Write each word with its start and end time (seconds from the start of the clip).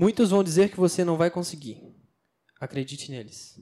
Muitos 0.00 0.30
vão 0.30 0.42
dizer 0.42 0.70
que 0.70 0.78
você 0.78 1.04
não 1.04 1.18
vai 1.18 1.30
conseguir. 1.30 1.78
Acredite 2.58 3.10
neles. 3.10 3.60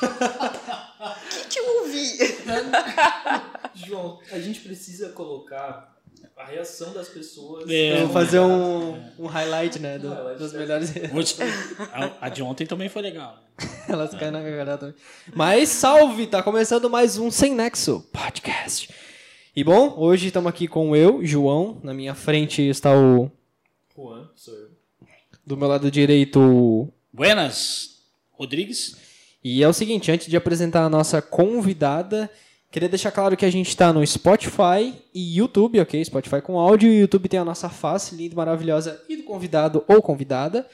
O 0.00 1.28
que, 1.30 1.44
que 1.48 1.58
eu 1.58 1.80
ouvi? 1.80 2.18
João, 3.86 4.18
a 4.30 4.38
gente 4.38 4.60
precisa 4.60 5.10
colocar 5.10 5.96
a 6.36 6.44
reação 6.44 6.92
das 6.92 7.08
pessoas. 7.08 7.68
É, 7.70 7.94
Eu 7.94 8.06
vou 8.06 8.10
fazer 8.14 8.40
um, 8.40 8.92
um 9.18 9.26
highlight, 9.26 9.78
né? 9.78 9.98
do- 9.98 10.08
Um 10.08 10.14
highlight, 10.14 10.38
dos 10.38 10.54
é. 10.54 10.58
melhores. 10.58 10.92
Hoje- 11.14 11.36
a, 11.92 12.26
a 12.26 12.28
de 12.28 12.42
ontem 12.42 12.66
também 12.66 12.88
foi 12.88 13.02
legal. 13.02 13.38
Elas 13.92 14.10
caem 14.14 14.30
na 14.30 14.40
garganta 14.40 14.78
também. 14.78 14.94
Mas 15.34 15.68
salve! 15.68 16.26
Tá 16.26 16.42
começando 16.42 16.88
mais 16.88 17.18
um 17.18 17.30
Sem 17.30 17.54
Nexo 17.54 18.00
Podcast. 18.12 18.88
E 19.54 19.64
bom, 19.64 19.94
hoje 19.98 20.28
estamos 20.28 20.48
aqui 20.48 20.68
com 20.68 20.94
eu, 20.94 21.24
João. 21.24 21.78
Na 21.82 21.92
minha 21.92 22.14
frente 22.14 22.62
está 22.62 22.94
o. 22.96 23.30
Juan, 23.96 24.28
sou 24.36 24.54
eu. 24.54 24.68
Do 25.44 25.56
meu 25.56 25.66
lado 25.68 25.90
direito. 25.90 26.40
o- 26.40 26.92
Buenas, 27.12 28.02
Rodrigues. 28.30 28.96
E 29.42 29.62
é 29.62 29.68
o 29.68 29.72
seguinte, 29.72 30.10
antes 30.12 30.28
de 30.28 30.36
apresentar 30.36 30.84
a 30.84 30.88
nossa 30.88 31.20
convidada, 31.20 32.30
queria 32.70 32.88
deixar 32.88 33.10
claro 33.10 33.36
que 33.36 33.44
a 33.44 33.50
gente 33.50 33.68
está 33.68 33.92
no 33.92 34.06
Spotify 34.06 34.94
e 35.14 35.36
YouTube, 35.38 35.80
ok? 35.80 36.04
Spotify 36.04 36.40
com 36.40 36.58
áudio 36.58 36.92
e 36.92 37.00
YouTube 37.00 37.28
tem 37.28 37.40
a 37.40 37.44
nossa 37.44 37.68
face 37.68 38.14
linda, 38.14 38.36
maravilhosa 38.36 39.02
e 39.08 39.16
do 39.16 39.24
convidado 39.24 39.84
ou 39.88 40.00
convidada. 40.02 40.66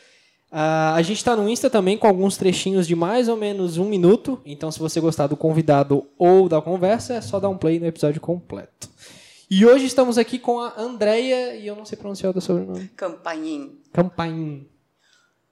Ah, 0.58 0.94
a 0.94 1.02
gente 1.02 1.18
está 1.18 1.36
no 1.36 1.46
Insta 1.46 1.68
também 1.68 1.98
com 1.98 2.06
alguns 2.06 2.38
trechinhos 2.38 2.86
de 2.86 2.96
mais 2.96 3.28
ou 3.28 3.36
menos 3.36 3.76
um 3.76 3.84
minuto. 3.84 4.40
Então, 4.42 4.72
se 4.72 4.78
você 4.78 4.98
gostar 4.98 5.26
do 5.26 5.36
convidado 5.36 6.06
ou 6.16 6.48
da 6.48 6.62
conversa, 6.62 7.12
é 7.12 7.20
só 7.20 7.38
dar 7.38 7.50
um 7.50 7.58
play 7.58 7.78
no 7.78 7.84
episódio 7.84 8.22
completo. 8.22 8.88
E 9.50 9.66
hoje 9.66 9.84
estamos 9.84 10.16
aqui 10.16 10.38
com 10.38 10.58
a 10.58 10.72
Andrea, 10.78 11.56
e 11.56 11.66
eu 11.66 11.76
não 11.76 11.84
sei 11.84 11.98
pronunciar 11.98 12.30
o 12.30 12.32
seu 12.32 12.40
sobrenome. 12.40 12.88
Campainho. 12.96 13.78
Campainho. 13.92 14.66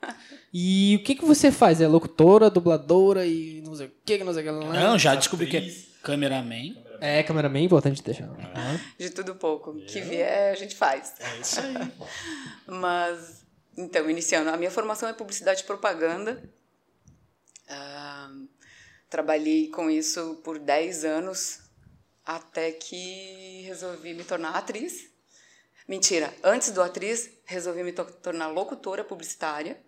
E 0.56 1.00
o 1.00 1.02
que, 1.04 1.16
que 1.16 1.24
você 1.24 1.50
faz? 1.50 1.80
É 1.80 1.88
locutora, 1.88 2.48
dubladora 2.48 3.26
e 3.26 3.60
não 3.66 3.74
sei 3.74 3.88
o 3.88 3.92
que, 4.04 4.22
não 4.22 4.32
sei 4.32 4.42
o 4.42 4.46
que 4.46 4.66
lá. 4.66 4.72
Não, 4.72 4.96
já 4.96 5.16
descobri 5.16 5.48
que 5.48 5.56
é 5.56 5.68
cameraman. 6.00 6.76
É, 7.00 7.24
cameraman, 7.24 7.64
importante 7.64 8.00
deixar. 8.00 8.30
De 8.96 9.10
tudo 9.10 9.34
pouco. 9.34 9.70
O 9.70 9.84
que 9.84 10.00
vier, 10.00 10.52
a 10.52 10.54
gente 10.54 10.76
faz. 10.76 11.14
É 11.18 11.40
isso 11.40 11.60
aí. 11.60 11.74
Mas, 12.68 13.43
então, 13.76 14.08
iniciando. 14.08 14.50
A 14.50 14.56
minha 14.56 14.70
formação 14.70 15.08
é 15.08 15.12
publicidade 15.12 15.62
e 15.62 15.66
propaganda. 15.66 16.48
Ah, 17.68 18.32
trabalhei 19.08 19.68
com 19.68 19.90
isso 19.90 20.40
por 20.44 20.58
10 20.58 21.04
anos, 21.04 21.60
até 22.24 22.72
que 22.72 23.62
resolvi 23.62 24.14
me 24.14 24.24
tornar 24.24 24.50
atriz. 24.56 25.10
Mentira, 25.86 26.34
antes 26.42 26.70
do 26.70 26.82
atriz, 26.82 27.30
resolvi 27.44 27.82
me 27.82 27.92
to- 27.92 28.04
tornar 28.22 28.48
locutora 28.48 29.04
publicitária. 29.04 29.78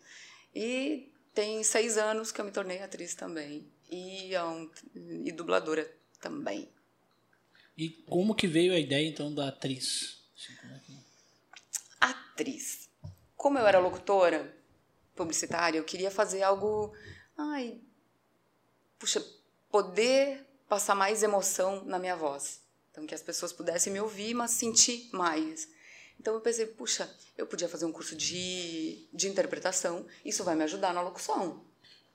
E 0.55 1.11
tem 1.35 1.63
seis 1.65 1.97
anos 1.97 2.33
que 2.33 2.41
eu 2.41 2.45
me 2.45 2.51
tornei 2.51 2.83
atriz 2.83 3.15
também. 3.15 3.67
E, 3.91 4.35
há 4.35 4.47
um- 4.47 4.71
e 4.95 5.33
dubladora 5.33 5.91
também. 6.21 6.69
E 7.77 7.91
como 8.09 8.35
que 8.35 8.47
veio 8.47 8.73
a 8.73 8.79
ideia, 8.79 9.07
então, 9.07 9.35
da 9.35 9.49
atriz? 9.49 10.23
Assim, 10.35 10.55
é 10.55 10.97
atriz. 12.01 12.86
Como 13.47 13.61
eu 13.61 13.67
era 13.69 13.79
locutora 13.79 14.53
publicitária, 15.15 15.79
eu 15.79 15.85
queria 15.85 16.11
fazer 16.11 16.43
algo. 16.43 16.93
Ai. 17.39 17.81
Puxa, 18.99 19.25
poder 19.71 20.45
passar 20.69 20.97
mais 20.97 21.23
emoção 21.23 21.85
na 21.85 21.97
minha 21.97 22.17
voz. 22.17 22.61
Então, 22.91 23.07
que 23.07 23.15
as 23.15 23.23
pessoas 23.23 23.53
pudessem 23.53 23.93
me 23.93 24.01
ouvir, 24.01 24.35
mas 24.35 24.51
sentir 24.51 25.09
mais. 25.13 25.69
Então, 26.19 26.35
eu 26.35 26.41
pensei, 26.41 26.67
puxa, 26.67 27.09
eu 27.39 27.47
podia 27.47 27.69
fazer 27.69 27.85
um 27.85 27.93
curso 27.93 28.17
de, 28.17 29.07
de 29.13 29.29
interpretação, 29.29 30.05
isso 30.25 30.43
vai 30.43 30.57
me 30.57 30.65
ajudar 30.65 30.93
na 30.93 31.01
locução. 31.01 31.65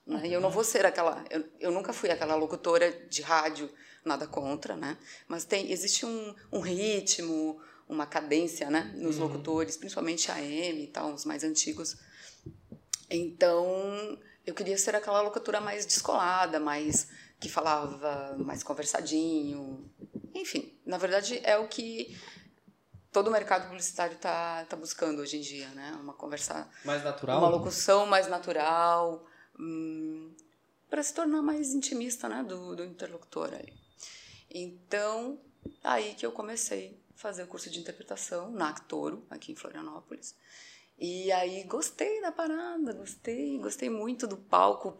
Né? 0.06 0.26
E 0.26 0.34
eu 0.34 0.40
não 0.42 0.50
vou 0.50 0.62
ser 0.62 0.84
aquela. 0.84 1.24
Eu, 1.30 1.48
eu 1.58 1.70
nunca 1.70 1.94
fui 1.94 2.10
aquela 2.10 2.34
locutora 2.34 2.92
de 3.08 3.22
rádio, 3.22 3.72
nada 4.04 4.26
contra, 4.26 4.76
né? 4.76 4.98
Mas 5.26 5.46
tem, 5.46 5.72
existe 5.72 6.04
um, 6.04 6.34
um 6.52 6.60
ritmo, 6.60 7.58
uma 7.88 8.06
cadência, 8.06 8.70
né? 8.70 8.92
Nos 8.96 9.18
locutores, 9.18 9.76
principalmente 9.76 10.30
a 10.30 10.34
AM 10.34 10.82
e 10.82 10.86
tal, 10.86 11.12
os 11.12 11.24
mais 11.24 11.44
antigos. 11.44 11.96
Então, 13.10 14.18
eu 14.46 14.54
queria 14.54 14.78
ser 14.78 14.94
aquela 14.96 15.20
locutora 15.20 15.60
mais 15.60 15.84
descolada, 15.86 16.58
mais 16.58 17.08
que 17.38 17.48
falava 17.48 18.36
mais 18.38 18.62
conversadinho. 18.62 19.90
Enfim, 20.34 20.72
na 20.86 20.96
verdade 20.96 21.40
é 21.44 21.58
o 21.58 21.68
que 21.68 22.16
todo 23.12 23.28
o 23.28 23.30
mercado 23.30 23.66
publicitário 23.66 24.14
está 24.14 24.64
tá 24.64 24.76
buscando 24.76 25.20
hoje 25.20 25.36
em 25.36 25.40
dia, 25.40 25.68
né? 25.70 25.98
Uma 26.00 26.14
conversa 26.14 26.68
Mais 26.84 27.04
natural? 27.04 27.38
uma 27.38 27.48
locução 27.48 28.06
mais 28.06 28.28
natural, 28.28 29.26
para 30.88 31.02
se 31.02 31.14
tornar 31.14 31.42
mais 31.42 31.74
intimista 31.74 32.28
né, 32.28 32.42
do, 32.42 32.74
do 32.74 32.84
interlocutor. 32.84 33.52
Aí. 33.52 33.72
Então, 34.50 35.38
aí 35.84 36.14
que 36.14 36.24
eu 36.24 36.32
comecei 36.32 37.01
fazer 37.22 37.44
o 37.44 37.46
curso 37.46 37.70
de 37.70 37.78
interpretação 37.78 38.50
na 38.50 38.68
Actoro, 38.70 39.24
aqui 39.30 39.52
em 39.52 39.54
Florianópolis. 39.54 40.34
E 40.98 41.32
aí 41.32 41.64
gostei 41.64 42.20
da 42.20 42.30
parada, 42.30 42.92
gostei, 42.92 43.58
gostei 43.58 43.88
muito 43.88 44.26
do 44.26 44.36
palco. 44.36 44.96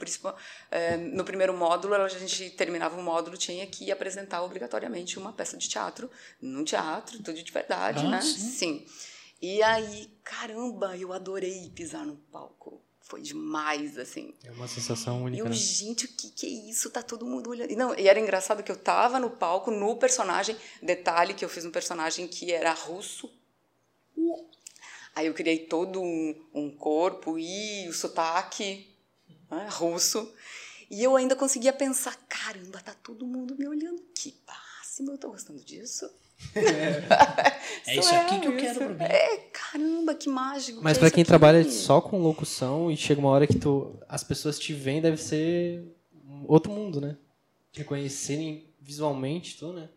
É, 0.70 0.96
no 0.96 1.24
primeiro 1.24 1.52
módulo, 1.52 1.94
a 1.94 2.08
gente 2.08 2.50
terminava 2.50 2.98
o 2.98 3.02
módulo, 3.02 3.36
tinha 3.36 3.66
que 3.66 3.90
apresentar 3.90 4.42
obrigatoriamente 4.42 5.18
uma 5.18 5.32
peça 5.32 5.56
de 5.56 5.68
teatro, 5.68 6.10
num 6.40 6.64
teatro, 6.64 7.18
tudo 7.18 7.34
de 7.42 7.52
verdade, 7.52 8.06
Ah, 8.06 8.10
né? 8.10 8.20
sim. 8.20 8.38
Sim. 8.50 8.86
E 9.40 9.62
aí, 9.62 10.16
caramba, 10.22 10.96
eu 10.96 11.12
adorei 11.12 11.70
pisar 11.70 12.06
no 12.06 12.16
palco. 12.16 12.81
Foi 13.12 13.20
demais, 13.20 13.98
assim. 13.98 14.32
É 14.42 14.50
uma 14.52 14.66
sensação 14.66 15.22
única, 15.22 15.42
eu, 15.42 15.46
né? 15.46 15.52
gente, 15.52 16.06
o 16.06 16.08
que, 16.08 16.30
que 16.30 16.46
é 16.46 16.48
isso? 16.48 16.88
Tá 16.88 17.02
todo 17.02 17.26
mundo 17.26 17.50
olhando. 17.50 17.70
E, 17.70 17.76
não, 17.76 17.94
e 17.94 18.08
era 18.08 18.18
engraçado 18.18 18.62
que 18.62 18.72
eu 18.72 18.76
tava 18.76 19.20
no 19.20 19.28
palco, 19.28 19.70
no 19.70 19.98
personagem. 19.98 20.56
Detalhe 20.82 21.34
que 21.34 21.44
eu 21.44 21.48
fiz 21.50 21.66
um 21.66 21.70
personagem 21.70 22.26
que 22.26 22.50
era 22.50 22.72
russo. 22.72 23.30
Aí 25.14 25.26
eu 25.26 25.34
criei 25.34 25.66
todo 25.66 26.00
um, 26.00 26.42
um 26.54 26.74
corpo 26.74 27.38
e 27.38 27.86
o 27.86 27.92
sotaque 27.92 28.90
né, 29.50 29.68
russo. 29.70 30.32
E 30.90 31.04
eu 31.04 31.14
ainda 31.14 31.36
conseguia 31.36 31.74
pensar, 31.74 32.16
caramba, 32.30 32.80
tá 32.80 32.94
todo 32.94 33.26
mundo 33.26 33.54
me 33.58 33.68
olhando. 33.68 34.00
Que 34.14 34.34
máximo, 34.46 35.10
eu 35.10 35.18
tô 35.18 35.28
gostando 35.28 35.62
disso. 35.62 36.10
É 37.86 37.96
isso 37.96 38.14
aqui 38.14 38.38
que 38.40 38.46
eu 38.46 38.56
quero 38.56 38.78
pra 38.78 38.88
mim. 38.88 39.04
É, 39.04 39.36
caramba, 39.52 40.14
que 40.14 40.28
mágico. 40.28 40.80
Mas 40.82 40.92
que 40.92 40.98
é 40.98 41.00
pra 41.00 41.08
isso 41.08 41.14
quem 41.14 41.22
aqui. 41.22 41.28
trabalha 41.28 41.68
só 41.70 42.00
com 42.00 42.22
locução 42.22 42.90
e 42.90 42.96
chega 42.96 43.20
uma 43.20 43.30
hora 43.30 43.46
que 43.46 43.58
tu, 43.58 43.98
as 44.08 44.22
pessoas 44.22 44.58
te 44.58 44.72
veem, 44.72 45.00
deve 45.00 45.16
ser 45.16 45.82
outro 46.46 46.70
mundo, 46.70 47.00
né? 47.00 47.16
Te 47.72 47.82
conhecerem 47.82 48.68
visualmente, 48.80 49.58
tu, 49.58 49.72
né? 49.72 49.88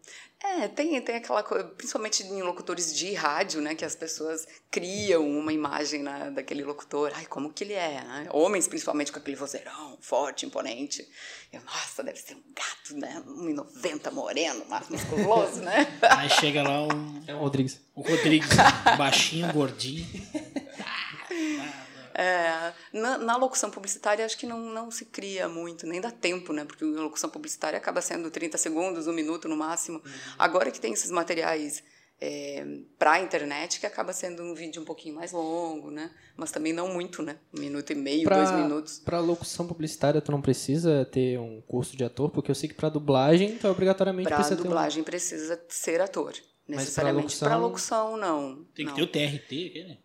É, 0.48 0.68
tem, 0.68 1.02
tem 1.02 1.16
aquela 1.16 1.42
coisa, 1.42 1.64
principalmente 1.64 2.24
em 2.24 2.42
locutores 2.42 2.96
de 2.96 3.14
rádio, 3.14 3.62
né, 3.62 3.74
que 3.74 3.84
as 3.84 3.96
pessoas 3.96 4.48
criam 4.70 5.28
uma 5.28 5.52
imagem 5.52 6.04
né, 6.04 6.32
daquele 6.34 6.64
locutor. 6.64 7.12
Ai, 7.16 7.26
como 7.26 7.52
que 7.52 7.64
ele 7.64 7.74
é, 7.74 8.04
né? 8.04 8.28
Homens, 8.32 8.68
principalmente, 8.68 9.12
com 9.12 9.20
aquele 9.20 9.36
vozeirão 9.36 9.98
forte, 10.00 10.46
imponente. 10.46 11.08
Eu, 11.52 11.62
nossa, 11.62 12.04
deve 12.04 12.20
ser 12.20 12.36
um 12.36 12.44
gato, 12.54 12.96
né? 13.00 13.24
1,90 13.28 14.12
moreno, 14.12 14.64
mas 14.70 14.88
musculoso, 14.88 15.62
né? 15.62 15.88
Aí 16.04 16.30
chega 16.30 16.62
lá 16.62 16.84
o, 16.84 16.90
É 17.28 17.34
o 17.34 17.40
Rodrigues. 17.40 17.82
o 17.96 18.02
Rodrigues, 18.02 18.50
baixinho, 18.98 19.52
gordinho. 19.52 20.06
É, 22.18 22.72
na, 22.94 23.18
na 23.18 23.36
locução 23.36 23.70
publicitária, 23.70 24.26
acho 24.26 24.38
que 24.38 24.46
não, 24.48 24.59
não 24.59 24.90
se 24.90 25.03
cria 25.06 25.50
muito, 25.50 25.86
nem 25.86 26.00
dá 26.00 26.09
tempo, 26.12 26.53
né? 26.53 26.64
Porque 26.64 26.84
a 26.84 27.02
locução 27.02 27.30
publicitária 27.30 27.78
acaba 27.78 28.00
sendo 28.02 28.31
30 28.31 28.58
segundos, 28.58 29.06
um 29.08 29.12
minuto 29.14 29.50
no 29.50 29.58
máximo. 29.58 30.02
Agora 30.40 30.72
que 30.72 30.79
tem 30.79 30.94
esses 30.94 31.12
materiais 31.12 31.84
é, 32.22 32.66
para 32.97 33.14
a 33.14 33.20
internet, 33.20 33.82
que 33.82 33.85
acaba 33.85 34.14
sendo 34.14 34.41
um 34.41 34.53
vídeo 34.56 34.82
um 34.82 34.85
pouquinho 34.85 35.14
mais 35.16 35.34
longo, 35.34 35.91
né? 35.91 36.09
Mas 36.38 36.52
também 36.52 36.72
não 36.72 36.88
muito, 36.94 37.22
né? 37.22 37.38
Um 37.53 37.59
minuto 37.59 37.91
e 37.91 37.96
meio, 37.96 38.29
dois 38.29 38.52
minutos. 38.52 39.00
Pra 39.00 39.20
locução 39.20 39.67
publicitária, 39.67 40.22
tu 40.22 40.32
não 40.32 40.41
precisa 40.41 41.03
ter 41.12 41.38
um 41.38 41.62
curso 41.67 41.97
de 41.97 42.06
ator, 42.06 42.29
porque 42.32 42.50
eu 42.50 42.56
sei 42.56 42.70
que 42.70 42.76
pra 42.76 42.88
dublagem, 42.88 43.58
tu 43.58 43.67
obrigatoriamente 43.67 44.29
Para 44.29 44.38
precisa 44.38 44.56
ter 44.56 44.62
um... 44.62 44.66
dublagem 44.66 45.03
precisa 45.03 45.62
ser 45.67 46.00
ator, 46.00 46.32
pra 46.32 46.41
necessariamente. 46.78 47.23
locução- 47.23 47.47
Para 47.50 47.58
locução, 47.58 48.16
não. 48.17 48.64
Tem 48.73 48.85
que 48.85 48.91
não. 48.91 48.96
ter 48.96 49.03
o 49.03 49.08
TRT, 49.08 49.67
aquele. 49.67 50.04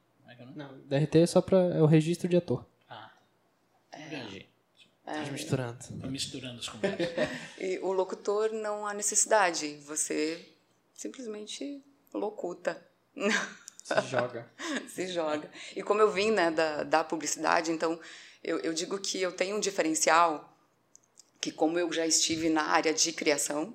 É 0.56 0.62
é 0.62 0.64
nome? 0.64 0.82
Não, 0.88 0.98
DRT 0.98 1.18
é 1.18 1.26
só 1.26 1.40
pra... 1.40 1.58
é 1.58 1.82
o 1.82 1.86
registro 1.86 2.28
de 2.28 2.36
ator. 2.36 2.66
Ah, 2.88 3.10
viajei. 4.08 4.48
É. 5.06 5.24
Tá 5.24 5.32
misturando. 5.32 5.78
Tô 6.00 6.06
misturando 6.06 6.58
as 6.60 6.68
conversas. 6.68 7.28
E 7.58 7.78
o 7.80 7.92
locutor 7.92 8.52
não 8.52 8.86
há 8.86 8.94
necessidade, 8.94 9.76
você 9.86 10.54
simplesmente 10.94 11.82
locuta. 12.14 12.80
Se 13.82 14.08
joga. 14.08 14.48
se 14.88 15.08
joga. 15.08 15.50
E 15.74 15.82
como 15.82 16.00
eu 16.00 16.12
vim 16.12 16.30
né, 16.30 16.50
da, 16.50 16.84
da 16.84 17.02
publicidade, 17.02 17.72
então 17.72 17.98
eu, 18.44 18.58
eu 18.60 18.72
digo 18.72 18.98
que 18.98 19.20
eu 19.20 19.32
tenho 19.32 19.56
um 19.56 19.60
diferencial 19.60 20.56
que 21.40 21.50
como 21.50 21.78
eu 21.78 21.90
já 21.92 22.06
estive 22.06 22.48
na 22.50 22.62
área 22.62 22.92
de 22.92 23.12
criação, 23.12 23.74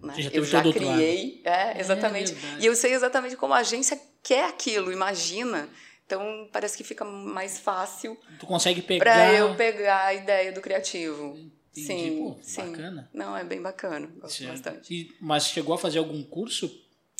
né, 0.00 0.14
eu 0.32 0.44
já 0.44 0.62
criei, 0.62 1.42
é, 1.44 1.78
exatamente. 1.78 2.32
verdade. 2.32 2.62
e 2.62 2.66
eu 2.66 2.74
sei 2.74 2.94
exatamente 2.94 3.36
como 3.36 3.52
a 3.52 3.58
agência 3.58 4.00
quer 4.22 4.48
aquilo, 4.48 4.92
imagina. 4.92 5.68
Então 6.12 6.46
parece 6.52 6.76
que 6.76 6.84
fica 6.84 7.04
mais 7.06 7.58
fácil 7.58 8.18
Tu 8.38 8.46
consegue 8.46 8.82
pegar. 8.82 9.02
para 9.04 9.32
eu 9.32 9.54
pegar 9.56 10.04
a 10.08 10.14
ideia 10.14 10.52
do 10.52 10.60
criativo. 10.60 11.38
Entendi. 11.74 11.86
Sim, 11.86 12.18
Pô, 12.18 12.36
sim. 12.42 12.70
bacana. 12.72 13.10
Não, 13.14 13.34
é 13.34 13.42
bem 13.42 13.62
bacana, 13.62 14.06
gosto 14.20 14.36
Certo. 14.36 14.50
bastante. 14.50 14.94
E- 14.94 15.16
mas 15.18 15.46
chegou 15.46 15.74
a 15.74 15.78
fazer 15.78 15.98
algum 15.98 16.22
curso? 16.22 16.70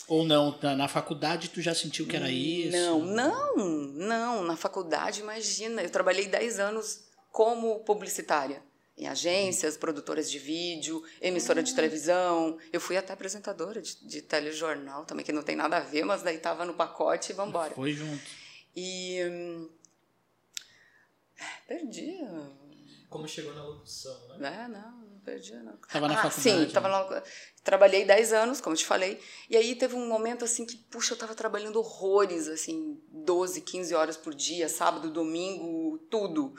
Ou 0.09 0.25
não? 0.27 0.59
Na, 0.61 0.77
na 0.77 0.89
faculdade 0.89 1.49
tu 1.49 1.63
já 1.63 1.75
sentiu 1.75 2.07
que 2.07 2.15
era 2.15 2.31
isso? 2.31 2.77
Não, 2.77 3.01
não, 3.01 3.57
não. 3.57 4.45
Na 4.45 4.57
faculdade, 4.57 5.21
imagina, 5.21 5.81
eu 5.83 5.89
trabalhei 5.89 6.27
10 6.27 6.59
anos 6.61 7.05
como 7.31 7.79
publicitária. 7.81 8.63
Em 8.99 9.07
agências, 9.09 9.79
produtoras 9.79 10.31
de 10.31 10.39
vídeo, 10.39 11.03
emissora 11.19 11.63
de 11.63 11.75
televisão. 11.75 12.59
Eu 12.71 12.79
fui 12.79 12.95
até 12.99 13.15
apresentadora 13.15 13.81
de, 13.81 13.97
de 14.07 14.21
telejornal 14.21 15.07
também, 15.07 15.25
que 15.25 15.33
não 15.33 15.43
tem 15.43 15.57
nada 15.57 15.79
a 15.79 15.81
ver, 15.81 16.05
mas 16.05 16.23
daí 16.23 16.37
tava 16.37 16.67
no 16.67 16.75
pacote 16.75 17.33
e 17.33 17.35
vambora. 17.35 17.75
Foi 17.75 17.93
junto. 17.95 18.42
E. 18.75 19.23
hum, 19.25 19.69
Perdi. 21.67 22.19
Como 23.09 23.29
chegou 23.29 23.55
na 23.55 23.63
locução, 23.65 24.29
né? 24.39 24.65
É, 24.65 24.69
não, 24.69 24.91
não 25.03 25.21
perdi, 25.21 25.55
não. 25.57 25.77
Tava 25.77 26.09
na 26.09 26.15
ah, 26.15 26.31
faculdade, 26.31 26.67
Sim, 26.67 26.73
tava 26.73 26.89
né? 26.89 26.95
lá. 26.95 27.23
Trabalhei 27.63 28.05
10 28.05 28.33
anos, 28.33 28.61
como 28.61 28.75
eu 28.75 28.79
te 28.79 28.87
falei. 28.87 29.21
E 29.51 29.57
aí 29.57 29.75
teve 29.75 29.95
um 29.95 30.09
momento 30.09 30.45
assim 30.45 30.65
que, 30.65 30.77
puxa, 30.77 31.13
eu 31.13 31.19
tava 31.19 31.35
trabalhando 31.35 31.79
horrores, 31.79 32.49
assim, 32.49 32.99
12, 33.11 33.61
15 33.61 33.95
horas 33.95 34.17
por 34.17 34.35
dia, 34.35 34.69
sábado, 34.69 35.11
domingo, 35.11 35.99
tudo. 36.11 36.55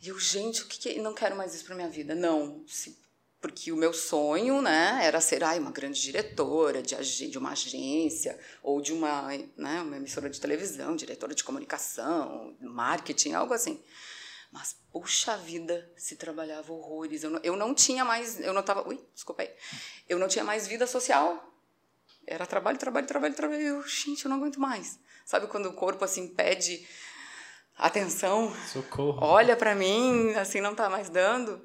E 0.00 0.08
eu, 0.08 0.18
gente, 0.18 0.62
o 0.62 0.66
que, 0.66 0.78
que 0.78 0.88
é? 0.88 1.02
Não 1.02 1.12
quero 1.12 1.36
mais 1.36 1.54
isso 1.54 1.64
pra 1.64 1.74
minha 1.74 1.90
vida. 1.90 2.14
Não. 2.14 2.64
Se- 2.66 2.96
porque 3.40 3.72
o 3.72 3.76
meu 3.76 3.92
sonho, 3.92 4.60
né, 4.60 5.00
era 5.02 5.20
ser 5.20 5.42
ai, 5.42 5.58
uma 5.58 5.70
grande 5.70 6.00
diretora 6.00 6.82
de, 6.82 7.30
de 7.30 7.38
uma 7.38 7.52
agência 7.52 8.38
ou 8.62 8.82
de 8.82 8.92
uma, 8.92 9.28
né, 9.56 9.80
uma 9.80 9.96
emissora 9.96 10.28
de 10.28 10.38
televisão, 10.38 10.94
diretora 10.94 11.34
de 11.34 11.42
comunicação, 11.42 12.54
marketing, 12.60 13.32
algo 13.32 13.54
assim. 13.54 13.82
Mas, 14.52 14.76
puxa 14.92 15.36
vida, 15.36 15.90
se 15.96 16.16
trabalhava 16.16 16.72
horrores. 16.72 17.22
Eu 17.22 17.30
não, 17.30 17.40
eu 17.42 17.56
não 17.56 17.72
tinha 17.72 18.04
mais. 18.04 18.40
Eu 18.40 18.52
não 18.52 18.62
tava. 18.62 18.86
Ui, 18.86 19.00
desculpa 19.14 19.42
aí. 19.42 19.50
Eu 20.08 20.18
não 20.18 20.26
tinha 20.26 20.44
mais 20.44 20.66
vida 20.66 20.88
social. 20.88 21.54
Era 22.26 22.44
trabalho, 22.44 22.76
trabalho, 22.76 23.06
trabalho, 23.06 23.34
trabalho. 23.34 23.62
Eu, 23.62 23.86
gente, 23.86 24.24
eu 24.24 24.28
não 24.28 24.38
aguento 24.38 24.58
mais. 24.58 24.98
Sabe 25.24 25.46
quando 25.46 25.66
o 25.66 25.72
corpo, 25.72 26.04
assim, 26.04 26.34
pede 26.34 26.84
atenção? 27.76 28.52
Socorro. 28.66 29.24
Olha 29.24 29.56
pra 29.56 29.76
mim, 29.76 30.34
assim, 30.34 30.60
não 30.60 30.74
tá 30.74 30.90
mais 30.90 31.08
dando. 31.08 31.64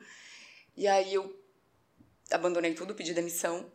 E 0.78 0.88
aí 0.88 1.12
eu 1.12 1.45
abandonei 2.32 2.74
tudo, 2.74 2.96
pedi 2.96 3.14
demissão. 3.14 3.66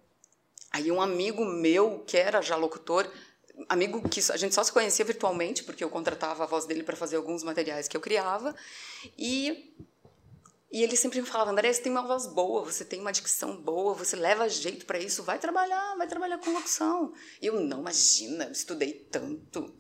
Aí 0.71 0.91
um 0.91 1.01
amigo 1.01 1.45
meu, 1.45 2.01
que 2.07 2.17
era 2.17 2.41
já 2.41 2.57
locutor, 2.57 3.11
amigo 3.69 4.09
que 4.09 4.21
a 4.31 4.37
gente 4.37 4.55
só 4.55 4.63
se 4.63 4.73
conhecia 4.73 5.05
virtualmente, 5.05 5.65
porque 5.65 5.83
eu 5.83 5.91
contratava 5.91 6.45
a 6.45 6.47
voz 6.47 6.65
dele 6.65 6.83
para 6.83 6.97
fazer 6.97 7.17
alguns 7.17 7.43
materiais 7.43 7.89
que 7.89 7.97
eu 7.97 8.01
criava, 8.01 8.55
e 9.19 9.75
e 10.73 10.85
ele 10.85 10.97
sempre 10.97 11.21
me 11.21 11.27
falava, 11.27 11.51
André, 11.51 11.73
você 11.73 11.83
tem 11.83 11.91
uma 11.91 12.07
voz 12.07 12.29
boa, 12.29 12.65
você 12.65 12.85
tem 12.85 13.01
uma 13.01 13.11
dicção 13.11 13.57
boa, 13.57 13.93
você 13.93 14.15
leva 14.15 14.49
jeito 14.49 14.87
para 14.87 15.01
isso, 15.01 15.25
vai 15.25 15.37
trabalhar, 15.37 15.97
vai 15.97 16.07
trabalhar 16.07 16.39
com 16.39 16.53
locução. 16.53 17.13
E 17.43 17.47
eu, 17.47 17.61
não, 17.61 17.81
imagina, 17.81 18.45
eu 18.45 18.53
estudei 18.53 18.93
tanto, 18.93 19.75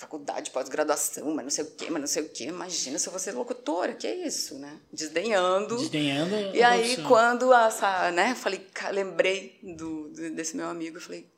faculdade, 0.00 0.50
pós-graduação, 0.50 1.30
mas 1.34 1.44
não 1.44 1.50
sei 1.50 1.64
o 1.64 1.70
quê, 1.72 1.90
mas 1.90 2.00
não 2.00 2.06
sei 2.06 2.22
o 2.22 2.28
quê, 2.30 2.44
imagina 2.44 2.98
se 2.98 3.06
eu 3.06 3.10
vou 3.10 3.20
ser 3.20 3.32
locutora, 3.32 3.92
que 3.92 4.06
é 4.06 4.26
isso, 4.26 4.58
né? 4.58 4.80
Desdenhando. 4.90 5.76
Desdenhando. 5.76 6.34
E 6.56 6.62
aí, 6.62 6.80
profissão. 6.80 7.04
quando 7.04 7.52
essa, 7.52 8.10
né, 8.10 8.34
falei, 8.34 8.66
lembrei 8.92 9.60
do, 9.76 10.08
desse 10.34 10.56
meu 10.56 10.70
amigo, 10.70 10.98
falei, 10.98 11.30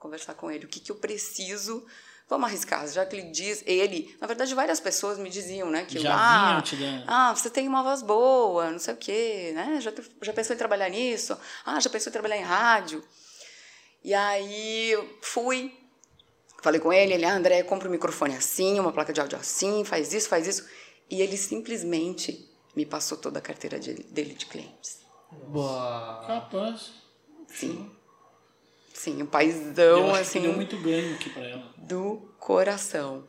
conversar 0.00 0.34
com 0.34 0.50
ele, 0.50 0.64
o 0.64 0.68
que, 0.68 0.80
que 0.80 0.90
eu 0.90 0.96
preciso, 0.96 1.86
vamos 2.28 2.48
arriscar, 2.48 2.88
já 2.88 3.06
que 3.06 3.14
ele 3.14 3.30
diz, 3.30 3.62
ele, 3.64 4.12
na 4.20 4.26
verdade, 4.26 4.52
várias 4.52 4.80
pessoas 4.80 5.16
me 5.16 5.30
diziam, 5.30 5.70
né, 5.70 5.84
que 5.84 6.00
Já 6.00 6.58
ah, 6.58 6.60
te 6.60 6.74
dando. 6.74 7.04
ah, 7.06 7.32
você 7.32 7.48
tem 7.48 7.68
uma 7.68 7.84
voz 7.84 8.02
boa, 8.02 8.68
não 8.68 8.80
sei 8.80 8.94
o 8.94 8.96
quê, 8.96 9.52
né, 9.54 9.80
já, 9.80 9.92
já 10.22 10.32
pensou 10.32 10.56
em 10.56 10.58
trabalhar 10.58 10.88
nisso? 10.88 11.38
Ah, 11.64 11.78
já 11.78 11.88
pensou 11.88 12.10
em 12.10 12.12
trabalhar 12.12 12.36
em 12.36 12.42
rádio? 12.42 13.00
E 14.02 14.12
aí, 14.12 14.90
eu 14.90 15.18
fui, 15.22 15.72
falei 16.62 16.80
com 16.80 16.92
ele, 16.92 17.14
ele, 17.14 17.24
ah, 17.24 17.34
André, 17.34 17.62
compra 17.62 17.88
um 17.88 17.92
microfone 17.92 18.34
assim, 18.36 18.78
uma 18.78 18.92
placa 18.92 19.12
de 19.12 19.20
áudio 19.20 19.38
assim, 19.38 19.84
faz 19.84 20.12
isso, 20.12 20.28
faz 20.28 20.46
isso, 20.46 20.68
e 21.10 21.20
ele 21.22 21.36
simplesmente 21.36 22.48
me 22.76 22.84
passou 22.86 23.16
toda 23.18 23.38
a 23.38 23.42
carteira 23.42 23.78
de- 23.78 23.94
dele 24.04 24.34
de 24.34 24.46
clientes. 24.46 25.00
Boa. 25.48 26.24
Capaz. 26.26 26.92
Sim. 27.48 27.90
Sim, 28.94 29.16
o 29.18 29.20
Eu 29.20 29.26
paizão, 29.26 30.14
assim, 30.14 30.42
deu 30.42 30.52
muito 30.52 30.76
ganho 30.80 31.14
aqui 31.14 31.30
pra 31.30 31.44
ela. 31.46 31.72
do 31.76 32.32
coração. 32.38 33.26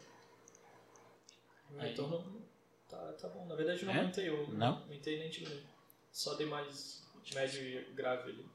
Meu 1.70 1.82
retorno 1.82 2.42
tá, 2.88 2.98
tá 3.14 3.28
bom. 3.28 3.46
Na 3.46 3.56
verdade, 3.56 3.82
eu 3.82 3.88
não 3.88 3.94
É? 3.94 4.00
aumentei. 4.00 4.30
Eu 4.30 4.48
Não? 4.50 4.80
aumentei 4.80 5.20
nem 5.20 5.30
diminuí. 5.30 5.62
Só 6.12 6.34
dei 6.34 6.48
mais 6.48 7.04
de 7.24 7.36
médio 7.36 7.62
e 7.64 7.94
grave 7.94 8.32
ali. 8.32 8.46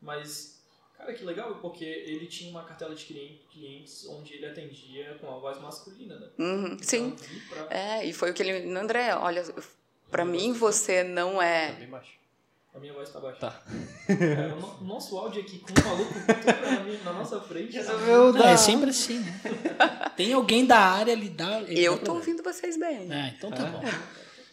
Mas, 0.00 0.57
cara, 0.98 1.14
que 1.14 1.24
legal, 1.24 1.54
porque 1.62 1.84
ele 1.84 2.26
tinha 2.26 2.50
uma 2.50 2.64
cartela 2.64 2.94
de 2.94 3.04
clien- 3.04 3.40
clientes 3.50 4.06
onde 4.08 4.34
ele 4.34 4.46
atendia 4.46 5.16
com 5.20 5.30
a 5.34 5.38
voz 5.38 5.60
masculina, 5.60 6.16
né? 6.18 6.26
Uhum, 6.38 6.76
Sim. 6.82 7.06
Então, 7.16 7.26
vi 7.28 7.40
pra- 7.40 7.66
É, 7.70 8.04
e 8.04 8.12
foi 8.12 8.30
o 8.30 8.34
que 8.34 8.42
ele. 8.42 8.76
André, 8.76 9.14
olha, 9.14 9.44
pra 10.10 10.24
mim 10.24 10.52
você 10.52 11.02
não 11.04 11.36
Tá 11.36 11.44
é. 11.44 11.72
bem 11.72 11.88
baixo. 11.88 12.18
A 12.74 12.78
minha 12.78 12.92
voz 12.92 13.08
tá 13.10 13.18
baixa. 13.18 13.38
Tá. 13.40 13.62
É, 14.08 14.52
o 14.52 14.60
no- 14.60 14.84
nosso 14.84 15.16
áudio 15.18 15.40
aqui 15.42 15.58
com 15.58 15.80
um 15.80 15.84
maluco 15.84 16.12
tudo 16.14 16.70
na, 16.70 16.80
minha- 16.84 17.02
na 17.02 17.12
nossa 17.14 17.40
frente. 17.40 17.72
Resolveu 17.72 18.32
Não, 18.32 18.40
dar. 18.40 18.50
é 18.50 18.56
sempre 18.56 18.90
assim, 18.90 19.18
né? 19.20 19.40
Tem 20.16 20.32
alguém 20.32 20.64
da 20.66 20.78
área 20.78 21.12
ali 21.12 21.28
dá. 21.28 21.60
Eu 21.62 21.92
tô 21.92 22.04
problema. 22.04 22.14
ouvindo 22.18 22.42
vocês 22.42 22.78
bem. 22.78 23.10
É, 23.12 23.34
então 23.36 23.50
tá 23.50 23.64
bom. 23.64 23.82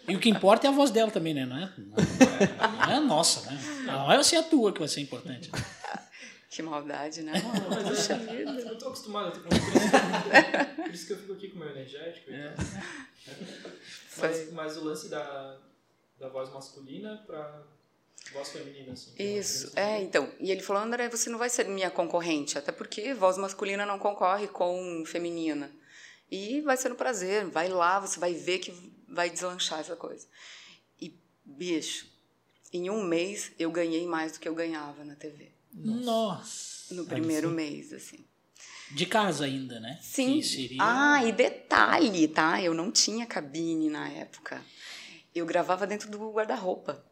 E 0.08 0.16
o 0.16 0.20
que 0.20 0.30
importa 0.30 0.66
é 0.66 0.70
a 0.70 0.74
voz 0.74 0.92
dela 0.92 1.12
também, 1.12 1.34
né? 1.34 1.46
Não 1.46 1.58
é, 1.58 1.70
não 2.78 2.92
é 2.92 2.96
a 2.96 3.02
nossa, 3.02 3.42
né? 3.52 3.60
Não 3.86 4.12
é 4.12 4.24
ser 4.24 4.38
a 4.38 4.44
tua 4.44 4.72
que 4.72 4.80
vai 4.80 4.88
ser 4.88 5.02
importante. 5.02 5.52
Que 6.56 6.62
maldade, 6.64 7.22
né? 7.22 7.34
Mas 7.70 8.10
é, 8.10 8.70
eu 8.70 8.78
tô 8.78 8.88
acostumado 8.88 9.28
a 9.28 9.32
ter 9.32 9.42
por 9.42 9.52
isso, 9.52 10.76
por 10.84 10.94
isso 10.94 11.08
que 11.08 11.12
eu 11.12 11.18
fico 11.18 11.34
aqui 11.34 11.50
com 11.50 11.58
o 11.58 11.60
meu 11.60 11.70
energético. 11.70 12.32
tal. 12.32 12.56
Mas, 14.18 14.54
mas 14.54 14.78
o 14.78 14.86
lance 14.86 15.10
da, 15.10 15.60
da 16.18 16.30
voz 16.30 16.50
masculina 16.54 17.22
pra 17.28 17.62
voz 18.32 18.54
feminina, 18.54 18.94
assim. 18.94 19.12
Isso, 19.22 19.78
é, 19.78 20.02
então. 20.02 20.32
E 20.40 20.50
ele 20.50 20.62
falou, 20.62 20.82
André, 20.82 21.10
você 21.10 21.30
não 21.30 21.38
vai 21.38 21.50
ser 21.50 21.68
minha 21.68 21.92
concorrente, 21.92 22.58
até 22.58 22.72
porque 22.72 23.14
voz 23.14 23.38
masculina 23.38 23.86
não 23.86 24.00
concorre 24.00 24.48
com 24.48 25.04
feminina. 25.06 25.70
E 26.32 26.62
vai 26.62 26.78
ser 26.78 26.90
um 26.90 26.96
prazer, 26.96 27.44
vai 27.48 27.68
lá, 27.68 28.00
você 28.00 28.18
vai 28.18 28.34
ver 28.34 28.60
que 28.60 28.72
vai 29.10 29.30
deslanchar 29.30 29.82
essa 29.82 29.98
coisa. 29.98 30.26
E, 31.02 31.20
bicho, 31.44 32.08
em 32.72 32.90
um 32.90 33.04
mês 33.04 33.52
eu 33.60 33.70
ganhei 33.70 34.08
mais 34.08 34.32
do 34.32 34.40
que 34.40 34.48
eu 34.48 34.56
ganhava 34.56 35.04
na 35.04 35.16
TV. 35.16 35.55
Nossa. 35.76 36.94
No 36.94 37.06
primeiro 37.06 37.50
mês, 37.50 37.92
assim. 37.92 38.26
De 38.92 39.06
casa 39.06 39.46
ainda, 39.46 39.80
né? 39.80 39.98
Sim. 40.02 40.42
Seria... 40.42 40.78
Ah, 40.80 41.26
e 41.26 41.32
detalhe, 41.32 42.28
tá? 42.28 42.62
Eu 42.62 42.74
não 42.74 42.92
tinha 42.92 43.26
cabine 43.26 43.90
na 43.90 44.08
época. 44.10 44.62
Eu 45.34 45.46
gravava 45.46 45.86
dentro 45.86 46.10
do 46.10 46.32
guarda-roupa. 46.32 47.04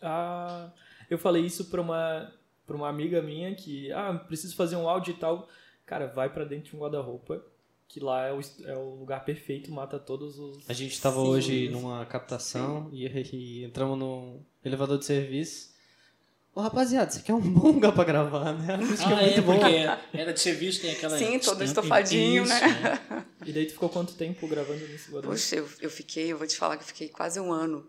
Ah, 0.00 0.70
eu 1.10 1.18
falei 1.18 1.44
isso 1.44 1.66
pra 1.66 1.80
uma, 1.80 2.32
pra 2.66 2.76
uma 2.76 2.88
amiga 2.88 3.20
minha 3.20 3.54
que, 3.54 3.92
ah, 3.92 4.14
preciso 4.14 4.54
fazer 4.54 4.76
um 4.76 4.88
áudio 4.88 5.12
e 5.12 5.16
tal. 5.16 5.48
Cara, 5.84 6.06
vai 6.06 6.32
pra 6.32 6.44
dentro 6.44 6.70
de 6.70 6.76
um 6.76 6.80
guarda-roupa, 6.80 7.44
que 7.88 7.98
lá 7.98 8.26
é 8.26 8.32
o, 8.32 8.40
é 8.64 8.76
o 8.76 8.94
lugar 8.94 9.24
perfeito, 9.24 9.72
mata 9.72 9.98
todos 9.98 10.38
os... 10.38 10.70
A 10.70 10.72
gente 10.72 11.00
tava 11.00 11.16
Sim. 11.16 11.28
hoje 11.28 11.68
numa 11.68 12.06
captação 12.06 12.88
e, 12.92 13.06
e 13.06 13.64
entramos 13.66 13.98
no 13.98 14.40
elevador 14.64 14.98
de 14.98 15.04
serviço. 15.04 15.69
Ô 16.60 16.62
rapaziada, 16.62 17.08
isso 17.10 17.20
aqui 17.20 17.30
é 17.30 17.34
um 17.34 17.40
bom 17.54 17.70
lugar 17.72 17.92
pra 17.92 18.04
gravar, 18.04 18.52
né? 18.52 18.74
A 18.74 18.76
acústica 18.76 19.16
Ah, 19.16 19.22
é 19.22 19.40
muito 19.40 19.64
é, 19.66 19.86
boa. 19.86 20.00
era 20.12 20.32
de 20.34 20.40
serviço, 20.40 20.82
tem 20.82 20.90
aquela. 20.90 21.16
Sim, 21.16 21.38
todo 21.38 21.64
estofadinho, 21.64 22.42
Isso, 22.42 22.52
né? 22.52 23.00
é. 23.10 23.30
E 23.48 23.52
daí 23.52 23.64
tu 23.64 23.72
ficou 23.72 23.88
quanto 23.88 24.12
tempo 24.14 24.46
gravando 24.46 24.80
nesse 24.86 25.10
guarda-roupa? 25.10 25.28
Poxa, 25.28 25.56
eu, 25.56 25.66
eu 25.80 25.88
fiquei, 25.90 26.30
eu 26.30 26.36
vou 26.36 26.46
te 26.46 26.54
falar 26.58 26.76
que 26.76 26.82
eu 26.82 26.86
fiquei 26.86 27.08
quase 27.08 27.40
um 27.40 27.50
ano 27.50 27.86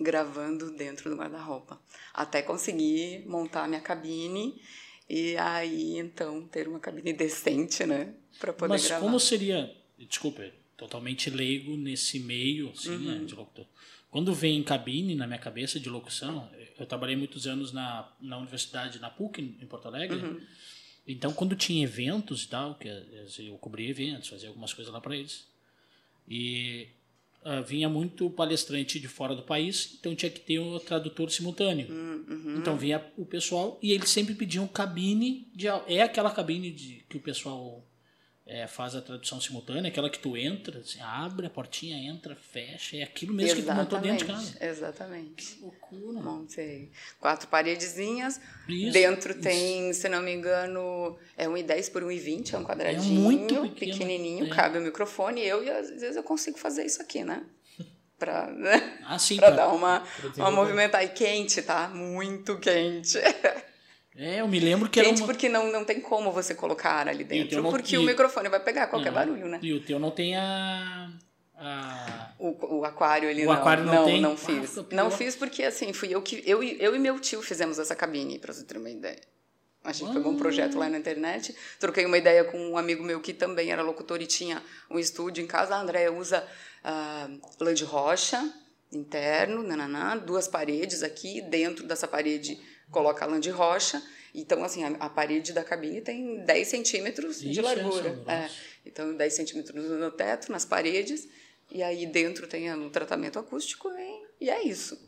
gravando 0.00 0.70
dentro 0.72 1.10
do 1.10 1.16
guarda-roupa. 1.16 1.78
Até 2.14 2.40
conseguir 2.40 3.22
montar 3.26 3.64
a 3.64 3.68
minha 3.68 3.82
cabine 3.82 4.58
e 5.08 5.36
aí, 5.36 5.98
então, 5.98 6.46
ter 6.48 6.66
uma 6.66 6.80
cabine 6.80 7.12
decente, 7.12 7.84
né? 7.84 8.14
Pra 8.40 8.54
poder 8.54 8.70
Mas 8.72 8.86
gravar. 8.86 9.02
como 9.04 9.20
seria. 9.20 9.70
Desculpa, 9.98 10.42
totalmente 10.78 11.28
leigo 11.28 11.76
nesse 11.76 12.18
meio, 12.18 12.70
assim, 12.70 12.88
Uhum. 12.92 12.98
né, 13.20 13.24
de 13.26 13.34
locutor. 13.34 13.66
Quando 14.10 14.32
vem 14.32 14.62
cabine 14.62 15.14
na 15.14 15.26
minha 15.26 15.38
cabeça 15.38 15.78
de 15.78 15.90
locução, 15.90 16.48
eu 16.78 16.86
trabalhei 16.86 17.16
muitos 17.16 17.46
anos 17.46 17.72
na, 17.72 18.08
na 18.20 18.38
universidade, 18.38 18.98
na 18.98 19.10
PUC, 19.10 19.40
em 19.60 19.66
Porto 19.66 19.86
Alegre. 19.86 20.18
Uhum. 20.18 20.40
Então, 21.06 21.32
quando 21.32 21.54
tinha 21.54 21.84
eventos 21.84 22.44
e 22.44 22.48
tal, 22.48 22.74
que 22.74 22.88
eu 22.88 23.56
cobria 23.58 23.90
eventos, 23.90 24.28
fazia 24.28 24.48
algumas 24.48 24.72
coisas 24.72 24.92
lá 24.92 25.00
para 25.00 25.16
eles. 25.16 25.46
E 26.26 26.88
uh, 27.44 27.62
vinha 27.62 27.88
muito 27.88 28.30
palestrante 28.30 28.98
de 28.98 29.06
fora 29.06 29.34
do 29.34 29.42
país, 29.42 29.96
então 29.98 30.14
tinha 30.14 30.30
que 30.30 30.40
ter 30.40 30.58
um 30.58 30.78
tradutor 30.78 31.30
simultâneo. 31.30 31.88
Uhum. 31.90 32.56
Então 32.58 32.76
vinha 32.76 33.04
o 33.16 33.26
pessoal 33.26 33.78
e 33.82 33.92
eles 33.92 34.08
sempre 34.08 34.34
pediam 34.34 34.66
cabine 34.66 35.46
de 35.54 35.68
é 35.68 36.02
aquela 36.02 36.30
cabine 36.30 36.70
de 36.70 37.04
que 37.08 37.18
o 37.18 37.20
pessoal 37.20 37.84
é, 38.46 38.66
faz 38.66 38.94
a 38.94 39.00
tradução 39.00 39.40
simultânea, 39.40 39.88
aquela 39.90 40.10
que 40.10 40.18
tu 40.18 40.36
entra, 40.36 40.78
assim, 40.80 41.00
abre 41.00 41.46
a 41.46 41.50
portinha, 41.50 41.96
entra, 41.96 42.36
fecha, 42.36 42.96
é 42.98 43.02
aquilo 43.02 43.32
mesmo 43.32 43.58
Exatamente. 43.60 43.84
que 43.84 43.90
tu 43.90 43.94
montou 43.96 44.00
dentro 44.00 44.26
de 44.26 44.32
casa. 44.32 44.64
Exatamente. 44.64 45.44
Que 45.56 45.62
loucura. 45.62 46.20
Montei 46.20 46.90
quatro 47.18 47.48
paredezinhas. 47.48 48.38
Isso, 48.68 48.92
Dentro 48.92 49.32
isso. 49.32 49.40
tem, 49.40 49.92
se 49.94 50.08
não 50.10 50.20
me 50.22 50.34
engano, 50.34 51.18
é 51.36 51.46
1,10 51.46 51.90
por 51.90 52.02
1,20, 52.02 52.52
é 52.52 52.58
um 52.58 52.64
quadradinho, 52.64 53.20
muito 53.20 53.54
pequeno, 53.54 53.70
pequenininho, 53.74 54.46
é. 54.46 54.48
cabe 54.50 54.78
o 54.78 54.82
microfone. 54.82 55.40
Eu, 55.42 55.64
e 55.64 55.70
às 55.70 55.88
vezes 55.90 56.16
eu 56.16 56.22
consigo 56.22 56.58
fazer 56.58 56.84
isso 56.84 57.00
aqui, 57.00 57.24
né? 57.24 57.42
Pra, 58.18 58.48
Ah, 59.04 59.18
sim, 59.18 59.36
pra 59.36 59.48
pra- 59.48 59.56
dar 59.56 59.68
uma, 59.72 60.00
Pra 60.34 60.44
uma 60.44 60.50
movimentar. 60.52 61.02
E 61.04 61.08
quente, 61.08 61.60
tá? 61.62 61.88
Muito 61.88 62.58
quente. 62.58 63.18
É, 64.16 64.40
eu 64.40 64.46
me 64.48 64.60
lembro 64.60 64.88
que 64.88 65.00
era 65.00 65.08
Quente 65.08 65.22
uma... 65.22 65.26
porque 65.26 65.48
não, 65.48 65.72
não 65.72 65.84
tem 65.84 66.00
como 66.00 66.30
você 66.30 66.54
colocar 66.54 66.90
ar 66.92 67.08
ali 67.08 67.24
o 67.24 67.26
dentro. 67.26 67.62
não- 67.62 67.70
porque 67.70 67.96
e- 67.96 67.98
o 67.98 68.02
microfone 68.04 68.48
vai 68.48 68.60
pegar 68.60 68.86
qualquer 68.86 69.08
É. 69.08 69.12
barulho, 69.12 69.46
né? 69.46 69.58
E 69.62 69.72
o 69.72 69.80
teu 69.80 69.98
não 69.98 70.10
tem 70.12 70.36
a... 70.36 71.10
a... 71.56 72.30
O, 72.38 72.76
o 72.78 72.84
aquário 72.84 73.28
ele 73.28 73.42
O 73.42 73.46
não. 73.46 73.52
aquário 73.52 73.84
não 73.84 73.94
não, 73.94 74.04
tem? 74.04 74.20
não 74.20 74.32
Ah, 74.32 74.36
fiz. 74.36 74.76
não 74.92 75.10
fiz 75.10 75.34
porque 75.36 75.64
assim, 75.64 75.92
fui 75.92 76.14
eu 76.14 76.22
que 76.22 76.42
eu, 76.46 76.62
e- 76.62 76.76
eu 76.80 76.94
e 76.94 76.98
meu 76.98 77.18
tio 77.18 77.42
fizemos 77.42 77.78
essa 77.78 77.94
cabine, 77.96 78.38
pra 78.38 78.52
você 78.52 78.64
ter 78.64 78.76
uma 78.78 78.90
ideia. 78.90 79.20
A 79.82 79.92
gente 79.92 80.12
pegou 80.14 80.32
um 80.32 80.36
projeto 80.38 80.78
lá 80.78 80.88
na 80.88 80.96
internet, 80.96 81.54
troquei 81.78 82.06
uma 82.06 82.16
ideia 82.16 82.42
com 82.44 82.58
um 82.58 82.78
amigo 82.78 83.02
meu 83.04 83.20
que 83.20 83.34
também 83.34 83.70
era 83.70 83.82
locutor 83.82 84.22
e 84.22 84.26
tinha 84.26 84.62
um 84.90 84.98
estúdio 84.98 85.44
em 85.44 85.46
casa. 85.46 85.74
A 85.76 85.80
Andréia 85.80 86.10
usa 86.10 86.42
ah, 86.82 87.28
lã 87.60 87.74
de 87.74 87.84
rocha 87.84 88.50
interno, 88.90 89.62
nananã, 89.62 90.16
duas 90.16 90.48
paredes 90.48 91.02
aqui, 91.02 91.42
dentro 91.42 91.84
dessa 91.86 92.06
parede 92.08 92.58
coloca 92.94 93.26
lã 93.26 93.40
de 93.40 93.50
rocha. 93.50 94.00
Então, 94.32 94.64
assim, 94.64 94.84
a, 94.84 94.88
a 95.00 95.10
parede 95.10 95.52
da 95.52 95.64
cabine 95.64 96.00
tem 96.00 96.44
10 96.44 96.68
centímetros 96.68 97.40
de 97.40 97.60
largura. 97.60 98.18
É. 98.26 98.48
Então, 98.86 99.14
10 99.14 99.34
centímetros 99.34 99.90
no 99.90 100.10
teto, 100.10 100.50
nas 100.50 100.64
paredes, 100.64 101.28
e 101.70 101.82
aí 101.82 102.06
dentro 102.06 102.46
tem 102.46 102.72
um 102.72 102.88
tratamento 102.88 103.38
acústico 103.38 103.88
e, 103.90 104.46
e 104.46 104.50
é 104.50 104.62
isso. 104.62 104.98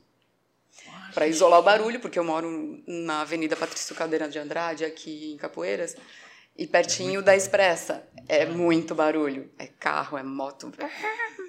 Para 1.15 1.27
isolar 1.27 1.61
o 1.61 1.63
barulho, 1.63 2.01
porque 2.01 2.19
eu 2.19 2.25
moro 2.25 2.83
na 2.87 3.23
Avenida 3.23 3.57
Patrício 3.57 3.95
Caldeira 3.95 4.29
de 4.29 4.39
Andrade, 4.39 4.85
aqui 4.85 5.33
em 5.33 5.37
Capoeiras, 5.37 5.97
e 6.57 6.67
pertinho 6.67 7.23
da 7.23 7.35
Expressa. 7.35 8.07
É 8.29 8.45
muito 8.45 8.95
barulho. 8.95 9.51
É 9.59 9.67
carro, 9.67 10.19
é 10.19 10.23
moto. 10.23 10.73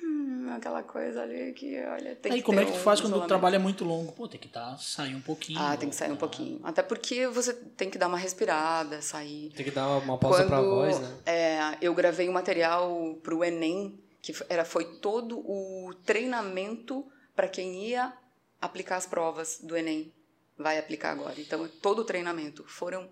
Aquela 0.55 0.83
coisa 0.83 1.21
ali 1.21 1.53
que, 1.53 1.79
olha, 1.81 2.15
tem 2.15 2.31
Aí 2.31 2.39
que 2.39 2.43
como 2.45 2.59
é 2.59 2.65
que 2.65 2.71
tu 2.71 2.77
um 2.77 2.81
faz 2.81 3.01
quando 3.01 3.17
o 3.17 3.27
trabalho 3.27 3.55
é 3.55 3.59
muito 3.59 3.83
longo? 3.83 4.11
Pô, 4.13 4.27
tem 4.27 4.39
que 4.39 4.47
tá, 4.47 4.77
sair 4.77 5.15
um 5.15 5.21
pouquinho. 5.21 5.59
Ah, 5.59 5.75
tem 5.77 5.89
que 5.89 5.95
sair 5.95 6.07
um 6.07 6.15
voltar. 6.15 6.27
pouquinho. 6.27 6.59
Até 6.63 6.81
porque 6.81 7.27
você 7.27 7.53
tem 7.53 7.89
que 7.89 7.97
dar 7.97 8.07
uma 8.07 8.17
respirada, 8.17 9.01
sair. 9.01 9.51
Tem 9.55 9.65
que 9.65 9.71
dar 9.71 9.87
uma 9.97 10.17
pausa 10.17 10.39
Quando 10.39 10.47
pra 10.47 10.61
voz, 10.61 10.99
né? 10.99 11.17
é, 11.25 11.77
eu 11.81 11.93
gravei 11.93 12.27
um 12.29 12.33
material 12.33 13.17
para 13.21 13.35
o 13.35 13.43
Enem, 13.43 13.99
que 14.21 14.33
era, 14.49 14.65
foi 14.65 14.85
todo 14.99 15.39
o 15.39 15.93
treinamento 16.05 17.05
para 17.35 17.47
quem 17.47 17.89
ia 17.89 18.13
aplicar 18.61 18.97
as 18.97 19.05
provas 19.05 19.59
do 19.61 19.75
Enem. 19.75 20.11
Vai 20.57 20.79
aplicar 20.79 21.11
agora. 21.11 21.39
Então, 21.39 21.63
é 21.65 21.69
todo 21.81 21.99
o 21.99 22.03
treinamento. 22.03 22.63
Foram, 22.67 23.09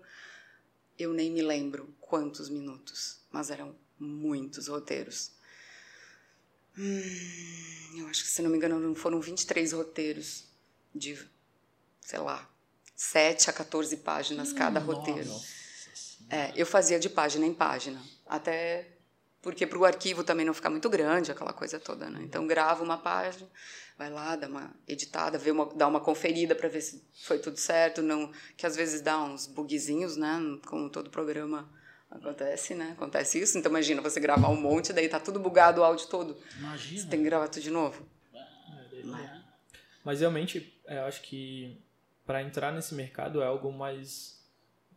eu 0.98 1.12
nem 1.12 1.30
me 1.30 1.42
lembro 1.42 1.94
quantos 2.00 2.48
minutos, 2.50 3.20
mas 3.30 3.50
eram 3.50 3.74
muitos 3.98 4.68
roteiros. 4.68 5.32
Hum, 6.78 7.98
eu 7.98 8.06
acho 8.08 8.24
que, 8.24 8.30
se 8.30 8.42
não 8.42 8.50
me 8.50 8.56
engano, 8.56 8.94
foram 8.94 9.20
23 9.20 9.72
roteiros 9.72 10.44
de, 10.94 11.18
sei 12.00 12.18
lá, 12.18 12.48
7 12.94 13.50
a 13.50 13.52
14 13.52 13.96
páginas 13.98 14.52
cada 14.52 14.80
roteiro. 14.80 15.30
É, 16.28 16.52
eu 16.56 16.66
fazia 16.66 16.98
de 16.98 17.08
página 17.08 17.46
em 17.46 17.54
página, 17.54 18.02
até 18.26 18.96
porque 19.40 19.64
para 19.64 19.78
o 19.78 19.84
arquivo 19.84 20.24
também 20.24 20.44
não 20.44 20.52
ficar 20.52 20.70
muito 20.70 20.90
grande, 20.90 21.30
aquela 21.30 21.52
coisa 21.52 21.78
toda, 21.78 22.10
né? 22.10 22.20
Então 22.24 22.46
grava 22.48 22.82
uma 22.82 22.98
página, 22.98 23.48
vai 23.96 24.10
lá, 24.10 24.34
dá 24.34 24.48
uma 24.48 24.74
editada, 24.88 25.38
vê 25.38 25.52
uma, 25.52 25.66
dá 25.66 25.86
uma 25.86 26.00
conferida 26.00 26.52
para 26.54 26.68
ver 26.68 26.80
se 26.80 27.04
foi 27.22 27.38
tudo 27.38 27.56
certo, 27.56 28.02
não, 28.02 28.32
que 28.56 28.66
às 28.66 28.74
vezes 28.74 29.00
dá 29.00 29.22
uns 29.22 29.46
bugzinhos, 29.46 30.16
né? 30.16 30.36
Como 30.66 30.90
todo 30.90 31.10
programa 31.10 31.70
acontece, 32.10 32.74
né? 32.74 32.92
Acontece 32.92 33.40
isso. 33.40 33.58
Então 33.58 33.70
imagina 33.70 34.00
você 34.02 34.20
gravar 34.20 34.48
um 34.48 34.60
monte, 34.60 34.92
daí 34.92 35.08
tá 35.08 35.20
tudo 35.20 35.38
bugado 35.38 35.80
o 35.80 35.84
áudio 35.84 36.06
todo, 36.08 36.36
Imagina. 36.58 37.00
você 37.00 37.08
tem 37.08 37.20
que 37.20 37.24
gravar 37.26 37.48
tudo 37.48 37.62
de 37.62 37.70
novo. 37.70 38.06
Mas 40.04 40.20
realmente, 40.20 40.72
é, 40.86 40.98
eu 40.98 41.04
acho 41.04 41.20
que 41.22 41.82
para 42.24 42.42
entrar 42.42 42.72
nesse 42.72 42.94
mercado 42.94 43.42
é 43.42 43.46
algo 43.46 43.72
mais. 43.72 44.40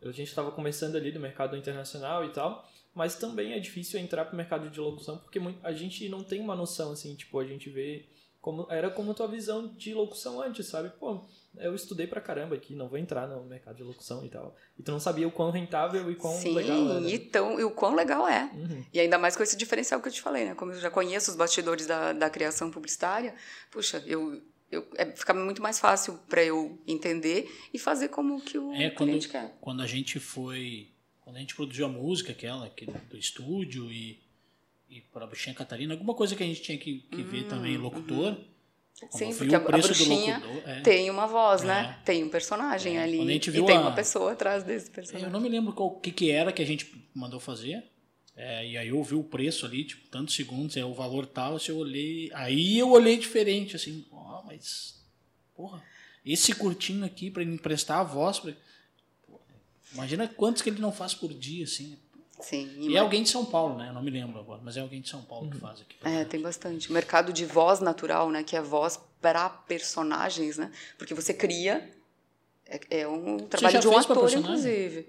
A 0.02 0.12
gente 0.12 0.28
estava 0.28 0.50
começando 0.50 0.96
ali 0.96 1.12
do 1.12 1.20
mercado 1.20 1.56
internacional 1.56 2.24
e 2.24 2.30
tal, 2.30 2.66
mas 2.94 3.16
também 3.16 3.52
é 3.52 3.58
difícil 3.58 4.00
entrar 4.00 4.24
pro 4.24 4.36
mercado 4.36 4.70
de 4.70 4.80
locução 4.80 5.18
porque 5.18 5.38
a 5.62 5.72
gente 5.72 6.08
não 6.08 6.24
tem 6.24 6.40
uma 6.40 6.56
noção 6.56 6.92
assim, 6.92 7.14
tipo, 7.14 7.38
a 7.38 7.44
gente 7.44 7.68
vê 7.68 8.06
como 8.40 8.66
era 8.70 8.90
como 8.90 9.10
a 9.10 9.14
tua 9.14 9.28
visão 9.28 9.68
de 9.74 9.92
locução 9.92 10.40
antes, 10.40 10.66
sabe? 10.66 10.90
Pô, 10.98 11.24
eu 11.58 11.74
estudei 11.74 12.06
pra 12.06 12.20
caramba 12.20 12.54
aqui, 12.54 12.74
não 12.74 12.88
vou 12.88 12.98
entrar 12.98 13.26
no 13.26 13.44
mercado 13.44 13.76
de 13.76 13.82
locução 13.82 14.24
e 14.24 14.30
tal. 14.30 14.56
E 14.78 14.82
tu 14.82 14.90
não 14.90 14.98
sabia 15.00 15.28
o 15.28 15.32
quão 15.32 15.50
rentável 15.50 16.10
e 16.10 16.14
quão 16.16 16.32
Sim, 16.38 16.54
legal 16.54 16.90
era. 16.96 17.00
e, 17.10 17.18
tão, 17.18 17.60
e 17.60 17.64
o 17.64 17.70
quão 17.70 17.94
legal 17.94 18.26
é. 18.26 18.44
Uhum. 18.54 18.84
E 18.92 18.98
ainda 18.98 19.18
mais 19.18 19.36
com 19.36 19.42
esse 19.42 19.56
diferencial 19.56 20.00
que 20.00 20.08
eu 20.08 20.12
te 20.12 20.22
falei, 20.22 20.46
né? 20.46 20.54
Como 20.54 20.72
eu 20.72 20.80
já 20.80 20.90
conheço 20.90 21.30
os 21.30 21.36
bastidores 21.36 21.86
da, 21.86 22.12
da 22.14 22.30
criação 22.30 22.70
publicitária, 22.70 23.34
puxa, 23.70 24.02
eu, 24.06 24.40
eu, 24.70 24.86
é, 24.96 25.04
fica 25.14 25.34
muito 25.34 25.60
mais 25.60 25.78
fácil 25.78 26.18
para 26.28 26.42
eu 26.42 26.78
entender 26.86 27.46
e 27.74 27.78
fazer 27.78 28.08
como 28.08 28.40
que 28.40 28.56
o 28.56 28.72
É, 28.72 28.88
quando, 28.88 29.08
cliente 29.10 29.28
quer. 29.28 29.54
quando 29.60 29.82
a 29.82 29.86
gente 29.86 30.18
foi. 30.18 30.88
Quando 31.20 31.36
a 31.36 31.40
gente 31.40 31.54
produziu 31.54 31.84
a 31.84 31.88
música, 31.88 32.32
aquela 32.32 32.68
que, 32.70 32.86
do 32.86 33.16
estúdio 33.18 33.92
e, 33.92 34.18
e 34.90 35.00
para 35.00 35.24
a 35.24 35.26
Bruxinha 35.26 35.54
Catarina, 35.54 35.94
alguma 35.94 36.14
coisa 36.14 36.34
que 36.34 36.42
a 36.42 36.46
gente 36.46 36.60
tinha 36.62 36.76
que, 36.76 37.00
que 37.10 37.22
ver 37.22 37.44
também, 37.44 37.76
locutor. 37.76 38.34
Como 38.34 38.50
Hum, 39.02 39.08
Sim, 39.12 39.34
porque 39.34 39.54
a, 39.54 39.58
o 39.60 39.62
a 39.68 39.70
bruxinha 39.78 40.38
locutor, 40.40 40.68
é. 40.68 40.80
tem 40.82 41.08
uma 41.08 41.26
voz, 41.26 41.62
né? 41.62 41.96
É. 41.98 42.04
Tem 42.04 42.22
um 42.22 42.28
personagem 42.28 42.98
É, 42.98 43.02
ali. 43.02 43.34
e 43.34 43.40
tem 43.40 43.76
a- 43.76 43.80
uma 43.80 43.94
pessoa 43.94 44.32
atrás 44.32 44.62
desse 44.62 44.86
É, 44.86 44.90
Eu 44.90 44.92
personagem. 44.92 45.30
não 45.30 45.40
me 45.40 45.48
lembro 45.48 45.72
qual 45.72 45.92
que, 45.98 46.10
que 46.12 46.30
era 46.30 46.52
que 46.52 46.60
a 46.60 46.66
gente 46.66 46.92
mandou 47.14 47.40
fazer. 47.40 47.82
É, 48.36 48.66
e 48.66 48.76
aí 48.76 48.88
eu 48.88 49.02
vi 49.02 49.14
o 49.14 49.22
preço 49.22 49.64
ali, 49.64 49.84
tipo, 49.84 50.06
tantos 50.08 50.34
segundos, 50.34 50.76
é 50.76 50.84
o 50.84 50.92
valor 50.92 51.24
tal, 51.26 51.58
se 51.58 51.70
eu 51.70 51.78
olhei. 51.78 52.30
Aí 52.34 52.78
eu 52.78 52.90
olhei 52.90 53.16
diferente, 53.16 53.74
assim, 53.74 54.04
ó, 54.12 54.42
mas. 54.44 55.02
Porra, 55.54 55.82
esse 56.24 56.54
curtinho 56.54 57.04
aqui 57.06 57.30
pra 57.30 57.40
ele 57.42 57.54
emprestar 57.54 58.00
a 58.00 58.04
voz. 58.04 58.38
Pra... 58.38 58.52
Imagina 59.94 60.28
quantos 60.28 60.60
que 60.62 60.68
ele 60.70 60.80
não 60.80 60.92
faz 60.92 61.14
por 61.14 61.32
dia, 61.32 61.64
assim. 61.64 61.96
Sim. 62.40 62.70
E 62.78 62.96
é 62.96 62.98
alguém 62.98 63.22
de 63.22 63.28
São 63.28 63.44
Paulo, 63.44 63.76
né? 63.76 63.88
Eu 63.88 63.92
não 63.92 64.02
me 64.02 64.10
lembro 64.10 64.38
agora, 64.38 64.60
mas 64.62 64.76
é 64.76 64.80
alguém 64.80 65.00
de 65.00 65.08
São 65.08 65.22
Paulo 65.22 65.50
que 65.50 65.58
faz 65.58 65.80
aqui. 65.80 65.96
É, 66.02 66.24
tem 66.24 66.40
bastante. 66.40 66.90
O 66.90 66.92
mercado 66.92 67.32
de 67.32 67.44
voz 67.44 67.80
natural, 67.80 68.30
né? 68.30 68.42
Que 68.42 68.56
é 68.56 68.62
voz 68.62 69.00
para 69.20 69.48
personagens, 69.48 70.56
né? 70.58 70.70
Porque 70.98 71.14
você 71.14 71.34
cria. 71.34 71.90
É, 72.66 73.00
é 73.00 73.08
um 73.08 73.38
trabalho 73.38 73.80
de 73.80 73.88
um 73.88 73.96
ator, 73.96 74.32
inclusive. 74.32 75.08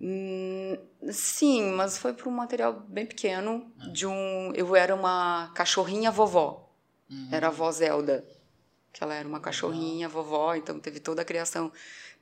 Hum, 0.00 0.78
sim, 1.10 1.72
mas 1.72 1.98
foi 1.98 2.12
para 2.12 2.28
um 2.28 2.32
material 2.32 2.84
bem 2.88 3.04
pequeno. 3.04 3.70
Ah. 3.80 3.88
De 3.88 4.06
um. 4.06 4.52
Eu 4.54 4.74
era 4.76 4.94
uma 4.94 5.50
cachorrinha 5.54 6.10
vovó. 6.10 6.72
Uhum. 7.10 7.28
Era 7.32 7.48
a 7.48 7.50
avó 7.50 7.70
Zelda. 7.70 8.24
Que 8.92 9.04
ela 9.04 9.14
era 9.14 9.28
uma 9.28 9.38
cachorrinha 9.38 10.08
vovó, 10.08 10.54
então 10.54 10.80
teve 10.80 10.98
toda 10.98 11.22
a 11.22 11.24
criação 11.24 11.70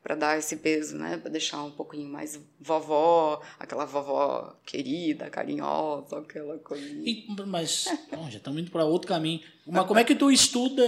para 0.06 0.14
dar 0.14 0.38
esse 0.38 0.54
peso, 0.58 0.96
né? 0.96 1.16
Para 1.16 1.32
deixar 1.32 1.64
um 1.64 1.70
pouquinho 1.72 2.08
mais 2.08 2.38
vovó, 2.60 3.42
aquela 3.58 3.84
vovó 3.84 4.54
querida, 4.64 5.28
carinhosa, 5.28 6.18
aquela 6.18 6.56
coisa. 6.58 6.86
E- 7.04 7.26
mas, 7.44 7.86
bom, 8.14 8.30
já 8.30 8.38
estamos 8.38 8.60
indo 8.62 8.70
para 8.70 8.84
outro 8.84 9.08
caminho. 9.08 9.40
Mas 9.66 9.84
como 9.84 9.98
é 9.98 10.04
que 10.04 10.14
tu 10.14 10.30
estuda, 10.30 10.84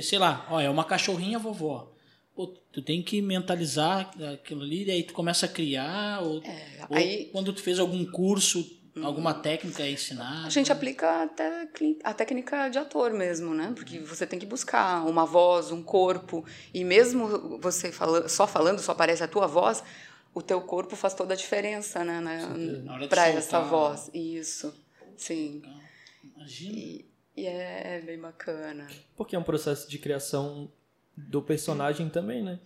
sei 0.00 0.16
lá, 0.16 0.46
ó, 0.48 0.60
é 0.60 0.70
uma 0.70 0.84
cachorrinha 0.84 1.40
vovó. 1.40 1.92
Pô, 2.36 2.46
tu 2.46 2.80
tem 2.80 3.02
que 3.02 3.20
mentalizar 3.20 4.12
aquilo 4.32 4.62
ali, 4.62 4.84
e 4.84 4.90
aí 4.92 5.02
tu 5.02 5.12
começa 5.12 5.46
a 5.46 5.48
criar, 5.48 6.20
ou, 6.22 6.34
ou 6.36 6.42
É, 6.44 6.78
aí- 6.92 7.24
quando 7.32 7.52
tu 7.52 7.60
fez 7.60 7.80
algum 7.80 8.04
curso, 8.12 8.64
alguma 9.00 9.32
técnica 9.32 9.82
a 9.82 9.90
ensinar. 9.90 10.44
A 10.44 10.50
gente 10.50 10.70
aplica 10.70 11.22
até 11.22 11.68
a 12.04 12.12
técnica 12.12 12.68
de 12.68 12.78
ator 12.78 13.12
mesmo, 13.12 13.54
né? 13.54 13.72
Porque 13.74 13.98
você 14.00 14.26
tem 14.26 14.38
que 14.38 14.46
buscar 14.46 15.06
uma 15.06 15.24
voz, 15.24 15.70
um 15.70 15.82
corpo, 15.82 16.44
e 16.74 16.84
mesmo 16.84 17.58
você 17.58 17.90
fala, 17.90 18.28
só 18.28 18.46
falando, 18.46 18.80
só 18.80 18.92
aparece 18.92 19.22
a 19.22 19.28
tua 19.28 19.46
voz, 19.46 19.82
o 20.34 20.42
teu 20.42 20.60
corpo 20.60 20.96
faz 20.96 21.14
toda 21.14 21.34
a 21.34 21.36
diferença, 21.36 22.04
né? 22.04 22.20
Na 22.20 22.94
hora 22.94 23.02
de 23.02 23.08
Para 23.08 23.28
essa 23.28 23.60
voz. 23.60 24.10
Isso. 24.12 24.74
Sim. 25.16 25.62
Imagina. 26.36 26.78
E, 26.78 27.06
e 27.36 27.46
é 27.46 28.02
bem 28.04 28.18
bacana. 28.18 28.86
Porque 29.16 29.36
é 29.36 29.38
um 29.38 29.42
processo 29.42 29.88
de 29.88 29.98
criação 29.98 30.70
do 31.16 31.42
personagem 31.42 32.08
também, 32.08 32.42
né? 32.42 32.58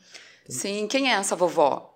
Sim, 0.49 0.87
quem 0.87 1.11
é 1.11 1.15
essa 1.15 1.35
vovó? 1.35 1.96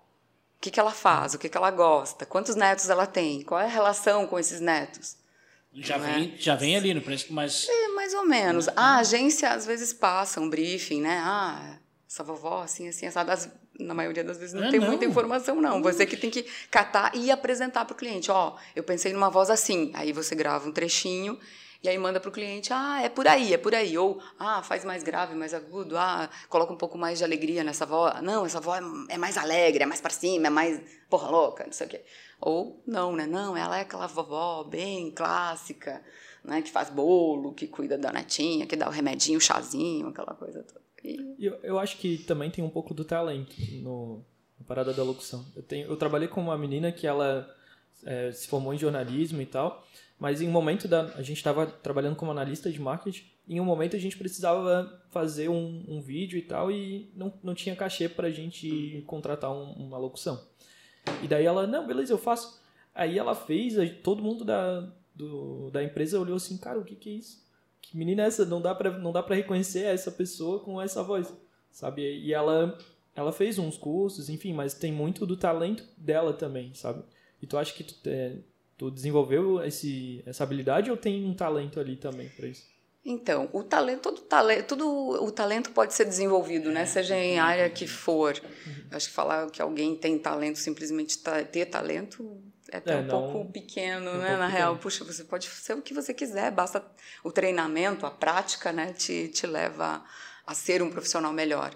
O 0.60 0.62
que, 0.62 0.70
que 0.70 0.78
ela 0.78 0.90
faz? 0.92 1.32
O 1.32 1.38
que, 1.38 1.48
que 1.48 1.56
ela 1.56 1.70
gosta? 1.70 2.26
Quantos 2.26 2.54
netos 2.54 2.90
ela 2.90 3.06
tem? 3.06 3.40
Qual 3.40 3.58
é 3.58 3.64
a 3.64 3.68
relação 3.68 4.26
com 4.26 4.38
esses 4.38 4.60
netos? 4.60 5.16
Já, 5.72 5.96
Não 5.96 6.04
é? 6.06 6.12
vem, 6.18 6.34
já 6.38 6.54
vem 6.54 6.76
ali 6.76 6.92
no 6.92 7.00
preço, 7.00 7.32
mas 7.32 7.66
É, 7.66 7.88
mais 7.88 8.12
ou 8.12 8.26
menos. 8.26 8.68
A 8.76 8.96
agência 8.98 9.50
às 9.52 9.64
vezes 9.64 9.94
passa 9.94 10.38
um 10.38 10.50
briefing, 10.50 11.00
né? 11.00 11.18
Ah, 11.24 11.78
essa 12.06 12.22
vovó, 12.22 12.60
assim, 12.62 12.86
assim, 12.88 13.06
assado. 13.06 13.30
As- 13.30 13.48
Na 13.78 13.94
maioria 13.94 14.22
das 14.22 14.36
vezes 14.36 14.52
não 14.52 14.64
É, 14.64 14.70
tem 14.70 14.78
não. 14.80 14.88
muita 14.88 15.06
informação, 15.06 15.58
não. 15.62 15.80
Você 15.82 16.04
que 16.04 16.14
tem 16.14 16.28
que 16.28 16.42
catar 16.70 17.16
e 17.16 17.30
apresentar 17.30 17.86
para 17.86 17.94
o 17.94 17.96
cliente. 17.96 18.30
Ó, 18.30 18.54
eu 18.76 18.82
pensei 18.84 19.14
numa 19.14 19.30
voz 19.30 19.48
assim. 19.48 19.90
Aí 19.94 20.12
você 20.12 20.34
grava 20.34 20.68
um 20.68 20.72
trechinho 20.72 21.40
e 21.82 21.88
aí 21.88 21.98
manda 21.98 22.20
para 22.20 22.28
o 22.28 22.32
cliente. 22.32 22.72
Ah, 22.72 23.02
é 23.02 23.08
por 23.08 23.26
aí, 23.26 23.54
é 23.54 23.58
por 23.58 23.74
aí. 23.74 23.96
Ou, 23.96 24.20
ah, 24.38 24.62
faz 24.62 24.84
mais 24.84 25.02
grave, 25.02 25.34
mais 25.34 25.54
agudo. 25.54 25.96
Ah, 25.96 26.28
coloca 26.48 26.72
um 26.72 26.76
pouco 26.76 26.98
mais 26.98 27.18
de 27.18 27.24
alegria 27.24 27.64
nessa 27.64 27.86
voz. 27.86 28.22
Não, 28.22 28.44
essa 28.44 28.60
voz 28.60 28.84
é 29.08 29.16
mais 29.16 29.36
alegre, 29.38 29.82
é 29.82 29.86
mais 29.86 30.00
para 30.00 30.10
cima, 30.10 30.48
é 30.48 30.50
mais 30.50 30.80
porra 31.08 31.30
louca, 31.30 31.64
não 31.64 31.72
sei 31.72 31.86
o 31.86 31.90
quê. 31.90 32.04
Ou 32.40 32.82
não, 32.86 33.14
né? 33.14 33.26
Não, 33.26 33.56
ela 33.56 33.78
é 33.78 33.82
aquela 33.82 34.06
vovó 34.06 34.64
bem 34.64 35.10
clássica 35.10 36.02
né, 36.44 36.62
que 36.62 36.70
faz 36.70 36.90
bolo, 36.90 37.52
que 37.52 37.66
cuida 37.66 37.98
da 37.98 38.12
netinha, 38.12 38.66
que 38.66 38.76
dá 38.76 38.88
o 38.88 38.92
remedinho, 38.92 39.38
o 39.38 39.40
chazinho, 39.40 40.08
aquela 40.08 40.34
coisa 40.34 40.62
toda. 40.62 40.80
E 41.02 41.34
Eu, 41.38 41.58
eu 41.62 41.78
acho 41.78 41.96
que 41.96 42.18
também 42.18 42.50
tem 42.50 42.62
um 42.62 42.68
pouco 42.70 42.92
do 42.92 43.04
talento 43.04 43.54
no, 43.82 44.22
na 44.58 44.66
parada 44.66 44.92
da 44.92 45.02
locução. 45.02 45.44
Eu, 45.56 45.62
tenho, 45.62 45.88
eu 45.88 45.96
trabalhei 45.96 46.28
com 46.28 46.40
uma 46.40 46.58
menina 46.58 46.92
que 46.92 47.06
ela 47.06 47.48
é, 48.04 48.32
se 48.32 48.46
formou 48.48 48.74
em 48.74 48.78
jornalismo 48.78 49.40
e 49.40 49.46
tal, 49.46 49.86
mas 50.20 50.40
em 50.42 50.46
um 50.48 50.52
momento 50.52 50.86
da, 50.86 51.06
a 51.14 51.22
gente 51.22 51.38
estava 51.38 51.66
trabalhando 51.66 52.14
como 52.14 52.30
analista 52.30 52.70
de 52.70 52.78
marketing, 52.80 53.24
em 53.48 53.58
um 53.58 53.64
momento 53.64 53.96
a 53.96 53.98
gente 53.98 54.16
precisava 54.16 55.02
fazer 55.10 55.48
um, 55.48 55.84
um 55.88 56.00
vídeo 56.00 56.38
e 56.38 56.42
tal, 56.42 56.70
e 56.70 57.10
não, 57.16 57.32
não 57.42 57.54
tinha 57.54 57.74
cachê 57.74 58.08
pra 58.08 58.30
gente 58.30 59.02
contratar 59.06 59.50
um- 59.50 59.72
uma 59.72 59.98
locução. 59.98 60.40
E 61.22 61.26
daí 61.26 61.44
ela, 61.46 61.66
não, 61.66 61.86
beleza, 61.86 62.12
eu 62.12 62.18
faço. 62.18 62.60
Aí 62.94 63.18
ela 63.18 63.34
fez, 63.34 63.74
todo 64.02 64.22
mundo 64.22 64.44
da, 64.44 64.86
do- 65.14 65.70
da 65.70 65.82
empresa 65.82 66.20
olhou 66.20 66.36
assim, 66.36 66.56
cara, 66.58 66.78
o 66.78 66.84
que, 66.84 66.94
que 66.94 67.08
é 67.10 67.12
isso? 67.14 67.42
Que 67.80 67.96
menina 67.96 68.22
é 68.22 68.26
essa? 68.26 68.44
Não 68.44 68.60
dá 68.60 68.74
pra, 68.74 68.96
não 68.98 69.10
dá 69.10 69.22
pra 69.22 69.34
reconhecer 69.34 69.80
essa 69.84 70.12
pessoa 70.12 70.60
com 70.60 70.80
essa 70.80 71.02
voz, 71.02 71.32
sabe? 71.72 72.02
E 72.02 72.32
ela, 72.32 72.78
ela 73.16 73.32
fez 73.32 73.58
uns 73.58 73.76
cursos, 73.78 74.28
enfim, 74.28 74.52
mas 74.52 74.74
tem 74.74 74.92
muito 74.92 75.26
do 75.26 75.36
talento 75.36 75.82
dela 75.96 76.32
também, 76.34 76.72
sabe? 76.74 77.02
E 77.42 77.46
tu 77.46 77.56
acha 77.56 77.72
que 77.72 77.82
tu, 77.82 77.94
é, 78.04 78.36
tu 78.80 78.90
desenvolveu 78.90 79.62
esse, 79.62 80.22
essa 80.24 80.42
habilidade 80.42 80.90
ou 80.90 80.96
tem 80.96 81.22
um 81.26 81.34
talento 81.34 81.78
ali 81.78 81.96
também 81.96 82.30
pra 82.30 82.46
isso? 82.46 82.62
Então, 83.04 83.46
o 83.52 83.62
talento, 83.62 84.00
todo 84.00 84.20
talento, 84.22 84.68
tudo 84.68 85.22
o 85.22 85.30
talento 85.30 85.70
pode 85.72 85.92
ser 85.92 86.06
desenvolvido, 86.06 86.70
né? 86.70 86.86
Seja 86.86 87.14
em 87.14 87.38
área 87.38 87.68
que 87.68 87.86
for. 87.86 88.40
Eu 88.90 88.96
Acho 88.96 89.08
que 89.08 89.14
falar 89.14 89.50
que 89.50 89.60
alguém 89.60 89.94
tem 89.96 90.18
talento, 90.18 90.58
simplesmente 90.58 91.18
ter 91.52 91.66
talento, 91.66 92.42
é 92.72 92.78
até 92.78 92.94
É, 92.94 92.96
um 92.96 93.02
não- 93.02 93.20
pouco 93.32 93.52
pequeno, 93.52 94.08
é 94.08 94.14
um 94.14 94.18
né? 94.18 94.26
pouco 94.28 94.38
Na 94.40 94.48
real, 94.48 94.72
pequeno. 94.74 94.82
puxa, 94.82 95.04
você 95.04 95.24
pode 95.24 95.46
ser 95.46 95.74
o 95.74 95.82
que 95.82 95.92
você 95.92 96.14
quiser, 96.14 96.50
basta 96.50 96.82
o 97.22 97.30
treinamento, 97.30 98.06
a 98.06 98.10
prática, 98.10 98.72
né? 98.72 98.94
Te, 98.94 99.28
te 99.28 99.46
leva 99.46 100.02
a 100.46 100.54
ser 100.54 100.82
um 100.82 100.90
profissional 100.90 101.34
melhor. 101.34 101.74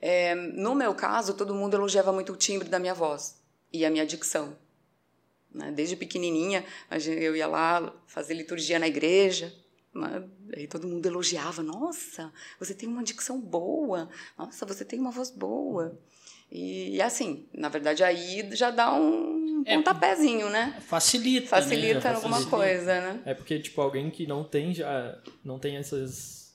É, 0.00 0.34
no 0.36 0.76
meu 0.76 0.94
caso, 0.94 1.34
todo 1.34 1.54
mundo 1.54 1.74
elogiava 1.76 2.12
muito 2.12 2.32
o 2.32 2.36
timbre 2.36 2.68
da 2.68 2.78
minha 2.78 2.94
voz 2.94 3.40
e 3.72 3.84
a 3.84 3.90
minha 3.90 4.06
dicção. 4.06 4.56
Né? 5.56 5.72
Desde 5.72 5.96
pequenininha, 5.96 6.64
eu 7.06 7.34
ia 7.34 7.46
lá 7.46 7.92
fazer 8.06 8.34
liturgia 8.34 8.78
na 8.78 8.86
igreja, 8.86 9.52
né? 9.94 10.22
aí 10.56 10.66
todo 10.66 10.86
mundo 10.86 11.04
elogiava. 11.06 11.62
Nossa, 11.62 12.32
você 12.60 12.74
tem 12.74 12.88
uma 12.88 13.02
dicção 13.02 13.40
boa. 13.40 14.08
Nossa, 14.38 14.64
você 14.66 14.84
tem 14.84 14.98
uma 15.00 15.10
voz 15.10 15.30
boa. 15.30 15.98
E, 16.52 16.96
e 16.96 17.02
assim, 17.02 17.46
na 17.52 17.68
verdade, 17.68 18.04
aí 18.04 18.48
já 18.52 18.70
dá 18.70 18.94
um 18.94 19.64
É, 19.66 19.74
pontapézinho, 19.74 20.48
né? 20.48 20.78
facilita. 20.86 21.48
Facilita 21.48 22.08
né? 22.10 22.14
alguma 22.14 22.36
Facilita. 22.36 22.56
coisa, 22.56 23.00
né? 23.00 23.22
É 23.24 23.34
porque, 23.34 23.58
tipo, 23.58 23.80
alguém 23.80 24.10
que 24.10 24.26
não 24.28 24.44
tem 24.44 24.72
já, 24.72 25.18
não 25.44 25.58
tem 25.58 25.76
essas 25.76 26.45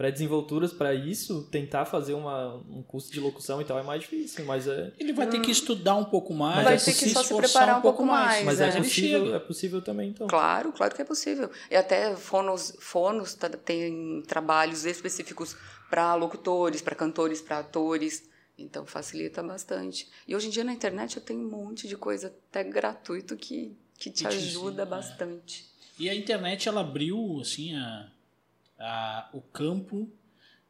pré-desenvolturas 0.00 0.72
pra 0.72 0.94
isso, 0.94 1.42
tentar 1.50 1.84
fazer 1.84 2.14
uma, 2.14 2.54
um 2.70 2.82
curso 2.82 3.12
de 3.12 3.20
locução 3.20 3.60
e 3.60 3.66
tal 3.66 3.78
é 3.78 3.82
mais 3.82 4.00
difícil, 4.00 4.46
mas 4.46 4.66
é, 4.66 4.94
Ele 4.98 5.12
vai 5.12 5.26
ter 5.28 5.42
que 5.42 5.50
estudar 5.50 5.94
um 5.96 6.06
pouco 6.06 6.32
mais, 6.32 6.64
Vai 6.64 6.78
ter 6.78 6.84
que 6.86 6.92
se 6.92 7.10
só 7.10 7.22
se 7.22 7.36
preparar 7.36 7.80
um 7.80 7.82
pouco 7.82 8.06
mais, 8.06 8.42
mas 8.42 8.62
é. 8.62 8.68
é, 8.70 8.76
possível, 8.78 9.34
é 9.34 9.38
possível 9.38 9.82
também, 9.82 10.08
então. 10.08 10.26
Claro, 10.26 10.72
claro 10.72 10.94
que 10.94 11.02
é 11.02 11.04
possível. 11.04 11.50
E 11.70 11.76
até 11.76 12.16
fonos, 12.16 12.74
fonos 12.80 13.34
tá- 13.34 13.50
tem 13.50 14.22
trabalhos 14.26 14.86
específicos 14.86 15.54
para 15.90 16.14
locutores, 16.14 16.80
para 16.80 16.94
cantores, 16.94 17.42
para 17.42 17.58
atores. 17.58 18.26
Então 18.56 18.86
facilita 18.86 19.42
bastante. 19.42 20.08
E 20.26 20.34
hoje 20.34 20.46
em 20.46 20.50
dia 20.50 20.64
na 20.64 20.72
internet 20.72 21.18
eu 21.18 21.22
tenho 21.22 21.40
um 21.40 21.50
monte 21.50 21.86
de 21.86 21.96
coisa 21.98 22.28
até 22.48 22.64
gratuito 22.64 23.36
que, 23.36 23.76
que 23.98 24.10
te 24.10 24.22
Que 24.22 24.28
ajuda 24.28 24.84
é. 24.84 24.86
bastante. 24.86 25.66
E 25.98 26.08
a 26.08 26.14
internet 26.14 26.66
ela 26.70 26.80
abriu 26.80 27.38
assim 27.42 27.74
a, 27.76 28.10
a- 28.80 29.28
o 29.32 29.40
campo 29.40 30.10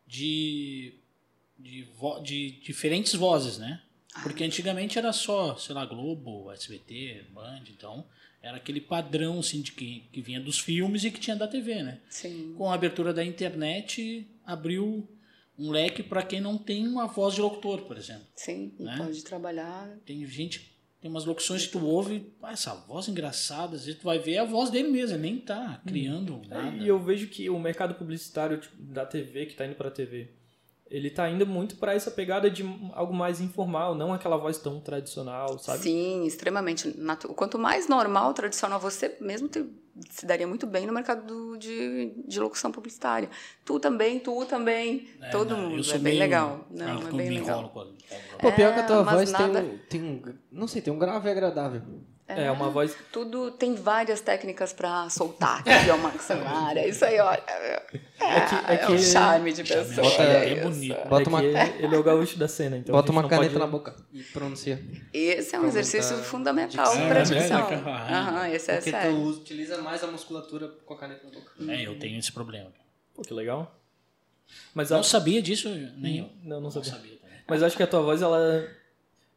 de, 0.07 0.95
de, 1.59 1.83
vo- 1.97 2.21
de 2.21 2.53
diferentes 2.63 3.15
vozes, 3.15 3.59
né? 3.59 3.81
Porque 4.23 4.43
antigamente 4.43 4.99
era 4.99 5.13
só, 5.13 5.57
sei 5.57 5.75
lá, 5.75 5.87
Globo, 5.87 6.51
SBT, 6.51 7.27
Band, 7.33 7.63
então 7.71 8.05
era 8.43 8.57
aquele 8.57 8.81
padrão 8.81 9.39
assim 9.39 9.63
de 9.63 9.71
que, 9.73 10.01
que 10.13 10.21
vinha 10.21 10.41
dos 10.41 10.59
filmes 10.59 11.05
e 11.05 11.11
que 11.11 11.21
tinha 11.21 11.37
da 11.37 11.47
TV, 11.47 11.83
né? 11.83 12.01
Sim. 12.09 12.55
Com 12.59 12.69
a 12.71 12.75
abertura 12.75 13.13
da 13.15 13.25
internet 13.25 14.27
abriu 14.45 15.07
um 15.57 15.71
leque 15.71 16.03
para 16.03 16.23
quem 16.23 16.41
não 16.41 16.57
tem 16.59 16.89
uma 16.89 17.07
voz 17.07 17.35
de 17.35 17.41
locutor, 17.41 17.83
por 17.83 17.97
exemplo. 17.97 18.27
Sim, 18.35 18.73
Né? 18.81 18.97
pode 18.97 19.23
trabalhar. 19.23 19.89
Tem 20.07 20.25
gente, 20.27 20.70
tem 21.01 21.11
umas 21.11 21.25
locuções 21.25 21.67
que 21.67 21.73
tu 21.73 21.85
ouve, 21.85 22.31
ah, 22.43 22.53
essa 22.53 22.75
voz 22.75 23.09
engraçada, 23.09 23.77
às 23.77 23.87
vezes 23.87 24.01
tu 24.01 24.05
vai 24.05 24.19
ver 24.19 24.39
a 24.39 24.45
voz 24.45 24.69
dele 24.69 24.89
mesmo, 24.89 25.17
ele 25.17 25.23
nem 25.23 25.39
tá 25.39 25.81
criando 25.87 26.43
nada. 26.47 26.77
E 26.77 26.87
eu 26.87 26.99
vejo 26.99 27.29
que 27.29 27.49
o 27.49 27.59
mercado 27.59 27.95
publicitário 27.95 28.59
tipo, 28.59 28.77
da 28.83 29.07
TV, 29.07 29.47
que 29.47 29.55
tá 29.55 29.67
indo 29.67 29.75
pra 29.75 29.91
TV, 29.91 30.29
ele 30.91 31.09
tá 31.09 31.31
indo 31.31 31.47
muito 31.47 31.77
pra 31.77 31.95
essa 31.95 32.11
pegada 32.11 32.51
de 32.51 32.65
algo 32.93 33.15
mais 33.15 33.41
informal, 33.41 33.95
não 33.95 34.13
aquela 34.13 34.37
voz 34.37 34.59
tão 34.59 34.81
tradicional, 34.81 35.59
sabe? 35.59 35.79
Sim, 35.85 36.25
extremamente. 36.27 36.93
Quanto 37.37 37.59
mais 37.59 37.89
normal, 37.89 38.35
tradicional 38.35 38.81
você 38.81 39.17
mesmo 39.21 39.49
te- 39.49 39.65
se 40.11 40.27
daria 40.27 40.47
muito 40.47 40.67
bem 40.67 40.87
no 40.87 40.93
mercado 40.93 41.25
do- 41.27 41.57
de, 41.59 42.13
de 42.27 42.41
locução 42.41 42.73
publicitária. 42.73 43.29
Tu 43.65 43.79
também, 43.79 44.19
tu 44.19 44.45
também, 44.47 45.09
É, 45.21 45.29
todo 45.31 45.51
não, 45.57 45.65
eu 45.65 45.71
mundo. 45.71 45.85
sou 45.85 45.95
É 45.97 45.99
bem 45.99 46.19
legal. 46.19 46.67
Não, 46.71 47.09
é 47.09 47.13
bem 47.13 47.31
legal. 47.31 47.71
Pô, 48.41 48.51
pior 48.53 48.73
que 48.75 48.81
a 48.81 48.87
tua 48.87 49.01
É, 49.01 49.05
voz 49.05 49.31
nada- 49.31 49.61
tem, 49.63 49.71
um, 49.71 49.79
tem 49.89 50.03
um. 50.03 50.35
Não 50.51 50.67
sei, 50.67 50.83
tem 50.83 50.93
um 50.93 50.99
grave 50.99 51.29
agradável. 51.31 51.83
É, 52.37 52.51
uma 52.51 52.71
voz. 52.71 52.97
Tudo 53.13 53.51
tem 53.51 53.75
várias 53.75 54.21
técnicas 54.21 54.73
para 54.73 55.09
soltar 55.11 55.61
aqui, 55.61 55.91
ó, 55.91 55.97
maxilar. 55.97 56.77
É 56.77 56.89
isso 56.89 57.05
aí, 57.05 57.19
olha. 57.21 57.43
É, 57.49 57.81
que- 57.91 58.55
é 58.73 58.75
é 58.83 58.85
um 58.89 58.97
que- 58.97 59.03
charme 59.03 59.53
de 59.53 59.65
Charme, 59.67 59.85
pessoa. 59.89 60.09
bota- 60.11 60.23
é 60.23 60.45
é 60.49 60.53
isso. 60.55 60.63
bonito. 60.63 61.09
Bota 61.09 61.23
é 61.23 61.29
uma- 61.29 61.41
que 61.41 61.47
ele, 61.85 61.95
é 61.95 61.99
o 61.99 62.03
gaúcho 62.03 62.39
da 62.39 62.49
cena, 62.49 62.77
então. 62.77 62.95
a 62.95 62.99
Bota 63.01 63.13
uma 63.13 63.23
não 63.23 63.29
caneta 63.29 63.49
pode- 63.53 63.61
na 63.65 63.67
boca 63.67 63.97
e 64.13 64.23
pronuncia. 64.23 64.83
Esse 65.13 65.55
é 65.55 65.59
um 65.59 65.63
Pra 65.63 65.69
exercício 65.71 66.11
aumentar 66.13 66.29
fundamental 66.31 66.85
dicção. 66.87 67.09
para 67.09 67.19
É, 67.21 67.23
dicção. 67.23 67.71
né? 67.71 67.83
Ah, 67.87 68.19
Aham, 68.19 68.49
esse 68.51 68.71
é 68.71 68.75
Porque 68.77 68.91
sério. 68.91 69.13
tu 69.17 69.23
utiliza 69.29 69.79
mais 69.83 70.05
a 70.05 70.07
musculatura 70.07 70.69
com 70.85 70.95
a 70.95 70.99
caneta 70.99 71.25
na 71.27 71.31
boca. 71.33 71.51
É, 71.73 71.87
eu 71.87 71.99
tenho 71.99 72.19
esse 72.19 72.31
problema. 72.31 72.71
Pô, 73.15 73.23
que 73.23 73.33
legal. 73.35 73.75
Mas 74.75 74.91
Não 74.91 75.01
acho... 75.01 75.09
sabia 75.11 75.41
disso, 75.41 75.69
nem 75.97 76.19
eu. 76.19 76.29
Não, 76.43 76.57
não 76.57 76.61
Não 76.63 76.71
sabia. 76.71 76.91
sabia 76.91 77.17
também. 77.17 77.37
Mas 77.49 77.63
acho 77.63 77.77
que 77.77 77.83
a 77.83 77.87
tua 77.87 78.03
voz, 78.03 78.21
ela 78.23 78.67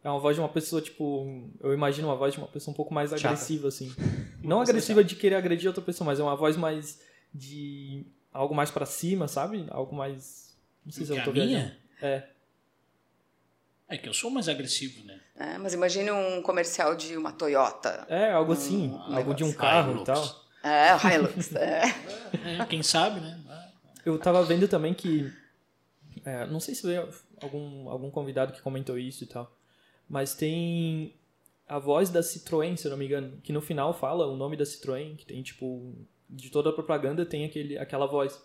é 0.04 0.10
uma 0.10 0.20
voz 0.20 0.36
de 0.36 0.42
uma 0.42 0.50
pessoa, 0.50 0.82
tipo... 0.82 1.50
Eu 1.60 1.74
imagino 1.74 2.08
uma 2.10 2.16
voz 2.16 2.34
de 2.34 2.40
uma 2.40 2.48
pessoa 2.48 2.74
um 2.74 2.76
pouco 2.76 2.94
mais 2.94 3.10
Chata. 3.12 3.28
agressiva, 3.28 3.68
assim. 3.70 3.94
Não 4.44 4.60
agressiva 4.62 5.04
de 5.04 5.16
querer 5.16 5.36
agredir 5.36 5.68
outra 5.68 5.82
pessoa, 5.84 6.06
mas 6.06 6.20
é 6.20 6.24
uma 6.24 6.36
voz 6.36 6.58
mais 6.58 7.00
de... 7.34 8.06
Algo 8.32 8.54
mais 8.54 8.70
pra 8.70 8.86
cima, 8.86 9.28
sabe? 9.28 9.66
Algo 9.70 9.96
mais... 9.96 10.58
Não 10.86 10.92
sei 10.92 11.06
se 11.06 11.14
Que 11.14 11.20
eu 11.20 11.24
tô 11.24 11.32
minha? 11.32 11.78
É. 12.02 12.24
É 13.88 13.98
que 13.98 14.10
eu 14.10 14.14
sou 14.14 14.30
mais 14.30 14.50
agressivo, 14.50 15.06
né? 15.06 15.20
É, 15.36 15.58
mas 15.58 15.74
imagine 15.74 16.12
um 16.12 16.42
comercial 16.42 16.96
de 16.96 17.16
uma 17.16 17.32
Toyota. 17.32 18.06
É, 18.10 18.32
algo 18.32 18.54
assim. 18.54 18.90
Hum, 18.90 19.16
algo 19.16 19.34
de 19.34 19.44
um 19.44 19.54
carro 19.54 19.92
Hilux. 19.92 20.02
e 20.02 20.06
tal. 20.06 20.44
É, 20.64 20.96
o 20.96 21.08
Hilux. 21.08 21.56
É. 21.56 21.82
É, 22.60 22.66
quem 22.66 22.82
sabe, 22.82 23.20
né? 23.20 23.40
Eu 24.04 24.18
tava 24.18 24.44
vendo 24.44 24.68
também 24.68 24.94
que. 24.94 25.32
é, 26.26 26.46
não 26.48 26.60
sei 26.60 26.74
se 26.74 26.86
veio 26.86 27.08
algum, 27.42 27.88
algum 27.88 28.10
convidado 28.10 28.52
que 28.52 28.62
comentou 28.62 28.98
isso 28.98 29.24
e 29.24 29.28
tal. 29.28 29.56
Mas 30.10 30.34
tem 30.36 31.14
a 31.68 31.80
voz 31.80 32.10
da 32.10 32.22
Citroën, 32.22 32.76
se 32.78 32.86
eu 32.86 32.92
não 32.92 32.98
me 32.98 33.06
engano, 33.06 33.40
que 33.42 33.54
no 33.54 33.62
final 33.62 33.94
fala 33.94 34.28
o 34.28 34.36
nome 34.36 34.56
da 34.56 34.64
Citroën, 34.64 35.16
que 35.16 35.26
tem 35.26 35.42
tipo. 35.42 35.96
De 36.30 36.50
toda 36.50 36.72
a 36.72 36.74
propaganda 36.74 37.26
tem 37.26 37.46
aquele, 37.46 37.78
aquela 37.78 38.08
voz. 38.08 38.42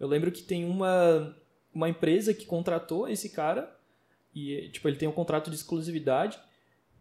Eu 0.00 0.08
lembro 0.08 0.32
que 0.32 0.42
tem 0.42 0.64
uma, 0.64 1.36
uma 1.72 1.88
empresa 1.88 2.34
que 2.34 2.44
contratou 2.44 3.08
esse 3.08 3.30
cara, 3.30 3.72
e 4.34 4.68
tipo, 4.70 4.88
ele 4.88 4.96
tem 4.96 5.08
um 5.08 5.12
contrato 5.12 5.48
de 5.48 5.56
exclusividade, 5.56 6.38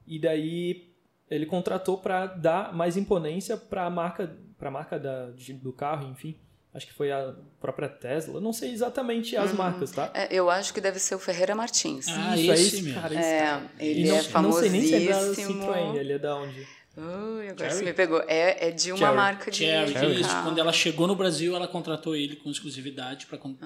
e 0.06 0.20
daí 0.20 0.94
ele 1.30 1.48
contratou 1.48 1.98
para 1.98 2.28
dar 2.28 2.74
mais 2.74 2.96
imponência 2.96 3.58
para 3.58 3.86
a 3.86 3.90
marca, 3.90 4.38
pra 4.58 4.70
marca 4.70 5.00
da, 5.00 5.32
do 5.62 5.74
carro, 5.74 6.12
enfim. 6.12 6.38
Acho 6.74 6.88
que 6.88 6.94
foi 6.94 7.12
a 7.12 7.36
própria 7.62 7.88
Tesla. 7.88 8.42
Não 8.42 8.52
sei 8.52 8.72
exatamente 8.72 9.36
as 9.38 9.54
marcas, 9.54 9.92
tá? 9.92 10.10
É, 10.14 10.28
eu 10.32 10.50
acho 10.50 10.74
que 10.74 10.82
deve 10.82 10.98
ser 10.98 11.14
o 11.14 11.20
Ferreira 11.20 11.54
Martins. 11.54 12.08
Ah, 12.10 12.36
Isso, 12.36 12.52
é 12.52 12.54
esse 12.56 12.64
esse, 12.78 12.82
mesmo. 12.82 13.02
cara. 13.02 13.14
Esse 13.14 13.24
É, 13.24 13.40
cara. 13.42 13.72
ele 13.80 14.10
não, 14.10 14.18
é 14.18 14.42
não 14.42 14.52
sei 14.54 14.70
nem 14.72 14.82
se 14.82 14.96
é 14.96 15.00
da 15.08 15.14
famosíssimo. 15.20 15.64
Citroën, 15.66 15.96
ele 15.98 16.14
é 16.14 16.20
da 16.20 16.36
onde? 16.36 16.68
Ai, 16.96 17.50
agora 17.50 17.58
Cherry? 17.58 17.74
você 17.74 17.84
me 17.86 17.94
pegou. 17.94 18.22
É, 18.28 18.68
é 18.68 18.72
de 18.72 18.92
uma 18.92 18.98
Cherry. 18.98 19.16
marca 19.16 19.52
de. 19.52 19.58
Cherry, 19.58 19.94
Cherry. 19.94 20.22
isso. 20.22 20.30
Ah. 20.32 20.42
Quando 20.44 20.58
ela 20.60 20.74
chegou 20.74 21.08
no 21.08 21.16
Brasil, 21.16 21.56
ela 21.56 21.68
contratou 21.68 22.16
ele 22.16 22.36
com 22.38 22.50
exclusividade 22.50 23.26
para 23.28 23.38
quando 23.38 23.58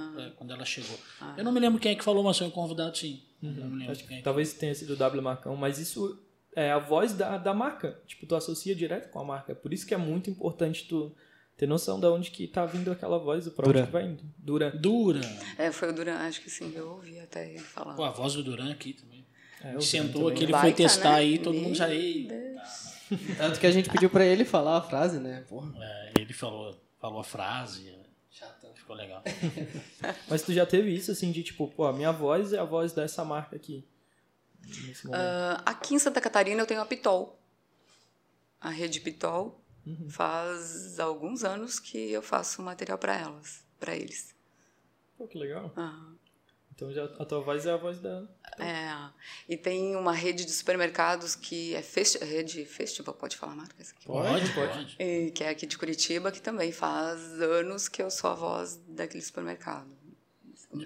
ela 0.54 0.66
chegou. 0.66 0.98
Eu 1.38 1.44
não 1.44 1.52
me 1.52 1.60
lembro 1.60 1.80
quem 1.80 1.92
é 1.94 1.96
que 1.96 2.04
falou, 2.04 2.24
mas 2.24 2.38
foi 2.38 2.48
um 2.48 2.52
convidado, 2.52 2.98
sim. 2.98 3.22
Não 3.42 3.52
me 3.70 3.78
lembro 3.80 3.92
Acho 3.92 4.02
que 4.02 4.08
quem 4.08 4.18
é 4.18 4.20
que 4.20 4.24
talvez 4.24 4.54
tenha 4.54 4.74
sido 4.76 4.94
o 4.94 4.96
W 4.98 5.22
Marcão, 5.22 5.56
mas 5.56 5.78
isso 5.80 6.20
é 6.56 6.72
a 6.72 6.80
voz 6.80 7.14
da, 7.14 7.38
da 7.38 7.54
marca. 7.54 8.00
Tipo, 8.08 8.26
tu 8.26 8.36
associa 8.36 8.74
direto 8.76 9.10
com 9.12 9.20
a 9.20 9.24
marca. 9.24 9.54
Por 9.56 9.74
isso 9.74 9.86
que 9.86 9.94
é 9.94 9.98
muito 9.98 10.30
importante 10.30 10.86
tu 10.88 11.14
ter 11.58 11.68
noção 11.68 12.00
de 12.00 12.06
onde 12.06 12.30
que 12.32 12.48
tá 12.48 12.66
vindo 12.66 12.92
aquela 12.92 13.18
voz, 13.18 13.50
pra 13.50 13.66
onde 13.68 13.74
Duran. 13.74 13.86
que 13.88 13.92
vai 13.92 14.06
indo. 14.06 14.24
Duran. 14.38 14.70
Duran. 14.76 15.22
É, 15.58 15.72
foi 15.72 15.90
o 15.90 15.94
Duran, 15.94 16.16
acho 16.20 16.42
que 16.42 16.50
sim, 16.50 16.72
eu 16.76 16.92
ouvi 16.92 17.20
até 17.20 17.50
ele 17.50 17.60
falar. 17.60 17.96
Pô, 17.96 18.04
a 18.04 18.12
voz 18.12 18.34
do 18.34 18.44
Duran 18.44 18.72
aqui 18.72 18.94
também. 18.94 19.26
É, 19.64 19.72
Ele 19.74 19.82
sentou 19.82 20.22
também. 20.22 20.34
aqui, 20.36 20.44
ele 20.44 20.52
Baita, 20.52 20.68
foi 20.68 20.74
testar 20.74 21.10
né? 21.14 21.16
aí, 21.16 21.40
todo 21.40 21.56
mundo 21.58 21.74
já. 21.76 21.88
Meu 21.88 21.98
"Ei". 21.98 22.28
Tanto 23.38 23.60
que 23.60 23.66
a 23.66 23.72
gente 23.72 23.90
pediu 23.90 24.10
pra 24.10 24.24
ele 24.24 24.46
falar 24.46 24.78
a 24.78 24.82
frase, 24.82 25.20
né? 25.20 25.44
Porra. 25.50 25.74
É, 25.84 26.14
ele 26.20 26.32
falou, 26.34 26.78
falou 27.00 27.20
a 27.22 27.24
frase. 27.24 27.92
Chato. 28.30 28.68
Ficou 28.76 28.96
legal. 28.96 29.24
Mas 30.30 30.44
tu 30.44 30.54
já 30.54 30.64
teve 30.66 30.94
isso, 30.94 31.12
assim, 31.12 31.32
de 31.32 31.42
tipo, 31.42 31.68
pô, 31.70 31.86
a 31.86 31.94
minha 31.94 32.12
voz 32.12 32.54
é 32.54 32.60
a 32.60 32.64
voz 32.64 32.94
dessa 32.94 33.26
marca 33.26 33.56
aqui. 33.56 33.84
Nesse 34.64 35.08
momento. 35.08 35.20
Ah, 35.22 35.62
aqui 35.66 35.96
em 35.96 36.00
Santa 36.00 36.22
Catarina 36.22 36.62
eu 36.62 36.68
tenho 36.68 36.82
a 36.82 36.86
Pitol. 36.86 37.40
A 38.62 38.70
rede 38.70 39.00
Pitol. 39.00 39.60
Uhum. 39.88 40.10
Faz 40.10 41.00
alguns 41.00 41.44
anos 41.44 41.80
que 41.80 42.12
eu 42.12 42.22
faço 42.22 42.62
material 42.62 42.98
para 42.98 43.16
elas, 43.18 43.66
para 43.80 43.96
eles. 43.96 44.36
Pô, 45.18 45.28
que 45.28 45.38
legal. 45.38 45.72
Aham. 45.78 46.16
Então 46.76 46.92
já, 46.92 47.06
a 47.06 47.26
tua 47.26 47.40
voz 47.42 47.66
é 47.66 47.72
a 47.72 47.78
voz 47.78 48.00
da. 48.00 48.28
É, 48.60 49.10
e 49.50 49.58
tem 49.58 49.96
uma 49.96 50.12
rede 50.12 50.46
de 50.46 50.52
supermercados 50.52 51.36
que 51.36 51.74
é 51.74 51.82
festi 51.82 52.20
rede 52.24 52.66
festival, 52.66 53.16
pode 53.16 53.36
falar 53.36 53.64
aqui? 53.64 53.84
Pode, 54.06 54.54
pode. 54.54 54.74
pode. 54.74 54.96
E 55.00 55.32
que 55.32 55.44
é 55.44 55.50
aqui 55.50 55.66
de 55.66 55.76
Curitiba, 55.76 56.32
que 56.32 56.40
também 56.40 56.72
faz 56.72 57.20
anos 57.42 57.88
que 57.88 58.00
eu 58.00 58.12
sou 58.12 58.30
a 58.30 58.36
voz 58.36 58.80
daquele 58.90 59.24
supermercado. 59.24 59.88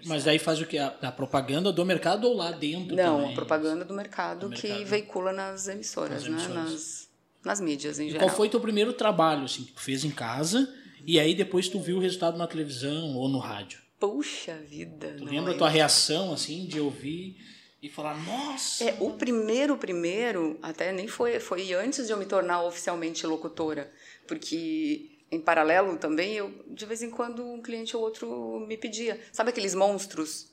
Mas 0.06 0.24
daí 0.24 0.40
faz 0.40 0.62
o 0.62 0.66
que? 0.66 0.78
A, 0.78 0.88
a 1.02 1.12
propaganda 1.12 1.74
do 1.74 1.84
mercado 1.86 2.26
ou 2.26 2.36
lá 2.38 2.52
dentro 2.52 2.96
Não, 2.96 3.18
também? 3.18 3.32
a 3.32 3.36
propaganda 3.36 3.84
do 3.84 3.94
mercado, 3.94 4.48
Do 4.48 4.56
que 4.56 4.68
mercado. 4.70 4.88
veicula 4.88 5.34
nas 5.34 5.68
emissoras, 5.68 6.24
Nas 6.24 6.24
né? 6.24 6.30
emissoras. 6.30 6.72
Nas, 6.72 7.11
nas 7.44 7.60
mídias 7.60 8.00
em 8.00 8.08
E 8.08 8.12
geral. 8.12 8.28
qual 8.28 8.36
foi 8.38 8.50
teu 8.50 8.60
primeiro 8.60 8.94
trabalho, 8.94 9.44
assim, 9.46 9.64
que 9.64 9.74
tu 9.74 9.82
fez 9.82 10.04
em 10.04 10.12
casa 10.12 10.72
e 11.06 11.20
aí 11.20 11.34
depois 11.34 11.68
tu 11.68 11.80
viu 11.80 11.98
o 11.98 12.00
resultado 12.00 12.38
na 12.38 12.48
televisão 12.48 13.16
ou 13.16 13.28
no 13.30 13.40
rádio? 13.40 13.80
Puxa 14.00 14.56
vida! 14.68 15.16
Tu 15.18 15.26
lembra 15.26 15.52
a 15.52 15.54
eu- 15.54 15.58
tua 15.58 15.70
reação, 15.70 16.34
assim, 16.34 16.66
de 16.66 16.80
ouvir 16.80 17.38
e 17.82 17.90
falar, 17.90 18.16
nossa... 18.26 18.84
É, 18.84 18.98
o 19.00 19.12
primeiro, 19.12 19.78
primeiro, 19.78 20.58
até 20.62 20.92
nem 20.92 21.08
foi, 21.08 21.40
foi 21.40 21.74
antes 21.74 22.06
de 22.08 22.12
eu 22.14 22.18
me 22.18 22.26
tornar 22.26 22.64
oficialmente 22.64 23.26
locutora, 23.28 23.92
porque 24.28 25.10
em 25.32 25.40
paralelo 25.40 25.98
também, 25.98 26.34
eu 26.34 26.64
de 26.70 26.86
vez 26.86 27.02
em 27.02 27.10
quando 27.10 27.44
um 27.46 27.62
cliente 27.62 27.96
ou 27.96 28.04
outro 28.04 28.60
me 28.68 28.76
pedia, 28.78 29.20
sabe 29.32 29.50
aqueles 29.50 29.74
monstros? 29.74 30.48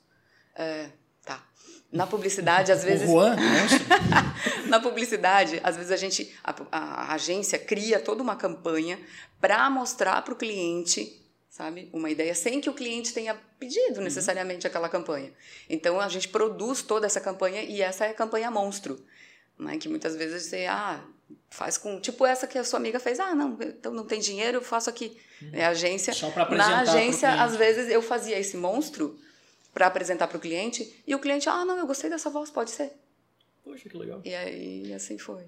É. 0.55 0.91
Na 1.91 2.07
publicidade, 2.07 2.71
às 2.71 2.85
vezes, 2.85 3.09
O 3.09 3.13
Juan, 3.13 3.35
monstro. 3.37 3.87
na 4.69 4.79
publicidade, 4.79 5.59
às 5.65 5.75
vezes 5.77 5.91
a 5.91 5.97
gente, 5.97 6.35
a, 6.45 6.55
a 6.71 7.15
agência 7.15 7.59
cria 7.59 7.99
toda 7.99 8.23
uma 8.23 8.37
campanha 8.37 8.99
para 9.41 9.69
mostrar 9.71 10.21
para 10.23 10.35
o 10.35 10.37
cliente, 10.37 11.19
sabe, 11.49 11.89
uma 11.93 12.11
ideia 12.11 12.35
sem 12.35 12.61
que 12.61 12.69
o 12.69 12.75
cliente 12.75 13.15
tenha 13.15 13.35
pedido 13.59 14.03
necessariamente 14.03 14.67
aquela 14.67 14.89
campanha. 14.89 15.33
Então 15.69 15.99
a 15.99 16.09
gente 16.09 16.29
produz 16.29 16.83
toda 16.83 17.07
essa 17.07 17.23
campanha 17.23 17.63
e 17.63 17.81
essa 17.81 18.05
é 18.05 18.11
a 18.11 18.15
campanha 18.15 18.51
monstro, 18.51 19.03
né? 19.59 19.79
Que 19.79 19.89
muitas 19.89 20.15
vezes 20.15 20.43
você 20.43 20.67
ah 20.67 21.03
faz 21.51 21.79
com 21.79 21.99
tipo 22.01 22.27
essa 22.27 22.47
que 22.47 22.59
a 22.59 22.65
sua 22.65 22.79
amiga 22.79 23.01
fez, 23.01 23.19
ah 23.19 23.35
não, 23.35 23.57
então 23.61 23.93
não 23.93 24.05
tem 24.05 24.21
dinheiro, 24.21 24.59
eu 24.59 24.63
faço 24.63 24.91
aqui. 24.91 25.17
É 25.53 25.65
a 25.65 25.71
agência. 25.71 26.13
Só 26.13 26.31
pra 26.31 26.43
apresentar 26.43 26.71
Na 26.71 26.81
agência, 26.83 27.43
às 27.43 27.57
vezes 27.57 27.91
eu 27.91 28.03
fazia 28.03 28.39
esse 28.39 28.57
monstro 28.57 29.19
para 29.79 29.87
apresentar 29.87 30.27
para 30.27 30.37
o 30.37 30.41
cliente 30.41 30.93
e 31.07 31.15
o 31.15 31.21
cliente, 31.21 31.49
ah 31.49 31.65
não, 31.65 31.79
eu 31.79 31.87
gostei 31.87 32.11
dessa 32.11 32.29
voz, 32.29 32.51
pode 32.51 32.73
ser. 32.73 32.91
Poxa, 33.63 33.89
que 33.89 33.97
legal. 33.97 34.21
E 34.25 34.35
aí, 34.35 34.93
assim 34.93 35.17
foi. 35.19 35.45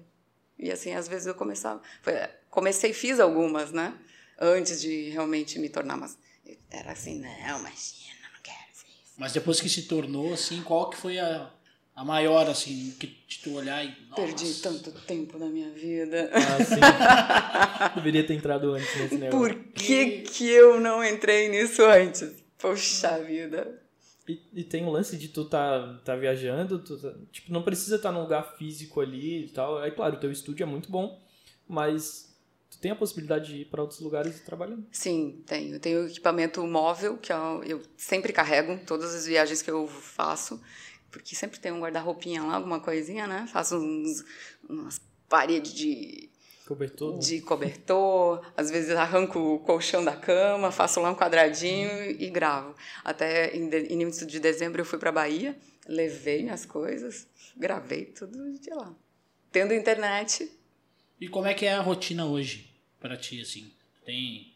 E 0.57 0.71
assim, 0.71 0.93
às 0.93 1.05
vezes 1.05 1.27
eu 1.27 1.35
começava. 1.35 1.81
foi- 2.01 2.13
comecei, 2.49 2.93
fiz 2.93 3.19
algumas, 3.19 3.73
né? 3.73 3.93
Antes 4.39 4.79
de 4.81 5.09
realmente 5.09 5.59
me 5.59 5.67
tornar. 5.67 5.97
Mas 5.97 6.17
era 6.69 6.93
assim, 6.93 7.19
não, 7.19 7.59
imagina, 7.59 8.29
não 8.33 8.41
quero 8.41 8.57
ser 8.73 8.87
isso. 8.87 9.13
Mas 9.17 9.33
depois 9.33 9.59
que 9.59 9.67
se 9.67 9.81
tornou, 9.81 10.33
assim, 10.33 10.63
qual 10.63 10.89
que 10.89 10.95
foi 10.95 11.19
a, 11.19 11.51
a 11.93 12.05
maior, 12.05 12.49
assim, 12.49 12.95
que 12.97 13.07
tu 13.43 13.55
olhar 13.55 13.83
e... 13.83 13.89
Nossa, 14.07 14.21
Perdi 14.21 14.53
tanto 14.61 14.91
tempo 15.01 15.37
da 15.37 15.47
minha 15.47 15.71
vida. 15.71 16.31
Ah, 16.33 16.63
sim. 16.63 17.95
Deveria 17.95 18.25
ter 18.25 18.35
entrado 18.35 18.71
antes 18.73 18.95
nesse 18.97 19.15
negócio. 19.15 19.37
Por 19.55 19.73
que, 19.73 20.21
que 20.21 20.47
eu 20.49 20.79
não 20.79 21.03
entrei 21.03 21.49
nisso 21.49 21.83
antes? 21.83 22.31
Poxa 22.57 23.19
vida. 23.23 23.80
E, 24.31 24.61
e 24.61 24.63
tem 24.63 24.85
o 24.85 24.89
lance 24.89 25.17
de 25.17 25.27
tu 25.27 25.45
tá, 25.45 25.99
tá 26.05 26.15
viajando, 26.15 26.79
tu 26.79 26.97
tá- 26.97 27.13
tipo, 27.31 27.51
não 27.51 27.63
precisa 27.63 27.95
estar 27.97 28.11
num 28.11 28.21
lugar 28.21 28.55
físico 28.57 29.01
ali 29.01 29.45
e 29.45 29.49
tal. 29.49 29.83
É 29.83 29.91
claro, 29.91 30.15
o 30.15 30.19
teu 30.19 30.31
estúdio 30.31 30.63
é 30.63 30.65
muito 30.65 30.89
bom, 30.91 31.21
mas 31.67 32.35
tu 32.69 32.79
tem 32.79 32.91
a 32.91 32.95
possibilidade 32.95 33.53
de 33.53 33.61
ir 33.61 33.65
para 33.65 33.81
outros 33.81 33.99
lugares 33.99 34.37
e 34.39 34.43
trabalhando. 34.43 34.85
Sim, 34.91 35.43
tenho. 35.45 35.79
Tenho 35.79 36.07
equipamento 36.07 36.65
móvel, 36.65 37.17
que 37.17 37.31
eu, 37.31 37.63
eu 37.63 37.81
sempre 37.97 38.33
carrego, 38.33 38.79
todas 38.85 39.13
as 39.13 39.25
viagens 39.27 39.61
que 39.61 39.69
eu 39.69 39.87
faço, 39.87 40.61
porque 41.11 41.35
sempre 41.35 41.59
tem 41.59 41.71
um 41.71 41.81
guarda-roupinha 41.81 42.41
lá, 42.43 42.55
alguma 42.55 42.79
coisinha, 42.79 43.27
né? 43.27 43.47
Faço 43.51 43.75
uns, 43.77 44.23
umas 44.67 44.99
paredes 45.29 45.73
de 45.73 46.30
Cobertor. 46.75 47.19
de 47.19 47.41
cobertor, 47.41 48.45
às 48.55 48.69
vezes 48.71 48.91
arranco 48.95 49.37
o 49.39 49.59
colchão 49.59 50.03
da 50.03 50.15
cama, 50.15 50.71
faço 50.71 50.99
lá 51.01 51.09
um 51.11 51.15
quadradinho 51.15 51.89
e 52.11 52.29
gravo. 52.29 52.75
Até 53.03 53.55
em 53.55 53.67
de- 53.69 53.91
início 53.91 54.25
de 54.25 54.39
dezembro 54.39 54.81
eu 54.81 54.85
fui 54.85 54.97
para 54.99 55.11
Bahia, 55.11 55.57
levei 55.87 56.43
minhas 56.43 56.65
coisas, 56.65 57.27
gravei 57.57 58.05
tudo 58.05 58.57
de 58.59 58.69
lá. 58.71 58.93
Tendo 59.51 59.73
internet, 59.73 60.49
E 61.19 61.27
como 61.27 61.45
é 61.47 61.53
que 61.53 61.65
é 61.65 61.73
a 61.73 61.81
rotina 61.81 62.25
hoje 62.25 62.69
para 62.99 63.15
ti, 63.17 63.41
assim? 63.41 63.71
Tu 63.99 64.05
tem... 64.05 64.53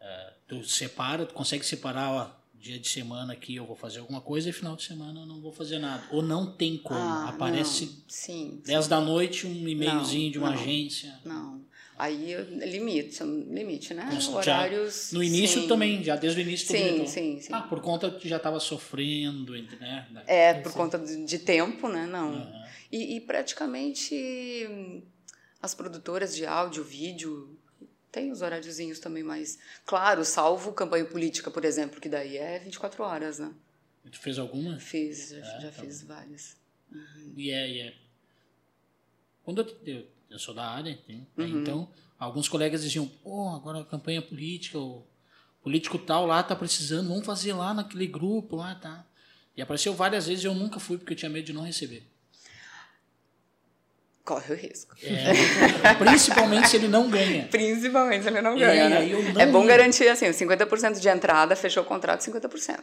eh, 0.00 0.32
tu 0.46 0.62
separa, 0.64 1.26
tu 1.26 1.34
consegue 1.34 1.64
separar, 1.64 2.10
ó, 2.12 2.30
dia 2.60 2.78
de 2.78 2.88
semana 2.88 3.32
aqui 3.32 3.56
eu 3.56 3.64
vou 3.66 3.76
fazer 3.76 4.00
alguma 4.00 4.20
coisa 4.20 4.48
e 4.50 4.52
final 4.52 4.76
de 4.76 4.82
semana 4.82 5.20
eu 5.20 5.26
não 5.26 5.40
vou 5.40 5.52
fazer 5.52 5.78
nada. 5.78 6.04
Ou 6.10 6.22
não 6.22 6.52
tem 6.52 6.76
como, 6.78 6.98
ah, 6.98 7.28
aparece 7.28 7.86
não, 7.86 7.92
sim, 8.08 8.60
10 8.64 8.88
da 8.88 9.00
noite 9.00 9.46
um 9.46 9.68
e-mailzinho 9.68 10.32
de 10.32 10.38
uma 10.38 10.50
não. 10.50 10.60
agência. 10.60 11.18
não. 11.24 11.64
Aí 11.98 12.30
eu- 12.32 12.44
limite, 12.50 13.24
limite, 13.24 13.94
né? 13.94 14.18
Já- 14.20 14.30
Horários. 14.30 15.12
No 15.12 15.22
início 15.22 15.62
sim. 15.62 15.66
também, 15.68 16.04
já 16.04 16.14
desde 16.14 16.40
o 16.40 16.42
início 16.42 16.66
Sim, 16.66 17.06
sim, 17.06 17.40
sim. 17.40 17.52
Ah, 17.54 17.62
por 17.62 17.80
conta 17.80 18.10
que 18.10 18.28
já 18.28 18.36
estava 18.36 18.60
sofrendo, 18.60 19.54
né? 19.80 20.06
É, 20.26 20.52
por 20.54 20.74
conta 20.74 20.98
de, 20.98 21.38
tempo, 21.38 21.88
né? 21.88 22.06
Não. 22.06 22.34
Aham. 22.34 22.66
E, 22.92 23.16
e 23.16 23.20
praticamente 23.20 24.14
hum, 24.70 25.02
as 25.60 25.74
produtoras 25.74 26.36
de 26.36 26.44
áudio, 26.44 26.84
vídeo, 26.84 27.55
tem 28.16 28.32
os 28.32 28.40
horáriozinhos 28.40 28.98
também, 28.98 29.22
mas, 29.22 29.58
claro, 29.84 30.24
salvo 30.24 30.72
campanha 30.72 31.04
política, 31.04 31.50
por 31.50 31.66
exemplo, 31.66 32.00
que 32.00 32.08
daí 32.08 32.38
é 32.38 32.58
24 32.58 33.04
horas, 33.04 33.38
né? 33.38 33.52
Tu 34.10 34.18
fez 34.18 34.38
alguma? 34.38 34.78
Fiz, 34.80 35.28
já, 35.28 35.36
É, 35.36 35.60
já 35.60 35.70
tá 35.70 35.82
fiz 35.82 36.02
várias. 36.02 36.56
E 37.36 37.50
é, 37.50 37.70
e 37.70 37.80
é. 37.82 37.94
Quando 39.44 39.60
eu, 39.60 39.76
eu, 39.84 40.06
eu 40.30 40.38
sou 40.38 40.54
da 40.54 40.66
área, 40.66 40.98
né? 41.06 41.26
Uhum. 41.36 41.60
então 41.60 41.92
alguns 42.18 42.48
colegas 42.48 42.82
diziam, 42.82 43.06
pô, 43.06 43.50
agora 43.50 43.80
a 43.80 43.84
campanha 43.84 44.22
política, 44.22 44.78
o 44.78 45.04
político 45.62 45.98
tal 45.98 46.24
lá 46.24 46.42
tá 46.42 46.56
precisando, 46.56 47.08
vamos 47.08 47.26
fazer 47.26 47.52
lá 47.52 47.74
naquele 47.74 48.06
grupo 48.06 48.56
lá, 48.56 48.74
tá? 48.76 49.04
E 49.54 49.60
apareceu 49.60 49.92
várias 49.92 50.26
vezes 50.26 50.42
e 50.42 50.46
eu 50.46 50.54
nunca 50.54 50.80
fui 50.80 50.96
porque 50.96 51.12
eu 51.12 51.16
tinha 51.18 51.28
medo 51.28 51.44
de 51.44 51.52
não 51.52 51.64
receber. 51.64 52.02
Corre 54.26 54.54
o 54.54 54.56
risco. 54.56 54.94
É, 55.04 55.94
principalmente 55.94 56.68
se 56.68 56.76
ele 56.76 56.88
não 56.88 57.08
ganha. 57.08 57.46
Principalmente 57.48 58.24
se 58.24 58.28
ele 58.28 58.42
não 58.42 58.54
É, 58.56 58.58
ganha, 58.58 58.88
né? 58.88 58.96
aí 58.98 59.12
eu 59.12 59.22
não 59.22 59.40
É 59.40 59.46
bom 59.46 59.62
ia. 59.62 59.68
garantir, 59.68 60.08
assim, 60.08 60.26
50% 60.26 60.98
de 60.98 61.08
entrada, 61.08 61.54
fechou 61.54 61.84
o 61.84 61.86
contrato, 61.86 62.22
50%. 62.22 62.80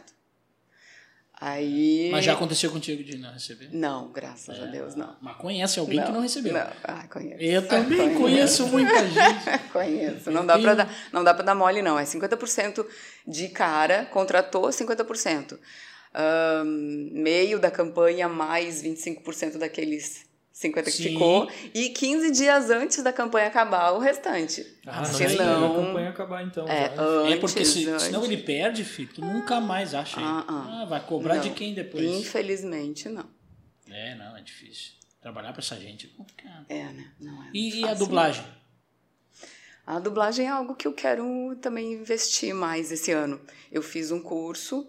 Aí... 1.38 2.08
Mas 2.10 2.24
já 2.24 2.32
aconteceu 2.32 2.70
contigo 2.70 3.04
de 3.04 3.18
não 3.18 3.30
receber? 3.32 3.68
Não, 3.72 4.10
graças 4.10 4.58
a 4.58 4.64
Deus, 4.66 4.94
não. 4.94 5.16
Mas 5.20 5.36
conhece 5.36 5.78
alguém 5.78 6.02
que 6.02 6.10
não 6.10 6.20
recebeu. 6.22 6.54
Não, 6.54 6.66
ah, 6.84 7.06
conheço. 7.08 7.42
Eu 7.42 7.68
também 7.68 8.14
conheço 8.14 8.66
muita 8.68 9.06
gente. 9.06 9.44
Conheço. 9.70 10.30
Não 10.30 10.46
dá, 10.46 10.58
pra 10.58 10.74
dar, 10.74 10.94
não 11.12 11.22
dá 11.24 11.34
pra 11.34 11.44
dar 11.44 11.54
mole, 11.54 11.82
não. 11.82 11.98
É 11.98 12.04
50% 12.04 12.86
de 13.26 13.48
cara, 13.48 14.06
contratou 14.06 14.68
50%. 14.68 15.58
Ahn, 16.14 17.10
meio 17.12 17.58
da 17.58 17.70
campanha 17.70 18.28
mais 18.28 18.82
25% 18.82 19.58
daqueles 19.58 20.24
50% 20.54 20.84
que 20.84 20.90
Sim. 20.92 21.02
ficou. 21.14 21.50
E 21.74 21.88
15 21.90 22.30
dias 22.30 22.70
antes 22.70 23.02
da 23.02 23.12
campanha 23.12 23.48
acabar, 23.48 23.90
o 23.92 23.98
restante. 23.98 24.64
Ah, 24.86 25.04
Se 25.04 25.26
não- 25.36 25.80
a 25.80 25.84
campanha 25.86 26.10
acabar 26.10 26.44
então. 26.44 26.68
É, 26.68 26.94
antes, 26.96 27.32
É 27.32 27.36
porque 27.38 27.64
se, 27.64 27.88
antes. 27.88 28.04
senão 28.04 28.24
ele 28.24 28.36
perde, 28.36 28.84
filho, 28.84 29.10
tu 29.12 29.20
nunca 29.20 29.60
mais 29.60 29.94
acha. 29.94 30.16
Ah, 30.20 30.44
ah. 30.46 30.82
Ah, 30.82 30.84
vai 30.84 31.04
cobrar 31.04 31.38
de 31.38 31.48
Não. 31.48 31.56
quem 31.56 31.74
depois? 31.74 32.04
Infelizmente, 32.04 33.08
não. 33.08 33.28
É, 33.90 34.14
não, 34.14 34.36
é 34.36 34.42
difícil. 34.42 34.92
trabalhar 35.20 35.52
pra 35.54 35.60
essa 35.62 35.76
gente 35.80 36.06
é 36.06 36.16
complicado. 36.16 36.66
É, 36.68 36.84
né? 36.84 37.10
Não 37.18 37.42
é 37.44 37.48
E, 37.54 37.80
e 37.80 37.84
a 37.88 37.94
dublagem? 37.94 38.44
A 39.86 39.98
dublagem 39.98 40.46
é 40.46 40.50
algo 40.50 40.74
que 40.74 40.86
eu 40.86 40.92
quero 40.92 41.56
também 41.62 41.94
investir 41.94 42.54
mais 42.54 42.92
esse 42.92 43.10
ano. 43.10 43.40
Eu 43.72 43.82
fiz 43.82 44.10
um 44.10 44.20
curso, 44.20 44.86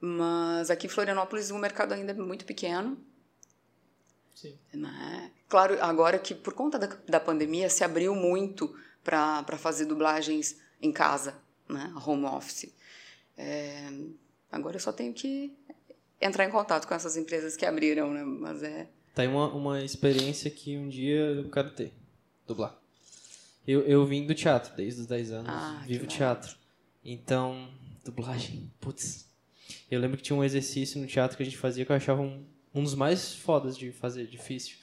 mas 0.00 0.70
aqui 0.70 0.86
em 0.86 0.90
Florianópolis 0.90 1.50
o 1.50 1.58
mercado 1.58 1.92
ainda 1.94 2.12
é 2.12 2.14
muito 2.14 2.44
pequeno. 2.44 2.96
Sim. 4.40 4.58
Né? 4.72 5.30
Claro, 5.48 5.76
agora 5.82 6.18
que 6.18 6.34
por 6.34 6.54
conta 6.54 6.78
da, 6.78 6.86
da 7.08 7.20
pandemia 7.20 7.68
se 7.68 7.84
abriu 7.84 8.14
muito 8.14 8.74
para 9.02 9.58
fazer 9.58 9.84
dublagens 9.84 10.56
em 10.80 10.92
casa, 10.92 11.36
né? 11.68 11.92
home 12.06 12.24
office. 12.24 12.72
É, 13.36 13.88
agora 14.50 14.76
eu 14.76 14.80
só 14.80 14.92
tenho 14.92 15.12
que 15.12 15.52
entrar 16.20 16.44
em 16.44 16.50
contato 16.50 16.86
com 16.86 16.94
essas 16.94 17.16
empresas 17.16 17.56
que 17.56 17.66
abriram, 17.66 18.12
né? 18.12 18.22
mas 18.22 18.62
é 18.62 18.88
Tá 19.14 19.22
aí 19.22 19.28
uma, 19.28 19.52
uma 19.52 19.82
experiência 19.82 20.50
que 20.50 20.76
um 20.76 20.88
dia 20.88 21.18
eu 21.18 21.50
quero 21.50 21.70
ter. 21.70 21.92
Dublar. 22.46 22.78
Eu, 23.66 23.82
eu 23.82 24.06
vim 24.06 24.26
do 24.26 24.34
teatro 24.34 24.74
desde 24.74 25.02
os 25.02 25.06
10 25.06 25.32
anos. 25.32 25.50
Ah, 25.52 25.82
vivo 25.86 26.06
teatro. 26.06 26.56
Então, 27.04 27.68
dublagem, 28.04 28.70
putz. 28.80 29.28
Eu 29.90 30.00
lembro 30.00 30.16
que 30.16 30.22
tinha 30.22 30.36
um 30.36 30.44
exercício 30.44 31.00
no 31.00 31.06
teatro 31.06 31.36
que 31.36 31.42
a 31.42 31.46
gente 31.46 31.58
fazia 31.58 31.84
que 31.84 31.92
eu 31.92 31.96
achava 31.96 32.22
um, 32.22 32.44
um 32.74 32.82
dos 32.82 32.94
mais 32.94 33.34
fodas 33.34 33.76
de 33.76 33.92
fazer, 33.92 34.26
difícil. 34.26 34.76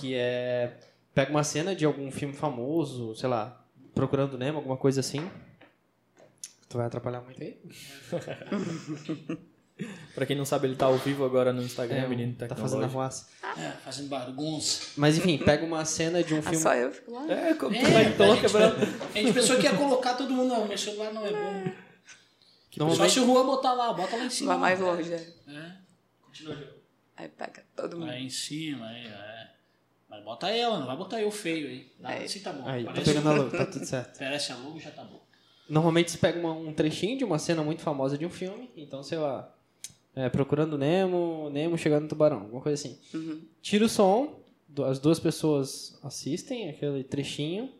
Que 0.00 0.14
é. 0.14 0.78
Pega 1.14 1.30
uma 1.30 1.44
cena 1.44 1.74
de 1.74 1.84
algum 1.84 2.10
filme 2.10 2.32
famoso, 2.34 3.14
sei 3.14 3.28
lá, 3.28 3.62
Procurando 3.94 4.38
Nemo, 4.38 4.56
alguma 4.58 4.76
coisa 4.78 5.00
assim. 5.00 5.30
Tu 6.68 6.78
vai 6.78 6.86
atrapalhar 6.86 7.20
muito 7.20 7.42
aí? 7.42 7.58
Pra 10.14 10.24
quem 10.26 10.36
não 10.36 10.44
sabe, 10.44 10.66
ele 10.68 10.76
tá 10.76 10.86
ao 10.86 10.96
vivo 10.96 11.24
agora 11.24 11.52
no 11.52 11.62
Instagram, 11.62 11.96
É, 12.04 12.08
menino 12.08 12.34
tá 12.34 12.46
fazendo 12.54 12.84
a 12.84 12.86
tecnológico. 12.86 12.94
ruaça. 12.94 13.28
É, 13.58 13.70
fazendo 13.84 14.08
bagunça. 14.08 14.92
Mas 14.96 15.18
enfim, 15.18 15.38
pega 15.38 15.64
uma 15.64 15.84
cena 15.84 16.22
de 16.22 16.34
um 16.34 16.38
ah, 16.38 16.42
filme. 16.42 16.58
só 16.58 16.74
eu 16.74 16.92
fico 16.92 17.10
lá. 17.10 17.30
É, 17.30 17.54
como 17.54 17.74
tu 17.74 17.84
É, 17.86 17.90
vai 17.90 18.06
a 18.06 18.08
então 18.08 18.26
gente- 18.36 18.40
quebrando. 18.42 18.76
A 19.14 19.18
gente 19.18 19.32
pensou 19.32 19.56
que 19.56 19.64
ia 19.64 19.74
colocar 19.76 20.14
todo 20.14 20.32
mundo, 20.32 20.48
não, 20.48 20.66
meu 20.68 20.78
celular 20.78 21.12
não 21.12 21.26
é 21.26 21.30
bom. 21.32 21.72
Só 22.70 22.84
Normalmente, 22.84 23.12
se 23.12 23.20
o 23.20 23.26
Rua 23.26 23.44
botar 23.44 23.72
lá, 23.74 23.92
bota 23.92 24.16
lá 24.16 24.24
em 24.24 24.30
cima. 24.30 24.52
Vai 24.52 24.60
mais 24.60 24.80
longe. 24.80 25.12
é. 25.12 25.16
É, 25.48 25.72
continua 26.22 26.54
jogando. 26.54 26.81
Aí 27.22 27.28
pega 27.28 27.64
todo 27.76 27.96
mundo. 27.98 28.08
Lá 28.08 28.18
em 28.18 28.28
cima, 28.28 28.86
aí, 28.88 29.06
é. 29.06 29.50
Mas 30.10 30.24
bota 30.24 30.50
ela, 30.50 30.78
não 30.78 30.86
vai 30.86 30.96
botar 30.96 31.20
eu 31.22 31.30
feio 31.30 31.68
aí. 31.68 31.90
É. 32.20 32.24
assim 32.24 32.40
tá 32.40 32.52
bom. 32.52 32.66
aí, 32.66 32.84
tá 32.84 32.90
Parece, 32.92 33.10
pegando 33.14 33.28
a 33.28 33.32
logo, 33.34 33.50
tá 33.56 33.64
tudo 33.70 33.84
certo. 33.86 34.18
parece 34.18 34.52
a 34.52 34.56
logo, 34.56 34.78
já 34.80 34.90
tá 34.90 35.04
bom. 35.04 35.22
Normalmente 35.68 36.10
você 36.10 36.18
pega 36.18 36.38
uma- 36.38 36.52
um 36.52 36.72
trechinho 36.74 37.16
de 37.16 37.24
uma 37.24 37.38
cena 37.38 37.62
muito 37.62 37.80
famosa 37.82 38.18
de 38.18 38.26
um 38.26 38.30
filme, 38.30 38.68
então, 38.76 39.02
sei 39.02 39.16
lá, 39.18 39.54
é, 40.14 40.28
procurando 40.28 40.76
Nemo, 40.76 41.48
Nemo 41.50 41.78
chegando 41.78 42.02
no 42.02 42.08
tubarão, 42.08 42.40
alguma 42.40 42.60
coisa 42.60 42.74
assim. 42.74 42.98
Uhum. 43.14 43.42
Tira 43.62 43.84
o 43.86 43.88
som, 43.88 44.42
as 44.86 44.98
duas 44.98 45.18
pessoas 45.20 45.98
assistem 46.02 46.68
aquele 46.68 47.04
trechinho 47.04 47.72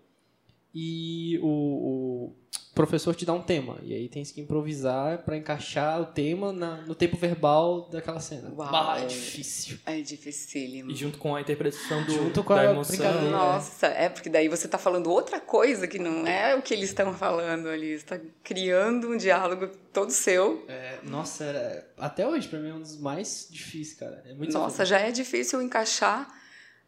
e 0.75 1.39
o, 1.43 1.47
o 1.47 2.37
professor 2.75 3.15
te 3.15 3.27
dá 3.27 3.33
um 3.35 3.43
tema. 3.43 3.77
E 3.83 3.93
aí 3.95 4.09
tem 4.09 4.23
que 4.25 4.41
improvisar 4.41 5.19
pra 5.19 5.37
encaixar 5.37 6.01
o 6.01 6.07
tema 6.07 6.53
na- 6.53 6.79
no 6.83 6.95
tempo 6.95 7.17
verbal 7.17 7.89
daquela 7.91 8.19
cena. 8.21 8.51
Uau. 8.57 8.71
Bah, 8.71 8.99
é 9.01 9.05
difícil. 9.07 9.79
É 9.85 10.01
dificílimo. 10.01 10.91
E 10.91 10.95
junto 10.95 11.19
com 11.19 11.37
a 11.37 11.41
interpretação 11.41 12.03
do, 12.05 12.13
Junto 12.13 12.43
com 12.43 12.55
da 12.55 12.61
a 12.63 12.65
emoção. 12.65 13.31
Nossa, 13.31 13.87
é 13.89 14.09
porque 14.09 14.31
daí 14.31 14.49
você 14.49 14.67
tá 14.67 14.79
falando 14.79 15.11
outra 15.11 15.39
coisa 15.41 15.87
que 15.87 15.99
não 15.99 16.27
é 16.27 16.55
o 16.55 16.63
que 16.63 16.73
eles 16.73 16.89
estão 16.89 17.13
falando 17.13 17.69
ali. 17.69 17.99
Você 17.99 18.07
tá 18.07 18.21
criando 18.43 19.09
um 19.11 19.17
diálogo 19.17 19.69
todo 19.93 20.11
seu. 20.11 20.65
É, 20.69 20.99
nossa, 21.03 21.45
era- 21.45 21.87
até 21.99 22.27
hoje 22.27 22.49
pra 22.49 22.59
mim 22.59 22.71
é 22.71 22.75
um 22.75 22.81
dos 22.81 22.97
mais 22.99 23.49
difíceis, 23.51 23.99
cara. 23.99 24.23
É 24.27 24.33
muito 24.35 24.53
Nossa, 24.53 24.85
já 24.87 24.99
é 24.99 25.11
difícil 25.11 25.61
encaixar, 25.61 26.27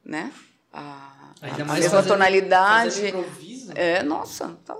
né? 0.05 0.33
A, 0.73 1.33
Ainda 1.42 1.62
a 1.62 1.66
mais 1.66 1.81
mesma 1.81 1.99
fazendo- 1.99 2.12
tonalidade. 2.12 2.90
Fazendo 2.94 3.18
improviso. 3.20 3.73
É, 3.77 4.03
nossa, 4.03 4.59
tá. 4.64 4.75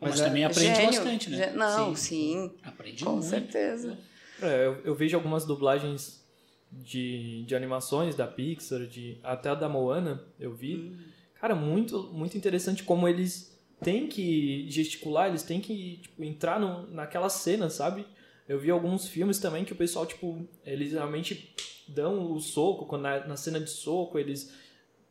Mas, 0.00 0.10
Mas 0.12 0.20
é- 0.20 0.24
também 0.24 0.44
aprende 0.44 0.74
Gênio. 0.76 0.86
bastante, 0.92 1.30
né? 1.30 1.36
Gê- 1.36 1.50
Não, 1.56 1.96
sim, 1.96 2.50
Aprende 2.62 3.02
com 3.04 3.12
muito. 3.12 3.24
certeza. 3.26 3.98
É, 4.42 4.66
eu, 4.66 4.80
eu 4.84 4.94
vejo 4.94 5.16
algumas 5.16 5.44
dublagens 5.46 6.22
de, 6.70 7.44
de 7.44 7.54
animações 7.56 8.14
da 8.14 8.26
Pixar, 8.26 8.86
de, 8.86 9.18
até 9.22 9.48
a 9.48 9.54
da 9.54 9.68
Moana, 9.68 10.22
eu 10.38 10.52
vi. 10.54 10.74
Hum. 10.76 10.98
Cara, 11.40 11.54
muito, 11.54 12.02
muito 12.12 12.36
interessante 12.36 12.82
como 12.82 13.08
eles 13.08 13.58
têm 13.82 14.06
que 14.06 14.66
gesticular, 14.70 15.28
eles 15.28 15.42
têm 15.42 15.60
que 15.60 15.98
tipo, 16.02 16.22
entrar 16.24 16.58
no, 16.60 16.86
naquela 16.90 17.28
cena, 17.28 17.70
sabe? 17.70 18.06
Eu 18.48 18.58
vi 18.58 18.70
alguns 18.70 19.08
filmes 19.08 19.38
também 19.38 19.64
que 19.64 19.72
o 19.72 19.76
pessoal, 19.76 20.06
tipo, 20.06 20.46
eles 20.64 20.92
realmente 20.92 21.54
dão 21.88 22.32
o 22.32 22.40
soco, 22.40 22.86
quando 22.86 23.02
na, 23.02 23.26
na 23.26 23.36
cena 23.36 23.58
de 23.60 23.70
soco, 23.70 24.18
eles, 24.18 24.52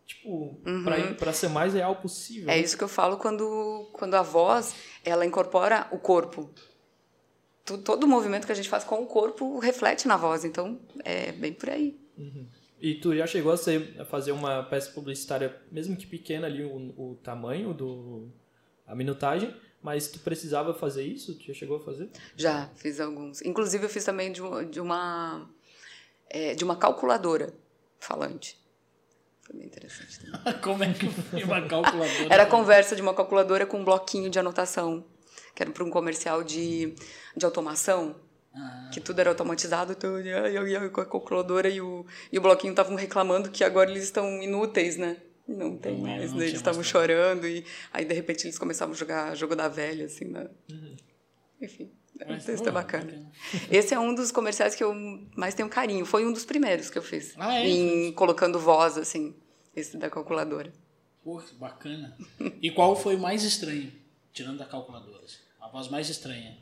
tipo, 0.06 0.60
pra, 0.84 1.00
ir- 1.00 1.15
pra 1.18 1.34
ser 1.34 1.50
mais 1.50 1.74
real 1.74 1.96
possível. 1.98 2.50
É 2.50 2.60
isso 2.60 2.78
que 2.78 2.84
eu 2.84 2.88
falo 2.88 3.18
quando, 3.18 3.89
quando 3.94 4.13
a 4.15 4.22
voz, 4.22 4.76
ela 5.04 5.26
incorpora 5.26 5.88
o 5.91 5.98
corpo. 5.98 6.50
Tu- 7.65 7.78
Todo 7.80 8.04
o 8.04 8.08
movimento 8.08 8.46
que 8.46 8.52
a 8.52 8.56
gente 8.56 8.70
faz 8.70 8.84
com 8.84 9.02
o 9.02 9.06
corpo 9.08 9.58
reflete 9.60 10.08
na 10.08 10.18
voz, 10.18 10.46
então 10.46 10.80
é 11.04 11.32
bem 11.32 11.52
por 11.54 11.70
aí. 11.70 12.00
E 12.80 12.96
tu 12.96 13.15
já 13.15 13.26
chegou 13.26 13.52
a, 13.52 13.58
ser, 13.58 13.96
a 14.00 14.06
fazer 14.06 14.32
uma 14.32 14.62
peça 14.63 14.91
publicitária, 14.91 15.60
mesmo 15.72 15.96
que 15.98 16.06
pequena 16.06 16.46
ali, 16.46 16.63
o, 16.63 16.76
o 16.98 17.15
tamanho 17.24 17.74
do 17.74 18.28
a 18.86 18.94
minutagem, 18.94 19.56
mas 19.82 20.08
tu 20.08 20.20
precisava 20.20 20.74
fazer 20.74 21.04
isso? 21.04 21.34
Tu 21.36 21.46
já 21.48 21.54
chegou 21.54 21.78
a 21.78 21.80
fazer? 21.84 22.10
Já 22.36 22.70
fiz 22.76 23.00
alguns. 23.00 23.41
Inclusive 23.41 23.86
eu 23.86 23.89
fiz 23.89 24.04
também 24.04 24.32
de, 24.32 24.41
de 24.70 24.80
uma 24.80 25.50
é, 26.30 26.54
de 26.54 26.63
uma 26.63 26.76
calculadora 26.76 27.54
falante. 28.00 28.60
Foi 29.45 29.55
bem 29.55 29.67
interessante. 29.67 30.19
também. 30.19 30.53
Como 30.62 30.84
é 30.84 30.93
que 30.93 31.08
foi 31.08 31.43
uma 31.43 31.62
calculadora? 31.62 32.27
Era 32.29 32.43
a 32.43 32.47
conversa 32.47 32.95
de 32.95 33.01
uma 33.01 33.13
calculadora 33.13 33.65
com 33.65 33.79
um 33.79 33.86
bloquinho 33.86 34.29
de 34.29 34.39
anotação, 34.39 35.05
que 35.53 35.62
era 35.62 35.71
para 35.71 35.84
um 35.84 35.89
comercial 35.89 36.43
de, 36.43 36.95
de 37.38 37.45
automação. 37.45 38.15
Ah. 38.53 38.89
Que 38.91 38.99
tudo 39.01 39.19
era 39.19 39.29
automatizado, 39.29 39.91
então, 39.91 40.17
eu, 40.17 40.67
eu 40.67 40.91
com 40.91 41.01
a 41.01 41.05
calculadora 41.05 41.69
e 41.69 41.81
o, 41.81 42.05
e 42.31 42.38
o 42.38 42.41
bloquinho 42.41 42.71
estavam 42.71 42.95
reclamando 42.95 43.51
que 43.51 43.63
agora 43.63 43.91
eles 43.91 44.03
estão 44.03 44.41
inúteis, 44.41 44.95
né? 44.95 45.17
Não 45.47 45.77
tem 45.77 45.99
Não 45.99 46.08
é, 46.08 46.17
mais, 46.17 46.31
não 46.31 46.39
né? 46.39 46.45
Eles 46.45 46.55
estavam 46.55 46.81
chorando 46.81 47.45
e 47.45 47.65
aí 47.93 48.05
de 48.05 48.13
repente 48.13 48.45
eles 48.45 48.58
começavam 48.58 48.95
a 48.95 48.97
jogar 48.97 49.36
jogo 49.36 49.55
da 49.55 49.67
velha, 49.67 50.05
assim, 50.05 50.25
né? 50.25 50.49
Enfim, 51.62 51.91
é 52.19 52.25
um 52.25 52.30
Mas, 52.30 52.45
texto 52.45 52.63
pô, 52.65 52.71
bacana. 52.71 53.32
Esse 53.69 53.93
é 53.93 53.99
um 53.99 54.13
dos 54.15 54.32
comerciais 54.32 54.75
que 54.75 54.84
eu 54.84 54.93
mais 55.36 55.54
tenho 55.54 55.69
carinho. 55.69 56.06
Foi 56.06 56.25
um 56.25 56.32
dos 56.34 56.45
primeiros 56.45 56.89
que 56.89 56.97
eu 56.97 57.04
fiz. 57.04 57.34
Ah, 57.38 57.56
é? 57.56 57.67
Em 57.67 58.12
colocando 58.13 58.60
voz, 58.60 58.97
assim, 58.97 59.36
esse 59.75 59.97
da 59.97 60.10
calculadora. 60.10 60.71
Pô, 61.23 61.38
que 61.39 61.54
bacana. 61.56 62.15
E 62.62 62.69
qual 62.71 62.95
foi 62.95 63.15
o 63.15 63.19
mais 63.19 63.43
estranho, 63.43 63.91
tirando 64.34 64.58
da 64.60 64.65
calculadora? 64.65 65.23
assim? 65.25 65.38
A 65.60 65.67
voz 65.67 65.89
mais 65.89 66.10
estranha. 66.10 66.58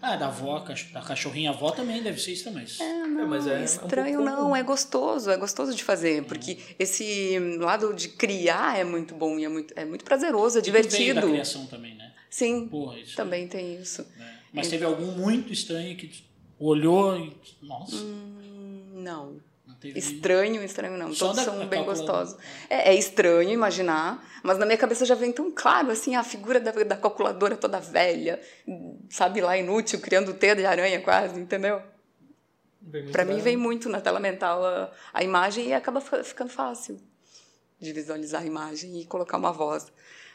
Ah, 0.00 0.16
da 0.16 0.26
avó, 0.26 0.58
da 0.92 1.00
cachorrinha 1.00 1.48
avó 1.50 1.70
também 1.70 2.02
deve 2.02 2.20
ser 2.20 2.32
isso 2.32 2.44
também. 2.44 2.66
Não, 3.08 3.26
mas 3.26 3.46
é- 3.46 3.54
é 3.54 3.60
um 3.60 3.64
estranho 3.64 4.18
pouco 4.18 4.30
não, 4.30 4.54
é 4.54 4.62
gostoso, 4.62 5.30
é 5.30 5.36
gostoso 5.36 5.74
de 5.74 5.82
fazer, 5.82 6.24
porque 6.26 6.58
esse 6.78 7.38
lado 7.58 7.94
de 7.94 8.08
criar 8.10 8.78
é 8.78 8.84
muito 8.84 9.14
bom 9.14 9.38
e 9.38 9.44
é 9.44 9.48
muito, 9.48 9.72
é 9.74 9.84
muito 9.86 10.04
prazeroso, 10.04 10.58
é 10.58 10.60
E 10.60 10.64
tu 10.64 10.70
veio 10.72 10.84
da 10.84 10.90
divertido. 10.90 11.26
criação 11.28 11.66
também, 11.66 11.94
né? 11.94 12.12
Sim, 12.28 12.68
Porra, 12.68 12.98
isso. 12.98 13.16
também 13.16 13.48
tem 13.48 13.80
isso. 13.80 14.06
né? 14.18 14.40
Mas 14.54 14.68
teve 14.68 14.84
algum 14.84 15.06
muito 15.12 15.52
estranho 15.52 15.96
que 15.96 16.24
olhou 16.58 17.18
e. 17.18 17.36
Nossa, 17.60 17.96
Hum, 17.96 18.92
Não. 18.94 19.40
não 19.66 19.74
teve. 19.74 19.98
Estranho, 19.98 20.62
estranho 20.62 20.96
não. 20.96 21.12
Só 21.12 21.26
Todos 21.28 21.44
da- 21.44 21.52
são 21.52 21.66
bem 21.66 21.84
gostosos. 21.84 22.36
É, 22.70 22.90
é 22.90 22.94
estranho 22.94 23.50
imaginar, 23.50 24.24
mas 24.42 24.56
na 24.56 24.64
minha 24.64 24.78
cabeça 24.78 25.04
já 25.04 25.14
vem 25.16 25.32
tão 25.32 25.50
claro, 25.50 25.90
assim, 25.90 26.14
a 26.14 26.22
figura 26.22 26.60
da, 26.60 26.70
da 26.70 26.96
calculadora 26.96 27.56
toda 27.56 27.80
velha, 27.80 28.40
sabe 29.10 29.40
lá, 29.40 29.58
inútil, 29.58 30.00
criando 30.00 30.32
teia 30.34 30.54
de 30.54 30.64
aranha 30.64 31.00
quase, 31.02 31.38
entendeu? 31.40 31.82
Da- 32.80 33.24
mim 33.24 33.40
vem 33.40 33.56
muito 33.56 33.88
na 33.88 34.00
tela 34.00 34.20
mental 34.20 34.64
a, 34.64 34.92
a 35.12 35.24
imagem 35.24 35.68
e 35.68 35.72
acaba 35.72 36.00
fi- 36.00 36.22
ficando 36.22 36.50
fácil 36.50 37.00
de 37.80 37.92
visualizar 37.92 38.42
a 38.42 38.46
imagem 38.46 39.00
e 39.00 39.04
colocar 39.06 39.36
uma 39.38 39.52
voz 39.52 39.90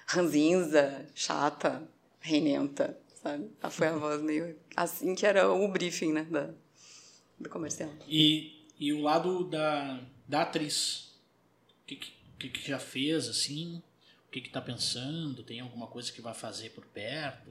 ranzinza, 0.07 1.05
chata, 1.13 1.81
renenta, 2.19 2.97
sabe? 3.21 3.49
Ah, 3.61 3.69
Foi 3.69 3.87
a 3.87 3.95
voz 3.97 4.21
meio 4.21 4.55
assim 4.75 5.15
que 5.15 5.25
era 5.25 5.51
o 5.51 5.67
briefing, 5.67 6.11
né, 6.13 6.23
da, 6.29 6.49
do 7.39 7.49
comercial. 7.49 7.91
E, 8.07 8.65
e 8.79 8.93
o 8.93 9.01
lado 9.01 9.43
da, 9.45 10.01
da 10.27 10.41
atriz. 10.43 11.09
O 11.83 11.85
que, 11.85 11.95
que, 12.37 12.49
que 12.49 12.67
já 12.69 12.77
fez, 12.79 13.27
assim? 13.27 13.81
O 14.27 14.31
que, 14.31 14.41
que 14.41 14.49
tá 14.51 14.61
pensando? 14.61 15.41
Tem 15.43 15.59
alguma 15.59 15.87
coisa 15.87 16.11
que 16.11 16.21
vai 16.21 16.35
fazer 16.35 16.69
por 16.69 16.85
perto? 16.85 17.49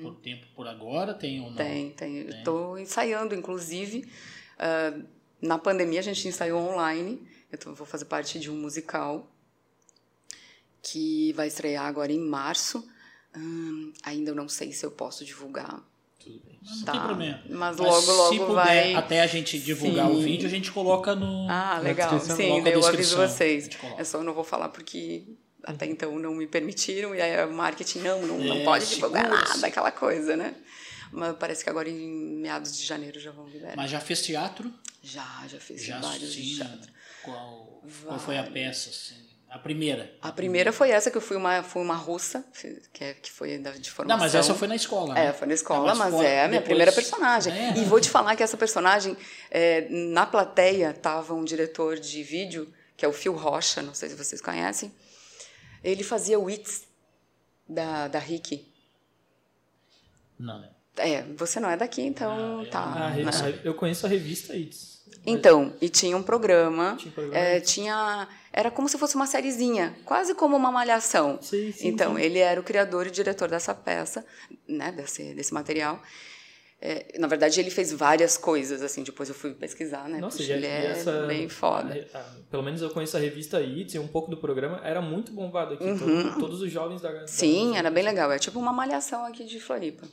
Por 0.00 0.14
tempo, 0.16 0.46
por 0.54 0.66
agora? 0.66 1.12
Tem 1.12 1.38
ou 1.40 1.50
não? 1.50 1.52
Uhum. 1.52 1.56
Tem, 1.56 1.90
tem. 1.90 2.18
Estou 2.28 2.78
ensaiando, 2.78 3.34
inclusive. 3.34 4.10
ah, 4.58 4.98
na 5.40 5.58
pandemia 5.58 6.00
a 6.00 6.02
gente 6.02 6.26
ensaiou 6.26 6.60
online. 6.66 7.28
Eu 7.52 7.58
tô- 7.58 7.74
vou 7.74 7.86
fazer 7.86 8.06
parte 8.06 8.38
de 8.40 8.50
um 8.50 8.56
musical 8.56 9.30
que 10.82 11.32
vai 11.34 11.48
estrear 11.48 11.84
agora 11.86 12.12
em 12.12 12.18
março. 12.20 12.88
Hum, 13.38 13.92
ainda 14.02 14.30
eu 14.30 14.34
não 14.34 14.48
sei 14.48 14.72
se 14.72 14.84
eu 14.84 14.90
posso 14.90 15.24
divulgar 15.24 15.80
Tudo 16.18 16.40
bem. 16.44 16.58
Mas 16.62 16.76
não 16.78 16.84
Tá, 16.84 16.92
tem 16.92 17.00
problema. 17.02 17.42
mas 17.48 17.76
logo, 17.78 18.00
se 18.00 18.06
logo 18.08 18.36
puder, 18.46 18.54
vai- 18.54 18.94
até 18.94 19.20
a 19.20 19.26
gente 19.26 19.58
divulgar 19.58 20.08
Sim. 20.10 20.16
o 20.16 20.20
vídeo, 20.20 20.46
a 20.46 20.50
gente 20.50 20.70
coloca 20.72 21.14
no. 21.14 21.46
Ah, 21.48 21.78
legal. 21.78 22.18
Sim, 22.20 22.58
eu 22.68 22.86
aviso 22.86 23.16
vocês. 23.16 23.70
É 23.96 24.04
só 24.04 24.18
eu 24.18 24.24
não 24.24 24.34
vou 24.34 24.44
falar 24.44 24.68
porque 24.70 25.24
até 25.64 25.86
então 25.86 26.18
não 26.18 26.34
me 26.34 26.46
permitiram 26.46 27.14
e 27.14 27.20
aí 27.22 27.44
o 27.46 27.52
marketing 27.52 28.00
não, 28.00 28.26
não, 28.26 28.38
não 28.38 28.56
É, 28.56 28.64
pode 28.64 28.86
divulgar 28.88 29.24
segura-se. 29.24 29.52
nada, 29.54 29.66
aquela 29.68 29.90
coisa, 29.92 30.36
né? 30.36 30.54
Mas 31.12 31.36
parece 31.36 31.64
que 31.64 31.70
agora 31.70 31.88
em 31.88 32.36
meados 32.38 32.76
de 32.76 32.84
janeiro 32.84 33.18
já 33.18 33.30
vão 33.30 33.46
liberar. 33.48 33.76
Mas 33.76 33.90
já 33.90 34.00
fez 34.00 34.20
teatro? 34.22 34.72
Já, 35.02 35.44
já 35.48 35.58
fiz 35.60 35.82
Já 35.82 36.00
vários 36.00 36.32
de 36.34 36.42
sim. 36.44 36.56
teatro. 36.56 36.92
Qual, 37.22 37.82
qual 38.04 38.18
foi 38.18 38.36
a 38.38 38.42
peça? 38.44 38.90
assim? 38.90 39.27
A 39.50 39.58
primeira? 39.58 40.14
A 40.20 40.30
primeira 40.30 40.72
foi 40.72 40.90
essa 40.90 41.10
que 41.10 41.16
eu 41.16 41.20
fui 41.22 41.36
uma, 41.36 41.62
fui 41.62 41.80
uma 41.80 41.94
russa, 41.96 42.44
que, 42.92 43.02
é, 43.02 43.14
que 43.14 43.30
foi 43.32 43.56
de 43.80 43.90
formação. 43.90 44.06
Não, 44.06 44.18
mas 44.22 44.34
essa 44.34 44.54
foi 44.54 44.68
na 44.68 44.76
escola, 44.76 45.14
né? 45.14 45.26
É, 45.28 45.32
foi 45.32 45.48
na 45.48 45.54
escola, 45.54 45.92
Ah, 45.92 45.94
mas, 45.94 46.14
é 46.16 46.44
a 46.44 46.48
minha 46.48 46.60
depois- 46.60 46.64
primeira 46.64 46.92
personagem. 46.92 47.52
É. 47.52 47.78
E 47.78 47.84
vou 47.84 47.98
te 47.98 48.10
falar 48.10 48.36
que 48.36 48.42
essa 48.42 48.58
personagem, 48.58 49.16
é, 49.50 49.88
na 49.88 50.26
plateia, 50.26 50.92
tava 50.92 51.32
um 51.32 51.44
diretor 51.44 51.98
de 51.98 52.22
vídeo, 52.22 52.70
que 52.94 53.04
é 53.06 53.08
o 53.08 53.12
Phil 53.12 53.32
Rocha, 53.34 53.80
não 53.80 53.94
sei 53.94 54.10
se 54.10 54.14
vocês 54.16 54.42
conhecem. 54.42 54.92
Ele 55.82 56.04
fazia 56.04 56.38
o 56.38 56.50
It's 56.50 56.82
da, 57.66 58.06
da 58.08 58.18
Rick. 58.18 58.66
Não, 60.38 60.60
né? 60.60 60.68
É, 60.96 61.22
você 61.36 61.60
não 61.60 61.70
é 61.70 61.76
daqui, 61.76 62.02
então 62.02 62.60
Ah, 62.62 62.66
tá. 62.70 62.80
A 62.80 63.08
re- 63.10 63.24
né? 63.24 63.30
eu 63.64 63.72
conheço 63.74 64.04
a 64.04 64.08
revista 64.08 64.54
ITS. 64.56 64.98
Então, 65.24 65.74
e 65.80 65.88
tinha 65.88 66.16
um 66.16 66.22
programa, 66.22 66.96
Tinha 66.98 67.10
um 67.10 67.14
programa. 67.14 67.38
é, 67.38 67.60
tinha, 67.60 68.28
era 68.58 68.70
como 68.70 68.88
se 68.88 68.98
fosse 68.98 69.14
uma 69.14 69.26
sériezinha, 69.26 69.94
quase 70.04 70.34
como 70.34 70.56
uma 70.56 70.70
malhação. 70.72 71.38
Sim, 71.40 71.70
sim, 71.72 71.88
então, 71.88 72.16
sim. 72.16 72.22
ele 72.22 72.38
era 72.40 72.60
o 72.60 72.64
criador 72.64 73.06
e 73.06 73.10
diretor 73.10 73.48
dessa 73.48 73.72
peça, 73.74 74.24
né, 74.66 74.90
desse, 74.90 75.32
desse 75.34 75.54
material. 75.54 76.02
É, 76.80 77.18
na 77.18 77.26
verdade, 77.26 77.58
ele 77.60 77.70
fez 77.70 77.92
várias 77.92 78.36
coisas, 78.36 78.82
assim, 78.82 79.02
depois 79.02 79.28
eu 79.28 79.34
fui 79.34 79.52
pesquisar, 79.52 80.08
né? 80.08 80.18
Nossa, 80.20 80.38
Puxa, 80.38 80.50
e 80.52 80.56
ele 80.56 80.66
é 80.66 80.86
essa, 80.86 81.26
bem 81.26 81.48
foda. 81.48 82.06
a- 82.14 82.18
a- 82.18 82.24
pelo 82.50 82.62
menos 82.62 82.80
eu 82.82 82.90
conheço 82.90 83.16
a 83.16 83.20
revista 83.20 83.60
ITS 83.60 83.94
e 83.94 83.98
um 83.98 84.06
pouco 84.08 84.30
do 84.30 84.36
programa. 84.36 84.80
Era 84.84 85.00
muito 85.00 85.32
bombado 85.32 85.74
aqui. 85.74 85.84
todo- 85.98 86.38
todos 86.38 86.62
os 86.62 86.70
jovens 86.70 87.00
da 87.00 87.10
da- 87.12 87.20
Uhum. 87.22 87.26
Sim, 87.26 87.76
era 87.76 87.90
bem 87.90 88.04
legal. 88.04 88.30
É 88.30 88.38
tipo 88.38 88.58
uma 88.60 88.72
malhação 88.72 89.24
aqui 89.24 89.44
de 89.44 89.58
Floripa. 89.60 90.06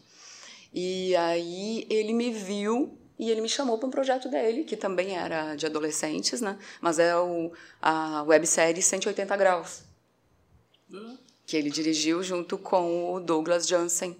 E 0.73 1.15
aí 1.15 1.85
ele 1.89 2.13
me 2.13 2.31
viu 2.31 2.97
e 3.17 3.31
ele 3.31 3.41
me 3.41 3.49
chamou 3.49 3.77
para 3.77 3.87
um 3.87 3.91
projeto 3.91 4.29
dele, 4.29 4.63
que 4.63 4.75
também 4.75 5.17
era 5.17 5.55
de 5.55 5.65
adolescentes, 5.65 6.41
né? 6.41 6.57
Mas 6.81 6.99
é 6.99 7.15
o, 7.15 7.51
a 7.81 8.23
websérie 8.23 8.81
180 8.81 9.35
Graus, 9.37 9.83
que 11.45 11.55
ele 11.55 11.69
dirigiu 11.69 12.21
junto 12.21 12.57
com 12.57 13.13
o 13.13 13.19
Douglas 13.19 13.67
Jansen. 13.67 14.17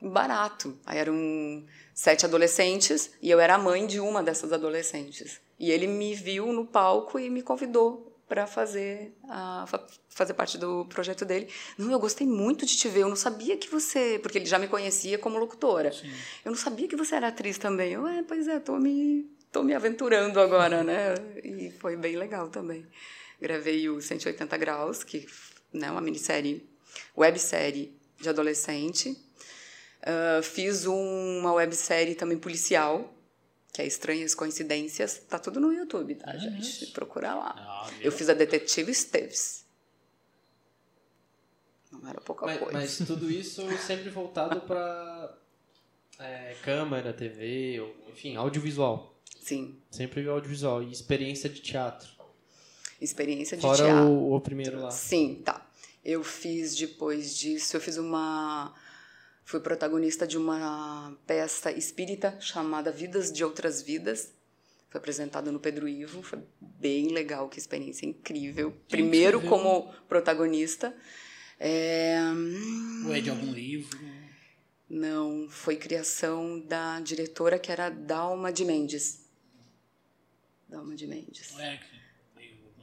Barato. 0.00 0.78
Aí 0.84 0.98
eram 0.98 1.64
sete 1.94 2.26
adolescentes 2.26 3.12
e 3.22 3.30
eu 3.30 3.40
era 3.40 3.54
a 3.54 3.58
mãe 3.58 3.86
de 3.86 3.98
uma 3.98 4.22
dessas 4.22 4.52
adolescentes. 4.52 5.40
E 5.58 5.70
ele 5.70 5.86
me 5.86 6.14
viu 6.14 6.52
no 6.52 6.66
palco 6.66 7.18
e 7.18 7.30
me 7.30 7.42
convidou 7.42 8.15
para 8.28 8.46
fazer 8.46 9.12
a, 9.28 9.64
fa- 9.68 9.86
fazer 10.08 10.34
parte 10.34 10.58
do 10.58 10.84
projeto 10.86 11.24
dele. 11.24 11.48
Não, 11.78 11.90
eu 11.92 11.98
gostei 11.98 12.26
muito 12.26 12.66
de 12.66 12.76
te 12.76 12.88
ver. 12.88 13.00
Eu 13.02 13.08
não 13.08 13.16
sabia 13.16 13.56
que 13.56 13.68
você, 13.68 14.18
porque 14.22 14.38
ele 14.38 14.46
já 14.46 14.58
me 14.58 14.66
conhecia 14.68 15.16
como 15.18 15.38
locutora. 15.38 15.90
Eu 16.44 16.50
não 16.50 16.58
sabia 16.58 16.88
que 16.88 16.96
você 16.96 17.14
era 17.14 17.28
atriz 17.28 17.56
também. 17.58 17.92
Eu, 17.92 18.06
é, 18.06 18.22
pois 18.22 18.48
é, 18.48 18.58
tô 18.58 18.76
me 18.78 19.30
tô 19.52 19.62
me 19.62 19.72
aventurando 19.74 20.38
agora, 20.40 20.82
né? 20.82 21.14
E 21.42 21.70
foi 21.78 21.96
bem 21.96 22.16
legal 22.16 22.48
também. 22.48 22.86
Gravei 23.40 23.88
o 23.88 24.00
180 24.00 24.56
graus, 24.56 25.04
que 25.04 25.26
né, 25.72 25.90
uma 25.90 26.00
minissérie, 26.00 26.68
websérie 27.16 27.96
de 28.20 28.28
adolescente. 28.28 29.16
Ah, 30.02 30.40
fiz 30.42 30.84
uma 30.86 31.52
websérie 31.54 32.14
também 32.14 32.38
policial, 32.38 33.12
que 33.76 33.82
é 33.82 33.86
Estranhas 33.86 34.34
Coincidências. 34.34 35.18
Tá 35.28 35.38
tudo 35.38 35.60
no 35.60 35.70
YouTube, 35.70 36.14
tá, 36.14 36.34
gente? 36.38 36.86
Procura 36.92 37.34
lá. 37.34 37.54
Ah? 37.58 37.90
Eu 38.00 38.10
fiz 38.10 38.26
a 38.30 38.32
Detetive 38.32 38.90
Esteves. 38.90 39.66
Não 41.92 42.08
era 42.08 42.18
pouca 42.22 42.46
Mas, 42.46 42.58
coisa. 42.58 42.72
mas 42.72 42.96
tudo 43.06 43.30
isso 43.30 43.62
sempre 43.76 44.08
voltado 44.08 44.62
pra 44.62 45.36
é, 46.18 46.56
câmera, 46.62 47.12
TV, 47.12 47.78
ou, 47.80 47.94
enfim, 48.10 48.34
audiovisual. 48.36 49.14
Sim, 49.42 49.76
Sempre 49.90 50.26
audiovisual. 50.26 50.82
E 50.82 50.90
experiência 50.90 51.50
de 51.50 51.60
teatro. 51.60 52.08
experiência 52.98 53.58
de 53.58 53.60
Fora 53.60 53.84
teatro. 53.84 54.08
o, 54.08 54.36
o 54.36 54.40
primeiro 54.40 54.80
lá. 54.80 54.90
Sim, 54.90 55.42
tá. 55.44 55.68
Eu 56.02 56.24
fiz 56.24 56.74
depois 56.74 57.36
disso, 57.36 57.76
eu 57.76 57.80
fiz 57.82 57.98
uma. 57.98 58.74
Fui 59.46 59.60
protagonista 59.60 60.26
de 60.26 60.36
uma 60.36 61.16
peça 61.24 61.70
espírita 61.70 62.36
chamada 62.40 62.90
Vidas 62.90 63.32
de 63.32 63.44
Outras 63.44 63.80
Vidas. 63.80 64.32
Foi 64.90 64.98
apresentada 64.98 65.52
no 65.52 65.60
Pedro 65.60 65.86
Ivo, 65.88 66.20
foi 66.20 66.40
bem 66.60 67.12
legal, 67.12 67.48
que 67.48 67.56
experiência 67.56 68.04
incrível. 68.06 68.76
Primeiro 68.88 69.38
incrível. 69.38 69.56
como 69.56 69.94
protagonista. 70.08 70.92
É, 71.60 72.18
Ou 73.06 73.14
é 73.14 73.20
de 73.20 73.30
algum 73.30 73.52
livro? 73.52 73.96
Não, 74.90 75.48
foi 75.48 75.76
criação 75.76 76.58
da 76.58 76.98
diretora 76.98 77.56
que 77.56 77.70
era 77.70 77.88
Dalma 77.88 78.52
de 78.52 78.64
Mendes. 78.64 79.24
Dalma 80.68 80.96
de 80.96 81.06
Mendes. 81.06 81.52
Não 81.52 81.60
é 81.60 81.76
que 81.76 81.96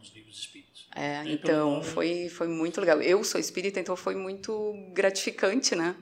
alguns 0.04 0.14
livros 0.16 0.40
espíritos. 0.40 0.88
É, 0.96 1.24
então, 1.26 1.84
foi, 1.84 2.30
foi 2.30 2.48
muito 2.48 2.80
legal. 2.80 3.02
Eu 3.02 3.22
sou 3.26 3.38
espírita, 3.40 3.82
então 3.82 3.98
foi 3.98 4.16
muito 4.16 4.74
gratificante, 4.94 5.76
né? 5.76 5.94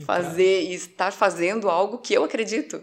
Fazer 0.00 0.62
e 0.62 0.74
estar 0.74 1.12
fazendo 1.12 1.68
algo 1.68 1.98
que 1.98 2.12
eu 2.14 2.24
acredito, 2.24 2.82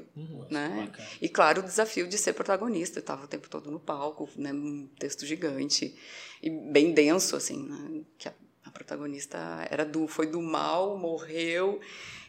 né? 0.50 0.86
bacana. 0.86 1.10
E 1.22 1.28
claro, 1.28 1.62
o 1.62 1.64
desafio 1.64 2.08
de 2.08 2.18
ser 2.18 2.34
protagonista. 2.34 3.00
Eu 3.00 3.02
estava 3.02 3.26
o 3.26 3.28
tempo 3.28 3.50
todo 3.50 3.70
no 3.70 3.80
palco, 3.80 4.30
né? 4.38 4.54
Um 4.54 4.88
texto 4.98 5.26
gigante 5.26 5.96
e 6.42 6.50
bem 6.50 6.94
denso, 6.94 7.36
assim, 7.36 7.68
né? 7.68 8.02
Que 8.18 8.30
a, 8.30 8.34
a 8.64 8.72
protagonista 8.72 9.38
era 9.70 9.84
do, 9.86 10.08
foi 10.08 10.28
do 10.28 10.42
mal, 10.42 10.98
morreu 10.98 11.80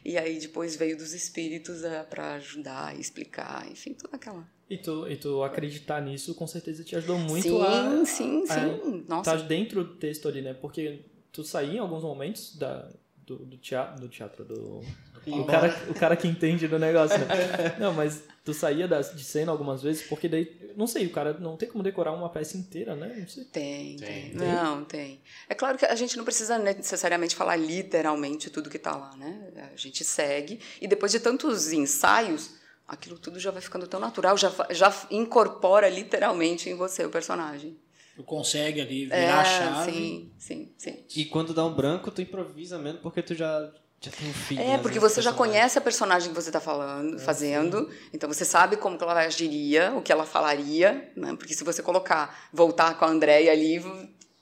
e 0.05 0.17
aí 0.17 0.39
depois 0.41 0.75
veio 0.77 0.97
dos 0.97 1.13
espíritos 1.13 1.83
para 2.09 2.35
ajudar, 2.35 2.99
explicar, 2.99 3.71
enfim, 3.71 3.93
toda 3.95 4.17
aquela. 4.17 4.49
E 4.69 4.79
tu, 4.79 5.07
e 5.09 5.17
tu 5.17 5.43
acreditar 5.43 6.01
nisso, 6.01 6.35
com 6.35 6.47
certeza 6.47 6.83
te 6.83 6.97
ajudou 6.97 7.19
muito 7.19 7.43
sim, 7.43 7.63
a. 7.63 8.05
sim, 8.07 8.45
a- 8.49 8.55
sim. 8.55 9.05
Nossa, 9.07 9.37
Tá 9.37 9.43
dentro 9.43 9.85
do 9.85 9.95
texto 9.97 10.27
ali, 10.27 10.41
né? 10.43 10.55
Porque 10.55 11.05
tu 11.31 11.45
saía 11.45 11.75
em 11.75 11.79
alguns 11.79 12.03
momentos 12.03 12.57
da, 12.57 12.89
do, 13.31 13.45
do 13.45 13.57
teatro, 13.57 14.01
do 14.01 14.09
teatro, 14.09 14.45
do... 14.45 14.81
O 15.27 15.45
cara, 15.45 15.83
o 15.89 15.95
cara 15.95 16.17
que 16.17 16.27
entende 16.27 16.67
do 16.67 16.79
negócio, 16.79 17.19
né? 17.19 17.27
Não, 17.79 17.93
mas 17.93 18.23
tu 18.43 18.55
saía 18.55 18.89
da, 18.89 19.01
de 19.01 19.23
cena 19.23 19.53
algumas 19.53 19.83
vezes, 19.83 20.03
porque 20.09 20.29
daí, 20.29 20.73
não 20.75 20.87
sei, 20.87 21.07
o 21.07 21.11
cara 21.11 21.35
não 21.35 21.59
tem 21.59 21.69
como 21.69 21.85
decorar 21.85 22.13
uma 22.13 22.31
peça 22.31 22.57
inteira, 22.57 22.97
né? 22.97 23.15
Não 23.19 23.29
sei. 23.29 23.45
Tem, 23.45 23.97
tem, 23.97 24.31
Tem. 24.31 24.35
Não, 24.35 24.83
tem. 24.85 25.21
É 25.47 25.55
claro 25.55 25.77
que 25.77 25.85
a 25.85 25.95
gente 25.95 26.17
não 26.17 26.25
precisa 26.25 26.59
necessariamente 26.59 27.37
falar 27.37 27.57
literalmente 27.57 28.49
tudo 28.49 28.71
que 28.71 28.79
está 28.79 28.97
lá, 28.97 29.15
né? 29.17 29.71
A 29.73 29.77
gente 29.77 30.03
segue 30.05 30.59
e 30.81 30.89
depois 30.89 31.13
de 31.13 31.21
tantos 31.21 31.71
ensaios, 31.71 32.55
aquilo 32.89 33.19
tudo 33.19 33.39
já 33.39 33.51
vai 33.51 33.61
ficando 33.61 33.87
tão 33.87 34.01
natural, 34.01 34.39
já, 34.39 34.51
já 34.71 35.07
incorpora 35.11 35.89
literalmente 35.89 36.71
em 36.71 36.75
você 36.75 37.05
o 37.05 37.11
personagem. 37.11 37.77
Tu 38.17 38.23
consegue 38.25 38.81
ali 38.81 39.07
virar 39.07 39.19
É, 39.19 39.31
a 39.31 39.45
chave. 39.45 39.93
sim, 39.93 40.33
sim, 40.39 40.73
sim. 40.77 41.05
E 41.17 41.25
quando 41.25 41.55
dá 41.55 41.65
um 41.65 41.73
branco, 41.75 42.11
tu 42.11 42.21
improvisa 42.21 42.79
mesmo, 42.79 43.01
porque 43.01 43.23
tu 43.23 43.35
já, 43.35 43.71
já 44.01 44.11
tem 44.11 44.29
um 44.29 44.33
feeling. 44.35 44.63
É, 44.63 44.75
às 44.75 44.83
porque 44.83 44.99
você 44.99 45.23
já 45.23 45.33
conhece 45.33 45.79
a 45.79 45.81
personagem 45.81 46.29
que 46.29 46.35
você 46.35 46.49
está 46.51 46.61
falando, 46.61 47.19
fazendo, 47.19 47.91
então 48.13 48.29
você 48.29 48.45
sabe 48.45 48.77
como 48.77 48.99
que 48.99 49.05
ela 49.05 49.15
agiria, 49.21 49.93
o 49.95 50.03
que 50.03 50.13
ela 50.13 50.27
falaria, 50.27 51.11
né? 51.17 51.35
Porque 51.37 51.55
se 51.55 51.65
você 51.65 51.83
colocar, 51.83 52.49
voltar 52.53 52.99
com 52.99 53.05
a 53.05 53.09
Andréia 53.09 53.53
ali, 53.53 53.81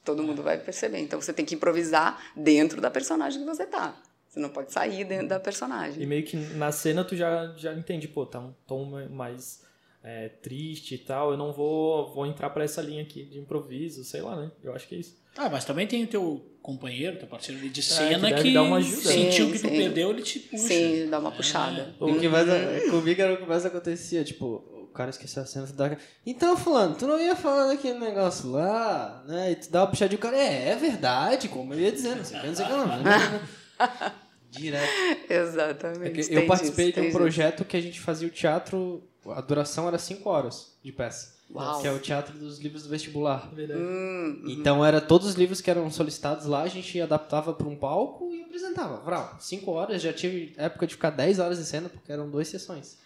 todo 0.04 0.22
mundo 0.22 0.42
vai 0.42 0.58
perceber. 0.58 0.98
Então 0.98 1.20
você 1.20 1.32
tem 1.32 1.44
que 1.44 1.54
improvisar 1.54 2.20
dentro 2.34 2.80
da 2.80 2.90
personagem 2.90 3.40
que 3.40 3.46
você 3.46 3.64
tá. 3.66 3.94
Você 4.28 4.40
não 4.40 4.48
pode 4.50 4.72
sair 4.72 5.04
dentro 5.04 5.28
da 5.28 5.36
E 5.36 5.40
personagem. 5.40 6.06
meio 6.06 6.24
que 6.24 6.36
na 6.36 6.70
cena 6.72 7.04
tu 7.04 7.14
já, 7.16 7.54
já 7.56 7.72
entende, 7.74 8.08
pô, 8.08 8.26
tá 8.26 8.40
um 8.40 8.52
tom 8.66 9.06
mais 9.10 9.62
é, 10.08 10.30
triste 10.30 10.94
e 10.94 10.98
tal, 10.98 11.32
eu 11.32 11.36
não 11.36 11.52
vou, 11.52 12.10
vou 12.14 12.26
entrar 12.26 12.48
pra 12.48 12.64
essa 12.64 12.80
linha 12.80 13.02
aqui 13.02 13.24
de 13.24 13.38
improviso, 13.38 14.02
sei 14.02 14.22
lá, 14.22 14.36
né? 14.36 14.50
Eu 14.64 14.74
acho 14.74 14.88
que 14.88 14.94
é 14.94 14.98
isso. 14.98 15.18
Ah, 15.36 15.50
mas 15.50 15.66
também 15.66 15.86
tem 15.86 16.02
o 16.02 16.06
teu 16.06 16.58
companheiro, 16.62 17.18
teu 17.18 17.28
parceiro 17.28 17.60
ali 17.60 17.68
de 17.68 17.82
que 17.82 17.86
cena 17.86 18.30
deve 18.30 18.42
que, 18.42 18.54
dar 18.54 18.62
uma 18.62 18.78
ajuda. 18.78 19.02
sentiu 19.02 19.46
Sim, 19.46 19.52
que 19.52 19.58
tu 19.58 19.68
sim. 19.68 19.76
perdeu, 19.76 20.10
ele 20.10 20.22
te 20.22 20.38
puxa. 20.38 20.66
Sim, 20.66 21.10
dá 21.10 21.18
uma 21.18 21.30
puxada. 21.30 21.94
O 22.00 22.18
que 22.18 22.26
mais, 22.26 22.46
comigo 22.90 23.20
era 23.20 23.34
o 23.34 23.36
que 23.36 23.44
mais 23.44 23.66
acontecia, 23.66 24.24
tipo, 24.24 24.46
o 24.46 24.86
cara 24.94 25.10
esqueceu 25.10 25.42
a 25.42 25.46
cena, 25.46 25.66
tu 25.66 25.74
dá... 25.74 25.94
Então, 26.24 26.56
fulano, 26.56 26.94
tu 26.94 27.06
não 27.06 27.20
ia 27.20 27.36
falando 27.36 27.72
aquele 27.72 27.98
negócio 27.98 28.50
lá, 28.50 29.22
né? 29.28 29.52
E 29.52 29.56
tu 29.56 29.70
dá 29.70 29.82
uma 29.82 29.88
puxadinha 29.88 30.16
e 30.16 30.18
o 30.18 30.22
cara, 30.22 30.38
é, 30.38 30.70
é 30.70 30.76
verdade, 30.76 31.48
como 31.48 31.74
eu 31.74 31.80
ia 31.80 31.92
dizendo, 31.92 32.16
não 32.16 32.24
sei 32.24 32.38
o 32.38 32.40
que, 32.40 32.46
não 32.46 32.54
sei 32.54 32.64
o 32.64 32.68
que, 32.68 32.74
não. 32.74 32.88
Direto. 34.50 34.90
É 35.28 35.36
Exatamente. 35.36 36.26
que 36.26 36.34
eu 36.34 36.46
participei 36.46 36.92
de 36.92 37.00
um 37.02 37.12
projeto 37.12 37.66
que 37.66 37.76
a 37.76 37.80
gente 37.82 38.00
fazia 38.00 38.26
o 38.26 38.30
teatro, 38.30 39.02
a 39.32 39.40
duração 39.40 39.88
era 39.88 39.98
5 39.98 40.28
horas 40.28 40.76
de 40.82 40.92
peça. 40.92 41.36
Uau. 41.50 41.80
Que 41.80 41.86
é 41.86 41.92
o 41.92 41.98
teatro 41.98 42.38
dos 42.38 42.58
livros 42.58 42.82
do 42.82 42.90
vestibular. 42.90 43.50
Verdade. 43.54 43.80
Hum, 43.80 44.44
Então 44.48 44.84
era 44.84 45.00
todos 45.00 45.26
os 45.28 45.34
livros 45.34 45.60
que 45.62 45.70
eram 45.70 45.90
solicitados 45.90 46.44
lá, 46.46 46.62
a 46.62 46.68
gente 46.68 47.00
adaptava 47.00 47.54
para 47.54 47.66
um 47.66 47.74
palco 47.76 48.30
e 48.34 48.42
apresentava. 48.42 48.98
Vral, 49.00 49.36
5 49.40 49.70
horas, 49.70 50.02
já 50.02 50.12
tive 50.12 50.52
época 50.58 50.86
de 50.86 50.94
ficar 50.94 51.10
10 51.10 51.38
horas 51.38 51.58
em 51.58 51.64
cena, 51.64 51.88
porque 51.88 52.12
eram 52.12 52.28
duas 52.30 52.48
sessões. 52.48 52.98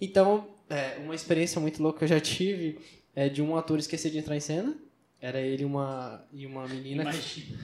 Então, 0.00 0.48
é, 0.68 0.98
uma 1.02 1.14
experiência 1.14 1.60
muito 1.60 1.82
louca 1.82 1.98
que 2.00 2.04
eu 2.04 2.08
já 2.08 2.20
tive 2.20 2.78
é 3.14 3.28
de 3.28 3.42
um 3.42 3.56
ator 3.56 3.78
esquecer 3.78 4.10
de 4.10 4.18
entrar 4.18 4.36
em 4.36 4.40
cena. 4.40 4.76
Era 5.20 5.40
ele 5.40 5.62
e 5.62 5.66
uma, 5.66 6.24
e 6.32 6.46
uma 6.46 6.66
menina. 6.66 7.02
Imagina. 7.02 7.58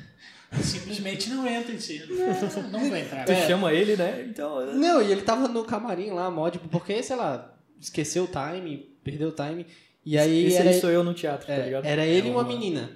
Simplesmente 0.63 1.29
não 1.31 1.47
entra 1.47 1.73
em 1.73 1.79
cena. 1.81 2.07
Não, 2.07 2.71
não 2.71 2.91
vai 2.91 3.03
entrar. 3.03 3.25
Tu 3.25 3.35
chama 3.47 3.73
ele, 3.73 3.97
né? 3.97 4.27
Então. 4.29 4.75
Não, 4.75 5.03
e 5.03 5.11
ele 5.13 5.23
tava 5.23 5.49
no 5.49 5.65
camarim 5.65 6.11
lá, 6.11 6.31
mod, 6.31 6.59
porque, 6.71 7.03
sei 7.03 7.17
lá, 7.17 7.57
esqueceu 7.81 8.25
o 8.25 8.29
time, 8.29 8.97
perdeu 9.03 9.29
o 9.29 9.33
time. 9.33 9.67
E 10.05 10.17
aí. 10.17 10.47
Esse 10.47 10.57
era, 10.57 10.71
aí 10.71 10.81
sou 10.81 10.91
eu 10.91 11.03
no 11.03 11.13
teatro, 11.15 11.47
tá 11.47 11.53
é, 11.53 11.65
ligado? 11.65 11.85
era 11.85 12.07
ele 12.07 12.29
e 12.29 12.31
uma 12.31 12.41
uma- 12.43 12.49
menina. 12.49 12.91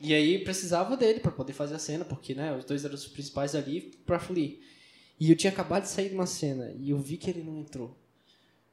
E 0.00 0.12
aí 0.12 0.38
precisava 0.38 0.96
dele 0.96 1.20
pra 1.20 1.30
poder 1.30 1.52
fazer 1.52 1.74
a 1.74 1.78
cena, 1.78 2.04
porque, 2.04 2.34
né, 2.34 2.54
os 2.56 2.64
dois 2.64 2.84
eram 2.84 2.94
os 2.94 3.06
principais 3.06 3.54
ali 3.54 3.92
pra 4.04 4.18
fluir. 4.18 4.58
E 5.18 5.30
eu 5.30 5.36
tinha 5.36 5.52
acabado 5.52 5.82
de 5.84 5.88
sair 5.88 6.08
de 6.08 6.14
uma 6.14 6.26
cena 6.26 6.74
e 6.78 6.90
eu 6.90 6.98
vi 6.98 7.16
que 7.16 7.30
ele 7.30 7.42
não 7.42 7.58
entrou. 7.58 7.96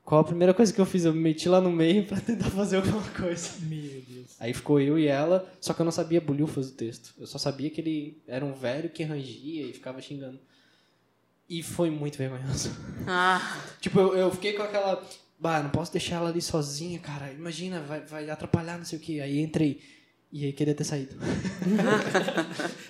Qual 0.03 0.19
a 0.21 0.23
primeira 0.23 0.53
coisa 0.53 0.73
que 0.73 0.81
eu 0.81 0.85
fiz? 0.85 1.05
Eu 1.05 1.13
me 1.13 1.19
meti 1.21 1.47
lá 1.47 1.61
no 1.61 1.71
meio 1.71 2.05
pra 2.07 2.19
tentar 2.19 2.49
fazer 2.49 2.77
alguma 2.77 3.03
coisa. 3.09 3.49
Meu 3.61 4.01
Deus. 4.07 4.35
Aí 4.39 4.53
ficou 4.53 4.79
eu 4.79 4.97
e 4.97 5.07
ela, 5.07 5.47
só 5.61 5.73
que 5.73 5.81
eu 5.81 5.85
não 5.85 5.91
sabia 5.91 6.19
bolhufas 6.19 6.71
do 6.71 6.77
texto. 6.77 7.13
Eu 7.19 7.27
só 7.27 7.37
sabia 7.37 7.69
que 7.69 7.79
ele 7.79 8.21
era 8.27 8.43
um 8.43 8.53
velho 8.53 8.89
que 8.89 9.03
rangia 9.03 9.65
e 9.65 9.73
ficava 9.73 10.01
xingando. 10.01 10.39
E 11.49 11.61
foi 11.61 11.89
muito 11.89 12.17
vergonhoso. 12.17 12.71
Ah, 13.07 13.61
Tipo, 13.79 13.99
eu, 13.99 14.15
eu 14.15 14.31
fiquei 14.31 14.53
com 14.53 14.63
aquela. 14.63 15.03
Bah, 15.39 15.61
não 15.63 15.69
posso 15.71 15.91
deixar 15.91 16.17
ela 16.17 16.29
ali 16.29 16.41
sozinha, 16.41 16.99
cara. 16.99 17.31
Imagina, 17.31 17.81
vai, 17.81 18.01
vai 18.01 18.29
atrapalhar, 18.29 18.77
não 18.77 18.85
sei 18.85 18.99
o 18.99 19.01
quê. 19.01 19.19
Aí 19.21 19.39
entrei. 19.39 19.81
E 20.34 20.45
aí 20.45 20.53
queria 20.53 20.73
ter 20.73 20.84
saído. 20.84 21.15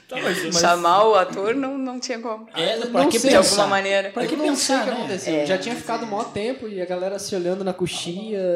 Tá, 0.07 0.17
mas, 0.21 0.43
mas- 0.43 0.59
chamar 0.59 1.05
o 1.07 1.15
ator 1.15 1.55
não, 1.55 1.77
não 1.77 1.97
tinha 1.97 2.19
como. 2.19 2.45
É, 2.53 2.77
Não 2.77 2.91
pra 2.91 3.05
que 3.07 3.17
sei, 3.17 3.29
De 3.29 3.37
pensar? 3.37 3.61
alguma 3.61 3.77
maneira. 3.77 4.09
Pra 4.11 4.27
que 4.27 4.35
não 4.35 4.43
sei 4.57 4.75
o 4.75 4.79
pensar, 4.79 4.83
que 4.83 4.89
né? 4.91 4.97
aconteceu. 4.97 5.33
É, 5.35 5.45
Já 5.45 5.57
tinha 5.57 5.73
ficado 5.75 6.03
é. 6.03 6.05
maior 6.05 6.33
tempo 6.33 6.67
e 6.67 6.81
a 6.81 6.85
galera 6.85 7.17
se 7.17 7.33
olhando 7.33 7.63
na 7.63 7.73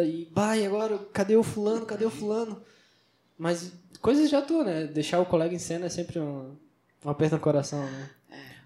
e, 0.05 0.27
bah, 0.33 0.57
e 0.57 0.65
agora, 0.65 0.99
cadê 1.13 1.38
o 1.38 1.43
fulano, 1.43 1.86
cadê 1.86 2.03
o 2.03 2.09
fulano? 2.09 2.61
Mas 3.38 3.71
coisas 4.01 4.29
de 4.29 4.36
ator, 4.36 4.65
né? 4.65 4.83
Deixar 4.86 5.19
o 5.21 5.25
colega 5.25 5.55
em 5.55 5.59
cena 5.59 5.86
é 5.86 5.89
sempre 5.89 6.19
um, 6.19 6.55
um 7.05 7.09
aperto 7.09 7.36
no 7.36 7.41
coração, 7.41 7.79
né? 7.86 8.09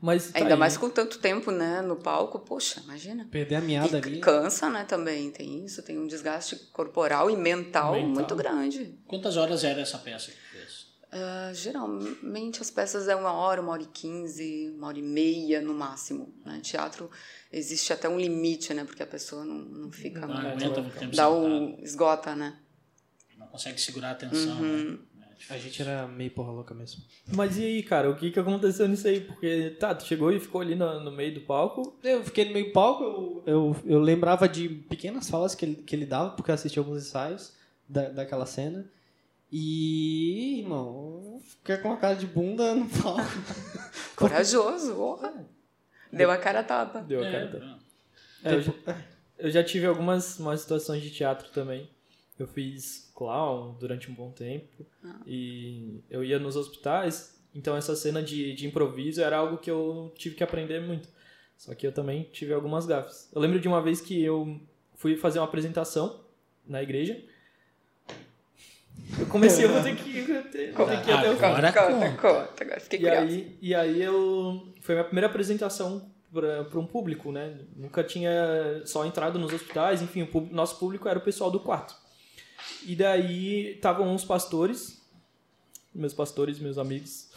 Mas 0.02 0.32
tá 0.32 0.39
Ainda 0.39 0.54
aí. 0.54 0.60
mais 0.60 0.78
com 0.78 0.89
tanto 0.89 1.20
tempo, 1.20 1.52
né, 1.52 1.82
no 1.82 1.95
palco, 1.95 2.39
poxa, 2.39 2.82
imagina. 2.84 3.28
Perder 3.30 3.56
a 3.56 3.62
meada 3.62 3.97
E 3.97 4.02
ali. 4.02 4.20
cansa, 4.20 4.70
né, 4.70 4.84
também, 4.84 5.32
tem 5.32 5.66
isso, 5.66 5.82
tem 5.84 5.97
um 6.00 6.08
desgaste 6.08 6.56
corporal 6.72 7.30
e 7.30 7.36
mental, 7.38 7.93
Mental. 7.93 8.10
muito 8.10 8.36
grande. 8.36 8.97
Quantas 9.08 9.38
horas 9.38 9.64
era 9.64 9.82
essa 9.82 9.97
peça 9.97 10.32
que 10.32 10.38
tu 10.38 10.52
fez? 10.54 10.89
Ah, 11.12 11.52
geralmente 11.54 12.62
as 12.62 12.70
peças 12.70 13.08
é 13.08 13.16
uma 13.16 13.34
hora, 13.34 13.60
uma 13.62 13.72
hora 13.72 13.82
e 13.82 13.88
quinze, 13.88 14.72
uma 14.78 14.88
hora 14.88 15.00
e 15.00 15.02
meia 15.02 15.60
no 15.60 15.74
máximo. 15.74 16.34
Né? 16.45 16.60
Teatro 16.62 17.10
existe 17.52 17.91
até 17.91 18.08
um 18.08 18.20
limite, 18.20 18.74
né, 18.76 18.84
porque 18.84 19.02
a 19.02 19.08
pessoa 19.08 19.43
não, 19.43 19.56
não 19.56 19.91
fica... 19.91 20.22
Não 20.22 20.28
muito- 20.28 20.47
aguenta 20.47 20.82
muito 20.82 21.00
tempo 21.00 21.16
dá 21.16 21.28
o... 21.30 21.80
esgota, 21.82 22.36
né? 22.36 22.60
Não 23.38 23.47
consegue 23.47 23.82
segurar 23.82 24.10
a 24.10 24.12
atenção. 24.12 24.60
Uhum. 24.62 24.91
né? 24.91 24.97
A 25.49 25.57
gente 25.57 25.81
era 25.81 26.07
meio 26.07 26.31
porra 26.31 26.51
louca 26.51 26.73
mesmo. 26.73 27.03
Mas 27.27 27.57
e 27.57 27.63
aí, 27.63 27.83
cara, 27.83 28.09
o 28.09 28.15
que 28.15 28.31
que 28.31 28.39
aconteceu 28.39 28.87
nisso 28.87 29.07
aí? 29.07 29.21
Porque, 29.21 29.75
tá, 29.79 29.95
tu 29.95 30.05
chegou 30.05 30.31
e 30.31 30.39
ficou 30.39 30.61
ali 30.61 30.75
no, 30.75 30.99
no 30.99 31.11
meio 31.11 31.33
do 31.33 31.41
palco. 31.41 31.97
Eu 32.03 32.23
fiquei 32.23 32.45
no 32.45 32.53
meio 32.53 32.73
palco, 32.73 33.03
eu, 33.03 33.43
eu, 33.45 33.75
eu 33.85 33.99
lembrava 33.99 34.49
de 34.49 34.67
pequenas 34.67 35.29
falas 35.29 35.55
que 35.55 35.65
ele, 35.65 35.75
que 35.75 35.95
ele 35.95 36.05
dava, 36.05 36.31
porque 36.31 36.51
eu 36.51 36.55
assisti 36.55 36.77
alguns 36.77 37.03
ensaios 37.05 37.53
da, 37.87 38.09
daquela 38.09 38.45
cena. 38.45 38.89
E, 39.51 40.59
irmão, 40.59 41.21
eu 41.35 41.41
fiquei 41.41 41.77
com 41.77 41.87
uma 41.89 41.97
cara 41.97 42.15
de 42.15 42.27
bunda 42.27 42.75
no 42.75 42.87
palco. 42.87 43.21
Corajoso, 44.15 44.93
porra. 44.93 45.45
Deu 46.11 46.29
a 46.29 46.37
cara 46.37 46.59
a 46.59 46.63
tapa. 46.63 47.01
Deu 47.01 47.23
a 47.23 47.25
É, 47.25 47.31
cara. 47.31 47.59
não. 47.59 47.79
É, 48.43 48.53
eu, 48.55 48.61
já, 48.61 48.73
eu 49.37 49.51
já 49.51 49.63
tive 49.63 49.85
algumas 49.85 50.39
umas 50.39 50.61
situações 50.61 51.01
de 51.01 51.11
teatro 51.11 51.49
também. 51.49 51.89
Eu 52.37 52.47
fiz 52.47 53.09
clown 53.20 53.76
durante 53.80 54.09
um 54.09 54.13
bom 54.13 54.32
tempo. 54.32 54.86
E 55.28 55.99
eu 56.09 56.24
ia 56.24 56.39
nos 56.39 56.55
hospitais. 56.55 57.38
Então 57.53 57.76
essa 57.76 57.95
cena 57.95 58.24
de, 58.24 58.53
de 58.53 58.65
improviso 58.67 59.22
era 59.22 59.38
algo 59.38 59.57
que 59.57 59.70
eu 59.70 60.11
tive 60.15 60.36
que 60.36 60.43
aprender 60.43 60.80
muito. 60.82 61.09
Só 61.57 61.76
que 61.76 61.86
eu 61.86 61.91
também 61.91 62.24
tive 62.32 62.53
algumas 62.53 62.86
gafes. 62.86 63.30
Eu 63.34 63.41
lembro 63.41 63.59
de 63.59 63.67
uma 63.67 63.82
vez 63.82 63.99
que 63.99 64.24
eu 64.24 64.59
fui 64.95 65.17
fazer 65.17 65.39
uma 65.39 65.45
apresentação 65.45 66.22
na 66.65 66.82
igreja. 66.82 67.22
Eu 69.20 69.26
comecei, 69.26 69.65
eu 69.65 69.70
vou 69.70 69.82
ter 69.82 69.95
que, 69.95 70.22
vou 70.22 70.41
ter, 70.43 70.72
vou 70.72 70.88
ter 70.88 71.01
que 71.01 71.09
ir 71.09 71.13
até 71.13 71.30
o. 71.30 71.34
Agora 71.34 71.74
Conta, 71.74 72.11
conta. 72.11 72.63
agora 72.63 72.80
fiquei 72.80 72.99
E 73.01 73.09
aí, 73.09 73.57
e 73.61 73.76
aí 73.76 74.01
eu. 74.01 74.67
Foi 74.82 74.95
minha 74.95 75.03
primeira 75.05 75.28
apresentação 75.28 76.09
para 76.32 76.80
um 76.80 76.86
público, 76.86 77.32
né? 77.32 77.57
Nunca 77.76 78.03
tinha 78.03 78.32
só 78.86 79.03
entrado 79.05 79.39
nos 79.39 79.51
hospitais, 79.51 80.01
enfim, 80.01 80.22
o 80.22 80.28
público- 80.28 80.55
nosso 80.55 80.78
público 80.78 81.09
era 81.09 81.17
o 81.17 81.22
pessoal 81.24 81.49
do 81.49 81.59
quarto. 81.59 81.95
E 82.86 82.95
daí 82.95 83.73
estavam 83.75 84.13
uns 84.13 84.23
pastores, 84.23 85.01
meus 85.93 86.13
pastores, 86.13 86.59
meus 86.59 86.77
amigos. 86.77 87.30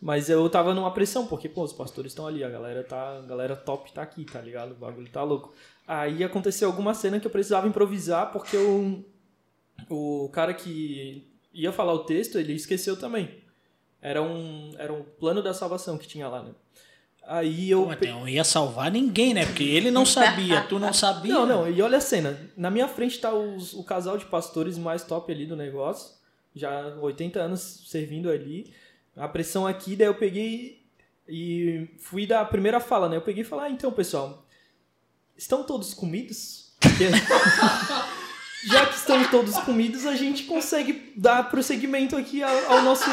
Mas 0.00 0.30
eu 0.30 0.48
tava 0.48 0.74
numa 0.74 0.92
pressão, 0.92 1.26
porque, 1.26 1.48
pô, 1.48 1.62
os 1.62 1.72
pastores 1.72 2.12
estão 2.12 2.26
ali, 2.26 2.42
a 2.42 2.48
galera 2.48 2.82
tá. 2.82 3.18
A 3.18 3.22
galera 3.22 3.54
top 3.54 3.92
tá 3.92 4.02
aqui, 4.02 4.24
tá 4.24 4.40
ligado? 4.40 4.72
O 4.72 4.76
bagulho 4.76 5.08
tá 5.10 5.22
louco. 5.22 5.52
Aí 5.86 6.24
aconteceu 6.24 6.68
alguma 6.68 6.94
cena 6.94 7.20
que 7.20 7.26
eu 7.26 7.30
precisava 7.30 7.68
improvisar, 7.68 8.32
porque 8.32 8.56
o, 8.56 9.04
o 9.88 10.28
cara 10.30 10.54
que 10.54 11.26
ia 11.52 11.72
falar 11.72 11.92
o 11.92 12.04
texto, 12.04 12.38
ele 12.38 12.54
esqueceu 12.54 12.96
também. 12.96 13.42
Era 14.00 14.22
um, 14.22 14.72
era 14.78 14.92
um 14.92 15.02
plano 15.02 15.42
da 15.42 15.52
salvação 15.52 15.98
que 15.98 16.08
tinha 16.08 16.28
lá, 16.28 16.42
né? 16.42 16.54
Aí 17.32 17.70
eu. 17.70 17.86
Pô, 17.86 18.06
não 18.06 18.28
ia 18.28 18.42
salvar 18.42 18.90
ninguém, 18.90 19.32
né? 19.32 19.46
Porque 19.46 19.62
ele 19.62 19.88
não 19.90 20.04
sabia, 20.04 20.62
tu 20.62 20.78
não 20.80 20.92
sabia. 20.94 21.32
Não, 21.32 21.46
não, 21.46 21.70
e 21.70 21.80
olha 21.80 21.98
a 21.98 22.00
cena. 22.00 22.36
Na 22.56 22.70
minha 22.70 22.88
frente 22.88 23.20
tá 23.20 23.32
os- 23.32 23.72
o 23.72 23.84
casal 23.84 24.18
de 24.18 24.24
pastores 24.24 24.76
mais 24.76 25.04
top 25.04 25.30
ali 25.32 25.46
do 25.46 25.54
negócio. 25.54 26.14
Já 26.56 26.86
80 27.00 27.38
anos 27.40 27.84
servindo 27.86 28.28
ali. 28.28 28.72
A 29.16 29.28
pressão 29.28 29.64
aqui, 29.66 29.94
daí 29.94 30.08
eu 30.08 30.14
peguei 30.14 30.82
e 31.28 31.88
fui 31.98 32.26
da 32.26 32.44
primeira 32.44 32.80
fala, 32.80 33.08
né? 33.08 33.16
Eu 33.16 33.20
peguei 33.22 33.42
e 33.42 33.46
falei, 33.46 33.66
ah, 33.66 33.70
então, 33.70 33.92
pessoal, 33.92 34.44
estão 35.38 35.62
todos 35.62 35.94
comidos? 35.94 36.72
Já 38.64 38.84
que 38.86 38.94
estão 38.96 39.24
todos 39.30 39.56
comidos, 39.60 40.04
a 40.04 40.14
gente 40.14 40.44
consegue 40.44 41.12
dar 41.16 41.48
prosseguimento 41.50 42.16
aqui 42.16 42.42
ao, 42.42 42.72
ao 42.72 42.82
nosso, 42.82 43.04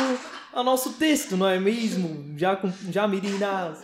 ao 0.57 0.63
nosso 0.63 0.93
texto, 0.93 1.37
não 1.37 1.47
é 1.47 1.59
mesmo? 1.59 2.33
Já, 2.35 2.55
com, 2.55 2.73
já 2.89 3.07
meninas. 3.07 3.77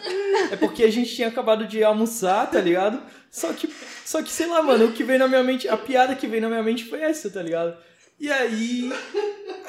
É 0.51 0.55
porque 0.55 0.83
a 0.83 0.91
gente 0.91 1.13
tinha 1.15 1.27
acabado 1.27 1.67
de 1.67 1.83
almoçar, 1.83 2.49
tá 2.49 2.59
ligado? 2.59 2.99
Só 3.29 3.53
que, 3.53 3.71
só 4.03 4.23
que, 4.23 4.31
sei 4.31 4.47
lá, 4.47 4.63
mano, 4.63 4.85
o 4.85 4.91
que 4.91 5.03
veio 5.03 5.19
na 5.19 5.27
minha 5.27 5.43
mente, 5.43 5.69
a 5.69 5.77
piada 5.77 6.15
que 6.15 6.25
veio 6.25 6.41
na 6.41 6.49
minha 6.49 6.63
mente 6.63 6.85
foi 6.85 6.99
essa, 6.99 7.29
tá 7.29 7.43
ligado? 7.43 7.77
E 8.19 8.31
aí, 8.31 8.91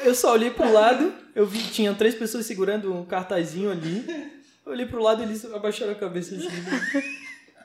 eu 0.02 0.14
só 0.14 0.32
olhei 0.32 0.50
pro 0.50 0.72
lado, 0.72 1.12
eu 1.34 1.44
vi, 1.44 1.58
tinha 1.64 1.92
três 1.92 2.14
pessoas 2.14 2.46
segurando 2.46 2.94
um 2.94 3.04
cartazinho 3.04 3.70
ali. 3.70 4.02
Eu 4.64 4.72
olhei 4.72 4.86
pro 4.86 5.02
lado 5.02 5.22
e 5.22 5.26
eles 5.26 5.44
abaixaram 5.44 5.92
a 5.92 5.96
cabeça 5.96 6.34
assim. 6.34 6.48
né? 6.48 7.02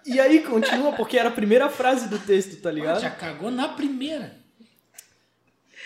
E 0.06 0.20
aí 0.20 0.42
continua, 0.42 0.92
porque 0.92 1.18
era 1.18 1.30
a 1.30 1.32
primeira 1.32 1.70
frase 1.70 2.10
do 2.10 2.20
texto, 2.20 2.62
tá 2.62 2.70
ligado? 2.70 3.00
Já 3.00 3.10
cagou 3.10 3.50
na 3.50 3.70
primeira. 3.70 4.36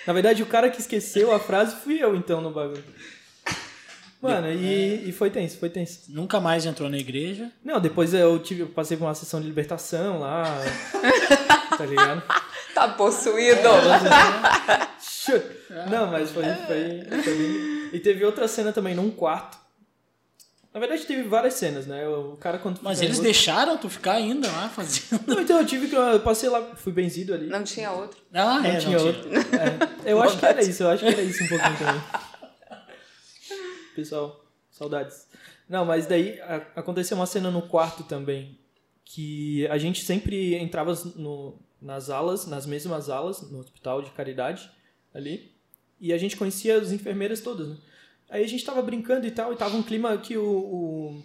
Na 0.08 0.14
verdade, 0.14 0.42
o 0.42 0.48
cara 0.48 0.72
que 0.72 0.82
esqueceu 0.82 1.32
a 1.32 1.40
frase 1.40 1.76
fui 1.76 2.04
eu, 2.04 2.16
então, 2.16 2.42
no 2.42 2.50
bagulho. 2.50 2.84
Mano, 4.24 4.50
e, 4.52 5.10
e 5.10 5.12
foi 5.12 5.30
tenso, 5.30 5.58
foi 5.58 5.70
tenso. 5.70 6.04
Nunca 6.10 6.40
mais 6.40 6.66
entrou 6.66 6.90
na 6.90 6.98
igreja. 6.98 7.52
Não, 7.64 7.80
depois 7.80 8.14
eu 8.14 8.40
tive, 8.40 8.62
eu 8.62 8.68
passei 8.68 8.96
por 8.96 9.04
uma 9.04 9.14
sessão 9.14 9.42
de 9.42 9.48
libertação 9.48 10.20
lá, 10.20 10.44
tá 11.78 11.86
ligado? 11.86 12.24
Tá 12.74 12.88
possuído. 12.88 13.62
Não, 15.90 16.08
mas 16.08 16.32
foi, 16.32 16.44
foi, 16.44 17.22
foi 17.24 17.36
bem... 17.38 17.90
E 17.94 18.00
teve 18.00 18.24
outra 18.26 18.48
cena 18.48 18.72
também, 18.72 18.96
num 18.96 19.10
quarto. 19.12 19.58
Na 20.74 20.80
verdade, 20.80 21.06
teve 21.06 21.24
várias 21.24 21.54
cenas, 21.54 21.86
né? 21.86 22.08
O 22.08 22.36
cara 22.40 22.58
quando... 22.58 22.80
Mas 22.82 22.98
eles 23.00 23.18
nervoso- 23.20 23.24
deixaram 23.24 23.78
tu 23.78 23.90
ficar 23.90 24.14
ainda 24.14 24.48
lá 24.48 24.70
fazendo. 24.70 25.22
Não, 25.28 25.40
então 25.42 25.60
eu 25.60 25.66
tive 25.66 25.88
que... 25.88 25.96
Eu 25.96 26.20
passei 26.22 26.50
lá, 26.50 26.62
fui 26.76 26.92
benzido 26.92 27.34
ali. 27.34 27.48
Não 27.48 27.64
tinha 27.64 27.92
outro. 27.92 28.20
Ah, 28.34 28.60
Não 28.60 28.66
é, 28.66 28.78
tinha 28.78 28.98
não 28.98 29.06
outro. 29.06 29.30
É, 30.06 30.12
eu 30.12 30.22
acho 30.22 30.38
que 30.40 30.46
era 30.46 30.64
isso, 30.64 30.82
eu 30.82 30.90
acho 30.90 31.04
que 31.06 31.10
era 31.12 31.22
isso 31.22 31.44
um 31.44 31.48
pouquinho 31.48 31.78
também. 31.78 32.02
Pessoal, 33.96 34.44
saudades. 34.70 35.28
Não, 35.70 35.86
mas 35.86 36.06
daí 36.08 36.40
a- 36.42 36.68
aconteceu 36.76 37.16
uma 37.18 37.26
cena 37.26 37.50
no 37.52 37.62
quarto 37.64 38.04
também, 38.04 38.58
que 39.06 39.68
a 39.68 39.78
gente 39.78 40.04
sempre 40.04 40.56
entrava 40.56 40.94
no- 41.16 41.56
nas 41.82 42.10
alas, 42.10 42.48
nas 42.48 42.66
mesmas 42.66 43.10
alas, 43.10 43.42
no 43.52 43.60
hospital 43.60 44.02
de 44.02 44.12
caridade, 44.12 44.70
ali, 45.14 45.52
e 46.00 46.12
a 46.14 46.18
gente 46.18 46.36
conhecia 46.38 46.78
as 46.78 46.92
enfermeiras 46.92 47.42
todas, 47.42 47.68
né? 47.70 47.78
Aí 48.30 48.44
a 48.44 48.48
gente 48.48 48.66
tava 48.66 48.82
brincando 48.82 49.28
e 49.28 49.32
tal, 49.32 49.54
e 49.54 49.56
tava 49.56 49.76
um 49.76 49.84
clima 49.84 50.18
que 50.18 50.36
o, 50.38 50.44
o, 50.48 51.24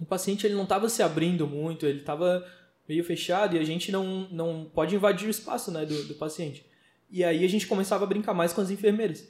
o 0.00 0.06
paciente 0.06 0.46
ele 0.46 0.54
não 0.54 0.66
tava 0.66 0.88
se 0.88 1.02
abrindo 1.02 1.46
muito, 1.48 1.84
ele 1.84 2.00
tava 2.00 2.46
meio 2.88 3.02
fechado 3.02 3.56
e 3.56 3.58
a 3.58 3.64
gente 3.64 3.90
não, 3.90 4.28
não 4.30 4.70
pode 4.72 4.94
invadir 4.94 5.26
o 5.26 5.30
espaço 5.30 5.72
né, 5.72 5.84
do, 5.84 6.04
do 6.04 6.14
paciente. 6.14 6.64
E 7.10 7.24
aí 7.24 7.44
a 7.44 7.48
gente 7.48 7.66
começava 7.66 8.04
a 8.04 8.06
brincar 8.06 8.34
mais 8.34 8.52
com 8.52 8.60
as 8.60 8.70
enfermeiras. 8.70 9.26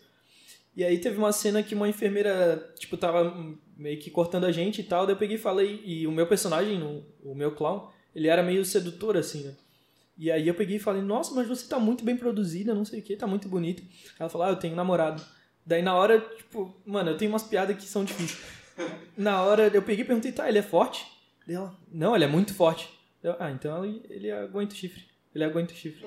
E 0.77 0.85
aí 0.85 0.99
teve 0.99 1.16
uma 1.16 1.33
cena 1.33 1.62
que 1.62 1.74
uma 1.74 1.89
enfermeira, 1.89 2.74
tipo, 2.79 2.99
tava 2.99 3.35
meio 3.77 3.99
que 3.99 4.11
cortando 4.11 4.45
a 4.45 4.53
gente 4.53 4.83
e 4.83 4.85
tal. 4.85 5.07
Daí 5.07 5.14
eu 5.14 5.18
peguei 5.18 5.37
e 5.37 5.41
falei. 5.41 5.81
E 5.85 6.07
o 6.07 6.12
meu 6.12 6.27
personagem, 6.27 6.83
o, 6.83 7.03
o 7.31 7.35
meu 7.35 7.53
clown, 7.53 7.89
ele 8.14 8.29
era 8.29 8.43
meio 8.43 8.64
sedutor, 8.64 9.16
assim, 9.16 9.45
né? 9.45 9.55
E 10.18 10.31
aí 10.31 10.47
eu 10.49 10.55
peguei 10.55 10.77
e 10.77 10.81
falei, 10.81 11.03
nossa, 11.03 11.35
mas 11.35 11.47
você 11.47 11.66
tá 11.68 11.79
muito 11.79 12.05
bem 12.05 12.16
produzida, 12.16 12.74
não 12.74 12.85
sei 12.85 13.01
o 13.01 13.03
que, 13.03 13.16
tá 13.16 13.27
muito 13.27 13.49
bonita. 13.49 13.83
Ela 14.18 14.29
falou, 14.29 14.47
ah, 14.47 14.51
eu 14.51 14.57
tenho 14.57 14.74
namorado. 14.74 15.22
Daí 15.64 15.83
na 15.83 15.95
hora, 15.95 16.20
tipo, 16.20 16.74
mano, 16.87 17.11
eu 17.11 17.16
tenho 17.16 17.31
umas 17.31 17.43
piadas 17.43 17.77
que 17.77 17.85
são 17.85 18.05
difíceis. 18.05 18.41
Na 19.16 19.43
hora 19.43 19.70
eu 19.72 19.83
peguei 19.83 20.05
e 20.05 20.07
perguntei, 20.07 20.33
tá, 20.33 20.47
ele 20.49 20.59
é 20.59 20.62
forte? 20.62 21.07
Daí 21.47 21.57
ela, 21.57 21.74
não, 21.91 22.14
ele 22.14 22.24
é 22.24 22.29
muito 22.29 22.55
forte. 22.55 22.89
Eu, 23.22 23.35
ah, 23.39 23.51
então 23.51 23.85
ele, 23.85 24.03
ele 24.09 24.31
aguenta 24.31 24.74
o 24.74 24.77
chifre. 24.77 25.05
Ele 25.35 25.45
aguenta 25.45 25.72
o 25.72 25.77
chifre. 25.77 26.05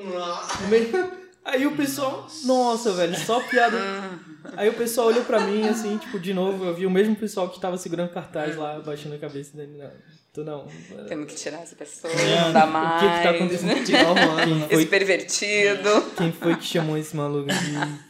Aí 1.44 1.66
o 1.66 1.76
pessoal, 1.76 2.28
nossa, 2.46 2.92
velho, 2.94 3.18
só 3.18 3.40
piada. 3.40 3.78
Aí 4.56 4.70
o 4.70 4.74
pessoal 4.74 5.08
olhou 5.08 5.24
pra 5.24 5.40
mim, 5.40 5.68
assim, 5.68 5.98
tipo, 5.98 6.20
de 6.20 6.34
novo, 6.34 6.66
eu 6.66 6.76
vi 6.76 6.86
o 6.86 6.92
mesmo 6.92 7.16
pessoal 7.16 7.50
que 7.50 7.60
tava 7.60 7.78
segurando 7.78 8.10
cartaz 8.10 8.56
lá, 8.56 8.80
baixando 8.80 9.16
a 9.16 9.18
cabeça 9.18 9.56
dele. 9.56 9.78
Não, 9.78 9.92
tô 10.34 10.44
não. 10.44 10.68
Temos 11.08 11.28
que 11.28 11.36
tirar 11.36 11.62
essa 11.62 11.76
pessoa, 11.76 12.14
não 12.14 12.54
dá 12.54 12.66
mais. 12.66 13.04
O 13.04 13.06
que 13.06 13.18
que 13.18 13.24
tá 13.24 13.30
acontecendo? 13.32 13.86
Tirar 13.86 14.12
o 14.12 14.16
mano. 14.16 14.66
Esse 14.66 14.76
foi, 14.76 14.86
pervertido. 14.86 16.02
quem 16.18 16.32
foi 16.32 16.56
que 16.56 16.66
chamou 16.66 16.98
esse 16.98 17.16
maluco 17.16 17.48
de... 17.48 18.10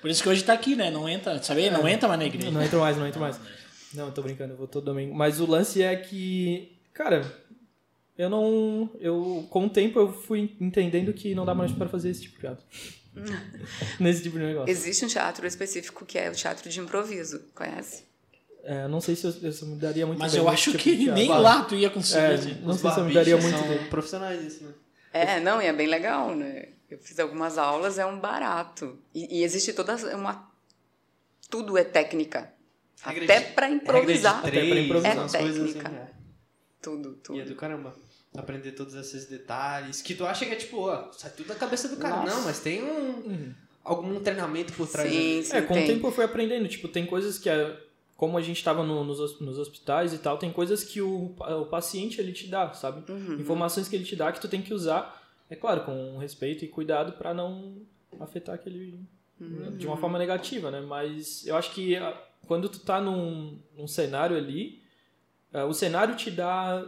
Por 0.00 0.10
isso 0.10 0.22
que 0.22 0.28
hoje 0.28 0.44
tá 0.44 0.52
aqui, 0.52 0.76
né? 0.76 0.90
Não 0.90 1.08
entra, 1.08 1.42
sabe? 1.42 1.68
Não 1.70 1.88
entra 1.88 2.08
mais 2.08 2.20
na 2.20 2.26
igreja. 2.26 2.50
Não 2.50 2.62
entro 2.62 2.78
mais, 2.78 2.96
não 2.96 3.06
entro 3.06 3.20
mais. 3.20 3.40
Não, 3.92 4.10
tô 4.10 4.22
brincando, 4.22 4.52
eu 4.52 4.56
vou 4.56 4.68
todo 4.68 4.84
domingo. 4.84 5.14
Mas 5.14 5.40
o 5.40 5.46
lance 5.46 5.82
é 5.82 5.96
que, 5.96 6.70
cara, 6.92 7.24
eu 8.18 8.28
não. 8.30 8.90
Eu, 9.00 9.46
com 9.50 9.66
o 9.66 9.70
tempo, 9.70 9.98
eu 9.98 10.12
fui 10.12 10.56
entendendo 10.60 11.12
que 11.12 11.34
não 11.34 11.44
dá 11.44 11.54
mais 11.54 11.72
para 11.72 11.88
fazer 11.88 12.10
esse 12.10 12.22
tipo 12.22 12.34
de 12.36 12.40
piada. 12.40 12.58
Nesse 13.98 14.22
tipo 14.22 14.38
de 14.38 14.44
negócio. 14.44 14.70
Existe 14.70 15.04
um 15.04 15.08
teatro 15.08 15.46
específico 15.46 16.04
que 16.04 16.18
é 16.18 16.28
o 16.30 16.34
teatro 16.34 16.68
de 16.68 16.80
improviso, 16.80 17.40
conhece? 17.54 18.04
É, 18.62 18.86
não 18.88 19.00
sei 19.00 19.14
se 19.14 19.24
eu, 19.26 19.32
se 19.52 19.62
eu 19.62 19.68
me 19.68 19.76
daria 19.76 20.04
muito 20.06 20.18
Mas 20.18 20.32
bem 20.32 20.40
eu 20.40 20.48
acho 20.48 20.72
tipo 20.72 20.82
que 20.82 21.10
nem 21.12 21.28
lá 21.28 21.62
tu 21.64 21.74
ia 21.76 21.88
conseguir. 21.88 22.18
É, 22.20 22.34
assim. 22.34 22.54
não 22.62 22.72
sei 22.76 22.90
se 22.90 22.98
eu 22.98 23.04
me 23.04 23.14
daria 23.14 23.36
muito 23.36 23.56
são 23.58 23.68
bem. 23.68 23.86
profissionais 23.88 24.42
disso, 24.42 24.64
né? 24.64 24.72
É, 25.12 25.40
não, 25.40 25.62
e 25.62 25.66
é 25.66 25.72
bem 25.72 25.86
legal, 25.86 26.34
né? 26.34 26.70
Eu 26.90 26.98
fiz 26.98 27.18
algumas 27.20 27.56
aulas, 27.58 27.96
é 27.98 28.04
um 28.04 28.18
barato. 28.18 28.98
E, 29.14 29.38
e 29.38 29.44
existe 29.44 29.72
toda 29.72 29.94
uma. 30.16 30.50
Tudo 31.48 31.78
é 31.78 31.84
técnica. 31.84 32.52
Regra 33.02 33.24
Até 33.24 33.40
de- 33.40 33.52
pra 33.54 33.66
regra 33.66 33.78
de 33.78 33.84
improvisar. 33.84 34.42
três, 34.42 34.62
Até 34.64 34.70
pra 34.74 34.80
improvisar. 34.80 35.16
coisas 35.42 35.62
assim, 35.64 35.72
técnica. 35.78 35.88
é. 35.96 36.10
Tudo, 36.82 37.08
E 37.08 37.12
é 37.12 37.22
tudo. 37.22 37.44
do 37.44 37.54
caramba. 37.56 37.94
Aprender 38.36 38.72
todos 38.72 38.94
esses 38.94 39.26
detalhes. 39.26 40.02
Que 40.02 40.14
tu 40.14 40.24
acha 40.26 40.44
que 40.46 40.52
é 40.52 40.56
tipo, 40.56 40.78
ó, 40.88 41.10
sai 41.12 41.30
tudo 41.30 41.48
da 41.48 41.54
cabeça 41.54 41.88
do 41.88 41.96
cara. 41.96 42.16
Nossa. 42.16 42.34
Não, 42.34 42.44
mas 42.44 42.60
tem 42.60 42.82
um. 42.82 43.52
Algum 43.84 44.18
treinamento 44.20 44.72
por 44.72 44.88
trás. 44.88 45.10
Sim, 45.10 45.36
né? 45.36 45.42
sim, 45.42 45.56
É, 45.56 45.62
com 45.62 45.74
tem. 45.74 45.84
o 45.84 45.86
tempo 45.86 46.06
eu 46.08 46.10
fui 46.12 46.24
aprendendo. 46.24 46.66
Tipo, 46.68 46.88
tem 46.88 47.06
coisas 47.06 47.38
que, 47.38 47.48
é, 47.48 47.80
como 48.16 48.36
a 48.36 48.42
gente 48.42 48.62
tava 48.64 48.82
no- 48.82 49.04
nos, 49.04 49.40
nos 49.40 49.58
hospitais 49.58 50.12
e 50.12 50.18
tal, 50.18 50.38
tem 50.38 50.50
coisas 50.50 50.82
que 50.82 51.00
o, 51.00 51.34
o 51.38 51.66
paciente 51.66 52.20
ele 52.20 52.32
te 52.32 52.48
dá, 52.48 52.72
sabe? 52.72 53.10
Uhum. 53.10 53.34
Informações 53.40 53.86
que 53.88 53.94
ele 53.94 54.04
te 54.04 54.16
dá 54.16 54.32
que 54.32 54.40
tu 54.40 54.48
tem 54.48 54.60
que 54.60 54.74
usar, 54.74 55.22
é 55.48 55.54
claro, 55.54 55.82
com 55.84 56.18
respeito 56.18 56.64
e 56.64 56.68
cuidado 56.68 57.12
pra 57.12 57.32
não 57.32 57.76
afetar 58.20 58.54
aquele 58.56 58.98
Uhum. 59.38 59.76
de 59.76 59.86
uma 59.86 59.98
forma 59.98 60.18
negativa, 60.18 60.70
né? 60.70 60.80
Mas 60.80 61.46
eu 61.46 61.54
acho 61.56 61.70
que 61.72 61.94
ah, 61.94 62.18
quando 62.48 62.68
tu 62.70 62.78
tá 62.80 63.00
num, 63.02 63.58
num 63.76 63.86
cenário 63.86 64.34
ali, 64.34 64.82
ah, 65.52 65.66
o 65.66 65.74
cenário 65.74 66.16
te 66.16 66.30
dá 66.30 66.82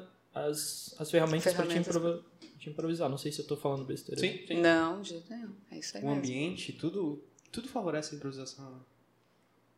as, 0.46 0.94
as 0.98 1.10
ferramentas 1.10 1.52
pra 1.52 1.64
te, 1.66 1.68
Ferramentas. 1.82 2.22
te 2.58 2.70
improvisar. 2.70 3.08
Não 3.08 3.18
sei 3.18 3.32
se 3.32 3.40
eu 3.40 3.46
tô 3.46 3.56
falando 3.56 3.84
besteira. 3.84 4.20
Sim, 4.20 4.40
sim. 4.46 4.60
Não, 4.60 5.00
de 5.02 5.10
jeito 5.10 5.30
nenhum. 5.30 5.52
É 5.70 5.78
isso 5.78 5.96
aí 5.96 6.02
O 6.02 6.06
mesmo. 6.06 6.18
ambiente, 6.20 6.72
tudo, 6.72 7.22
tudo 7.52 7.68
favorece 7.68 8.14
a 8.14 8.18
improvisação. 8.18 8.70
né? 8.70 8.78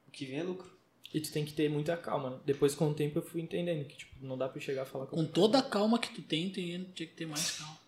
O 0.09 0.11
que 0.11 0.25
vem 0.27 0.39
é 0.41 0.43
lucro. 0.43 0.71
E 1.13 1.21
tu 1.21 1.33
tem 1.33 1.45
que 1.45 1.53
ter 1.53 1.69
muita 1.69 1.97
calma, 1.97 2.31
né? 2.31 2.37
Depois, 2.47 2.75
com 2.75 2.89
o 2.89 2.95
tempo, 2.95 3.19
eu 3.19 3.23
fui 3.23 3.41
entendendo 3.41 3.85
que, 3.85 3.97
tipo, 3.97 4.15
não 4.25 4.39
dá 4.39 4.49
pra 4.49 4.61
chegar 4.61 4.87
e 4.87 4.89
falar 4.89 5.07
com 5.07 5.17
Com 5.17 5.25
toda 5.27 5.59
a 5.59 5.63
calma 5.63 5.99
que 5.99 6.15
tu 6.15 6.23
tem, 6.23 6.49
tem 6.51 6.85
tinha 6.95 7.09
que 7.09 7.15
ter 7.15 7.27
mais 7.27 7.59
calma. 7.59 7.79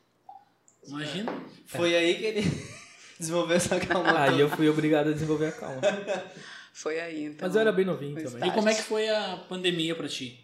Imagina. 0.89 1.45
Foi 1.67 1.95
aí 1.95 2.17
que 2.19 2.25
ele 2.25 2.41
desenvolveu 3.19 3.57
essa 3.57 3.79
calma. 3.79 4.19
Aí 4.25 4.41
eu 4.41 4.49
fui 4.51 4.69
obrigado 4.69 5.11
a 5.11 5.13
desenvolver 5.13 5.47
a 5.47 5.53
calma. 5.53 5.81
Foi 6.73 6.99
aí, 6.99 7.27
então. 7.27 7.47
Mas 7.47 7.55
eu 7.55 7.61
era 7.61 7.71
bem 7.71 7.85
novinho 7.85 8.21
também. 8.21 8.49
E 8.49 8.53
como 8.53 8.69
é 8.69 8.75
que 8.75 8.83
foi 8.83 9.09
a 9.09 9.37
pandemia 9.49 9.95
pra 9.95 10.09
ti? 10.09 10.42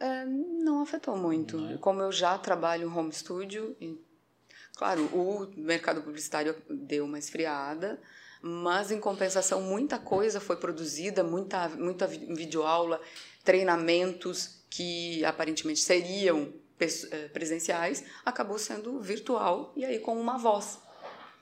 É, 0.00 0.24
não 0.24 0.82
afetou 0.82 1.16
muito. 1.16 1.56
Não 1.58 1.70
é? 1.74 1.78
Como 1.78 2.00
eu 2.02 2.10
já 2.12 2.36
trabalho 2.38 2.88
em 2.88 2.92
home 2.92 3.12
studio, 3.12 3.76
e, 3.80 3.96
claro, 4.76 5.04
o 5.06 5.46
mercado 5.56 6.02
publicitário 6.02 6.56
deu 6.68 7.04
uma 7.04 7.18
esfriada, 7.18 8.00
mas 8.42 8.90
em 8.90 9.00
compensação 9.00 9.62
muita 9.62 9.98
coisa 9.98 10.40
foi 10.40 10.56
produzida, 10.56 11.22
muita, 11.24 11.68
muita 11.70 12.06
vi- 12.06 12.26
videoaula, 12.34 13.00
treinamentos 13.42 14.62
que 14.68 15.24
aparentemente 15.24 15.80
seriam 15.80 16.52
eh, 16.78 17.28
presenciais, 17.28 18.04
acabou 18.24 18.58
sendo 18.58 19.00
virtual 19.00 19.72
e 19.76 19.84
aí 19.84 19.98
com 20.00 20.18
uma 20.20 20.36
voz. 20.36 20.78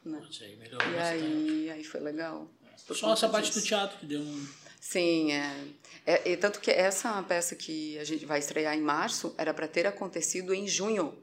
Né? 0.05 0.20
Melhorou 0.59 0.92
E 0.92 0.98
aí, 0.98 1.70
aí 1.70 1.84
foi 1.84 2.00
legal. 2.00 2.48
por 2.86 2.94
Só 2.96 3.12
essa 3.12 3.28
parte 3.28 3.53
do 3.53 3.62
teatro 3.62 3.98
que 3.98 4.07
deu 4.07 4.20
um. 4.20 4.46
Sim, 4.83 5.30
é. 5.30 5.64
é. 6.05 6.33
E 6.33 6.37
tanto 6.37 6.61
que 6.61 6.68
essa 6.68 7.22
peça 7.22 7.55
que 7.55 7.97
a 7.99 8.05
gente 8.05 8.26
vai 8.26 8.41
estrear 8.41 8.76
em 8.76 8.80
março 8.80 9.33
era 9.39 9.55
para 9.55 9.68
ter 9.68 9.87
acontecido 9.87 10.53
em 10.53 10.66
junho. 10.66 11.16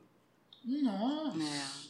Nossa! 0.64 1.44
É. 1.44 1.90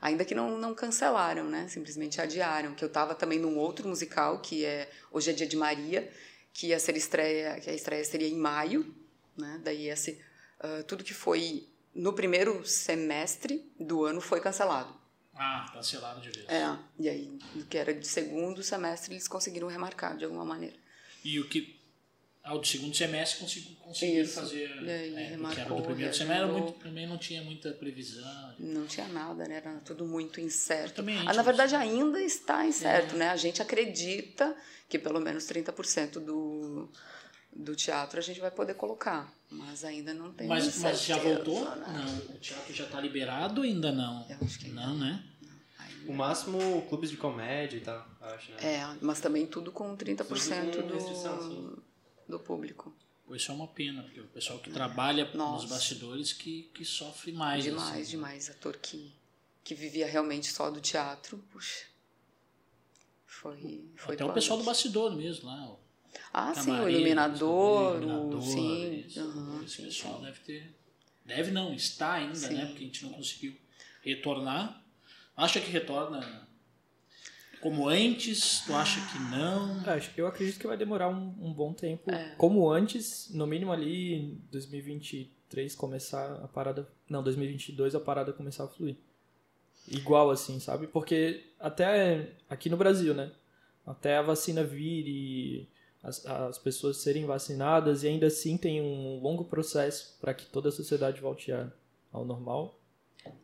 Ainda 0.00 0.24
que 0.24 0.36
não, 0.36 0.56
não 0.56 0.76
cancelaram, 0.76 1.48
né? 1.48 1.66
Simplesmente 1.66 2.20
adiaram. 2.20 2.76
Que 2.76 2.84
eu 2.84 2.86
estava 2.86 3.12
também 3.12 3.40
num 3.40 3.58
outro 3.58 3.88
musical, 3.88 4.40
que 4.40 4.64
é 4.64 4.88
Hoje 5.10 5.30
é 5.30 5.32
Dia 5.32 5.48
de 5.48 5.56
Maria, 5.56 6.08
que 6.52 6.68
ia 6.68 6.78
ser 6.78 6.96
estreia, 6.96 7.58
que 7.58 7.68
a 7.68 7.74
estreia 7.74 8.04
seria 8.04 8.28
em 8.28 8.36
maio, 8.36 8.94
né? 9.36 9.60
Daí 9.64 9.88
esse, 9.88 10.22
ah, 10.60 10.84
tudo 10.86 11.02
que 11.02 11.12
foi 11.12 11.66
no 11.92 12.12
primeiro 12.12 12.64
semestre 12.64 13.68
do 13.80 14.04
ano 14.04 14.20
foi 14.20 14.40
cancelado. 14.40 14.94
Ah, 15.38 15.70
cancelaram 15.72 16.20
de 16.20 16.30
vez. 16.30 16.48
É. 16.48 16.76
E 16.98 17.08
aí, 17.08 17.38
que 17.70 17.78
era 17.78 17.94
de 17.94 18.06
segundo 18.06 18.62
semestre, 18.62 19.14
eles 19.14 19.28
conseguiram 19.28 19.68
remarcar 19.68 20.16
de 20.16 20.24
alguma 20.24 20.44
maneira. 20.44 20.74
E 21.24 21.38
o 21.38 21.48
que. 21.48 21.78
Ao 22.42 22.58
do 22.58 22.66
segundo 22.66 22.96
semestre 22.96 23.40
consegui- 23.40 23.74
conseguiram 23.76 24.24
Isso. 24.24 24.40
fazer. 24.40 24.70
E 24.82 24.90
aí, 24.90 24.90
é, 24.90 25.10
porque 25.10 25.20
era 25.20 25.30
remarcou, 25.30 25.76
do 25.76 25.82
primeiro 25.82 26.14
semestre 26.14 26.46
muito, 26.50 26.72
também 26.80 27.06
não 27.06 27.18
tinha 27.18 27.42
muita 27.42 27.72
previsão. 27.72 28.54
Não 28.58 28.86
tinha 28.86 29.06
nada, 29.08 29.44
né? 29.46 29.56
Era 29.56 29.74
tudo 29.80 30.06
muito 30.06 30.40
incerto. 30.40 30.94
Também 30.96 31.18
a 31.18 31.30
Ah, 31.30 31.34
na 31.34 31.42
verdade, 31.42 31.76
ainda 31.76 32.20
está 32.22 32.64
incerto, 32.64 33.16
né? 33.16 33.28
A 33.28 33.36
gente 33.36 33.60
acredita 33.60 34.56
que 34.88 34.98
pelo 34.98 35.20
menos 35.20 35.44
30% 35.44 36.12
do, 36.20 36.88
do 37.58 37.74
teatro 37.74 38.18
a 38.20 38.22
gente 38.22 38.40
vai 38.40 38.50
poder 38.50 38.74
colocar. 38.74 39.30
Mas 39.50 39.82
ainda 39.84 40.14
não 40.14 40.32
tem 40.32 40.46
Mas, 40.46 40.78
mas 40.78 41.02
já 41.02 41.18
voltou? 41.18 41.64
né? 41.76 41.86
Não. 42.28 42.36
O 42.36 42.38
teatro 42.38 42.72
já 42.72 42.86
tá 42.86 43.00
liberado 43.00 43.62
ainda 43.62 43.90
não? 43.90 44.24
Eu 44.30 44.38
acho 44.42 44.58
que 44.58 44.68
Não, 44.68 44.96
né? 44.96 45.24
O 46.06 46.12
máximo, 46.12 46.86
clubes 46.88 47.10
de 47.10 47.16
comédia 47.16 47.76
e 47.76 47.80
tal, 47.80 48.06
acho, 48.20 48.52
né? 48.52 48.58
É, 48.62 48.96
mas 49.02 49.20
também 49.20 49.46
tudo 49.46 49.72
com 49.72 49.94
30% 49.96 50.70
Tudo 50.70 50.88
com 50.88 50.94
restrição, 50.94 51.42
sim. 51.42 51.48
do, 51.48 51.82
do 52.28 52.38
público. 52.38 52.94
Pois 53.26 53.42
isso 53.42 53.50
é 53.50 53.54
uma 53.54 53.66
pena, 53.66 54.02
porque 54.04 54.20
o 54.20 54.26
pessoal 54.28 54.58
que 54.60 54.70
trabalha 54.70 55.30
Nossa. 55.34 55.62
nos 55.62 55.70
bastidores 55.70 56.32
que, 56.32 56.70
que 56.72 56.84
sofre 56.84 57.32
mais. 57.32 57.64
demais, 57.64 57.90
assim. 57.90 58.10
demais. 58.12 58.48
Ator 58.48 58.78
que, 58.78 59.12
que 59.62 59.74
vivia 59.74 60.06
realmente 60.06 60.50
só 60.50 60.70
do 60.70 60.80
teatro, 60.80 61.36
puxa. 61.50 61.84
Foi, 63.26 63.84
foi 63.96 64.14
Até 64.14 64.24
o 64.24 64.32
pessoal 64.32 64.58
do 64.58 64.64
bastidor 64.64 65.14
mesmo 65.14 65.46
lá. 65.46 65.76
Ah, 66.32 66.54
sim, 66.54 66.70
o 66.80 66.88
iluminador, 66.88 67.94
o 67.94 68.02
iluminador, 68.02 68.38
o, 68.38 68.42
sim. 68.42 69.04
isso. 69.06 69.20
aham, 69.20 69.62
Esse 69.64 69.76
sim, 69.76 69.82
pessoal 69.84 70.18
sim. 70.18 70.24
deve 70.24 70.38
ter. 70.40 70.74
Deve 71.24 71.50
não, 71.50 71.74
está 71.74 72.14
ainda, 72.14 72.34
Sim. 72.34 72.54
né? 72.54 72.66
Porque 72.66 72.84
a 72.84 72.86
gente 72.86 73.04
não 73.04 73.12
conseguiu 73.12 73.54
retornar. 74.02 74.82
Acha 75.36 75.60
que 75.60 75.70
retorna 75.70 76.48
como 77.60 77.88
antes? 77.88 78.60
Tu 78.64 78.72
acha 78.74 79.00
que 79.12 79.18
não? 79.30 79.80
Acho- 79.86 80.10
eu 80.16 80.26
acredito 80.26 80.58
que 80.58 80.66
vai 80.66 80.76
demorar 80.76 81.08
um, 81.08 81.34
um 81.40 81.52
bom 81.52 81.72
tempo. 81.74 82.10
É. 82.10 82.34
Como 82.36 82.70
antes, 82.70 83.28
no 83.30 83.46
mínimo 83.46 83.72
ali 83.72 84.14
em 84.14 84.42
2023 84.50 85.74
começar 85.74 86.32
a 86.42 86.48
parada. 86.48 86.88
Não, 87.08 87.22
2022 87.22 87.94
a 87.94 88.00
parada 88.00 88.32
começar 88.32 88.64
a 88.64 88.68
fluir. 88.68 88.96
Igual 89.88 90.30
assim, 90.30 90.60
sabe? 90.60 90.86
Porque 90.86 91.44
até 91.58 92.32
aqui 92.48 92.68
no 92.70 92.76
Brasil, 92.76 93.12
né? 93.14 93.32
Até 93.86 94.16
a 94.16 94.22
vacina 94.22 94.62
vir 94.62 95.06
e 95.06 95.68
as, 96.08 96.24
as 96.26 96.58
pessoas 96.58 96.96
serem 96.98 97.24
vacinadas 97.26 98.02
e 98.02 98.08
ainda 98.08 98.26
assim 98.26 98.56
tem 98.56 98.80
um 98.80 99.20
longo 99.20 99.44
processo 99.44 100.16
para 100.20 100.34
que 100.34 100.46
toda 100.46 100.68
a 100.70 100.72
sociedade 100.72 101.20
volte 101.20 101.52
ao 102.12 102.24
normal. 102.24 102.80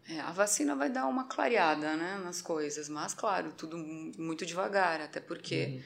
É, 0.09 0.21
a 0.21 0.33
vacina 0.33 0.75
vai 0.75 0.91
dar 0.91 1.07
uma 1.07 1.25
clareada 1.25 1.97
né, 1.97 2.19
nas 2.25 2.41
coisas, 2.41 2.89
mas 2.89 3.13
claro, 3.15 3.53
tudo 3.53 3.77
mu- 3.77 4.13
muito 4.19 4.47
devagar, 4.47 5.01
até 5.01 5.21
porque 5.21 5.67
Uhum. 5.67 5.83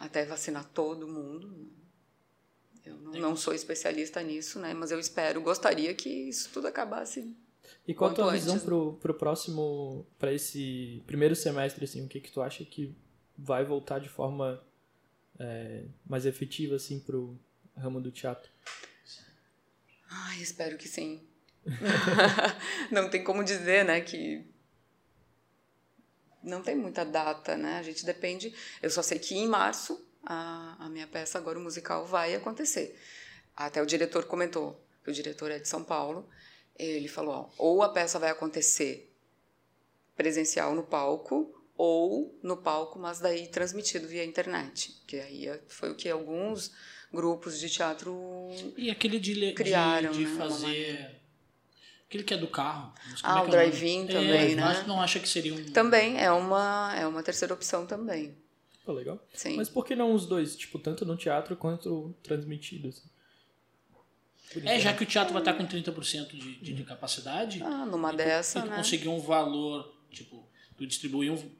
até 0.00 0.24
vacinar 0.24 0.64
todo 0.74 1.06
mundo. 1.06 1.48
né. 1.48 1.66
Eu 2.84 2.96
não, 2.98 3.12
Tem 3.12 3.20
não 3.20 3.36
sou 3.36 3.52
especialista 3.52 4.22
nisso, 4.22 4.58
né? 4.60 4.72
Mas 4.72 4.90
eu 4.92 4.98
espero, 5.00 5.40
gostaria 5.40 5.92
que 5.94 6.08
isso 6.08 6.50
tudo 6.52 6.68
acabasse. 6.68 7.36
E 7.86 7.92
qual 7.94 8.10
a 8.10 8.14
tua 8.14 8.24
Quanto 8.26 8.34
visão 8.34 8.54
antes, 8.54 8.64
pro, 8.64 8.92
pro 9.00 9.14
próximo, 9.14 10.06
para 10.18 10.32
esse 10.32 11.02
primeiro 11.06 11.34
semestre, 11.34 11.84
assim, 11.84 12.04
o 12.04 12.08
que 12.08 12.20
que 12.20 12.30
tu 12.30 12.40
acha 12.40 12.64
que 12.64 12.94
vai 13.36 13.64
voltar 13.64 13.98
de 13.98 14.08
forma 14.08 14.62
é, 15.38 15.84
mais 16.06 16.26
efetiva 16.26 16.76
assim 16.76 17.00
pro 17.00 17.38
ramo 17.76 18.00
do 18.00 18.10
teatro? 18.10 18.50
Ai, 20.08 20.40
espero 20.40 20.76
que 20.76 20.88
sim. 20.88 21.22
não 22.90 23.10
tem 23.10 23.24
como 23.24 23.42
dizer, 23.42 23.84
né, 23.84 24.00
que 24.00 24.44
não 26.42 26.62
tem 26.62 26.76
muita 26.76 27.04
data, 27.04 27.56
né? 27.56 27.78
A 27.78 27.82
gente 27.82 28.06
depende. 28.06 28.54
Eu 28.80 28.88
só 28.88 29.02
sei 29.02 29.18
que 29.18 29.34
em 29.34 29.48
março 29.48 30.06
a, 30.24 30.76
a 30.78 30.88
minha 30.88 31.06
peça 31.06 31.38
agora 31.38 31.58
o 31.58 31.62
musical 31.62 32.06
vai 32.06 32.34
acontecer. 32.34 32.96
Até 33.56 33.82
o 33.82 33.86
diretor 33.86 34.26
comentou, 34.26 34.80
o 35.06 35.10
diretor 35.10 35.50
é 35.50 35.58
de 35.58 35.66
São 35.66 35.82
Paulo, 35.82 36.28
ele 36.78 37.08
falou, 37.08 37.34
ó, 37.34 37.50
ou 37.58 37.82
a 37.82 37.88
peça 37.88 38.18
vai 38.18 38.30
acontecer 38.30 39.12
presencial 40.14 40.74
no 40.74 40.82
palco 40.82 41.55
ou 41.76 42.38
no 42.42 42.56
palco, 42.56 42.98
mas 42.98 43.20
daí 43.20 43.48
transmitido 43.48 44.06
via 44.06 44.24
internet, 44.24 45.02
que 45.06 45.18
aí 45.18 45.48
é, 45.48 45.60
foi 45.68 45.90
o 45.90 45.94
que 45.94 46.08
alguns 46.08 46.72
grupos 47.12 47.58
de 47.60 47.68
teatro 47.68 48.48
e 48.76 48.90
aquele 48.90 49.18
de, 49.18 49.52
criaram, 49.52 50.12
de, 50.12 50.18
de 50.18 50.26
né, 50.26 50.36
fazer 50.36 51.20
aquele 52.06 52.24
que 52.24 52.34
é 52.34 52.36
do 52.36 52.48
carro. 52.48 52.94
Ah, 53.22 53.40
é 53.40 53.42
o 53.42 53.48
drive-in 53.48 54.04
é, 54.04 54.06
também, 54.06 54.54
né? 54.54 54.62
Mas 54.62 54.86
não 54.86 55.00
acha 55.00 55.18
que 55.18 55.28
seria 55.28 55.54
um 55.54 55.64
Também 55.72 56.18
é 56.18 56.30
uma 56.30 56.94
é 56.96 57.06
uma 57.06 57.22
terceira 57.22 57.52
opção 57.52 57.86
também. 57.86 58.36
Pô, 58.84 58.92
legal. 58.92 59.20
Sim. 59.34 59.56
Mas 59.56 59.68
por 59.68 59.84
que 59.84 59.96
não 59.96 60.14
os 60.14 60.26
dois? 60.26 60.56
Tipo, 60.56 60.78
tanto 60.78 61.04
no 61.04 61.16
teatro 61.16 61.56
quanto 61.56 62.14
transmitido? 62.22 62.88
Assim? 62.88 63.08
É, 64.64 64.78
já 64.78 64.92
que 64.92 65.02
o 65.02 65.06
teatro 65.06 65.32
vai 65.32 65.42
estar 65.42 65.54
com 65.54 65.66
30% 65.66 66.28
de, 66.28 66.60
de, 66.60 66.72
de 66.72 66.84
capacidade. 66.84 67.60
Ah, 67.62 67.84
numa 67.84 68.12
e 68.12 68.16
dessa, 68.16 68.60
tu, 68.60 68.66
e 68.66 68.68
tu 68.68 68.70
né? 68.70 68.76
conseguir 68.76 69.08
um 69.08 69.18
valor, 69.18 69.92
tipo, 70.10 70.48
tu 70.76 70.86
distribuir 70.86 71.32
um 71.32 71.50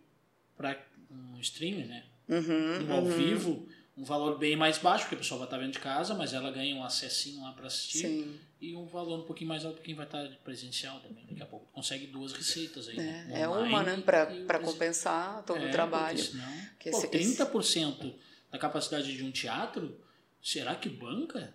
para 0.56 0.76
um 1.10 1.38
streaming, 1.40 1.84
né? 1.86 2.04
Uhum, 2.28 2.80
No 2.86 2.94
ao 2.94 3.02
uhum. 3.02 3.10
vivo, 3.16 3.68
um 3.96 4.04
valor 4.04 4.36
bem 4.38 4.56
mais 4.56 4.78
baixo, 4.78 5.04
porque 5.04 5.14
a 5.14 5.18
pessoa 5.18 5.38
vai 5.38 5.46
estar 5.46 5.58
vendo 5.58 5.72
de 5.72 5.78
casa, 5.78 6.14
mas 6.14 6.32
ela 6.34 6.50
ganha 6.50 6.74
um 6.74 6.82
acessinho 6.84 7.42
lá 7.42 7.52
para 7.52 7.66
assistir. 7.66 7.98
Sim. 8.06 8.40
E 8.60 8.74
um 8.74 8.86
valor 8.86 9.20
um 9.20 9.22
pouquinho 9.22 9.48
mais 9.48 9.64
alto 9.64 9.76
para 9.76 9.84
quem 9.84 9.94
vai 9.94 10.06
estar 10.06 10.26
presencial 10.42 10.98
também. 11.00 11.24
Daqui 11.28 11.42
a 11.42 11.46
pouco 11.46 11.66
consegue 11.72 12.06
duas 12.06 12.32
receitas 12.32 12.88
aí. 12.88 12.98
É, 12.98 13.02
né? 13.02 13.40
é 13.42 13.48
Online 13.48 13.68
uma, 13.68 13.82
né? 13.82 14.02
Para 14.46 14.58
o 14.58 14.62
compensar 14.62 15.42
todo 15.44 15.58
É, 15.62 15.68
o 15.68 15.70
trabalho. 15.70 16.16
porque 16.18 16.30
Senão, 16.32 16.66
Que 16.78 16.90
pô, 16.90 16.98
esse- 16.98 17.08
30% 17.08 18.14
da 18.50 18.58
capacidade 18.58 19.14
de 19.14 19.22
um 19.22 19.30
teatro, 19.30 20.00
será 20.42 20.74
que 20.74 20.88
banca 20.88 21.54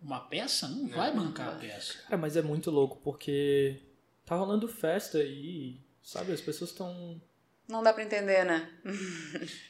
uma 0.00 0.20
peça? 0.20 0.68
Não 0.68 0.86
vai 0.88 1.12
bancar 1.14 1.48
a 1.48 1.52
peça. 1.58 1.94
Cara, 2.04 2.18
mas 2.18 2.36
é 2.36 2.42
muito 2.42 2.70
louco, 2.70 2.98
porque 3.02 3.80
tá 4.26 4.36
rolando 4.36 4.68
festa 4.68 5.22
e, 5.22 5.80
sabe, 6.02 6.32
as 6.32 6.40
pessoas 6.42 6.70
estão. 6.70 7.20
Não 7.68 7.82
dá 7.82 7.92
para 7.92 8.04
entender, 8.04 8.44
né? 8.44 8.70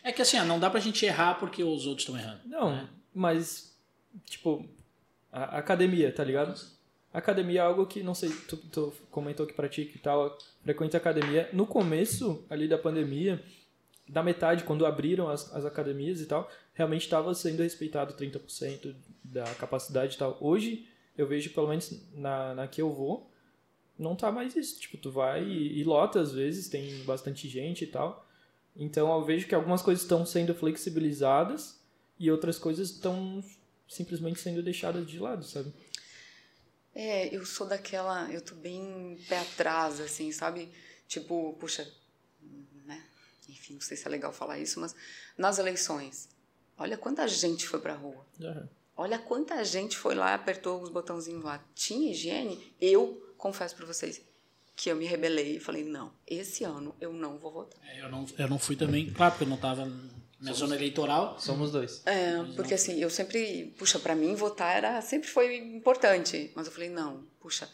É 0.03 0.13
que 0.13 0.21
assim, 0.21 0.37
ah, 0.37 0.45
não 0.45 0.59
dá 0.59 0.69
pra 0.69 0.81
gente 0.81 1.05
errar 1.07 1.35
porque 1.35 1.63
os 1.63 1.87
outros 1.87 2.07
estão 2.07 2.19
errando. 2.19 2.41
Não, 2.45 2.71
né? 2.71 2.89
mas, 3.15 3.77
tipo, 4.25 4.69
a 5.31 5.57
a 5.57 5.59
academia, 5.59 6.13
tá 6.13 6.25
ligado? 6.25 6.61
Academia 7.13 7.61
é 7.61 7.63
algo 7.63 7.87
que, 7.87 8.03
não 8.03 8.15
sei, 8.15 8.31
tu, 8.49 8.57
tu 8.57 8.93
comentou 9.11 9.47
que 9.47 9.53
pratica 9.53 9.97
e 9.97 10.01
tal, 10.01 10.37
frequenta 10.65 10.97
academia. 10.97 11.49
No 11.53 11.65
começo 11.65 12.45
ali 12.51 12.67
da 12.67 12.77
pandemia, 12.77 13.41
da 14.09 14.23
metade, 14.23 14.65
quando 14.65 14.85
abriram 14.85 15.29
as, 15.29 15.55
as 15.55 15.65
academias 15.65 16.21
e 16.21 16.27
tal, 16.27 16.51
realmente 16.73 17.03
estava 17.03 17.33
sendo 17.33 17.63
respeitado 17.63 18.15
30% 18.15 18.95
da 19.23 19.45
capacidade 19.55 20.17
e 20.17 20.19
tal. 20.19 20.37
Hoje, 20.41 20.89
eu 21.17 21.27
vejo, 21.29 21.51
pelo 21.51 21.69
menos 21.69 22.03
na, 22.13 22.55
na 22.55 22.67
que 22.67 22.83
eu 22.83 22.93
vou, 22.93 23.31
não 23.99 24.17
tá 24.17 24.31
mais 24.31 24.55
isso. 24.57 24.81
Tipo, 24.81 24.97
tu 24.97 25.11
vai 25.11 25.45
e, 25.45 25.81
e 25.81 25.85
lota 25.85 26.21
às 26.21 26.33
vezes, 26.33 26.69
tem 26.69 27.03
bastante 27.05 27.49
gente 27.49 27.85
e 27.85 27.87
tal. 27.87 28.27
Então 28.77 29.13
eu 29.13 29.25
vejo 29.25 29.47
que 29.47 29.55
algumas 29.55 29.83
coisas 29.83 30.03
estão 30.03 30.27
sendo 30.27 30.55
flexibilizadas 30.55 31.81
e 32.19 32.31
outras 32.31 32.59
coisas 32.59 32.91
estão 32.91 33.43
simplesmente 33.89 34.41
sendo 34.41 34.63
deixadas 34.63 35.07
de 35.07 35.19
lado, 35.19 35.45
sabe? 35.45 35.73
É, 36.95 37.35
eu 37.35 37.45
sou 37.45 37.67
daquela. 37.67 38.31
Eu 38.33 38.41
tô 38.41 38.55
bem 38.55 39.19
pé 39.29 39.41
atrás, 39.41 40.01
assim, 40.01 40.31
sabe? 40.33 40.71
Tipo, 41.09 41.57
puxa, 41.59 41.89
né? 42.85 43.05
Enfim, 43.49 43.75
não 43.75 43.81
sei 43.81 43.97
se 43.97 44.07
é 44.07 44.11
legal 44.11 44.33
falar 44.33 44.59
isso, 44.59 44.81
mas 44.81 44.95
nas 45.37 45.59
eleições, 45.59 46.29
olha 46.79 46.97
quanta 46.97 47.27
gente 47.29 47.67
foi 47.67 47.81
pra 47.81 47.95
rua. 47.95 48.25
Aham. 48.41 48.69
Olha 48.97 49.19
quanta 49.19 49.65
gente 49.65 49.97
foi 49.97 50.15
lá 50.15 50.31
e 50.31 50.35
apertou 50.35 50.81
os 50.81 50.89
botãozinhos 50.89 51.43
lá. 51.43 51.61
Tinha 51.75 52.13
higiene? 52.13 52.73
Eu 52.81 53.34
confesso 53.37 53.75
pra 53.77 53.87
vocês 53.87 54.21
que 54.77 54.91
eu 54.91 54.97
me 54.97 55.07
rebelei 55.07 55.57
e 55.57 55.61
falei: 55.61 55.85
não, 55.85 56.13
esse 56.27 56.65
ano 56.65 56.95
eu 57.01 57.13
não 57.13 57.39
vou 57.39 57.53
votar. 57.53 57.81
É, 57.89 58.03
Eu 58.03 58.09
não, 58.11 58.27
eu 58.39 58.49
não 58.49 58.59
fui 58.59 58.77
também, 58.77 59.11
claro, 59.13 59.33
porque 59.33 59.45
eu 59.45 59.49
não 59.49 59.57
estava 59.57 59.91
na 60.41 60.53
zona 60.53 60.75
eleitoral. 60.77 61.39
Somos 61.39 61.71
dois. 61.71 62.03
É, 62.07 62.43
porque 62.57 62.75
assim, 62.75 63.01
eu 63.01 63.09
sempre, 63.09 63.75
puxa, 63.79 63.99
pra 63.99 64.15
mim 64.15 64.35
votar 64.35 64.77
era 64.77 65.01
sempre 65.01 65.29
foi 65.29 65.57
importante, 65.57 66.51
mas 66.55 66.67
eu 66.67 66.73
falei, 66.73 66.91
não, 66.91 67.25
puxa, 67.41 67.69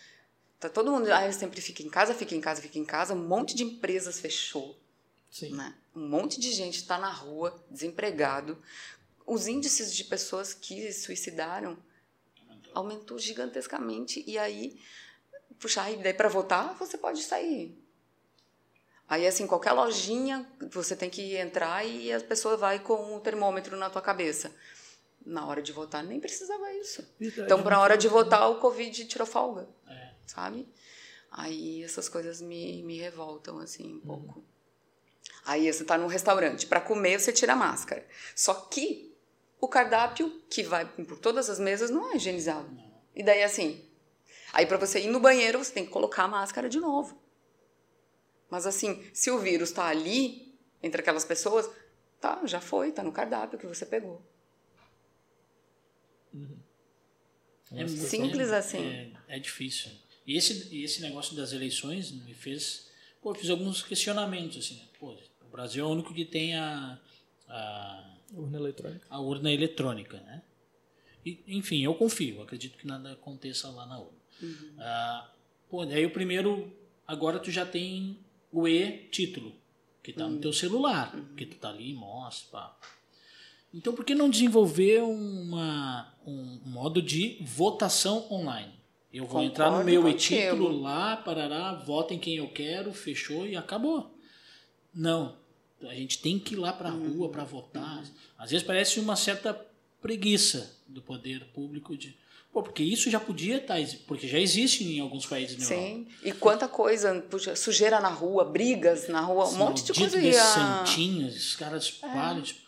tá 0.59 0.69
todo 0.69 0.91
mundo, 0.91 1.11
ah, 1.13 1.33
sempre 1.33 1.61
fica 1.61 1.83
em 1.83 1.89
casa, 1.89 2.15
fica 2.15 2.35
em 2.35 2.41
casa, 2.41 2.61
fica 2.63 2.79
em 2.79 2.85
casa, 2.85 3.15
um 3.15 3.27
monte 3.27 3.57
de 3.57 3.65
empresas 3.65 4.21
fechou, 4.21 4.79
Sim. 5.31 5.55
né? 5.55 5.75
Um 5.95 6.07
monte 6.09 6.39
de 6.39 6.53
gente 6.53 6.77
está 6.77 6.99
na 6.99 7.11
rua, 7.11 7.61
desempregado. 7.71 8.57
Os 9.27 9.47
índices 9.47 9.95
de 9.95 10.05
pessoas 10.05 10.55
que 10.55 10.93
se 10.93 11.03
suicidaram 11.03 11.77
aumentou 12.73 13.19
gigantescamente 13.19 14.23
e 14.27 14.39
aí, 14.39 14.79
puxa, 15.61 15.83
aí 15.83 15.97
daí 15.99 16.15
para 16.15 16.29
votar, 16.29 16.75
você 16.75 16.97
pode 16.97 17.23
sair. 17.23 17.79
Aí, 19.09 19.27
assim, 19.27 19.45
qualquer 19.47 19.73
lojinha, 19.73 20.49
você 20.71 20.95
tem 20.95 21.11
que 21.11 21.37
entrar 21.37 21.85
e 21.85 22.13
a 22.13 22.21
pessoa 22.21 22.57
vai 22.57 22.79
com 22.79 23.17
o 23.17 23.21
termômetro 23.21 23.77
na 23.77 23.91
tua 23.91 24.01
cabeça. 24.01 24.55
Na 25.27 25.45
hora 25.47 25.61
de 25.61 25.73
votar, 25.73 26.03
nem 26.05 26.21
precisava 26.21 26.73
isso. 26.75 27.05
Verdade, 27.19 27.43
Então, 27.43 27.61
para 27.61 27.75
a 27.75 27.79
né? 27.79 27.85
hora 27.85 27.99
de 27.99 28.07
votar, 28.07 28.49
o 28.49 28.61
Covid 28.61 29.05
tirou 29.07 29.27
folga. 29.27 29.69
É. 29.89 30.13
Sabe? 30.27 30.69
Aí, 31.31 31.83
essas 31.83 32.09
coisas 32.09 32.41
me, 32.41 32.85
me 32.85 32.99
revoltam, 32.99 33.59
assim, 33.59 33.97
um 33.97 34.01
pouco. 34.01 34.45
Aí, 35.45 35.71
você 35.71 35.85
tá 35.85 35.99
num 35.99 36.07
restaurante. 36.07 36.67
Para 36.69 36.81
comer, 36.81 37.19
você 37.19 37.33
tira 37.33 37.55
a 37.55 37.57
máscara. 37.57 38.07
Só 38.37 38.55
que 38.55 39.13
o 39.61 39.67
cardápio, 39.67 40.41
que 40.49 40.63
vai 40.63 40.87
por 40.87 41.19
todas 41.19 41.51
as 41.51 41.59
mesas, 41.59 41.91
não 41.91 42.13
é 42.13 42.17
higienizado. 42.17 42.71
E 43.15 43.25
daí, 43.25 43.43
assim... 43.43 43.90
Aí, 44.53 44.67
para 44.67 44.77
você 44.77 45.01
ir 45.01 45.09
no 45.09 45.21
banheiro, 45.21 45.59
você 45.59 45.73
tem 45.73 45.85
que 45.85 45.91
colocar 45.91 46.25
a 46.25 46.29
máscara 46.29 46.69
de 46.69 46.79
novo. 46.81 47.21
Mas 48.51 48.67
assim, 48.67 49.09
se 49.15 49.31
o 49.31 49.39
vírus 49.39 49.69
está 49.71 49.87
ali, 49.87 50.59
entre 50.83 51.01
aquelas 51.01 51.25
pessoas, 51.25 51.71
tá, 52.21 52.41
já 52.47 52.61
foi, 52.61 52.91
tá 52.91 53.03
no 53.03 53.13
cardápio 53.13 53.59
que 53.59 53.67
você 53.67 53.87
pegou. 53.87 54.21
É 57.73 57.85
muito- 57.85 57.91
Simples 57.91 58.51
é- 58.51 58.57
assim. 58.59 58.85
É, 58.87 59.13
é 59.29 59.39
difícil. 59.39 59.91
E 60.27 60.37
esse, 60.37 60.83
esse 60.83 61.01
negócio 61.03 61.35
das 61.37 61.53
eleições 61.53 62.11
me 62.11 62.35
fez. 62.35 62.91
Pô, 63.23 63.31
eu 63.31 63.35
fiz 63.35 63.51
alguns 63.51 63.83
questionamentos, 63.83 64.59
assim. 64.59 64.77
né? 64.77 64.89
Pô, 64.99 65.17
o 65.43 65.49
Brasil 65.51 65.85
é 65.85 65.87
o 65.89 65.91
único 65.91 66.13
que 66.15 66.25
tem 66.25 66.57
a, 66.57 66.99
a, 67.49 68.17
Urna 68.33 68.59
eletrônica. 68.59 69.07
a 69.09 69.21
urna 69.21 69.53
eletrônica, 69.53 70.17
né? 70.21 70.43
E, 71.25 71.43
enfim, 71.49 71.83
eu 71.85 71.95
confio, 71.95 72.43
acredito 72.43 72.79
que 72.79 72.87
nada 72.87 73.13
aconteça 73.13 73.69
lá 73.71 73.87
na 73.87 73.99
urna. 73.99 74.20
Ah, 74.79 75.31
pô, 75.69 75.85
daí 75.85 76.05
o 76.07 76.11
primeiro, 76.11 76.73
agora 77.07 77.39
tu 77.39 77.51
já 77.51 77.65
tem 77.67 78.19
o 78.53 78.67
e-título, 78.67 79.55
que 80.03 80.13
tá 80.13 80.27
no 80.29 80.39
teu 80.39 80.53
celular, 80.53 81.15
que 81.37 81.47
tu 81.47 81.57
tá 81.57 81.69
ali 81.71 81.91
e 81.91 81.95
mostra, 81.95 82.51
pá. 82.51 82.77
Então 83.73 83.95
por 83.95 84.05
que 84.05 84.15
não 84.15 84.29
desenvolver 84.29 85.01
uma, 85.03 86.13
um 86.27 86.61
modo 86.67 87.01
de 87.01 87.39
votação 87.43 88.27
online? 88.33 88.73
Eu 89.13 89.27
vou 89.27 89.43
entrar 89.43 89.67
no 89.67 89.79
Concordo 89.79 89.91
meu 89.91 90.09
e-título 90.09 90.81
lá, 90.81 91.17
parará, 91.17 91.75
votem 91.75 92.19
quem 92.19 92.37
eu 92.37 92.49
quero, 92.49 92.93
fechou 92.93 93.47
e 93.47 93.57
acabou. 93.57 94.17
Não. 94.95 95.37
A 95.83 95.95
gente 95.95 96.19
tem 96.21 96.39
que 96.39 96.55
ir 96.55 96.59
lá 96.59 96.73
para 96.73 96.91
a 96.91 96.95
Uhum. 96.95 97.13
rua 97.19 97.29
para 97.31 97.43
votar. 97.45 98.05
Às 98.37 98.51
vezes 98.51 98.67
parece 98.67 99.01
uma 99.01 99.17
certa 99.17 99.55
preguiça 100.03 100.77
do 100.87 101.01
poder 101.03 101.45
público 101.53 101.97
de. 101.97 102.17
Pô, 102.53 102.63
porque 102.65 102.83
isso 102.83 103.09
já 103.11 103.21
podia 103.21 103.59
estar. 103.59 103.77
Porque 104.09 104.27
já 104.27 104.39
existe 104.39 104.83
em 104.85 104.99
alguns 105.01 105.25
países 105.25 105.57
na 105.57 105.65
Europa. 105.65 105.87
Sim. 105.89 106.09
E 106.25 106.33
quanta 106.33 106.67
coisa, 106.67 107.21
puxa, 107.31 107.55
sujeira 107.55 108.01
na 108.01 108.09
rua, 108.09 108.45
brigas 108.45 109.07
na 109.09 109.21
rua, 109.21 109.47
um 109.49 109.55
monte 109.57 109.85
de 109.85 109.93
coisa 109.93 110.21
ia. 110.21 110.33
santinhos, 110.43 111.37
esses 111.37 111.55
caras 111.57 111.85
espalham. 111.85 112.43
Tipo, 112.43 112.61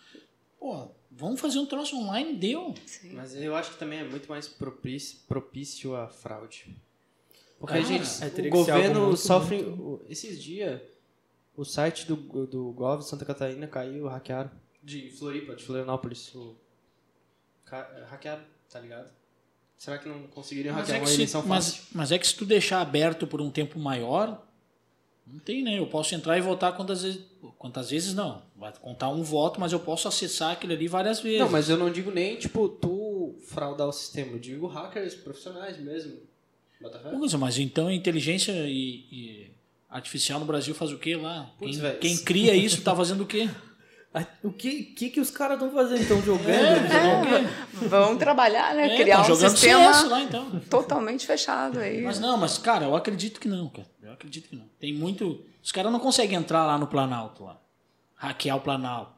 pô, 0.60 0.88
vamos 1.10 1.40
fazer 1.40 1.58
um 1.58 1.66
troço 1.66 1.96
online, 1.96 2.34
deu. 2.36 2.74
Sim. 2.86 3.12
Mas 3.12 3.34
eu 3.34 3.56
acho 3.56 3.72
que 3.72 3.78
também 3.78 3.98
é 3.98 4.04
muito 4.04 4.28
mais 4.28 4.46
propício, 4.46 5.18
propício 5.26 5.96
à 5.96 6.06
fraude. 6.08 6.76
Porque 7.58 7.74
Cara, 7.74 7.84
a 7.84 7.88
gente, 7.88 8.22
é, 8.44 8.46
o 8.48 8.50
governo 8.50 9.00
muito, 9.06 9.16
sofre. 9.16 9.62
o- 9.62 10.00
Esses 10.08 10.40
dias, 10.42 10.80
o 11.56 11.64
site 11.64 12.06
do, 12.06 12.16
do 12.46 12.70
Gov 12.72 13.00
de 13.02 13.08
Santa 13.08 13.24
Catarina 13.24 13.66
caiu, 13.66 14.06
hackearam. 14.06 14.50
De 14.82 15.10
Floripa, 15.10 15.54
de 15.56 15.64
Florianópolis. 15.64 16.32
O, 16.36 16.56
hackearam, 18.08 18.44
tá 18.70 18.78
ligado? 18.80 19.10
Será 19.82 19.98
que 19.98 20.08
não 20.08 20.28
conseguiriam 20.28 20.76
Mas 20.76 20.82
hackear 20.82 20.98
é, 20.98 21.00
uma 21.00 21.08
se, 21.08 21.14
eleição 21.14 21.44
mas, 21.44 21.66
fácil? 21.66 21.82
mas 21.92 22.12
é 22.12 22.18
que 22.18 22.24
se 22.24 22.36
tu 22.36 22.44
deixar 22.44 22.80
aberto 22.80 23.26
por 23.26 23.40
um 23.40 23.50
tempo 23.50 23.80
maior, 23.80 24.40
Não 25.26 25.40
tem, 25.40 25.60
né? 25.60 25.76
Eu 25.76 25.88
posso 25.88 26.14
entrar 26.14 26.38
e 26.38 26.40
votar 26.40 26.76
quantas 26.76 27.02
vezes. 27.02 27.20
Quantas 27.58 27.90
vezes 27.90 28.14
não. 28.14 28.42
Vai 28.54 28.72
contar 28.80 29.08
um 29.08 29.24
voto, 29.24 29.58
mas 29.58 29.72
eu 29.72 29.80
posso 29.80 30.06
acessar 30.06 30.52
aquele 30.52 30.74
ali 30.74 30.86
várias 30.86 31.18
vezes. 31.18 31.40
Não, 31.40 31.50
mas 31.50 31.68
eu 31.68 31.76
não 31.76 31.90
digo 31.90 32.12
nem, 32.12 32.36
tipo, 32.36 32.68
tu 32.68 33.34
fraudar 33.48 33.88
o 33.88 33.92
sistema. 33.92 34.30
Eu 34.30 34.38
digo 34.38 34.68
hackers 34.68 35.16
profissionais 35.16 35.76
mesmo. 35.80 36.16
Mas 37.40 37.58
então 37.58 37.88
a 37.88 37.92
inteligência 37.92 38.52
e, 38.52 39.04
e 39.10 39.50
artificial 39.90 40.38
no 40.38 40.46
Brasil 40.46 40.76
faz 40.76 40.92
o 40.92 40.98
quê 40.98 41.16
lá? 41.16 41.50
Putz, 41.58 41.80
quem, 41.80 41.96
quem 41.98 42.18
cria 42.18 42.54
isso 42.54 42.82
tá 42.82 42.94
fazendo 42.94 43.24
o 43.24 43.26
quê? 43.26 43.50
O 44.42 44.52
que, 44.52 44.82
que, 44.84 45.08
que 45.10 45.20
os 45.20 45.30
caras 45.30 45.54
estão 45.56 45.72
fazendo? 45.72 46.00
Estão 46.02 46.20
jogando? 46.20 46.50
É, 46.50 46.80
quê? 47.80 47.86
Vão 47.88 48.16
trabalhar, 48.18 48.74
né? 48.74 48.94
É, 48.94 48.96
Criar 49.02 49.16
tá 49.16 49.22
um 49.22 49.24
jogando 49.26 49.50
sistema 49.50 50.02
lá 50.06 50.22
então. 50.22 50.60
totalmente 50.68 51.26
fechado 51.26 51.78
aí. 51.80 52.02
Mas 52.02 52.20
não, 52.20 52.36
mas 52.36 52.58
cara, 52.58 52.84
eu 52.84 52.94
acredito 52.94 53.40
que 53.40 53.48
não, 53.48 53.68
cara. 53.70 53.86
Eu 54.02 54.12
acredito 54.12 54.48
que 54.50 54.56
não. 54.56 54.66
Tem 54.78 54.92
muito. 54.92 55.42
Os 55.62 55.72
caras 55.72 55.90
não 55.90 55.98
conseguem 55.98 56.36
entrar 56.36 56.66
lá 56.66 56.76
no 56.76 56.86
Planalto 56.86 57.44
lá. 57.44 57.58
Hackear 58.16 58.56
o 58.56 58.60
Planalto. 58.60 59.12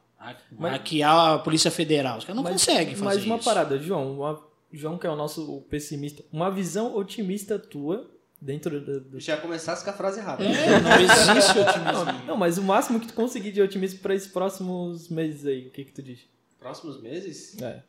Hackear 0.61 1.35
a 1.35 1.39
Polícia 1.39 1.71
Federal. 1.71 2.19
Os 2.19 2.25
caras 2.25 2.37
não 2.37 2.45
Mas- 2.45 2.53
conseguem 2.53 2.95
fazer 2.95 3.05
Mas 3.05 3.25
uma 3.27 3.37
isso. 3.37 3.45
parada, 3.45 3.79
João, 3.79 4.13
uma- 4.21 4.41
João 4.73 4.97
que 4.97 5.07
é 5.07 5.11
o 5.11 5.17
nosso 5.17 5.61
pessimista, 5.69 6.23
uma 6.33 6.51
visão 6.51 6.95
otimista 6.97 7.59
tua 7.59 8.11
dentro 8.45 8.81
do... 8.81 9.01
do- 9.01 9.21
Já 9.21 9.37
começasse 9.37 9.83
com 9.85 9.91
a 9.91 9.93
frase 9.93 10.21
errada. 10.21 10.45
É, 10.45 10.49
não 10.81 11.01
existe 11.01 11.59
otimismo. 11.59 12.27
Não, 12.27 12.37
mas 12.37 12.59
o 12.59 12.63
máximo 12.63 13.01
que 13.01 13.07
tu 13.09 13.15
conseguir 13.15 13.53
de 13.53 13.63
otimismo 13.63 14.01
para 14.01 14.15
esses 14.15 14.29
próximos 14.29 15.09
meses 15.09 15.47
aí, 15.47 15.67
o 15.67 15.71
que 15.71 15.85
que 15.85 15.93
tu 15.93 16.03
diz? 16.03 16.21
Próximos 16.59 17.01
meses? 17.01 17.61
É. 17.61 17.83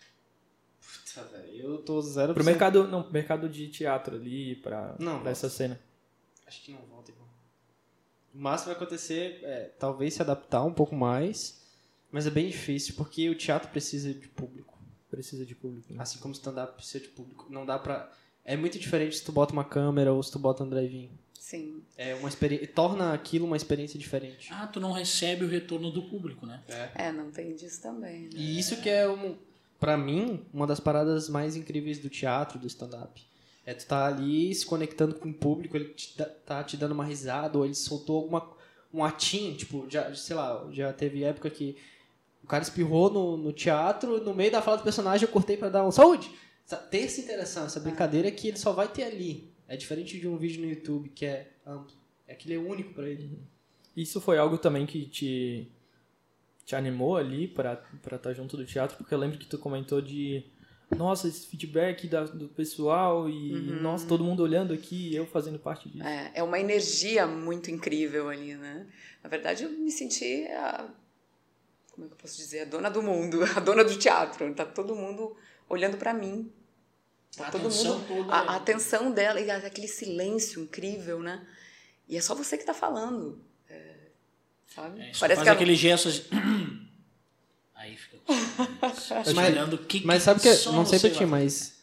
Puta, 0.82 1.24
velho. 1.28 1.56
Eu 1.64 1.78
tô 1.80 2.02
zero 2.02 2.34
Pro 2.34 2.44
mercado, 2.44 2.88
não, 2.88 3.10
mercado 3.12 3.48
de 3.50 3.68
teatro 3.68 4.16
ali, 4.16 4.56
pra, 4.58 4.96
Não, 5.00 5.22
pra 5.22 5.32
essa 5.32 5.50
cena. 5.50 5.80
Acho 6.48 6.62
que 6.62 6.72
não 6.72 6.82
volta, 6.90 7.12
irmão. 7.12 7.26
O 8.34 8.38
máximo 8.40 8.68
vai 8.74 8.76
acontecer 8.76 9.40
é 9.44 9.72
talvez 9.80 10.14
se 10.14 10.22
adaptar 10.22 10.64
um 10.64 10.74
pouco 10.74 10.96
mais, 10.96 11.62
mas 12.12 12.28
é 12.28 12.30
bem 12.30 12.48
difícil, 12.48 12.96
porque 12.96 13.30
o 13.30 13.36
teatro 13.36 13.70
precisa 13.70 14.14
de 14.14 14.28
público. 14.28 14.74
Precisa 15.10 15.46
de 15.46 15.56
público. 15.56 15.94
né? 15.94 16.02
Assim 16.02 16.20
como 16.20 16.34
o 16.34 16.38
stand-up 16.38 16.76
precisa 16.76 17.00
de 17.06 17.10
público. 17.12 17.48
Não 17.50 17.66
dá 17.66 17.80
pra. 17.80 18.12
É 18.46 18.56
muito 18.56 18.78
diferente 18.80 19.18
se 19.18 19.24
tu 19.24 19.32
bota 19.32 19.52
uma 19.54 19.64
câmera 19.64 20.14
ou 20.14 20.22
se 20.22 20.32
tu 20.32 20.38
bota 20.40 20.64
um 20.64 20.70
drive-in. 20.70 21.10
Sim. 21.40 21.82
É 21.98 22.16
uma 22.16 22.30
experiência. 22.30 22.68
Torna 22.68 23.14
aquilo 23.14 23.46
uma 23.46 23.58
experiência 23.58 24.00
diferente. 24.00 24.50
Ah, 24.52 24.68
tu 24.68 24.80
não 24.80 24.92
recebe 24.92 25.44
o 25.46 25.48
retorno 25.48 25.92
do 25.92 26.04
público, 26.04 26.46
né? 26.46 26.62
É, 26.96 27.12
não 27.12 27.30
tem 27.32 27.56
disso 27.56 27.82
também. 27.82 28.22
Né? 28.24 28.30
E 28.36 28.60
isso 28.60 28.78
que 28.82 28.90
é, 28.90 29.08
um, 29.10 29.36
pra 29.80 29.96
mim, 29.98 30.42
uma 30.54 30.66
das 30.68 30.80
paradas 30.80 31.28
mais 31.30 31.56
incríveis 31.56 32.00
do 32.00 32.10
teatro, 32.10 32.58
do 32.60 32.68
stand-up. 32.68 33.22
É 33.66 33.74
tu 33.74 33.86
tá 33.88 34.06
ali 34.06 34.54
se 34.54 34.66
conectando 34.66 35.16
com 35.16 35.30
o 35.30 35.34
público, 35.34 35.76
ele 35.76 35.86
te 35.90 36.16
dá- 36.18 36.26
tá 36.46 36.64
te 36.64 36.78
dando 36.78 36.92
uma 36.92 37.04
risada, 37.06 37.58
ou 37.58 37.66
ele 37.66 37.74
soltou 37.74 38.18
alguma, 38.18 38.48
um 38.94 39.04
atim, 39.04 39.54
tipo, 39.56 39.88
já, 39.90 40.14
sei 40.14 40.36
lá, 40.36 40.68
já 40.72 40.94
teve 40.94 41.24
época 41.24 41.50
que 41.50 41.76
o 42.44 42.48
cara 42.48 42.62
espirrou 42.64 43.10
no, 43.10 43.38
no 43.38 43.52
teatro, 43.52 44.24
no 44.24 44.36
meio 44.36 44.52
da 44.52 44.62
fala 44.62 44.78
do 44.78 44.84
personagem 44.84 45.26
eu 45.28 45.32
cortei 45.34 45.58
pra 45.58 45.70
dar 45.70 45.84
um 45.86 45.92
saúde. 45.92 46.30
Ter 46.90 47.04
essa 47.04 47.22
interação, 47.22 47.66
essa 47.66 47.80
brincadeira 47.80 48.32
que 48.32 48.48
ele 48.48 48.58
só 48.58 48.72
vai 48.74 48.88
ter 48.88 49.04
ali. 49.04 49.50
É 49.68 49.78
diferente 49.78 50.20
de 50.20 50.28
um 50.28 50.38
vídeo 50.38 50.62
no 50.62 50.70
YouTube 50.70 51.10
que 51.10 51.26
é 51.26 51.52
amplo. 51.66 51.96
É 52.28 52.34
aquele 52.34 52.56
é 52.56 52.58
único 52.58 52.94
pra 52.94 53.08
ele. 53.08 53.40
Isso 53.96 54.20
foi 54.20 54.38
algo 54.38 54.58
também 54.58 54.86
que 54.86 55.06
te, 55.06 55.68
te 56.66 56.76
animou 56.76 57.18
ali 57.18 57.48
pra 57.48 57.82
estar 58.04 58.18
tá 58.18 58.34
junto 58.34 58.58
do 58.58 58.66
teatro, 58.66 58.98
porque 58.98 59.14
eu 59.14 59.18
lembro 59.18 59.38
que 59.38 59.46
tu 59.46 59.58
comentou 59.58 60.02
de 60.02 60.44
nossa, 60.96 61.28
esse 61.28 61.48
feedback 61.48 62.08
da- 62.08 62.26
do 62.26 62.48
pessoal 62.50 63.30
e 63.30 63.52
nossa, 63.82 64.08
todo 64.08 64.24
mundo 64.24 64.44
olhando 64.44 64.74
aqui 64.74 65.10
e 65.10 65.16
eu 65.16 65.26
fazendo 65.26 65.58
parte 65.58 65.90
disso. 65.90 66.06
É, 66.06 66.32
é 66.36 66.44
uma 66.44 66.60
energia 66.60 67.26
muito 67.26 67.72
incrível 67.72 68.30
ali, 68.30 68.56
né? 68.56 68.88
Na 69.24 69.30
verdade, 69.30 69.64
eu 69.64 69.70
me 69.70 69.92
senti 69.92 70.46
a. 70.48 70.88
Como 71.92 72.06
é 72.06 72.10
que 72.10 72.14
eu 72.14 72.18
posso 72.18 72.38
dizer? 72.38 72.62
A 72.62 72.66
dona 72.66 72.90
do 72.90 73.02
mundo, 73.02 73.42
a 73.56 73.60
dona 73.60 73.84
do 73.84 73.98
teatro. 73.98 74.54
Tá 74.54 74.66
todo 74.66 74.96
mundo 74.96 75.36
olhando 75.68 75.98
pra 75.98 76.14
mim. 76.14 76.52
Tá 77.38 77.48
A 77.48 77.52
todo 77.52 77.68
atenção 77.68 78.00
mundo. 78.00 78.08
toda 78.08 78.34
A, 78.34 78.44
é- 78.44 78.48
a 78.48 78.56
atenção 78.56 79.12
dela 79.12 79.40
e 79.42 79.50
aquele 79.52 79.88
silêncio 79.88 80.62
incrível, 80.62 81.20
né? 81.20 81.46
E 82.08 82.16
é 82.18 82.22
só 82.22 82.34
você 82.36 82.58
que 82.58 82.64
tá 82.66 82.74
falando. 82.74 83.40
É, 83.70 83.94
sabe? 84.74 85.02
É, 85.02 85.04
Parece 85.04 85.20
faz 85.20 85.34
que 85.36 85.40
ela- 85.50 85.52
aquele 85.52 85.76
gesto 85.76 86.08
assim. 86.08 86.24
Aí 87.76 87.96
fica. 87.98 88.18
Olhando 89.38 89.76
o 89.76 89.78
que 89.80 90.06
Mas 90.06 90.20
que 90.20 90.24
sabe 90.26 90.40
que, 90.40 90.54
som 90.56 90.72
não 90.72 90.86
sei 90.86 91.00
pra 91.00 91.10
ti, 91.10 91.26
mas 91.26 91.76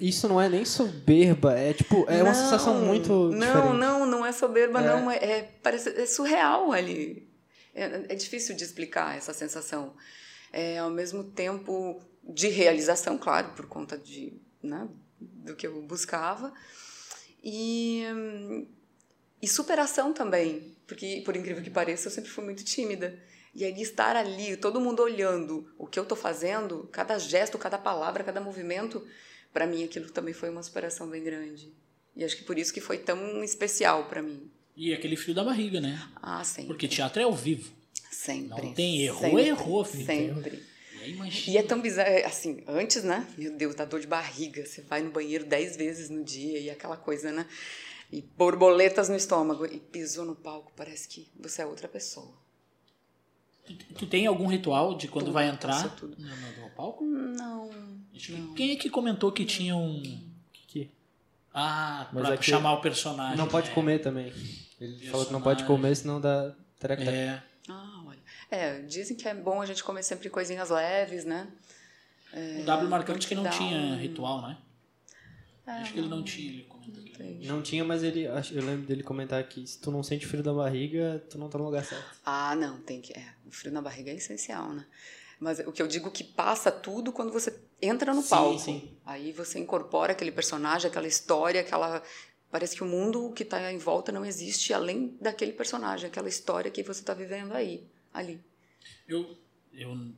isso 0.00 0.26
não 0.28 0.40
é 0.40 0.48
nem 0.48 0.64
soberba, 0.64 1.52
é 1.58 1.72
tipo, 1.74 2.06
é 2.08 2.22
uma 2.22 2.32
Não, 2.32 2.34
sensação 2.34 2.80
muito 2.80 3.12
Não, 3.30 3.38
diferente. 3.38 3.76
não, 3.78 4.06
não 4.06 4.26
é 4.26 4.32
soberba, 4.32 4.80
É. 4.80 4.82
não. 4.86 5.10
É, 5.10 5.16
é- 5.16 5.42
parece, 5.62 5.90
é 5.90 6.06
surreal 6.06 6.72
ali. 6.72 7.28
É, 7.74 7.84
é 8.08 8.14
difícil 8.14 8.54
de 8.56 8.64
explicar 8.64 9.16
essa 9.16 9.34
sensação. 9.34 9.94
É, 10.52 10.78
ao 10.78 10.90
mesmo 10.90 11.24
tempo 11.24 12.00
de 12.22 12.48
realização, 12.48 13.18
claro, 13.18 13.48
por 13.50 13.66
conta 13.66 13.98
de, 13.98 14.32
né, 14.64 14.88
do 15.20 15.54
que 15.54 15.66
eu 15.66 15.82
buscava. 15.82 16.52
E, 17.42 18.02
e 19.40 19.46
superação 19.46 20.12
também, 20.12 20.74
porque, 20.86 21.22
por 21.24 21.36
incrível 21.36 21.62
que 21.62 21.70
pareça, 21.70 22.08
eu 22.08 22.12
sempre 22.12 22.30
fui 22.30 22.44
muito 22.44 22.64
tímida. 22.64 23.18
E 23.54 23.64
aí 23.64 23.80
estar 23.80 24.16
ali, 24.16 24.56
todo 24.56 24.80
mundo 24.80 25.00
olhando 25.02 25.72
o 25.78 25.86
que 25.86 25.98
eu 25.98 26.02
estou 26.02 26.18
fazendo, 26.18 26.88
cada 26.90 27.18
gesto, 27.18 27.56
cada 27.56 27.78
palavra, 27.78 28.24
cada 28.24 28.40
movimento, 28.40 29.06
para 29.52 29.66
mim 29.66 29.84
aquilo 29.84 30.10
também 30.10 30.34
foi 30.34 30.50
uma 30.50 30.62
superação 30.62 31.08
bem 31.08 31.22
grande. 31.22 31.72
E 32.16 32.24
acho 32.24 32.36
que 32.36 32.44
por 32.44 32.58
isso 32.58 32.72
que 32.72 32.80
foi 32.80 32.98
tão 32.98 33.44
especial 33.44 34.08
para 34.08 34.22
mim. 34.22 34.50
E 34.76 34.92
aquele 34.92 35.16
frio 35.16 35.34
da 35.34 35.44
barriga, 35.44 35.80
né? 35.80 36.00
Ah. 36.16 36.42
Porque 36.66 36.88
teatro 36.88 37.20
é 37.20 37.24
ao 37.24 37.34
vivo. 37.34 37.72
Sempre. 38.10 38.66
Não 38.66 38.74
tem 38.74 39.02
erro, 39.02 39.20
sempre, 39.20 39.46
errou, 39.46 39.84
filho. 39.84 40.06
Sempre. 40.06 40.62
E 41.06 41.10
imagina. 41.12 41.54
E 41.54 41.58
é 41.58 41.62
tão 41.62 41.80
bizarro, 41.80 42.08
é, 42.08 42.24
assim, 42.24 42.62
antes, 42.66 43.02
né? 43.04 43.26
Meu 43.36 43.56
Deus, 43.56 43.74
dá 43.74 43.84
dor 43.84 44.00
de 44.00 44.06
barriga. 44.06 44.64
Você 44.64 44.82
vai 44.82 45.02
no 45.02 45.10
banheiro 45.10 45.44
dez 45.46 45.76
vezes 45.76 46.08
no 46.10 46.22
dia 46.24 46.58
e 46.58 46.70
aquela 46.70 46.96
coisa, 46.96 47.30
né? 47.32 47.46
E 48.12 48.22
borboletas 48.22 49.08
no 49.08 49.16
estômago. 49.16 49.66
E 49.66 49.78
pisou 49.80 50.24
no 50.24 50.34
palco, 50.36 50.72
parece 50.76 51.08
que 51.08 51.28
você 51.38 51.62
é 51.62 51.66
outra 51.66 51.88
pessoa. 51.88 52.32
Tu, 53.66 53.74
tu 53.94 54.06
tem 54.06 54.26
algum 54.26 54.46
ritual 54.46 54.94
de 54.94 55.08
quando 55.08 55.26
Tudo, 55.26 55.34
vai 55.34 55.48
entrar 55.48 55.72
faço 55.72 55.96
tudo. 55.96 56.16
no, 56.18 56.28
no- 56.28 56.62
no 56.64 56.70
palco? 56.70 57.02
Não. 57.04 57.70
Que- 58.12 58.52
Quem 58.54 58.72
é 58.72 58.76
que 58.76 58.90
comentou 58.90 59.32
que 59.32 59.44
tinha 59.44 59.74
um. 59.74 60.02
Que- 60.68 60.90
Ah, 61.52 62.08
Mas 62.12 62.24
pra 62.26 62.34
é 62.34 62.36
que- 62.36 62.44
chamar 62.44 62.74
o 62.74 62.80
personagem. 62.82 63.38
Não 63.38 63.48
pode 63.48 63.68
né? 63.68 63.74
comer 63.74 64.00
também. 64.00 64.32
Ele 64.80 65.06
falou 65.08 65.24
que 65.24 65.32
não 65.32 65.40
pode 65.40 65.60
Personagem. 65.62 65.66
comer, 65.66 65.94
senão 65.96 66.20
dá 66.20 66.54
treco. 66.78 67.02
É. 67.04 67.42
Ah. 67.68 67.93
É, 68.50 68.80
dizem 68.82 69.16
que 69.16 69.26
é 69.28 69.34
bom 69.34 69.60
a 69.60 69.66
gente 69.66 69.82
comer 69.82 70.02
sempre 70.02 70.28
coisinhas 70.30 70.70
leves, 70.70 71.24
né? 71.24 71.48
O 72.60 72.64
W 72.64 72.88
marcante 72.90 73.26
que 73.28 73.34
não 73.34 73.48
tinha 73.48 73.76
um- 73.78 73.96
ritual, 73.96 74.42
né? 74.42 74.58
Acho 75.66 75.92
que 75.92 75.98
ele 75.98 76.08
não 76.08 76.22
tinha, 76.22 76.50
ele 76.52 76.66
aqui. 77.14 77.46
Não 77.46 77.62
tinha, 77.62 77.84
mas 77.84 78.02
ele. 78.02 78.24
Eu 78.24 78.62
lembro 78.64 78.86
dele 78.86 79.02
comentar 79.02 79.40
aqui: 79.40 79.66
se 79.66 79.78
tu 79.78 79.90
não 79.90 80.02
sente 80.02 80.26
frio 80.26 80.42
da 80.42 80.52
barriga, 80.52 81.24
tu 81.30 81.38
não 81.38 81.48
tá 81.48 81.56
no 81.58 81.64
lugar 81.64 81.84
certo. 81.84 82.04
Ah, 82.24 82.54
não, 82.54 82.78
tem 82.82 83.00
que. 83.00 83.12
É, 83.18 83.24
o 83.46 83.50
frio 83.50 83.72
na 83.72 83.80
barriga 83.80 84.10
é 84.10 84.14
essencial, 84.14 84.72
né? 84.72 84.84
Mas 85.40 85.58
o 85.60 85.72
que 85.72 85.80
eu 85.82 85.86
digo 85.88 86.10
que 86.10 86.22
passa 86.22 86.70
tudo 86.70 87.12
quando 87.12 87.32
você 87.32 87.58
entra 87.80 88.12
no 88.14 88.22
Sim, 88.22 88.28
palco. 88.28 88.58
sim. 88.58 88.96
Aí 89.04 89.32
você 89.32 89.58
incorpora 89.58 90.12
aquele 90.12 90.30
personagem, 90.32 90.88
aquela 90.90 91.06
história, 91.06 91.60
aquela. 91.60 92.02
Parece 92.50 92.76
que 92.76 92.84
o 92.84 92.86
mundo 92.86 93.32
que 93.32 93.42
está 93.42 93.72
em 93.72 93.78
volta 93.78 94.12
não 94.12 94.24
existe 94.24 94.72
além 94.72 95.16
daquele 95.20 95.52
personagem, 95.52 96.06
aquela 96.06 96.28
história 96.28 96.70
que 96.70 96.82
você 96.82 97.00
está 97.00 97.12
vivendo 97.14 97.52
aí, 97.52 97.84
ali. 98.14 98.40
Eu. 99.06 99.36
eu 99.74 100.12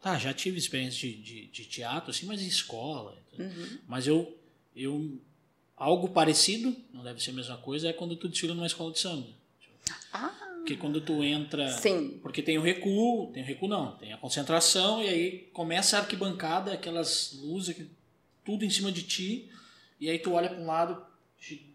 tá, 0.00 0.18
já 0.18 0.32
tive 0.32 0.58
experiência 0.58 1.08
de, 1.08 1.16
de, 1.16 1.46
de 1.46 1.64
teatro, 1.64 2.10
assim, 2.10 2.26
mas 2.26 2.42
em 2.42 2.46
escola. 2.46 3.18
Uhum. 3.38 3.78
Mas 3.88 4.06
eu, 4.06 4.38
eu. 4.76 5.18
Algo 5.76 6.10
parecido, 6.10 6.76
não 6.92 7.02
deve 7.02 7.22
ser 7.22 7.30
a 7.30 7.34
mesma 7.34 7.56
coisa, 7.56 7.88
é 7.88 7.92
quando 7.92 8.14
tu 8.14 8.28
desfila 8.28 8.54
numa 8.54 8.66
escola 8.66 8.92
de 8.92 8.98
samba. 8.98 9.26
Ah, 10.12 10.28
Porque 10.58 10.76
quando 10.76 11.00
tu 11.00 11.24
entra. 11.24 11.66
sim. 11.72 12.18
Porque 12.22 12.42
tem 12.42 12.58
o 12.58 12.60
recuo, 12.62 13.32
tem 13.32 13.42
o 13.42 13.46
recuo 13.46 13.66
não, 13.66 13.96
tem 13.96 14.12
a 14.12 14.18
concentração, 14.18 15.02
e 15.02 15.08
aí 15.08 15.38
começa 15.54 15.96
a 15.96 16.00
arquibancada, 16.00 16.74
aquelas 16.74 17.32
luzes, 17.40 17.74
tudo 18.44 18.62
em 18.62 18.68
cima 18.68 18.92
de 18.92 19.04
ti, 19.04 19.50
e 19.98 20.10
aí 20.10 20.18
tu 20.18 20.32
olha 20.32 20.50
para 20.50 20.58
um 20.58 20.66
lado, 20.66 21.02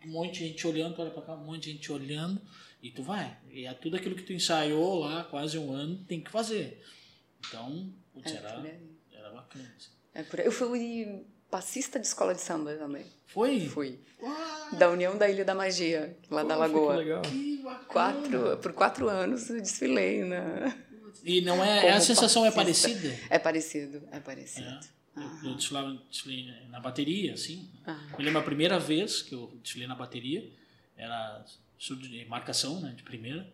um 0.06 0.12
monte 0.12 0.34
de 0.34 0.48
gente 0.50 0.68
olhando, 0.68 0.96
tu 0.96 1.02
olha 1.02 1.10
para 1.10 1.24
cá, 1.24 1.34
um 1.34 1.44
monte 1.44 1.64
de 1.64 1.72
gente 1.72 1.92
olhando, 1.92 2.40
e 2.88 2.92
tu 2.92 3.04
vai. 3.04 3.38
E 3.52 3.66
é 3.66 3.74
tudo 3.74 3.96
aquilo 3.96 4.16
que 4.16 4.24
tu 4.24 4.34
ensaiou 4.34 5.00
lá 5.00 5.24
quase 5.24 5.58
um 5.58 5.72
ano, 5.74 5.98
tem 6.08 6.22
que 6.22 6.30
fazer. 6.32 6.82
Então, 7.48 7.92
putz, 8.14 8.32
É, 8.32 8.38
era, 8.38 8.80
era 9.12 9.30
bacana. 9.32 9.72
assim. 9.78 9.90
É 10.14 10.24
por 10.24 10.40
aí. 10.40 10.46
Eu 10.46 10.52
fui 10.52 11.26
passista 11.50 12.00
de 12.00 12.06
escola 12.08 12.34
de 12.34 12.42
samba 12.42 12.74
também. 12.76 13.06
Foi? 13.28 13.68
Fui. 13.68 14.00
Da 14.78 14.90
União 14.90 15.18
da 15.18 15.30
Ilha 15.30 15.46
da 15.46 15.54
Magia, 15.56 16.18
lá 16.30 16.44
da 16.44 16.56
Poxa, 16.56 16.68
que 16.70 16.74
Lagoa. 16.76 16.96
legal. 16.96 17.22
Que 17.22 17.58
bacana. 17.64 17.86
Quatro, 17.86 18.58
por 18.58 18.74
quatro 18.74 19.10
anos 19.10 19.50
eu 19.50 19.62
desfilei, 19.62 20.24
né? 20.24 20.76
E 21.24 21.42
não 21.42 21.64
é, 21.64 21.82
Como 21.82 21.94
a 21.94 22.00
sensação 22.02 22.46
é 22.46 22.52
passista. 22.52 22.88
parecida? 22.90 23.20
É 23.30 23.40
parecido, 23.40 24.08
é 24.12 24.20
parecido. 24.20 24.68
É. 24.68 24.80
Eu, 25.18 25.50
eu 25.52 25.56
desfilava, 25.56 25.94
desfilei 26.10 26.52
na 26.70 26.80
bateria, 26.80 27.34
assim. 27.34 27.70
Ah. 27.86 28.00
Eu 28.18 28.24
lembro 28.26 28.40
a 28.40 28.44
primeira 28.44 28.78
vez 28.80 29.22
que 29.22 29.34
eu 29.34 29.58
desfilei 29.64 29.88
na 29.88 29.96
bateria, 29.96 30.52
era 30.98 31.44
surdo 31.78 32.08
de 32.08 32.26
marcação, 32.26 32.80
né, 32.82 32.94
de 32.96 33.04
primeira. 33.04 33.52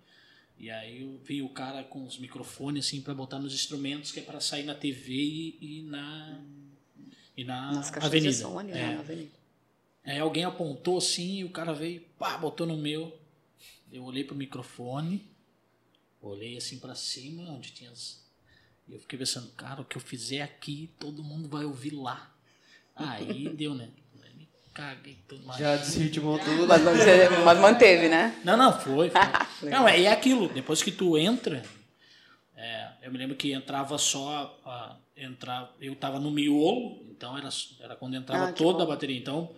E 0.58 0.70
aí 0.70 1.02
eu 1.02 1.20
vi 1.24 1.42
o 1.42 1.50
cara 1.50 1.84
com 1.84 2.06
os 2.06 2.18
microfones 2.20 2.86
assim 2.86 3.02
para 3.02 3.14
botar 3.16 3.40
nos 3.40 3.54
instrumentos 3.54 4.12
que 4.12 4.20
é 4.20 4.24
para 4.24 4.40
sair 4.40 4.64
na 4.64 4.76
TV 4.76 5.12
e, 5.14 5.58
e 5.62 5.82
na 5.84 6.40
e 7.36 7.44
na 7.44 7.72
Nas 7.72 7.92
avenida. 7.98 8.32
de 8.32 8.38
som 8.38 8.60
ali, 8.60 8.72
né, 8.72 8.82
É. 8.92 8.94
na 8.96 9.00
avenida. 9.00 9.32
Aí 10.04 10.20
alguém 10.20 10.44
apontou 10.44 10.98
assim 10.98 11.38
e 11.40 11.44
o 11.44 11.50
cara 11.50 11.74
veio, 11.74 12.02
pá, 12.20 12.38
botou 12.38 12.68
no 12.68 12.78
meu. 12.78 13.18
Eu 13.92 14.04
olhei 14.04 14.24
pro 14.24 14.36
microfone, 14.36 15.26
olhei 16.22 16.58
assim 16.58 16.80
pra 16.80 16.94
cima, 16.96 17.44
onde 17.52 17.72
tinha 17.72 17.90
as. 17.92 18.22
E 18.88 18.94
eu 18.94 19.00
fiquei 19.00 19.18
pensando, 19.18 19.50
cara, 19.54 19.82
o 19.82 19.86
que 19.86 19.96
eu 19.98 20.02
fizer 20.02 20.42
aqui, 20.42 20.90
todo 21.00 21.24
mundo 21.24 21.48
vai 21.48 21.66
ouvir 21.66 21.92
lá. 21.92 22.34
Aí 22.96 23.50
deu, 23.56 23.74
né? 23.74 23.90
Caguei 24.74 25.18
tudo 25.28 25.46
mais. 25.46 25.60
Já 25.60 25.76
desritimou 25.76 26.40
tudo. 26.40 26.66
Mas, 26.68 26.82
você- 26.82 27.30
mas 27.44 27.60
manteve, 27.60 28.08
né? 28.08 28.40
Não, 28.44 28.56
não, 28.56 28.72
foi. 28.80 29.10
foi. 29.10 29.70
Não, 29.70 29.88
é, 29.88 30.02
é 30.04 30.08
aquilo. 30.12 30.48
Depois 30.50 30.82
que 30.82 30.92
tu 30.92 31.18
entra, 31.18 31.62
é, 32.56 32.88
eu 33.04 33.12
me 33.12 33.18
lembro 33.18 33.36
que 33.36 33.52
entrava 33.52 33.98
só. 33.98 34.58
a- 34.66 34.96
entrar, 35.16 35.72
eu 35.80 35.94
tava 35.96 36.20
no 36.20 36.32
miolo, 36.32 37.06
então 37.12 37.38
era, 37.38 37.48
era 37.80 37.96
quando 37.96 38.16
entrava 38.16 38.46
Ah, 38.46 38.54
toda 38.54 38.82
a 38.82 38.86
bom. 38.86 38.92
bateria. 38.92 39.16
Então 39.18 39.52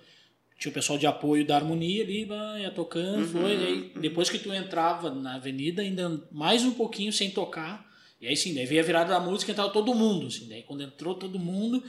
tinha 0.59 0.70
o 0.72 0.74
pessoal 0.74 0.99
de 0.99 1.07
apoio 1.07 1.45
da 1.45 1.55
harmonia 1.55 2.03
ali, 2.03 2.28
ia 2.59 2.70
tocando, 2.72 3.20
Uhum, 3.20 3.28
foi. 3.28 3.51
Aí, 3.55 3.91
depois 3.95 4.30
que 4.30 4.39
tu 4.39 4.51
entrava 4.53 5.09
na 5.09 5.36
avenida, 5.36 5.82
ainda 5.82 6.22
mais 6.32 6.64
um 6.66 6.72
pouquinho 6.74 7.14
sem 7.14 7.30
tocar. 7.32 7.89
E 8.20 8.28
aí 8.28 8.36
sim, 8.36 8.53
daí 8.53 8.66
veio 8.66 8.82
a 8.82 8.84
virada 8.86 9.11
da 9.14 9.20
música 9.22 9.51
e 9.51 9.53
entrava 9.53 9.70
todo 9.72 9.93
mundo. 9.95 10.28
Assim, 10.28 10.49
daí 10.49 10.64
quando 10.64 10.84
entrou 10.84 11.16
todo 11.16 11.39
mundo, 11.39 11.82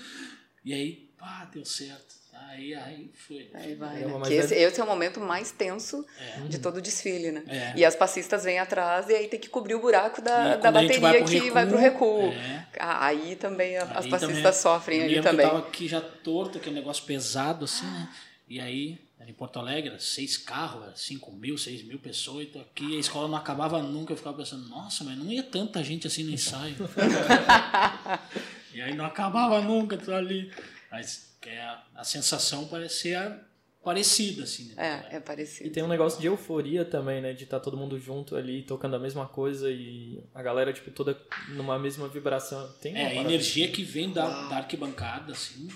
e 0.65 0.73
aí, 0.73 1.11
pá, 1.19 1.49
deu 1.53 1.65
certo. 1.65 2.15
Aí, 2.55 2.75
aí 2.75 3.11
foi. 3.27 3.51
Aí 3.53 3.75
vai, 3.75 4.03
É, 4.03 4.07
né? 4.07 4.15
mas 4.19 4.29
Que 4.29 4.35
é- 4.35 4.39
esse, 4.39 4.55
esse 4.55 4.81
é 4.81 4.85
o 4.85 4.87
momento 4.87 5.19
mais 5.21 5.51
tenso 5.51 6.05
É. 6.21 6.41
de 6.47 6.59
todo 6.59 6.77
o 6.77 6.81
desfile, 6.81 7.33
né? 7.33 7.43
É. 7.49 7.73
E 7.77 7.85
as 7.85 7.97
passistas 7.97 8.45
vêm 8.45 8.59
atrás 8.61 9.09
e 9.09 9.15
aí 9.15 9.27
tem 9.29 9.41
que 9.41 9.49
cobrir 9.49 9.75
o 9.75 9.81
buraco 9.81 10.23
da, 10.23 10.57
da 10.57 10.71
vai 10.71 10.87
bateria 10.87 11.19
pro 11.19 11.31
que 11.31 11.51
vai 11.51 11.67
pro 11.67 11.77
recuo. 11.77 12.33
é. 12.33 12.67
Aí 12.79 13.35
também 13.37 13.77
a- 13.77 13.83
as 13.83 14.05
Aí 14.05 14.11
passistas 14.11 14.39
também- 14.39 14.53
sofrem 14.53 14.99
eu 15.01 15.05
ali 15.07 15.21
também. 15.23 15.47
Que 15.47 15.53
eu 15.53 15.57
tava 15.57 15.69
aqui 15.69 15.89
já 15.89 16.01
torto, 16.01 16.59
aquele 16.59 16.77
negócio 16.77 17.05
pesado 17.05 17.65
assim, 17.65 17.87
né? 17.87 18.09
E 18.49 18.61
aí, 18.61 18.99
em 19.27 19.33
Porto 19.33 19.59
Alegre, 19.59 19.99
seis 19.99 20.37
carros, 20.37 20.85
cinco 21.01 21.33
mil, 21.33 21.57
seis 21.57 21.83
mil 21.83 21.99
pessoas, 21.99 22.45
e 22.45 22.47
tô 22.47 22.59
aqui, 22.61 22.97
a 22.97 23.01
escola 23.01 23.27
não 23.27 23.37
acabava 23.39 23.83
nunca. 23.83 24.13
Eu 24.13 24.17
ficava 24.19 24.37
pensando, 24.37 24.69
nossa, 24.69 25.03
mas 25.03 25.17
não 25.17 25.33
ia 25.33 25.43
tanta 25.43 25.83
gente 25.83 26.07
assim 26.07 26.23
no 26.25 26.31
ensaio. 26.31 26.77
e 28.75 28.81
aí 28.83 28.95
não 28.95 29.05
acabava 29.07 29.61
nunca, 29.61 29.97
tô 29.97 30.13
ali. 30.15 30.53
Mas 30.91 31.34
que 31.45 31.51
é 31.51 31.61
a, 31.61 31.83
a 31.97 32.05
sensação 32.05 32.67
parece 32.67 32.95
ser 33.03 33.15
a- 33.17 33.39
parecida, 33.83 34.45
assim, 34.45 34.73
né? 34.75 35.05
É, 35.11 35.17
é 35.17 35.19
E 35.19 35.21
parecido. 35.21 35.71
tem 35.71 35.83
um 35.83 35.89
negócio 35.89 36.19
de 36.19 36.27
euforia 36.27 36.85
também, 36.87 37.21
né? 37.21 37.35
De 37.35 37.45
estar 37.45 37.61
todo 37.61 37.77
mundo 37.77 37.99
junto 38.01 38.35
ali, 38.35 38.63
tocando 38.63 38.97
a 38.97 38.99
mesma 38.99 39.27
coisa 39.29 39.71
e 39.71 40.25
a 40.35 40.43
galera, 40.43 40.73
tipo, 40.73 40.91
toda 40.91 41.21
numa 41.51 41.79
mesma 41.79 42.09
vibração. 42.09 42.67
Tem 42.81 42.97
É, 42.97 43.09
a 43.09 43.15
energia 43.15 43.69
que 43.71 43.83
vem 43.85 44.11
da, 44.11 44.49
da 44.49 44.57
arquibancada, 44.57 45.33
assim, 45.33 45.69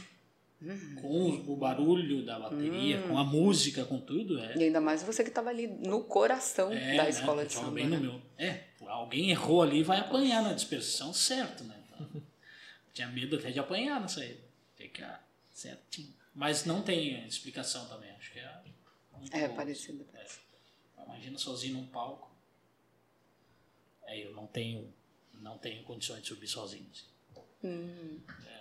Uhum. 0.60 0.96
com 1.00 1.52
o 1.52 1.56
barulho 1.56 2.24
da 2.24 2.36
bateria, 2.40 3.00
com 3.02 3.16
a 3.16 3.22
música, 3.22 3.84
com 3.84 4.00
tudo, 4.00 4.40
é. 4.40 4.56
E 4.56 4.64
ainda 4.64 4.80
mais 4.80 5.04
você 5.04 5.22
que 5.22 5.28
estava 5.28 5.50
ali 5.50 5.68
no 5.68 6.02
coração 6.02 6.72
É, 6.72 6.96
da 6.96 7.04
né, 7.04 7.10
escola 7.10 7.44
de 7.46 7.52
joga 7.52 7.66
samba. 7.66 7.74
bem 7.76 7.86
né? 7.88 7.96
no 7.96 8.02
meu. 8.02 8.22
É, 8.36 8.64
alguém 8.88 9.30
errou 9.30 9.62
ali 9.62 9.84
vai 9.84 10.00
apanhar 10.00 10.42
na 10.42 10.52
dispersão, 10.54 11.12
certo, 11.14 11.62
né? 11.62 11.76
Então, 11.86 12.22
tinha 12.92 13.06
medo 13.08 13.36
até 13.36 13.50
de 13.52 13.60
apanhar 13.60 14.00
nessa 14.00 14.20
aí. 14.20 14.36
Tem 14.76 14.88
que 14.90 15.00
ah, 15.02 15.20
certinho. 15.58 16.14
Mas 16.34 16.64
não 16.64 16.82
tem 16.82 17.26
explicação 17.26 17.86
também, 17.88 18.10
acho 18.12 18.32
que 18.32 18.38
é. 18.38 18.62
muito 19.16 19.34
É 19.36 19.48
bom. 19.48 19.56
parecido. 19.56 20.06
É. 20.14 20.26
Imagina 21.04 21.38
sozinho 21.38 21.74
num 21.74 21.86
palco. 21.86 22.30
É, 24.06 24.24
eu 24.24 24.32
não 24.32 24.46
tenho, 24.46 24.92
não 25.34 25.58
tenho 25.58 25.82
condições 25.84 26.22
de 26.22 26.28
subir 26.28 26.46
sozinho. 26.48 26.86
assim. 26.92 27.06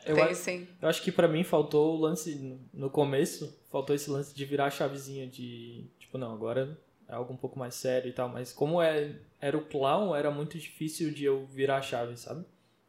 Eu, 0.05 0.15
Tem 0.15 0.23
a- 0.23 0.33
sim. 0.35 0.67
eu 0.81 0.87
acho 0.89 1.03
que 1.03 1.11
pra 1.11 1.27
mim 1.27 1.43
faltou 1.43 1.95
o 1.95 1.99
lance, 1.99 2.33
no- 2.35 2.59
no 2.73 2.89
começo, 2.89 3.55
faltou 3.69 3.95
esse 3.95 4.09
lance 4.09 4.33
de 4.33 4.43
virar 4.45 4.65
a 4.65 4.71
chavezinha 4.71 5.27
de, 5.27 5.85
tipo, 5.99 6.17
não, 6.17 6.33
agora 6.33 6.79
é 7.07 7.13
algo 7.13 7.31
um 7.33 7.37
pouco 7.37 7.59
mais 7.59 7.75
sério 7.75 8.09
e 8.09 8.13
tal, 8.13 8.27
mas 8.29 8.51
como 8.51 8.81
é, 8.81 9.19
era 9.39 9.57
o 9.57 9.63
clown, 9.65 10.15
era 10.15 10.31
muito 10.31 10.57
difícil 10.57 11.11
de 11.13 11.25
eu 11.25 11.45
virar 11.45 11.77
a 11.77 11.81
chave, 11.81 12.17
sabe? 12.17 12.43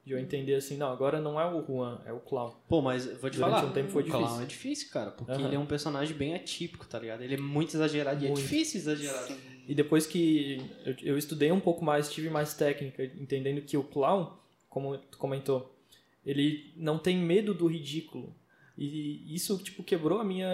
De 0.09 0.15
eu 0.15 0.19
entender 0.19 0.55
assim, 0.55 0.79
não, 0.79 0.91
agora 0.91 1.21
não 1.21 1.39
é 1.39 1.45
o 1.47 1.63
Juan, 1.67 2.01
é 2.07 2.13
o 2.15 2.19
clown. 2.19 2.55
Pô, 2.67 2.81
mas 2.81 3.05
vou 3.21 3.29
te 3.29 3.37
Durante 3.37 3.57
falar, 3.57 3.65
um 3.67 3.73
tempo 3.73 3.91
foi 3.91 4.03
o 4.03 4.07
clown 4.07 4.23
difícil. 4.23 4.43
é 4.43 4.47
difícil, 4.47 4.91
cara, 4.91 5.11
porque 5.11 5.33
Aham. 5.33 5.45
ele 5.47 5.55
é 5.57 5.59
um 5.59 5.67
personagem 5.67 6.17
bem 6.17 6.35
atípico, 6.35 6.87
tá 6.87 6.99
ligado? 6.99 7.23
Ele 7.23 7.35
é 7.35 7.37
muito 7.39 7.75
exagerado 7.77 8.23
e 8.23 8.27
é 8.27 8.31
Muito. 8.31 8.41
difícil 8.41 8.81
exagerar. 8.81 9.29
E 9.69 9.75
depois 9.75 10.07
que 10.07 10.63
eu, 10.87 10.95
eu 11.03 11.19
estudei 11.19 11.53
um 11.53 11.61
pouco 11.61 11.85
mais, 11.85 12.11
tive 12.11 12.31
mais 12.31 12.55
técnica, 12.55 13.05
entendendo 13.05 13.61
que 13.61 13.77
o 13.77 13.85
clown, 13.85 14.33
como 14.71 14.97
tu 14.97 15.19
comentou, 15.19 15.77
ele 16.25 16.73
não 16.75 16.99
tem 16.99 17.19
medo 17.19 17.53
do 17.53 17.67
ridículo. 17.67 18.35
E 18.79 19.35
isso, 19.35 19.59
tipo, 19.59 19.83
quebrou 19.83 20.21
a 20.21 20.25
minha... 20.25 20.49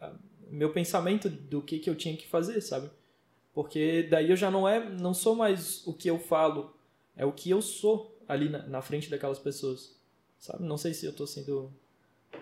a- 0.00 0.12
meu 0.48 0.70
pensamento 0.70 1.28
do 1.30 1.60
que, 1.62 1.78
que 1.80 1.88
eu 1.90 1.94
tinha 1.96 2.14
que 2.16 2.28
fazer, 2.28 2.60
sabe? 2.60 2.88
Porque 3.54 4.06
daí 4.10 4.30
eu 4.30 4.36
já 4.36 4.50
não 4.50 4.68
é, 4.68 4.88
não 4.88 5.12
sou 5.14 5.34
mais 5.34 5.84
o 5.86 5.92
que 5.92 6.08
eu 6.08 6.18
falo, 6.18 6.76
é 7.16 7.24
o 7.26 7.32
que 7.32 7.50
eu 7.50 7.60
sou 7.62 8.11
ali 8.32 8.48
na, 8.48 8.66
na 8.66 8.82
frente 8.82 9.08
daquelas 9.10 9.38
pessoas, 9.38 9.96
sabe? 10.38 10.64
Não 10.64 10.76
sei 10.76 10.92
se 10.94 11.06
eu 11.06 11.12
tô 11.12 11.26
sendo 11.26 11.72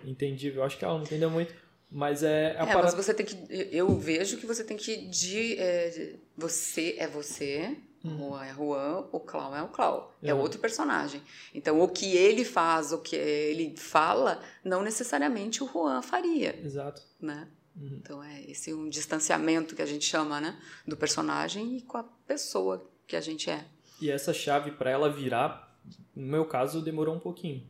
entendível, 0.03 0.63
acho 0.63 0.77
que 0.77 0.85
ela 0.85 0.95
não 0.95 1.03
entendeu 1.03 1.29
muito, 1.29 1.53
mas 1.89 2.23
é 2.23 2.47
a 2.57 2.63
É, 2.63 2.73
parada... 2.73 2.83
mas 2.83 2.93
você 2.93 3.13
tem 3.13 3.25
que. 3.25 3.35
Eu 3.71 3.97
vejo 3.97 4.37
que 4.37 4.45
você 4.45 4.63
tem 4.63 4.77
que. 4.77 4.97
De, 5.07 5.57
é, 5.59 5.89
de- 5.89 6.15
você 6.37 6.95
é 6.97 7.07
você, 7.07 7.77
Juan 8.03 8.43
é 8.45 8.53
Juan, 8.53 9.07
o 9.11 9.19
clown 9.19 9.55
é 9.55 9.61
o 9.61 9.67
clown. 9.67 10.07
É 10.23 10.33
Uhum. 10.33 10.39
outro 10.39 10.59
personagem. 10.59 11.21
Então, 11.53 11.79
o 11.81 11.87
que 11.87 12.15
ele 12.17 12.43
faz, 12.43 12.91
o 12.91 12.97
que 12.97 13.15
ele 13.15 13.75
fala, 13.77 14.41
não 14.63 14.81
necessariamente 14.81 15.63
o 15.63 15.67
Juan 15.67 16.01
faria, 16.01 16.57
Exato. 16.63 17.01
né? 17.19 17.47
Uhum. 17.75 17.99
Então, 18.01 18.23
é 18.23 18.41
esse 18.49 18.73
um 18.73 18.89
distanciamento 18.89 19.75
que 19.75 19.81
a 19.81 19.85
gente 19.85 20.03
chama, 20.05 20.41
né? 20.41 20.59
Do 20.87 20.97
personagem 20.97 21.77
e 21.77 21.81
com 21.81 21.97
a 21.97 22.03
pessoa 22.03 22.89
que 23.05 23.15
a 23.15 23.21
gente 23.21 23.49
é. 23.49 23.65
E 24.01 24.09
essa 24.09 24.33
chave 24.33 24.71
para 24.71 24.89
ela 24.89 25.11
virar, 25.11 25.70
no 26.15 26.27
meu 26.27 26.45
caso, 26.45 26.81
demorou 26.81 27.15
um 27.15 27.19
pouquinho. 27.19 27.63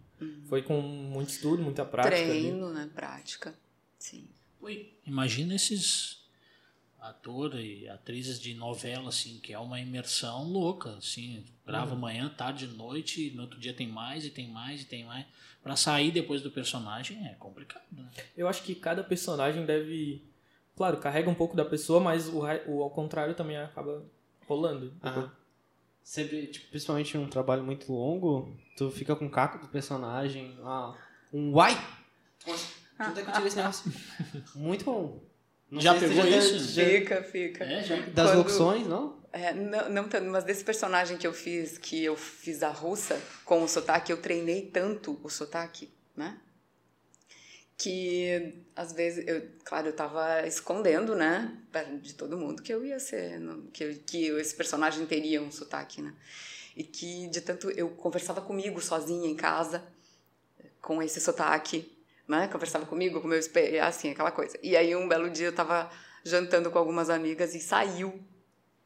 Foi 0.45 0.62
com 0.62 0.80
muito 0.82 1.30
estudo, 1.30 1.64
muita 1.64 1.84
prática. 1.84 2.16
ali. 2.16 2.41
Treino, 2.41 2.72
né? 2.72 2.89
Prática. 2.93 3.55
Sim. 3.97 4.28
Ui, 4.62 4.93
imagina 5.05 5.55
esses 5.55 6.22
atores 6.99 7.82
e 7.82 7.89
atrizes 7.89 8.39
de 8.39 8.53
novela, 8.53 9.09
assim, 9.09 9.39
que 9.39 9.51
é 9.51 9.57
uma 9.57 9.80
imersão 9.80 10.43
louca, 10.43 10.91
assim, 10.97 11.43
grava 11.66 11.95
manhã, 11.95 12.30
tarde, 12.30 12.68
noite, 12.68 13.30
e 13.30 13.32
no 13.32 13.41
outro 13.41 13.59
dia 13.59 13.74
tem 13.74 13.88
mais, 13.88 14.24
e 14.24 14.30
tem 14.30 14.47
mais, 14.47 14.84
e 14.84 14.86
tem 14.86 15.03
mais. 15.03 15.26
Pra 15.64 15.76
sair 15.76 16.12
depois 16.12 16.41
do 16.41 16.51
personagem 16.51 17.28
é 17.28 17.34
complicado, 17.36 17.86
né? 17.91 18.07
Eu 18.38 18.47
acho 18.47 18.64
que 18.64 18.76
cada 18.76 19.03
personagem 19.03 19.66
deve. 19.66 20.24
Claro, 20.76 20.97
carrega 20.97 21.30
um 21.30 21.36
pouco 21.36 21.55
da 21.55 21.66
pessoa, 21.66 21.99
mas 21.99 22.28
o, 22.28 22.41
o 22.68 22.84
ao 22.84 22.89
contrário 22.91 23.34
também 23.34 23.57
acaba 23.57 24.03
rolando. 24.47 24.93
Ah. 25.01 25.30
Sempre, 26.12 26.47
tipo, 26.47 26.68
principalmente 26.68 27.18
um 27.18 27.26
trabalho 27.26 27.64
muito 27.64 27.89
longo, 27.89 28.53
tu 28.76 28.91
fica 28.91 29.16
com 29.16 29.28
o 29.28 29.30
caco 29.30 29.59
do 29.59 29.70
personagem, 29.70 30.59
ah, 30.62 30.93
um 31.32 31.53
uai! 31.53 31.72
Onde 32.99 33.22
é 33.22 33.24
que 33.24 33.30
eu 33.30 33.34
tirei 33.34 33.47
esse 33.47 33.55
negócio? 33.55 33.93
Muito 34.53 34.84
bom. 34.84 35.24
Não 35.70 35.80
Já 35.80 35.97
pegou 35.97 36.18
já- 36.18 36.38
isso? 36.38 36.74
já- 36.74 36.84
Fica, 36.86 37.24
fica. 37.24 37.64
É, 37.64 37.82
já. 37.82 37.95
das 38.07 38.30
Quando- 38.32 38.38
locuções, 38.39 38.86
não? 38.88 39.22
É, 39.32 39.53
não, 39.53 39.88
não 39.89 40.09
tanto, 40.09 40.30
mas 40.30 40.43
desse 40.43 40.66
personagem 40.66 41.18
que 41.18 41.26
eu 41.26 41.32
fiz, 41.32 41.78
que 41.78 42.03
eu 42.03 42.18
fiz 42.18 42.62
a 42.62 42.70
russa 42.72 43.18
com 43.45 43.64
o 43.64 43.68
sotaque, 43.70 44.12
eu 44.12 44.18
treinei 44.22 44.64
tanto 44.66 45.18
o 45.24 45.30
sotaque, 45.30 45.89
né? 46.14 46.38
Que 47.82 48.64
às 48.76 48.94
vezes, 48.94 49.28
eu, 49.28 49.48
claro, 49.64 49.88
eu 49.88 49.94
tava 49.94 50.46
escondendo, 50.46 51.16
né, 51.16 51.58
de 52.02 52.14
todo 52.14 52.38
mundo 52.38 52.62
que 52.62 52.72
eu 52.72 52.86
ia 52.86 53.00
ser, 53.00 53.42
que, 53.74 53.96
que 53.96 54.28
esse 54.28 54.56
personagem 54.56 55.06
teria 55.06 55.42
um 55.42 55.52
sotaque, 55.52 56.02
né? 56.02 56.14
E 56.76 56.84
que 56.84 57.28
de 57.30 57.42
tanto 57.42 57.72
eu 57.72 57.90
conversava 57.90 58.40
comigo 58.42 58.80
sozinha 58.82 59.28
em 59.28 59.36
casa, 59.36 59.84
com 60.80 61.02
esse 61.02 61.20
sotaque, 61.20 61.92
né? 62.28 62.48
Conversava 62.48 62.86
comigo, 62.86 63.20
com 63.20 63.28
meu 63.28 63.40
espelho, 63.40 63.84
assim, 63.84 64.12
aquela 64.12 64.32
coisa. 64.32 64.58
E 64.62 64.78
aí 64.78 64.96
um 64.96 65.08
belo 65.08 65.30
dia 65.30 65.48
eu 65.48 65.56
tava 65.56 65.90
jantando 66.24 66.70
com 66.70 66.78
algumas 66.78 67.10
amigas 67.10 67.56
e 67.56 67.60
saiu 67.60 68.22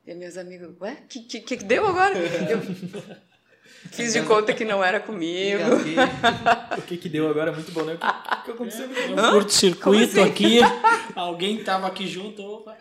e 0.06 0.12
as 0.12 0.18
minhas 0.18 0.38
amigas, 0.38 0.70
ué, 0.80 0.98
que, 1.10 1.22
que, 1.22 1.42
que 1.42 1.56
deu 1.58 1.86
agora? 1.88 2.14
Eu 2.18 2.60
fiz 3.92 4.14
de 4.14 4.22
conta 4.24 4.54
que 4.54 4.66
não 4.66 4.84
era 4.84 5.00
comigo. 5.00 5.62
O 6.78 6.82
que 6.82 6.98
que 6.98 7.10
deu 7.10 7.30
agora 7.30 7.52
é 7.52 7.54
muito 7.54 7.72
bom, 7.72 7.84
né? 7.84 7.94
O 7.94 7.98
que, 7.98 8.46
que 8.46 8.52
aconteceu? 8.52 8.88
Um 8.88 9.32
curto-circuito 9.32 10.20
assim? 10.22 10.30
aqui, 10.30 10.60
alguém 11.16 11.64
tava 11.64 11.88
aqui 11.88 12.08
junto, 12.08 12.42
opa. 12.44 12.76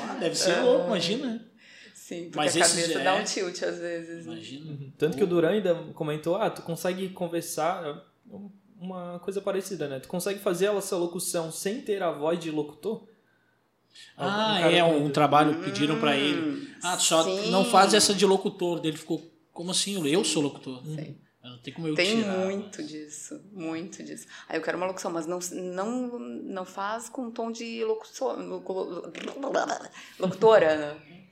Ah, 0.00 0.16
deve 0.20 0.34
ser 0.36 0.60
louco, 0.62 0.86
imagina. 0.88 1.44
Sim, 1.94 2.24
porque 2.24 2.36
Mas 2.36 2.56
a 2.56 2.60
cabeça 2.60 2.98
é- 3.00 3.04
dá 3.04 3.14
um 3.16 3.24
tilt 3.24 3.62
às 3.62 3.78
vezes. 3.78 4.26
né? 4.26 4.32
Imagina. 4.32 4.76
Tanto 4.96 5.16
que 5.16 5.22
o 5.24 5.26
Duran 5.26 5.50
ainda 5.50 5.74
comentou, 5.94 6.36
ah, 6.36 6.48
tu 6.48 6.62
consegue 6.62 7.08
conversar, 7.10 7.84
é 7.86 7.94
uma 8.80 9.18
coisa 9.18 9.40
parecida, 9.42 9.86
né? 9.88 10.00
Tu 10.00 10.08
consegue 10.08 10.38
fazer 10.38 10.66
essa 10.66 10.96
locução 10.96 11.52
sem 11.52 11.80
ter 11.82 12.02
a 12.02 12.10
voz 12.10 12.38
de 12.38 12.50
locutor? 12.50 13.02
Ah, 14.16 14.58
cara 14.60 14.72
é 14.72 14.80
do- 14.82 15.04
um 15.04 15.10
trabalho 15.10 15.56
que 15.56 15.64
pediram 15.64 15.98
pra 16.00 16.16
ele. 16.16 16.68
Ah, 16.82 16.98
só 16.98 17.22
Hum, 17.28 17.42
sim. 17.44 17.50
não 17.50 17.64
faz 17.64 17.92
essa 17.94 18.14
de 18.14 18.24
locutor. 18.24 18.80
Daí 18.80 18.90
Ele 18.90 18.96
ficou, 18.96 19.20
como 19.58 19.72
assim? 19.72 20.08
Eu 20.08 20.22
sou 20.22 20.40
locutor. 20.40 20.84
Sim. 20.84 21.18
Eu 21.42 21.50
Não 21.50 21.58
tem 21.58 21.74
como 21.74 21.88
eu 21.88 21.96
Tem 21.96 22.22
tirar. 22.22 22.46
muito 22.46 22.80
disso, 22.80 23.42
muito 23.50 24.04
disso. 24.04 24.28
Aí 24.48 24.56
eu 24.56 24.62
quero 24.62 24.76
uma 24.76 24.86
locução, 24.86 25.10
mas 25.10 25.26
não, 25.26 25.40
não, 25.52 26.16
não 26.16 26.64
faz 26.64 27.08
com 27.08 27.28
tom 27.28 27.50
de 27.50 27.84
locução, 27.84 28.36
locutora, 30.20 30.76
né? 30.76 31.26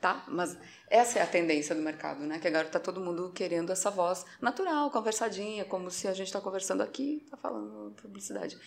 tá? 0.00 0.24
Mas 0.26 0.58
essa 0.88 1.20
é 1.20 1.22
a 1.22 1.28
tendência 1.28 1.72
do 1.72 1.80
mercado, 1.80 2.24
né? 2.24 2.40
Que 2.40 2.48
agora 2.48 2.66
tá 2.66 2.80
todo 2.80 3.00
mundo 3.00 3.30
querendo 3.32 3.70
essa 3.70 3.88
voz 3.88 4.26
natural, 4.40 4.90
conversadinha, 4.90 5.64
como 5.64 5.92
se 5.92 6.08
a 6.08 6.12
gente 6.12 6.26
está 6.26 6.40
conversando 6.40 6.82
aqui, 6.82 7.24
tá 7.30 7.36
falando 7.36 7.94
publicidade, 8.02 8.58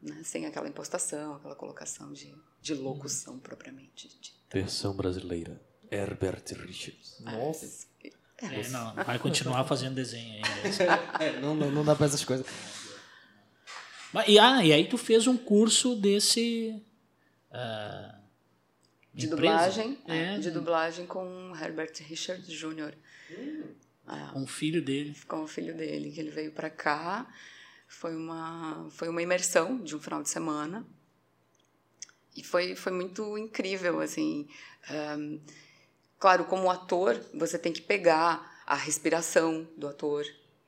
né? 0.00 0.22
Sem 0.24 0.46
aquela 0.46 0.66
impostação, 0.68 1.34
aquela 1.34 1.54
colocação 1.54 2.14
de, 2.14 2.34
de 2.62 2.72
locução 2.72 3.38
propriamente. 3.38 4.08
dita. 4.08 4.38
Versão 4.50 4.96
brasileira. 4.96 5.60
Herbert 5.90 6.44
Richards. 6.66 7.20
Nossa. 7.20 7.86
É, 8.40 8.68
não, 8.68 8.94
vai 9.04 9.18
continuar 9.18 9.64
fazendo 9.64 9.94
desenho 9.94 10.34
ainda. 10.34 11.24
É, 11.24 11.40
não, 11.40 11.54
não, 11.54 11.70
não 11.70 11.84
dá 11.84 11.94
pra 11.94 12.06
essas 12.06 12.24
coisas. 12.24 12.46
Mas, 14.12 14.28
e, 14.28 14.38
ah, 14.38 14.64
e 14.64 14.72
aí 14.72 14.88
tu 14.88 14.96
fez 14.96 15.26
um 15.26 15.36
curso 15.36 15.94
desse. 15.96 16.80
ah, 17.52 18.14
De 19.12 19.26
empresa? 19.26 19.36
dublagem, 19.52 19.98
é, 20.06 20.34
É, 20.34 20.38
de 20.38 20.50
dublagem 20.50 21.06
com 21.06 21.52
Herbert 21.60 21.92
Richards 22.02 22.48
Jr. 22.48 22.94
com 24.32 24.42
o 24.42 24.46
filho 24.46 24.82
dele. 24.82 25.14
com 25.26 25.42
o 25.42 25.46
filho 25.46 25.76
dele, 25.76 26.10
que 26.12 26.20
ele 26.20 26.30
veio 26.30 26.52
para 26.52 26.70
cá. 26.70 27.26
Foi 27.86 28.14
uma, 28.14 28.86
foi 28.90 29.08
uma 29.08 29.22
imersão 29.22 29.78
de 29.82 29.96
um 29.96 30.00
final 30.00 30.22
de 30.22 30.28
semana. 30.28 30.86
E 32.36 32.42
foi, 32.44 32.76
foi 32.76 32.92
muito 32.92 33.36
incrível, 33.36 34.00
assim. 34.00 34.46
Ahn, 34.88 35.38
claro, 36.18 36.44
como 36.44 36.70
ator, 36.70 37.20
você 37.34 37.58
tem 37.58 37.72
que 37.72 37.82
pegar 37.82 38.62
a 38.66 38.74
respiração 38.74 39.66
do 39.76 39.88
ator, 39.88 40.24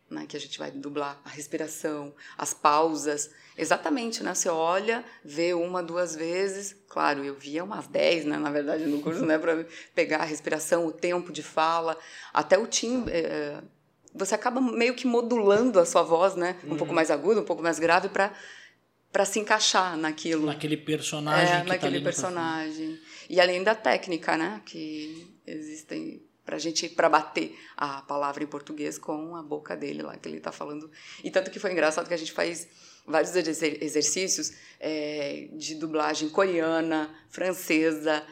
né, 0.08 0.26
que 0.26 0.36
a 0.36 0.40
gente 0.40 0.58
vai 0.58 0.70
dublar, 0.70 1.20
a 1.24 1.28
respiração, 1.28 2.12
as 2.36 2.52
pausas. 2.52 3.30
Exatamente, 3.56 4.22
né? 4.22 4.34
Você 4.34 4.48
olha, 4.48 5.04
vê 5.24 5.52
uma, 5.54 5.82
duas 5.82 6.16
vezes. 6.16 6.74
Claro, 6.88 7.24
eu 7.24 7.34
via 7.34 7.62
umas 7.62 7.86
dez, 7.86 8.24
né, 8.24 8.36
na 8.36 8.50
verdade, 8.50 8.86
no 8.86 9.00
curso, 9.02 9.24
né, 9.24 9.38
para 9.38 9.64
pegar 9.94 10.18
a 10.18 10.24
respiração, 10.24 10.86
o 10.86 10.92
tempo 10.92 11.30
de 11.32 11.42
fala, 11.42 11.96
até 12.32 12.58
o 12.58 12.66
timbre. 12.66 13.12
eh, 13.14 13.62
você 14.12 14.34
acaba 14.34 14.60
meio 14.60 14.94
que 14.94 15.06
modulando 15.06 15.78
a 15.78 15.86
sua 15.86 16.02
voz, 16.02 16.34
né? 16.34 16.56
Um 16.64 16.76
pouco 16.76 16.92
mais 16.92 17.12
aguda, 17.12 17.40
um 17.40 17.44
pouco 17.44 17.62
mais 17.62 17.78
grave, 17.78 18.08
para 18.08 18.32
para 19.12 19.24
se 19.24 19.40
encaixar 19.40 19.96
naquilo. 19.96 20.46
Naquele 20.46 20.76
personagem 20.76 21.54
É, 21.54 21.60
que 21.62 21.68
naquele 21.68 21.98
tá 21.98 22.04
personagem. 22.04 23.00
E 23.28 23.40
além 23.40 23.62
da 23.62 23.74
técnica, 23.74 24.36
né? 24.36 24.60
Que 24.64 25.26
existem 25.50 26.22
pra 26.44 26.58
gente 26.58 26.88
para 26.88 27.08
bater 27.08 27.56
a 27.76 28.02
palavra 28.02 28.42
em 28.42 28.46
português 28.46 28.98
com 28.98 29.36
a 29.36 29.42
boca 29.42 29.76
dele 29.76 30.02
lá 30.02 30.16
que 30.16 30.28
ele 30.28 30.40
tá 30.40 30.50
falando. 30.50 30.90
E 31.22 31.30
tanto 31.30 31.50
que 31.50 31.58
foi 31.58 31.72
engraçado 31.72 32.08
que 32.08 32.14
a 32.14 32.16
gente 32.16 32.32
faz 32.32 32.66
vários 33.06 33.34
exer- 33.36 33.78
exercícios 33.82 34.52
é, 34.80 35.48
de 35.52 35.74
dublagem 35.76 36.28
coreana, 36.28 37.14
francesa, 37.28 38.24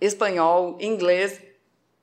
espanhol, 0.00 0.76
inglês 0.80 1.40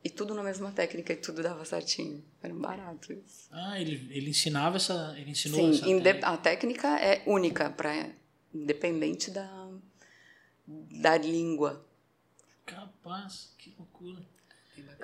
e 0.04 0.10
tudo 0.10 0.34
na 0.34 0.42
mesma 0.42 0.72
técnica 0.72 1.14
e 1.14 1.18
tudo 1.18 1.44
dava 1.44 1.64
certinho. 1.66 2.24
Era 2.42 2.54
um 2.54 2.60
barato 2.60 3.12
isso. 3.14 3.48
Ah, 3.52 3.80
ele, 3.80 4.08
ele 4.12 4.30
ensinava 4.32 4.78
essa. 4.78 5.14
Ele 5.18 5.32
ensinou 5.32 5.60
Sim, 5.60 5.72
essa. 5.72 5.82
técnica. 5.86 6.28
a 6.28 6.38
técnica 6.38 6.88
é 7.00 7.22
única 7.28 7.70
para 7.70 8.10
independente 8.54 9.30
da 9.30 9.68
da 10.68 11.18
língua. 11.18 11.86
Capaz, 12.66 13.54
que 13.58 13.74
loucura. 13.78 14.22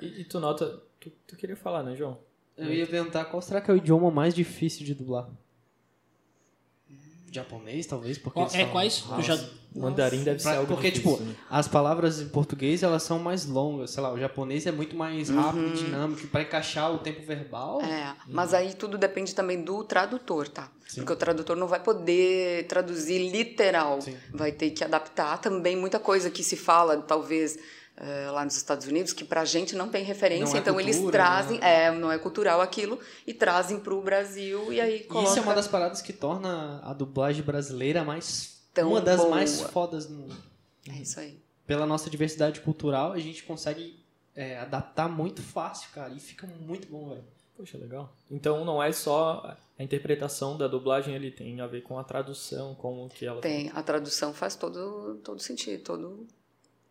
E, 0.00 0.20
e 0.20 0.24
tu 0.24 0.40
nota. 0.40 0.80
Tu, 1.00 1.10
tu 1.26 1.36
queria 1.36 1.56
falar, 1.56 1.82
né, 1.82 1.94
João? 1.96 2.18
Eu 2.56 2.72
ia 2.72 2.86
perguntar 2.86 3.26
qual 3.26 3.42
será 3.42 3.60
que 3.60 3.70
é 3.70 3.74
o 3.74 3.76
idioma 3.76 4.10
mais 4.10 4.34
difícil 4.34 4.84
de 4.84 4.94
dublar? 4.94 5.28
Japonês, 7.30 7.86
talvez? 7.86 8.16
Porque 8.16 8.38
Qual- 8.40 8.46
é 8.46 8.50
falam 8.50 8.70
quais? 8.72 9.00
Tu 9.00 9.22
já, 9.22 9.38
Mandarim 9.74 10.22
deve 10.24 10.38
ser 10.38 10.50
algo 10.56 10.66
porque, 10.72 10.90
difícil, 10.90 11.18
tipo, 11.18 11.24
né? 11.24 11.36
as 11.50 11.68
palavras 11.68 12.20
em 12.20 12.28
português, 12.28 12.82
elas 12.82 13.02
são 13.02 13.18
mais 13.18 13.44
longas. 13.44 13.90
Sei 13.90 14.02
lá, 14.02 14.10
o 14.10 14.18
japonês 14.18 14.66
é 14.66 14.72
muito 14.72 14.96
mais 14.96 15.28
rápido 15.28 15.66
e 15.66 15.72
dinâmico. 15.84 16.26
Pra 16.28 16.42
encaixar 16.42 16.94
o 16.94 16.98
tempo 16.98 17.22
verbal... 17.26 17.82
É, 17.82 18.16
mas 18.28 18.54
aí 18.54 18.72
tudo 18.72 18.96
depende 18.96 19.34
também 19.34 19.62
do 19.62 19.84
tradutor, 19.84 20.48
tá? 20.48 20.70
Porque 20.94 21.12
o 21.12 21.16
tradutor 21.16 21.56
não 21.56 21.66
vai 21.66 21.80
poder 21.82 22.66
traduzir 22.68 23.30
literal. 23.30 24.00
Sim. 24.00 24.16
Vai 24.32 24.52
ter 24.52 24.70
que 24.70 24.82
adaptar 24.82 25.38
também 25.38 25.76
muita 25.76 25.98
coisa 25.98 26.30
que 26.30 26.42
se 26.42 26.56
fala, 26.56 26.96
talvez, 27.02 27.58
eh, 27.98 28.30
lá 28.30 28.44
nos 28.44 28.56
Estados 28.56 28.86
Unidos, 28.86 29.14
que 29.14 29.24
pra 29.24 29.44
gente 29.44 29.74
não 29.74 29.88
tem 29.88 30.04
referência. 30.04 30.46
Não 30.46 30.56
é 30.56 30.58
então 30.58 30.78
eles 30.78 30.96
cultura, 30.96 31.12
trazem, 31.12 31.58
né? 31.58 31.84
é, 31.84 31.90
não 31.90 32.12
é 32.12 32.18
cultural 32.18 32.60
aquilo, 32.60 33.00
e 33.26 33.32
trazem 33.32 33.80
pro 33.80 34.00
Brasil 34.02 34.70
e 34.70 34.80
aí 34.80 35.00
coloca... 35.04 35.30
isso 35.30 35.38
é 35.38 35.42
uma 35.42 35.54
das 35.54 35.66
paradas 35.66 36.02
que 36.02 36.12
torna 36.12 36.80
a 36.84 36.92
dublagem 36.92 37.42
brasileira 37.42 38.04
mais... 38.04 38.60
Tão 38.74 38.90
uma 38.90 39.00
das 39.00 39.16
boa. 39.16 39.30
mais 39.30 39.60
fodas 39.62 40.06
no, 40.10 40.28
É 40.86 41.00
isso 41.00 41.18
aí. 41.18 41.40
pela 41.66 41.86
nossa 41.86 42.10
diversidade 42.10 42.60
cultural, 42.60 43.12
a 43.12 43.18
gente 43.18 43.42
consegue 43.44 43.98
é, 44.34 44.58
adaptar 44.58 45.08
muito 45.08 45.40
fácil, 45.40 45.88
cara, 45.94 46.12
e 46.12 46.20
fica 46.20 46.46
muito 46.46 46.86
bom, 46.88 47.08
velho. 47.08 47.24
Poxa, 47.56 47.78
legal. 47.78 48.12
Então 48.30 48.62
não 48.66 48.82
é 48.82 48.92
só 48.92 49.56
a 49.78 49.82
interpretação 49.82 50.58
da 50.58 50.68
dublagem 50.68 51.16
ali, 51.16 51.30
tem 51.30 51.58
a 51.62 51.66
ver 51.66 51.82
com 51.82 51.98
a 51.98 52.04
tradução, 52.04 52.74
como 52.74 53.08
que 53.08 53.24
ela... 53.24 53.40
Tem, 53.40 53.70
a 53.74 53.82
tradução 53.82 54.34
faz 54.34 54.54
todo, 54.54 55.18
todo 55.24 55.40
sentido, 55.40 55.82
todo 55.82 56.26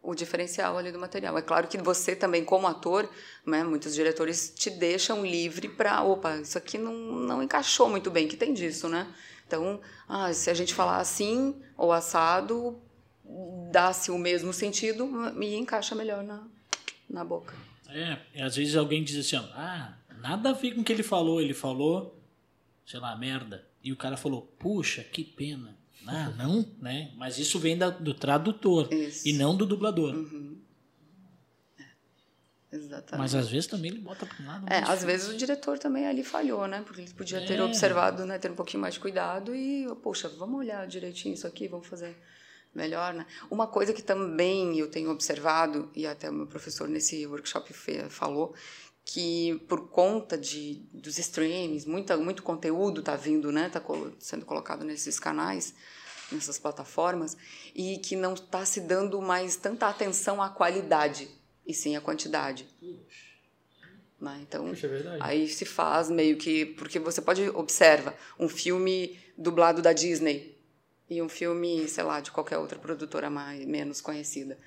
o 0.05 0.13
diferencial 0.13 0.77
ali 0.77 0.91
do 0.91 0.99
material. 0.99 1.37
É 1.37 1.41
claro 1.41 1.67
que 1.67 1.77
você 1.77 2.15
também, 2.15 2.45
como 2.45 2.67
ator, 2.67 3.09
né, 3.45 3.63
muitos 3.63 3.93
diretores 3.95 4.53
te 4.55 4.69
deixam 4.69 5.25
livre 5.25 5.67
para, 5.67 6.03
opa, 6.03 6.37
isso 6.37 6.57
aqui 6.57 6.77
não, 6.77 6.93
não 6.93 7.43
encaixou 7.43 7.89
muito 7.89 8.11
bem, 8.11 8.27
que 8.27 8.37
tem 8.37 8.53
disso, 8.53 8.87
né? 8.87 9.07
Então, 9.47 9.81
ah, 10.07 10.31
se 10.33 10.49
a 10.49 10.53
gente 10.53 10.73
falar 10.73 10.97
assim 10.97 11.55
ou 11.77 11.91
assado, 11.91 12.81
dá-se 13.71 14.11
o 14.11 14.17
mesmo 14.17 14.53
sentido 14.53 15.09
e 15.41 15.55
encaixa 15.55 15.95
melhor 15.95 16.23
na, 16.23 16.47
na 17.09 17.23
boca. 17.23 17.53
É, 17.89 18.43
às 18.43 18.55
vezes 18.55 18.75
alguém 18.75 19.03
diz 19.03 19.17
assim, 19.17 19.37
ah, 19.53 19.93
nada 20.19 20.49
a 20.49 20.53
ver 20.53 20.73
com 20.73 20.81
o 20.81 20.83
que 20.83 20.91
ele 20.91 21.03
falou. 21.03 21.41
Ele 21.41 21.53
falou, 21.53 22.19
sei 22.85 22.99
lá, 22.99 23.15
merda. 23.15 23.67
E 23.83 23.91
o 23.91 23.95
cara 23.95 24.17
falou, 24.17 24.41
puxa, 24.59 25.03
que 25.03 25.23
pena. 25.23 25.77
Ah, 26.07 26.29
não, 26.37 26.65
né? 26.79 27.11
Mas 27.17 27.37
isso 27.37 27.57
vem 27.59 27.77
da- 27.77 27.89
do 27.89 28.13
tradutor 28.13 28.91
Isso. 28.93 29.27
e 29.27 29.33
não 29.33 29.55
do 29.55 29.65
dublador. 29.65 30.13
Uhum. 30.13 30.57
É, 31.79 32.75
exatamente. 32.75 33.17
Mas 33.19 33.33
às 33.35 33.49
vezes 33.49 33.67
também 33.67 33.91
ele 33.91 34.01
bota 34.01 34.25
pro 34.25 34.45
lado. 34.45 34.65
É, 34.71 34.79
às 34.83 35.03
vezes 35.03 35.29
o 35.29 35.37
diretor 35.37 35.79
também 35.79 36.05
ali 36.07 36.23
falhou, 36.23 36.67
né? 36.67 36.83
Porque 36.85 37.01
ele 37.01 37.13
podia 37.13 37.45
ter 37.45 37.59
É. 37.59 37.63
observado, 37.63 38.25
né? 38.25 38.37
Ter 38.37 38.51
um 38.51 38.55
pouquinho 38.55 38.81
mais 38.81 38.93
de 38.95 38.99
cuidado 38.99 39.55
e, 39.55 39.87
poxa, 40.03 40.29
vamos 40.29 40.59
olhar 40.59 40.85
direitinho 40.87 41.33
isso 41.33 41.47
aqui, 41.47 41.67
vamos 41.67 41.87
fazer 41.87 42.15
melhor, 42.73 43.13
né? 43.13 43.25
Uma 43.49 43.67
coisa 43.67 43.93
que 43.93 44.01
também 44.03 44.77
eu 44.77 44.89
tenho 44.91 45.09
observado, 45.09 45.89
e 45.95 46.05
até 46.05 46.29
o 46.29 46.33
meu 46.33 46.45
professor 46.47 46.87
nesse 46.89 47.25
workshop 47.25 47.71
falou, 48.09 48.53
que 49.05 49.53
por 49.69 49.87
conta 49.89 50.35
de, 50.35 50.81
dos 50.91 51.19
streams, 51.19 51.87
muita, 51.87 52.17
muito 52.17 52.41
conteúdo 52.41 53.01
está 53.01 53.15
vindo, 53.15 53.51
né? 53.51 53.67
Está 53.67 53.81
sendo 54.19 54.45
colocado 54.45 54.83
nesses 54.83 55.19
canais, 55.19 55.75
nessas 56.31 56.57
plataformas, 56.57 57.37
e 57.75 57.99
que 57.99 58.15
não 58.15 58.33
está 58.33 58.65
se 58.65 58.81
dando 58.81 59.21
mais 59.21 59.55
tanta 59.55 59.87
atenção 59.87 60.41
à 60.41 60.49
qualidade, 60.49 61.29
e 61.67 61.73
sim 61.73 61.95
à 61.95 62.01
quantidade. 62.01 62.67
Né? 64.19 64.39
Então, 64.41 64.69
Puxa, 64.69 64.87
é. 64.87 65.17
Aí 65.19 65.47
se 65.47 65.65
faz 65.65 66.09
meio 66.09 66.37
que. 66.37 66.65
Porque 66.65 66.97
você 66.97 67.21
pode. 67.21 67.47
Observa 67.49 68.15
um 68.39 68.47
filme 68.49 69.19
dublado 69.37 69.81
da 69.81 69.93
Disney 69.93 70.57
e 71.09 71.21
um 71.21 71.29
filme, 71.29 71.87
sei 71.87 72.03
lá, 72.03 72.19
de 72.21 72.31
qualquer 72.31 72.57
outra 72.57 72.79
produtora 72.79 73.29
mais, 73.29 73.63
menos 73.65 74.01
conhecida. 74.01 74.57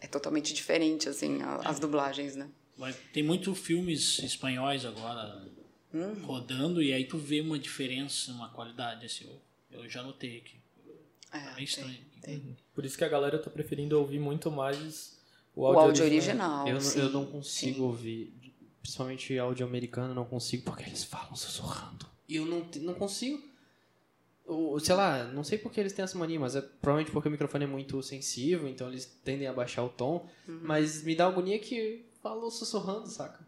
É 0.00 0.06
totalmente 0.06 0.54
diferente, 0.54 1.08
assim, 1.08 1.42
a- 1.42 1.56
as 1.64 1.78
dublagens, 1.78 2.34
né? 2.36 2.48
Vai- 2.76 2.94
Tem 3.12 3.22
muitos 3.22 3.58
filmes 3.58 4.18
espanhóis 4.20 4.84
agora 4.84 5.46
Hum. 5.92 6.14
rodando 6.24 6.82
e 6.82 6.92
aí 6.92 7.04
tu 7.04 7.16
vê 7.18 7.40
uma 7.40 7.58
diferença, 7.58 8.32
uma 8.32 8.48
qualidade. 8.50 9.06
Assim, 9.06 9.26
eu, 9.70 9.80
eu 9.82 9.88
já 9.88 10.02
notei 10.02 10.38
aqui. 10.38 10.56
É, 11.32 11.38
É 11.38 11.54
meio 11.54 11.64
estranho. 11.64 11.98
Por 12.74 12.84
isso 12.84 12.96
que 12.98 13.04
a 13.04 13.08
galera 13.08 13.38
tá 13.38 13.50
preferindo 13.50 13.98
ouvir 13.98 14.18
muito 14.18 14.50
mais 14.50 15.18
o 15.54 15.62
O 15.62 15.66
áudio, 15.66 15.80
áudio 15.82 16.04
original. 16.04 16.64
original. 16.64 16.68
eu, 16.68 16.74
não- 16.74 16.80
sim. 16.80 16.98
eu 17.00 17.10
não 17.10 17.26
consigo 17.26 17.82
ouvir, 17.84 18.32
principalmente 18.82 19.38
áudio 19.38 19.66
americano, 19.66 20.14
não 20.14 20.24
consigo 20.24 20.64
porque 20.64 20.82
eles 20.84 21.04
falam 21.04 21.36
sussurrando. 21.36 22.06
E 22.28 22.36
eu 22.36 22.46
não, 22.46 22.66
não 22.80 22.94
consigo. 22.94 23.40
Ou, 24.46 24.78
sei 24.80 24.94
lá, 24.94 25.24
não 25.24 25.42
sei 25.44 25.56
porque 25.58 25.80
eles 25.80 25.92
têm 25.92 26.02
essa 26.02 26.18
mania, 26.18 26.38
mas 26.38 26.54
é 26.54 26.60
provavelmente 26.60 27.12
porque 27.12 27.28
o 27.28 27.30
microfone 27.30 27.64
é 27.64 27.68
muito 27.68 28.02
sensível, 28.02 28.68
então 28.68 28.88
eles 28.88 29.06
tendem 29.24 29.46
a 29.46 29.52
baixar 29.52 29.82
o 29.84 29.88
tom. 29.88 30.28
Uhum. 30.46 30.60
Mas 30.62 31.02
me 31.02 31.14
dá 31.14 31.26
agonia 31.26 31.58
que 31.58 32.04
falou 32.24 32.50
sussurrando, 32.50 33.06
saca? 33.06 33.46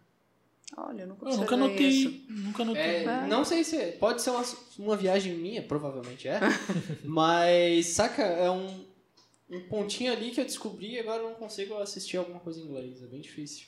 Olha, 0.76 1.02
eu 1.02 1.06
não 1.06 1.14
Eu 1.14 1.20
consigo. 1.20 1.40
nunca 1.42 1.56
notei. 1.56 2.26
Nunca 2.28 2.64
notei. 2.64 2.82
É, 2.82 3.26
Não 3.26 3.42
sei 3.44 3.64
se. 3.64 3.92
Pode 3.92 4.20
ser 4.20 4.30
uma, 4.30 4.44
uma 4.78 4.96
viagem 4.96 5.34
minha, 5.34 5.62
provavelmente 5.62 6.28
é. 6.28 6.40
mas, 7.02 7.86
saca, 7.86 8.22
é 8.22 8.50
um. 8.50 8.84
um 9.48 9.60
pontinho 9.68 10.12
ali 10.12 10.30
que 10.32 10.40
eu 10.40 10.44
descobri 10.44 10.92
e 10.92 10.98
agora 10.98 11.22
eu 11.22 11.30
não 11.30 11.36
consigo 11.36 11.74
assistir 11.78 12.18
alguma 12.18 12.40
coisa 12.40 12.60
em 12.60 12.64
inglês. 12.64 13.02
É 13.02 13.06
bem 13.06 13.20
difícil. 13.20 13.66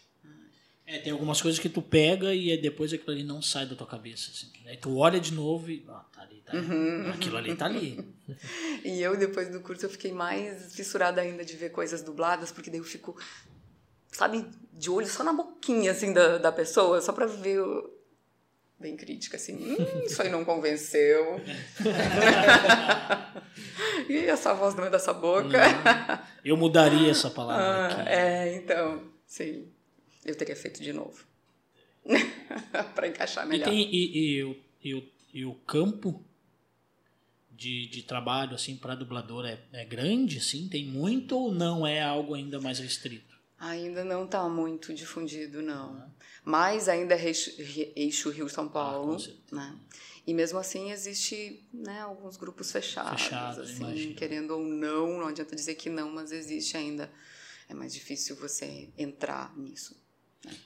É, 0.84 0.98
tem 0.98 1.12
algumas 1.12 1.40
coisas 1.40 1.60
que 1.60 1.68
tu 1.68 1.82
pega 1.82 2.34
e 2.34 2.50
aí 2.50 2.60
depois 2.60 2.92
aquilo 2.92 3.12
ali 3.12 3.22
não 3.22 3.40
sai 3.40 3.64
da 3.66 3.76
tua 3.76 3.86
cabeça. 3.86 4.30
Assim. 4.30 4.50
Aí 4.66 4.76
tu 4.76 4.96
olha 4.96 5.20
de 5.20 5.32
novo 5.32 5.70
e. 5.70 5.84
Ah, 5.88 6.04
tá 6.12 6.22
ali, 6.22 6.42
tá 6.44 6.52
ali. 6.52 6.66
Uhum. 6.66 7.10
Aquilo 7.10 7.36
ali 7.36 7.54
tá 7.56 7.64
ali. 7.66 8.04
E 8.84 9.00
eu, 9.00 9.16
depois 9.16 9.50
do 9.50 9.60
curso, 9.60 9.86
eu 9.86 9.90
fiquei 9.90 10.12
mais 10.12 10.74
fissurada 10.74 11.20
ainda 11.22 11.44
de 11.44 11.56
ver 11.56 11.70
coisas 11.70 12.02
dubladas, 12.02 12.52
porque 12.52 12.68
daí 12.70 12.78
eu 12.78 12.84
fico, 12.84 13.18
sabe, 14.10 14.44
de 14.72 14.90
olho 14.90 15.06
só 15.06 15.22
na 15.24 15.32
boquinha, 15.32 15.90
assim, 15.92 16.12
da, 16.12 16.38
da 16.38 16.50
pessoa, 16.52 17.00
só 17.00 17.12
pra 17.12 17.26
ver. 17.26 17.60
o- 17.60 17.96
Bem 18.80 18.96
crítica, 18.96 19.36
assim. 19.36 19.56
Hum, 19.56 20.02
isso 20.04 20.22
aí 20.22 20.28
não 20.30 20.44
convenceu. 20.44 21.40
e 24.08 24.16
essa 24.26 24.54
voz 24.54 24.74
não 24.74 24.84
é 24.84 24.90
dessa 24.90 25.12
boca. 25.12 25.58
Eu 26.44 26.56
mudaria 26.56 27.10
essa 27.10 27.30
palavra 27.30 27.64
Ah, 27.64 27.86
aqui. 28.02 28.08
é, 28.08 28.54
então, 28.56 29.02
sim. 29.26 29.68
Eu 30.24 30.34
teria 30.36 30.56
feito 30.56 30.82
de 30.82 30.92
novo. 30.92 31.24
pra 32.94 33.08
encaixar 33.08 33.44
E, 33.46 33.48
melhor. 33.48 33.68
tem, 33.68 33.88
e, 33.92 34.36
e, 34.36 34.44
o- 34.44 34.56
e, 34.84 35.08
e 35.34 35.44
o 35.44 35.54
campo 35.54 36.22
de, 37.50 37.86
de 37.88 38.02
trabalho 38.04 38.54
assim 38.54 38.76
para 38.76 38.94
dublador 38.94 39.44
é, 39.44 39.58
é 39.72 39.84
grande, 39.84 40.38
assim? 40.38 40.68
Tem 40.68 40.84
muito 40.84 41.36
ou 41.36 41.52
não 41.52 41.84
é 41.86 42.00
algo 42.00 42.34
ainda 42.34 42.60
mais 42.60 42.78
restrito? 42.78 43.27
Ainda 43.58 44.04
não 44.04 44.24
está 44.24 44.48
muito 44.48 44.94
difundido, 44.94 45.60
não. 45.60 46.08
Mas 46.44 46.88
ainda 46.88 47.14
é 47.14 47.32
eixo, 47.96 48.30
Rio-São 48.30 48.68
Paulo, 48.68 49.10
Ah, 49.10 49.12
com 49.14 49.18
certeza. 49.18 49.44
né? 49.52 49.78
E 50.26 50.32
mesmo 50.34 50.58
assim 50.58 50.90
existe 50.92 51.66
né, 51.72 52.00
alguns 52.02 52.36
grupos 52.36 52.70
fechados, 52.70 53.22
Fechados, 53.22 53.58
assim, 53.70 53.76
imagino. 53.82 54.14
querendo 54.14 54.50
ou 54.52 54.62
não, 54.62 55.18
não 55.18 55.26
adianta 55.28 55.56
dizer 55.56 55.74
que 55.74 55.88
não, 55.90 56.10
mas 56.10 56.30
existe 56.32 56.76
ainda. 56.76 57.10
É 57.68 57.74
mais 57.74 57.92
difícil 57.92 58.36
você 58.36 58.88
entrar 58.96 59.56
nisso. 59.58 59.96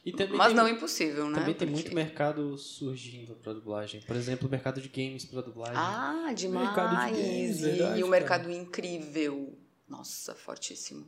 E 0.04 0.12
também 0.12 0.36
Mas 0.36 0.48
tem, 0.48 0.56
não 0.56 0.66
é 0.66 0.70
impossível, 0.72 1.28
né? 1.28 1.38
também 1.38 1.54
tem 1.54 1.66
Porque- 1.66 1.82
muito 1.82 1.94
mercado 1.94 2.58
surgindo 2.58 3.34
pra 3.36 3.52
dublagem. 3.54 4.02
Por 4.02 4.14
exemplo, 4.16 4.46
o 4.46 4.50
mercado 4.50 4.80
de 4.80 4.88
games 4.88 5.24
pra 5.24 5.40
dublagem. 5.40 5.76
Ah, 5.76 6.32
demais! 6.36 6.66
Mercado 6.66 7.06
de 7.16 7.22
games, 7.22 7.58
e 7.60 7.62
verdade, 7.62 8.04
mercado 8.04 8.50
incrível. 8.52 9.58
Nossa, 9.88 10.34
fortíssimo. 10.34 11.06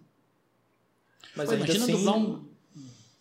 Mas 1.37 1.47
Pô, 1.47 1.53
ainda 1.53 1.65
imagina 1.65 1.85
assim, 1.85 1.93
dublar 1.93 2.17
um. 2.17 2.55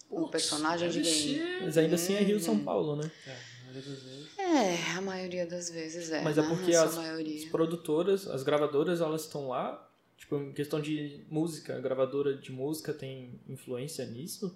O 0.10 0.28
personagem 0.28 0.90
de 0.90 1.02
game. 1.02 1.62
mas 1.62 1.78
ainda 1.78 1.96
assim 1.96 2.14
é 2.14 2.20
Rio 2.22 2.40
São 2.40 2.54
Hum. 2.56 2.64
Paulo, 2.64 2.96
né? 2.96 3.12
É, 3.26 3.32
a 3.32 3.72
maioria 3.72 3.82
das 3.82 4.04
vezes. 4.04 4.38
É, 4.38 4.92
a 4.98 5.02
maioria 5.02 5.46
das 5.48 5.70
vezes 5.72 6.12
é. 6.12 6.22
Mas 6.22 6.38
é 6.38 6.42
né? 6.42 6.48
porque 6.50 6.76
A 6.76 6.88
sua 6.88 7.14
as, 7.14 7.20
as 7.28 7.46
produtoras, 7.46 8.28
as 8.28 8.44
gravadoras, 8.44 9.02
elas 9.02 9.22
estão 9.22 9.48
lá. 9.48 9.90
Tipo, 10.18 10.38
em 10.38 10.54
questão 10.54 10.80
de 10.80 11.26
música, 11.30 11.76
a 11.76 11.80
gravadora 11.82 12.38
de 12.38 12.52
música 12.52 12.94
tem 12.94 13.40
influência 13.50 14.06
nisso? 14.06 14.56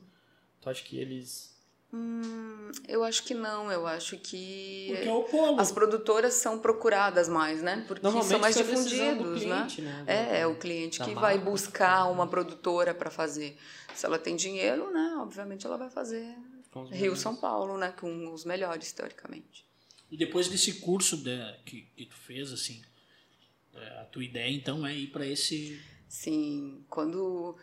Tu 0.61 0.69
acha 0.69 0.83
que 0.83 0.97
eles. 0.97 1.56
Hum, 1.93 2.69
eu 2.87 3.01
acho 3.03 3.23
que 3.23 3.33
não, 3.33 3.71
eu 3.71 3.87
acho 3.87 4.17
que 4.17 4.87
Porque 4.91 5.07
é 5.07 5.13
o 5.13 5.23
polo. 5.23 5.59
as 5.59 5.71
produtoras 5.71 6.33
são 6.33 6.59
procuradas 6.59 7.29
mais, 7.29 7.61
né? 7.63 7.85
Porque 7.87 8.01
são 8.05 8.39
mais 8.39 8.55
do 8.55 8.63
difundidos, 8.63 9.45
né? 9.45 9.55
cliente, 9.67 9.81
né? 9.81 10.03
É, 10.05 10.39
é 10.41 10.47
o 10.47 10.55
cliente 10.55 10.99
da 10.99 11.05
que 11.05 11.15
marca. 11.15 11.27
vai 11.29 11.37
buscar 11.39 12.05
uma 12.11 12.27
produtora 12.27 12.93
para 12.93 13.09
fazer. 13.09 13.57
Se 13.95 14.05
ela 14.05 14.19
tem 14.19 14.35
dinheiro, 14.35 14.91
né? 14.91 15.15
Obviamente 15.19 15.65
ela 15.65 15.77
vai 15.77 15.89
fazer 15.89 16.35
Rio. 16.91 17.15
São 17.15 17.35
Paulo, 17.35 17.77
né? 17.77 17.93
Com 17.97 18.33
os 18.33 18.43
melhores, 18.43 18.91
teoricamente. 18.91 19.65
E 20.11 20.17
depois 20.17 20.47
desse 20.49 20.73
curso 20.81 21.17
de- 21.17 21.53
que, 21.65 21.81
que 21.95 22.05
tu 22.05 22.15
fez, 22.15 22.51
assim, 22.51 22.81
é, 23.73 24.01
a 24.01 24.05
tua 24.05 24.23
ideia 24.23 24.51
então 24.53 24.85
é 24.85 24.93
ir 24.95 25.07
para 25.07 25.25
esse. 25.25 25.81
Sim, 26.07 26.85
quando 26.89 27.55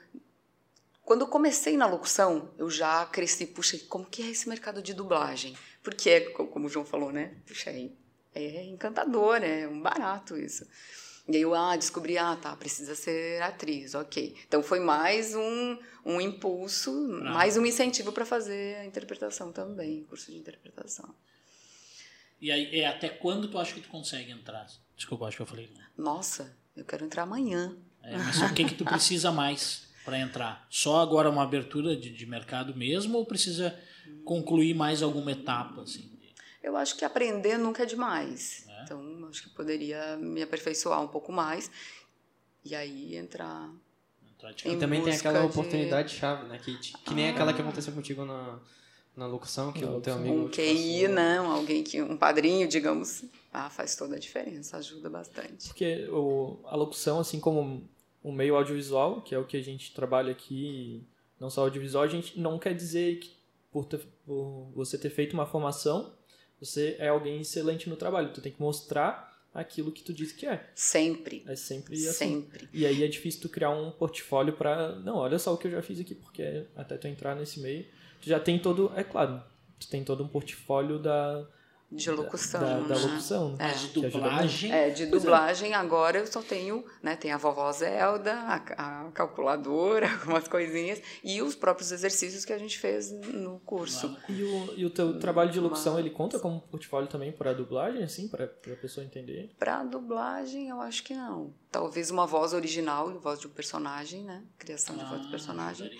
quando 1.04 1.22
eu 1.22 1.26
comecei 1.28 1.76
na 1.76 1.86
locução, 1.86 2.50
eu 2.56 2.70
já 2.70 3.04
cresci, 3.06 3.46
puxa, 3.46 3.78
como 3.88 4.04
que 4.06 4.22
é 4.22 4.26
esse 4.26 4.48
mercado 4.48 4.82
de 4.82 4.94
dublagem? 4.94 5.56
Porque 5.82 6.08
é, 6.10 6.20
co- 6.30 6.46
como 6.46 6.66
o 6.66 6.68
João 6.68 6.84
falou, 6.84 7.12
né? 7.12 7.34
Puxa, 7.46 7.70
é, 7.70 7.90
é 8.34 8.64
encantador, 8.64 9.42
é 9.42 9.68
um 9.68 9.80
barato 9.80 10.36
isso. 10.36 10.66
E 11.26 11.36
aí 11.36 11.42
eu 11.42 11.54
ah, 11.54 11.76
descobri, 11.76 12.18
ah, 12.18 12.36
tá, 12.36 12.54
precisa 12.56 12.94
ser 12.94 13.42
atriz, 13.42 13.94
ok. 13.94 14.36
Então 14.46 14.62
foi 14.62 14.80
mais 14.80 15.34
um, 15.34 15.78
um 16.04 16.20
impulso, 16.20 16.92
mais 17.22 17.56
um 17.56 17.64
incentivo 17.64 18.12
para 18.12 18.26
fazer 18.26 18.76
a 18.76 18.84
interpretação 18.84 19.50
também, 19.52 20.04
curso 20.04 20.30
de 20.30 20.36
interpretação. 20.38 21.14
E 22.40 22.50
aí, 22.50 22.78
é, 22.78 22.86
até 22.86 23.08
quando 23.08 23.48
tu 23.48 23.58
acha 23.58 23.72
que 23.72 23.80
tu 23.80 23.88
consegue 23.88 24.30
entrar? 24.30 24.66
Desculpa, 24.96 25.26
acho 25.26 25.36
que 25.36 25.42
eu 25.42 25.46
falei. 25.46 25.70
Nossa, 25.96 26.54
eu 26.76 26.84
quero 26.84 27.04
entrar 27.04 27.22
amanhã. 27.22 27.74
É, 28.02 28.18
mas 28.18 28.42
o 28.42 28.52
que 28.52 28.64
que 28.64 28.74
tu 28.74 28.84
precisa 28.84 29.32
mais 29.32 29.86
para 30.04 30.18
entrar? 30.18 30.66
Só 30.70 31.00
agora 31.00 31.30
uma 31.30 31.42
abertura 31.42 31.96
de, 31.96 32.10
de 32.10 32.26
mercado 32.26 32.74
mesmo 32.76 33.18
ou 33.18 33.24
precisa 33.26 33.78
concluir 34.24 34.74
mais 34.74 35.02
alguma 35.02 35.32
etapa, 35.32 35.82
assim? 35.82 36.12
Eu 36.62 36.76
acho 36.76 36.96
que 36.96 37.04
aprender 37.04 37.58
nunca 37.58 37.82
é 37.82 37.86
demais. 37.86 38.64
É? 38.68 38.82
Então, 38.84 39.26
acho 39.28 39.42
que 39.42 39.50
poderia 39.50 40.16
me 40.16 40.42
aperfeiçoar 40.42 41.02
um 41.02 41.08
pouco 41.08 41.30
mais 41.30 41.70
e 42.64 42.74
aí 42.74 43.16
entrar. 43.16 43.70
Entrar 44.34 44.52
E 44.64 44.76
também 44.78 45.02
tem 45.02 45.14
aquela 45.14 45.40
de- 45.40 45.46
oportunidade 45.46 46.14
chave, 46.14 46.48
né? 46.48 46.58
Que, 46.64 46.74
que 46.78 47.14
nem 47.14 47.28
aquela 47.28 47.52
que 47.52 47.60
aconteceu 47.60 47.92
contigo 47.92 48.24
na, 48.24 48.58
na 49.14 49.26
locução, 49.26 49.72
que 49.72 49.84
o 49.84 50.00
teu 50.00 50.14
amigo. 50.14 50.46
Um 50.46 50.48
te 50.48 50.56
QI, 50.62 51.00
passou. 51.02 51.14
né? 51.14 51.40
Um 51.42 51.50
Alguém 51.50 51.82
que. 51.84 52.00
Um 52.00 52.16
padrinho, 52.16 52.66
digamos. 52.66 53.24
Ah, 53.52 53.68
faz 53.70 53.94
toda 53.94 54.16
a 54.16 54.18
diferença, 54.18 54.78
ajuda 54.78 55.08
bastante. 55.10 55.68
Porque 55.68 56.08
o, 56.10 56.58
a 56.64 56.74
locução, 56.76 57.20
assim 57.20 57.38
como 57.38 57.86
o 58.24 58.32
meio 58.32 58.56
audiovisual, 58.56 59.20
que 59.22 59.34
é 59.34 59.38
o 59.38 59.44
que 59.44 59.56
a 59.56 59.62
gente 59.62 59.94
trabalha 59.94 60.32
aqui, 60.32 61.06
não 61.38 61.48
só 61.50 61.60
audiovisual, 61.60 62.02
a 62.02 62.08
gente 62.08 62.40
não 62.40 62.58
quer 62.58 62.74
dizer 62.74 63.18
que 63.20 63.36
por, 63.70 63.84
ter- 63.84 64.00
por 64.26 64.72
você 64.74 64.98
ter 64.98 65.10
feito 65.10 65.34
uma 65.34 65.46
formação, 65.46 66.12
você 66.58 66.96
é 66.98 67.08
alguém 67.08 67.40
excelente 67.40 67.88
no 67.88 67.96
trabalho. 67.96 68.32
Tu 68.32 68.40
tem 68.40 68.50
que 68.50 68.60
mostrar 68.60 69.32
aquilo 69.52 69.92
que 69.92 70.02
tu 70.02 70.12
disse 70.12 70.34
que 70.34 70.46
é. 70.46 70.68
Sempre. 70.74 71.44
É 71.46 71.54
sempre 71.54 71.94
assim. 72.08 72.42
Sempre. 72.42 72.68
E 72.72 72.86
aí 72.86 73.04
é 73.04 73.06
difícil 73.08 73.42
tu 73.42 73.48
criar 73.48 73.70
um 73.70 73.90
portfólio 73.90 74.54
pra. 74.54 74.94
Não, 74.96 75.16
olha 75.16 75.38
só 75.38 75.52
o 75.52 75.58
que 75.58 75.66
eu 75.66 75.72
já 75.72 75.82
fiz 75.82 76.00
aqui, 76.00 76.14
porque 76.14 76.64
até 76.74 76.96
tu 76.96 77.06
entrar 77.06 77.34
nesse 77.36 77.60
meio, 77.60 77.84
tu 78.22 78.28
já 78.28 78.40
tem 78.40 78.58
todo. 78.58 78.90
É 78.96 79.04
claro, 79.04 79.42
tu 79.78 79.88
tem 79.88 80.02
todo 80.02 80.24
um 80.24 80.28
portfólio 80.28 80.98
da. 80.98 81.46
De 81.94 82.10
locução. 82.10 82.60
Da, 82.60 82.80
da 82.80 82.94
né? 82.94 83.06
locução. 83.06 83.50
né? 83.50 83.56
Mas 83.60 83.80
de 83.80 83.88
dublagem. 84.00 84.72
É, 84.72 84.90
de 84.90 85.02
é. 85.04 85.06
dublagem 85.06 85.74
agora 85.74 86.18
eu 86.18 86.26
só 86.26 86.42
tenho, 86.42 86.84
né, 87.02 87.14
tem 87.16 87.30
a 87.32 87.36
vovó 87.36 87.70
Zelda, 87.72 88.32
a, 88.34 89.04
a 89.06 89.10
calculadora, 89.12 90.10
algumas 90.20 90.48
coisinhas, 90.48 91.00
e 91.22 91.40
os 91.40 91.54
próprios 91.54 91.92
exercícios 91.92 92.44
que 92.44 92.52
a 92.52 92.58
gente 92.58 92.78
fez 92.78 93.10
no 93.12 93.60
curso. 93.60 94.16
E 94.28 94.42
o, 94.42 94.74
e 94.78 94.84
o 94.84 94.90
teu 94.90 95.18
trabalho 95.18 95.50
de 95.50 95.60
locução, 95.60 95.94
Mas- 95.94 96.04
ele 96.04 96.10
conta 96.14 96.38
como 96.38 96.60
portfólio 96.62 97.08
também 97.08 97.32
para 97.32 97.52
dublagem, 97.52 98.02
assim, 98.02 98.28
para 98.28 98.44
a 98.44 98.76
pessoa 98.76 99.04
entender? 99.04 99.50
Pra 99.58 99.82
dublagem, 99.84 100.68
eu 100.68 100.80
acho 100.80 101.02
que 101.02 101.14
não. 101.14 101.54
Talvez 101.70 102.10
uma 102.10 102.26
voz 102.26 102.52
original, 102.52 103.10
voz 103.20 103.40
de 103.40 103.46
um 103.46 103.50
personagem, 103.50 104.22
né? 104.22 104.42
Criação 104.58 104.96
de 104.96 105.04
voz 105.04 105.20
do 105.22 105.28
Ah, 105.28 105.30
personagem. 105.30 105.90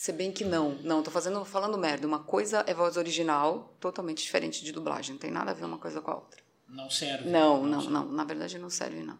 Se 0.00 0.12
bem 0.12 0.32
que 0.32 0.46
não. 0.46 0.76
Não, 0.76 1.02
tô 1.02 1.10
fazendo, 1.10 1.44
falando 1.44 1.76
merda. 1.76 2.06
Uma 2.06 2.20
coisa 2.20 2.64
é 2.66 2.72
voz 2.72 2.96
original, 2.96 3.76
totalmente 3.78 4.22
diferente 4.22 4.64
de 4.64 4.72
dublagem. 4.72 5.12
Não 5.12 5.20
tem 5.20 5.30
nada 5.30 5.50
a 5.50 5.54
ver 5.54 5.66
uma 5.66 5.76
coisa 5.76 6.00
com 6.00 6.10
a 6.10 6.14
outra. 6.14 6.40
Não 6.66 6.88
serve. 6.88 7.28
Não, 7.28 7.66
não, 7.66 7.80
serve. 7.82 7.92
não. 7.92 8.10
Na 8.10 8.24
verdade, 8.24 8.58
não 8.58 8.70
serve, 8.70 9.02
não. 9.02 9.18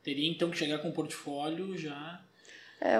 Teria 0.00 0.30
então 0.30 0.48
que 0.48 0.56
chegar 0.56 0.78
com 0.78 0.90
o 0.90 0.92
portfólio 0.92 1.76
já. 1.76 2.24
É, 2.80 2.98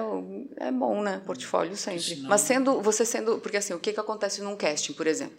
é 0.57 0.69
bom, 0.69 1.01
né? 1.01 1.23
Portfólio 1.25 1.77
sempre. 1.77 2.01
Senão- 2.01 2.29
Mas 2.29 2.41
sendo, 2.41 2.81
você 2.81 3.05
sendo. 3.05 3.39
Porque 3.39 3.55
assim, 3.55 3.73
o 3.73 3.79
que, 3.79 3.93
que 3.93 3.99
acontece 4.01 4.41
num 4.41 4.57
casting, 4.57 4.91
por 4.91 5.07
exemplo? 5.07 5.37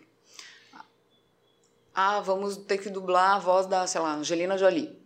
Ah, 1.95 2.21
vamos 2.21 2.57
ter 2.57 2.79
que 2.79 2.89
dublar 2.89 3.37
a 3.37 3.39
voz 3.39 3.67
da, 3.67 3.87
sei 3.87 4.01
lá, 4.01 4.15
Angelina 4.15 4.57
Jolie. 4.57 4.99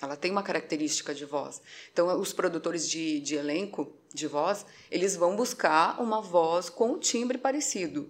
Ela 0.00 0.14
tem 0.14 0.30
uma 0.30 0.42
característica 0.42 1.14
de 1.14 1.24
voz. 1.24 1.60
Então, 1.90 2.20
os 2.20 2.32
produtores 2.32 2.88
de, 2.88 3.18
de 3.20 3.34
elenco, 3.34 3.96
de 4.16 4.26
voz, 4.26 4.66
eles 4.90 5.16
vão 5.16 5.36
buscar 5.36 6.00
uma 6.02 6.20
voz 6.20 6.68
com 6.68 6.92
um 6.92 6.98
timbre 6.98 7.38
parecido 7.38 8.08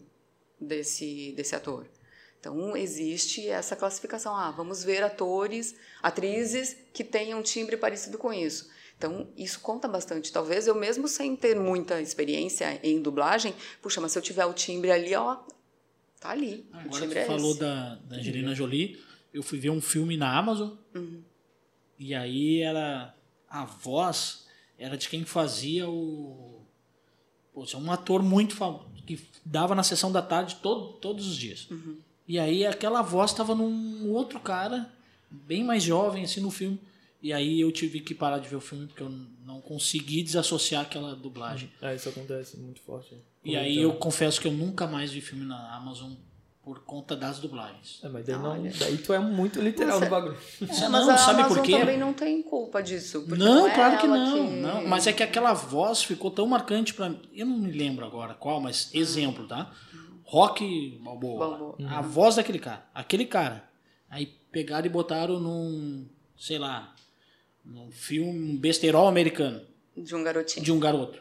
desse, 0.61 1.33
desse 1.37 1.55
ator. 1.55 1.87
Então, 2.39 2.77
existe 2.77 3.49
essa 3.49 3.75
classificação. 3.75 4.35
Ah, 4.35 4.51
vamos 4.51 4.85
ver 4.85 5.03
atores, 5.03 5.75
atrizes 6.03 6.77
que 6.93 7.03
tenham 7.03 7.41
um 7.41 7.43
timbre 7.43 7.77
parecido 7.77 8.19
com 8.19 8.33
isso. 8.33 8.71
Então, 8.97 9.29
isso 9.37 9.61
conta 9.61 9.89
bastante. 9.89 10.33
Talvez 10.33 10.67
eu 10.67 10.75
mesmo 10.75 11.09
sem 11.09 11.35
ter 11.37 11.59
muita 11.59 12.01
experiência 12.01 12.81
em 12.83 13.03
dublagem, 13.03 13.55
puxa, 13.83 14.01
mas 14.01 14.13
se 14.13 14.19
eu 14.19 14.23
tiver 14.23 14.47
o 14.47 14.53
timbre 14.53 14.91
ali, 14.91 15.15
ó, 15.15 15.39
tá 16.21 16.31
ali. 16.31 16.67
o 16.73 16.77
Agora 16.77 17.01
timbre 17.03 17.15
tu 17.21 17.23
é 17.23 17.25
falou 17.27 17.51
esse. 17.51 17.61
da, 17.61 17.95
da 17.97 18.17
Angelina 18.17 18.55
Jolie. 18.55 19.03
Eu 19.35 19.43
fui 19.43 19.59
ver 19.59 19.71
um 19.71 19.81
filme 19.81 20.17
na 20.17 20.39
Amazon. 20.39 20.71
Uhum. 20.95 21.23
E 21.99 22.15
aí 22.15 22.61
era. 22.63 23.15
A 23.49 23.65
voz 23.65 24.46
era 24.79 24.97
de 24.97 25.09
quem 25.09 25.25
fazia 25.25 25.89
o. 25.89 26.61
Poxa, 27.53 27.79
um 27.79 27.91
ator 27.91 28.23
muito 28.23 28.55
famoso. 28.55 28.85
Que 29.07 29.21
dava 29.45 29.75
na 29.75 29.83
sessão 29.83 30.11
da 30.11 30.21
tarde 30.21 30.57
todo, 30.57 30.95
todos 30.95 31.27
os 31.27 31.37
dias. 31.37 31.69
Uhum. 31.71 31.97
E 32.27 32.39
aí 32.39 32.67
aquela 32.67 33.03
voz 33.03 33.31
estava 33.31 33.55
num 33.55 34.11
outro 34.11 34.41
cara, 34.41 34.91
bem 35.31 35.63
mais 35.63 35.83
jovem, 35.83 36.25
assim, 36.25 36.41
no 36.41 36.51
filme. 36.51 36.79
E 37.23 37.33
aí 37.33 37.61
eu 37.61 37.73
tive 37.73 38.01
que 38.01 38.15
parar 38.15 38.39
de 38.39 38.49
ver 38.49 38.57
o 38.57 38.61
filme 38.61 38.87
porque 38.87 39.03
eu 39.03 39.13
não 39.45 39.61
consegui 39.61 40.23
desassociar 40.23 40.83
aquela 40.83 41.15
dublagem. 41.15 41.71
É, 41.81 41.95
isso 41.95 42.09
acontece 42.09 42.57
muito 42.57 42.81
forte. 42.81 43.15
E 43.45 43.57
aí 43.57 43.79
eu 43.79 43.95
confesso 43.95 44.41
que 44.41 44.47
eu 44.47 44.53
nunca 44.53 44.87
mais 44.87 45.13
vi 45.13 45.21
filme 45.21 45.45
na 45.45 45.77
Amazon 45.77 46.13
por 46.67 46.81
conta 46.81 47.15
das 47.15 47.39
dublagens. 47.39 48.01
É, 48.03 48.09
mas 48.09 48.27
daí, 48.27 48.37
não, 48.37 48.61
daí 48.61 48.99
tu 48.99 49.13
é 49.13 49.21
muito 49.21 49.61
literal 49.61 50.01
no 50.01 50.11
bagulho. 50.11 50.37
É, 50.61 50.81
não, 50.81 50.91
mas 50.91 51.09
a 51.11 51.17
sabe 51.17 51.41
Amazon 51.43 51.59
por 51.59 51.65
quê? 51.65 51.79
também 51.79 51.97
não 51.97 52.13
tem 52.13 52.43
culpa 52.43 52.83
disso. 52.83 53.21
porque 53.23 53.39
Não, 53.39 53.69
é 53.69 53.71
claro 53.73 53.99
que 54.01 54.07
não, 54.09 54.51
não. 54.51 54.89
Mas 54.89 55.07
é 55.07 55.13
que 55.13 55.23
aquela 55.23 55.53
voz 55.53 56.03
ficou 56.03 56.29
tão 56.29 56.45
marcante 56.45 56.93
pra 56.93 57.11
mim. 57.11 57.21
Eu 57.33 57.47
não 57.47 57.57
me 57.57 57.71
lembro 57.71 58.05
agora 58.05 58.35
qual, 58.35 58.61
mas 58.61 58.93
exemplo, 58.93 59.47
tá? 59.47 59.71
Rock 60.25 60.99
Balboa. 61.05 61.51
Balboa. 61.51 61.77
A 61.89 62.01
voz 62.01 62.35
daquele 62.35 62.59
cara. 62.59 62.85
Aquele 62.93 63.27
cara. 63.27 63.63
Aí 64.11 64.27
pegaram 64.51 64.87
e 64.87 64.91
botaram 64.91 65.39
num, 65.39 66.05
sei 66.37 66.59
lá, 66.59 66.93
num 67.65 67.93
filme, 67.93 68.55
um 68.55 68.57
besterol 68.57 69.07
americano 69.07 69.61
De 69.97 70.15
um 70.15 70.23
garotinho. 70.23 70.65
de 70.65 70.73
um 70.73 70.79
garoto. 70.79 71.21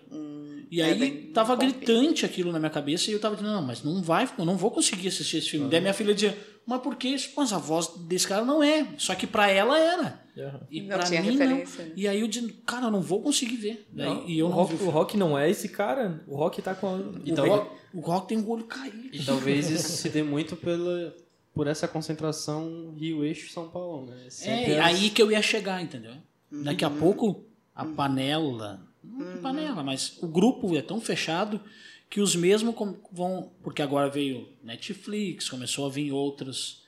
E 0.71 0.81
é 0.81 0.85
aí 0.85 0.95
bem- 0.99 1.31
tava 1.31 1.55
gritante 1.55 2.25
aquilo 2.25 2.51
na 2.51 2.59
minha 2.59 2.71
cabeça 2.71 3.09
e 3.09 3.13
eu 3.13 3.19
tava 3.19 3.35
dizendo, 3.35 3.53
não, 3.53 3.61
mas 3.61 3.83
não 3.83 4.01
vai, 4.01 4.29
eu 4.37 4.43
não 4.45 4.57
vou 4.57 4.71
conseguir 4.71 5.07
assistir 5.07 5.37
esse 5.37 5.49
filme. 5.49 5.69
Daí 5.69 5.79
minha 5.79 5.93
filha 5.93 6.13
dizia, 6.13 6.37
mas 6.65 6.81
por 6.81 6.95
que? 6.95 7.07
isso? 7.09 7.29
Mas 7.37 7.53
a 7.53 7.57
voz 7.59 7.87
desse 8.07 8.27
cara 8.27 8.43
não 8.43 8.61
é. 8.63 8.87
Só 8.97 9.13
que 9.15 9.27
pra 9.27 9.49
ela 9.49 9.77
era. 9.79 10.25
Aham. 10.37 10.61
E 10.69 10.81
Não 10.81 10.87
pra 10.89 11.03
tinha 11.05 11.21
mim 11.21 11.37
não. 11.37 11.57
né? 11.57 11.63
E 11.95 12.07
aí 12.07 12.19
eu 12.19 12.27
disse, 12.27 12.51
cara, 12.65 12.87
eu 12.87 12.91
não 12.91 13.01
vou 13.01 13.21
conseguir 13.21 13.55
ver. 13.57 13.87
Daí, 13.93 14.05
Não, 14.09 14.27
e 14.27 14.39
eu 14.39 14.47
o, 14.47 14.49
não 14.49 14.55
rock, 14.57 14.73
o. 14.83 14.89
Rock 14.89 15.17
não 15.17 15.37
é 15.37 15.49
esse 15.49 15.69
cara. 15.69 16.21
O 16.27 16.35
Rock 16.35 16.61
tá 16.61 16.73
com 16.75 16.87
a... 16.87 16.99
E 17.23 17.31
o, 17.31 17.35
rock, 17.47 17.71
o 17.93 17.99
Rock 18.01 18.27
tem 18.27 18.37
o 18.39 18.49
olho 18.49 18.65
caído. 18.65 19.09
E 19.13 19.23
talvez 19.23 19.69
isso 19.69 19.89
se 19.89 20.09
dê 20.09 20.23
muito 20.23 20.55
pela, 20.57 21.15
por 21.53 21.67
essa 21.67 21.87
concentração 21.87 22.93
Rio-Eixo 22.97 23.51
São 23.53 23.69
Paulo, 23.69 24.07
né? 24.07 24.25
Sempre 24.29 24.73
É, 24.73 24.79
as- 24.79 24.85
aí 24.87 25.09
que 25.11 25.21
eu 25.21 25.31
ia 25.31 25.41
chegar, 25.41 25.81
entendeu? 25.81 26.13
Daqui 26.51 26.83
Uhum. 26.83 26.91
a 26.91 26.99
pouco, 26.99 27.45
a 27.75 27.85
panela. 27.85 28.81
Não 29.03 29.41
panela, 29.41 29.83
mas 29.83 30.17
o 30.21 30.27
grupo 30.27 30.75
é 30.75 30.81
tão 30.81 30.99
fechado 30.99 31.59
que 32.09 32.21
os 32.21 32.35
mesmos 32.35 32.73
vão. 33.11 33.51
Porque 33.61 33.81
agora 33.81 34.09
veio 34.09 34.47
Netflix, 34.63 35.49
começou 35.49 35.85
a 35.85 35.89
vir 35.89 36.11
outras 36.11 36.83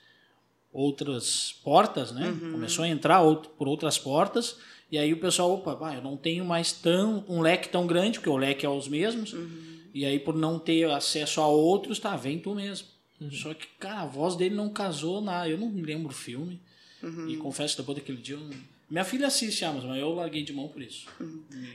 outras 0.72 1.60
portas, 1.64 2.12
né? 2.12 2.28
Uhum. 2.30 2.52
Começou 2.52 2.86
a 2.86 2.88
entrar 2.88 3.22
outro, 3.22 3.50
por 3.58 3.68
outras 3.68 3.98
portas. 3.98 4.58
E 4.92 4.98
aí 4.98 5.12
o 5.12 5.20
pessoal, 5.20 5.52
opa, 5.52 5.74
vai, 5.74 5.98
eu 5.98 6.02
não 6.02 6.16
tenho 6.16 6.46
mais 6.46 6.72
tão, 6.72 7.26
um 7.28 7.42
leque 7.42 7.68
tão 7.68 7.86
grande, 7.88 8.20
porque 8.20 8.30
o 8.30 8.38
leque 8.38 8.66
é 8.66 8.70
os 8.70 8.88
mesmos. 8.88 9.34
Uhum. 9.34 9.78
E 9.94 10.06
aí, 10.06 10.20
por 10.20 10.36
não 10.36 10.60
ter 10.60 10.90
acesso 10.92 11.42
a 11.42 11.48
outros, 11.48 11.98
tá, 11.98 12.16
vem 12.16 12.38
tu 12.38 12.54
mesmo. 12.54 12.88
Só 13.32 13.54
que, 13.54 13.66
cara, 13.80 14.02
a 14.02 14.06
voz 14.06 14.36
dele 14.36 14.54
não 14.54 14.70
casou 14.70 15.20
na. 15.20 15.50
Eu 15.50 15.58
não 15.58 15.70
me 15.70 15.82
lembro 15.82 16.10
o 16.10 16.14
filme. 16.14 16.62
Uhum. 17.02 17.28
E 17.28 17.38
confesso 17.38 17.76
que 17.76 17.82
depois 17.82 17.98
daquele 17.98 18.20
dia. 18.20 18.36
Eu... 18.36 18.50
Minha 18.90 19.04
filha 19.04 19.28
assiste 19.28 19.66
Amazon, 19.66 19.90
mas 19.90 20.00
eu 20.00 20.14
larguei 20.14 20.44
de 20.44 20.54
mão 20.54 20.70
por 20.70 20.82
isso. 20.82 21.08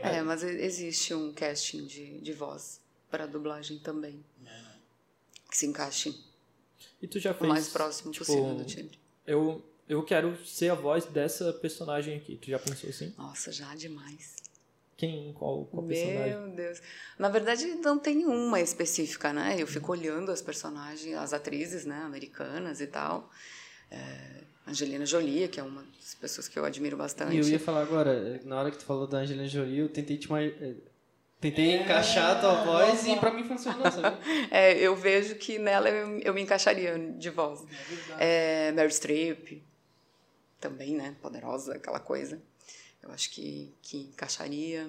É, 0.01 0.22
mas 0.22 0.43
existe 0.43 1.12
um 1.14 1.32
casting 1.32 1.86
de, 1.86 2.18
de 2.20 2.32
voz 2.32 2.80
para 3.10 3.26
dublagem 3.26 3.78
também. 3.78 4.24
Que 5.51 5.56
se 5.59 5.66
encaixe 5.66 6.18
E 7.02 7.06
tu 7.06 7.20
já 7.20 7.32
o 7.32 7.34
fez... 7.34 7.48
mais 7.48 7.68
próximo 7.68 8.10
tipo, 8.10 8.24
possível 8.24 8.55
do 8.55 8.64
timbre. 8.64 8.98
Eu, 9.26 9.62
eu 9.86 10.02
quero 10.02 10.34
ser 10.47 10.70
a 10.70 10.74
voz 10.74 11.05
dessa 11.05 11.52
personagem 11.52 12.16
aqui. 12.16 12.39
Tu 12.39 12.48
já 12.48 12.59
pensou 12.59 12.89
assim? 12.89 13.12
Nossa, 13.18 13.52
já 13.52 13.74
demais. 13.74 14.36
Quem? 14.97 15.32
Qual, 15.34 15.66
qual 15.66 15.82
personagem? 15.82 16.30
Meu 16.30 16.48
Deus. 16.56 16.80
Na 17.18 17.28
verdade, 17.28 17.66
não 17.66 17.98
tem 17.98 18.24
uma 18.24 18.60
específica, 18.60 19.32
né? 19.32 19.56
Eu 19.59 19.66
fico 19.66 19.93
olhando 19.93 20.30
as 20.30 20.40
personagens, 20.40 21.14
as 21.16 21.34
atrizes, 21.34 21.84
né, 21.84 21.97
americanas 22.05 22.80
e 22.80 22.86
tal. 22.86 23.30
É, 23.90 24.44
Angelina 24.66 25.05
Jolie, 25.05 25.48
que 25.48 25.59
é 25.59 25.62
uma 25.62 25.82
das 25.82 26.14
pessoas 26.14 26.48
que 26.48 26.59
eu 26.59 26.64
admiro 26.64 26.97
bastante. 26.97 27.34
E 27.34 27.39
eu 27.39 27.48
ia 27.48 27.59
falar 27.59 27.82
agora, 27.82 28.40
na 28.44 28.59
hora 28.60 28.70
que 28.70 28.78
tu 28.78 28.84
falou 28.84 29.06
da 29.06 29.18
Angelina 29.18 29.48
Jolie, 29.48 29.78
eu 29.80 29.89
tentei 29.89 30.16
te 30.16 30.30
mais. 30.30 30.52
Tentei 31.40 31.74
encaixar 31.74 32.36
a 32.36 32.40
tua 32.40 32.64
voz 32.64 33.05
e 33.05 33.16
pra 33.16 33.32
mim 33.32 33.43
funcionou, 33.43 33.90
sabe? 33.90 34.16
É, 34.48 34.78
eu 34.78 34.94
vejo 34.94 35.34
que 35.34 35.59
nela 35.59 35.89
eu, 35.89 36.20
eu 36.20 36.32
me 36.32 36.40
encaixaria 36.40 36.97
de 37.18 37.30
voz. 37.30 37.64
É, 38.16 38.70
Mary 38.70 38.93
Streep, 38.93 39.60
também, 40.60 40.94
né? 40.94 41.16
Poderosa, 41.20 41.74
aquela 41.74 41.98
coisa. 41.98 42.40
Eu 43.02 43.10
acho 43.10 43.30
que, 43.30 43.74
que 43.82 44.02
encaixaria. 44.02 44.89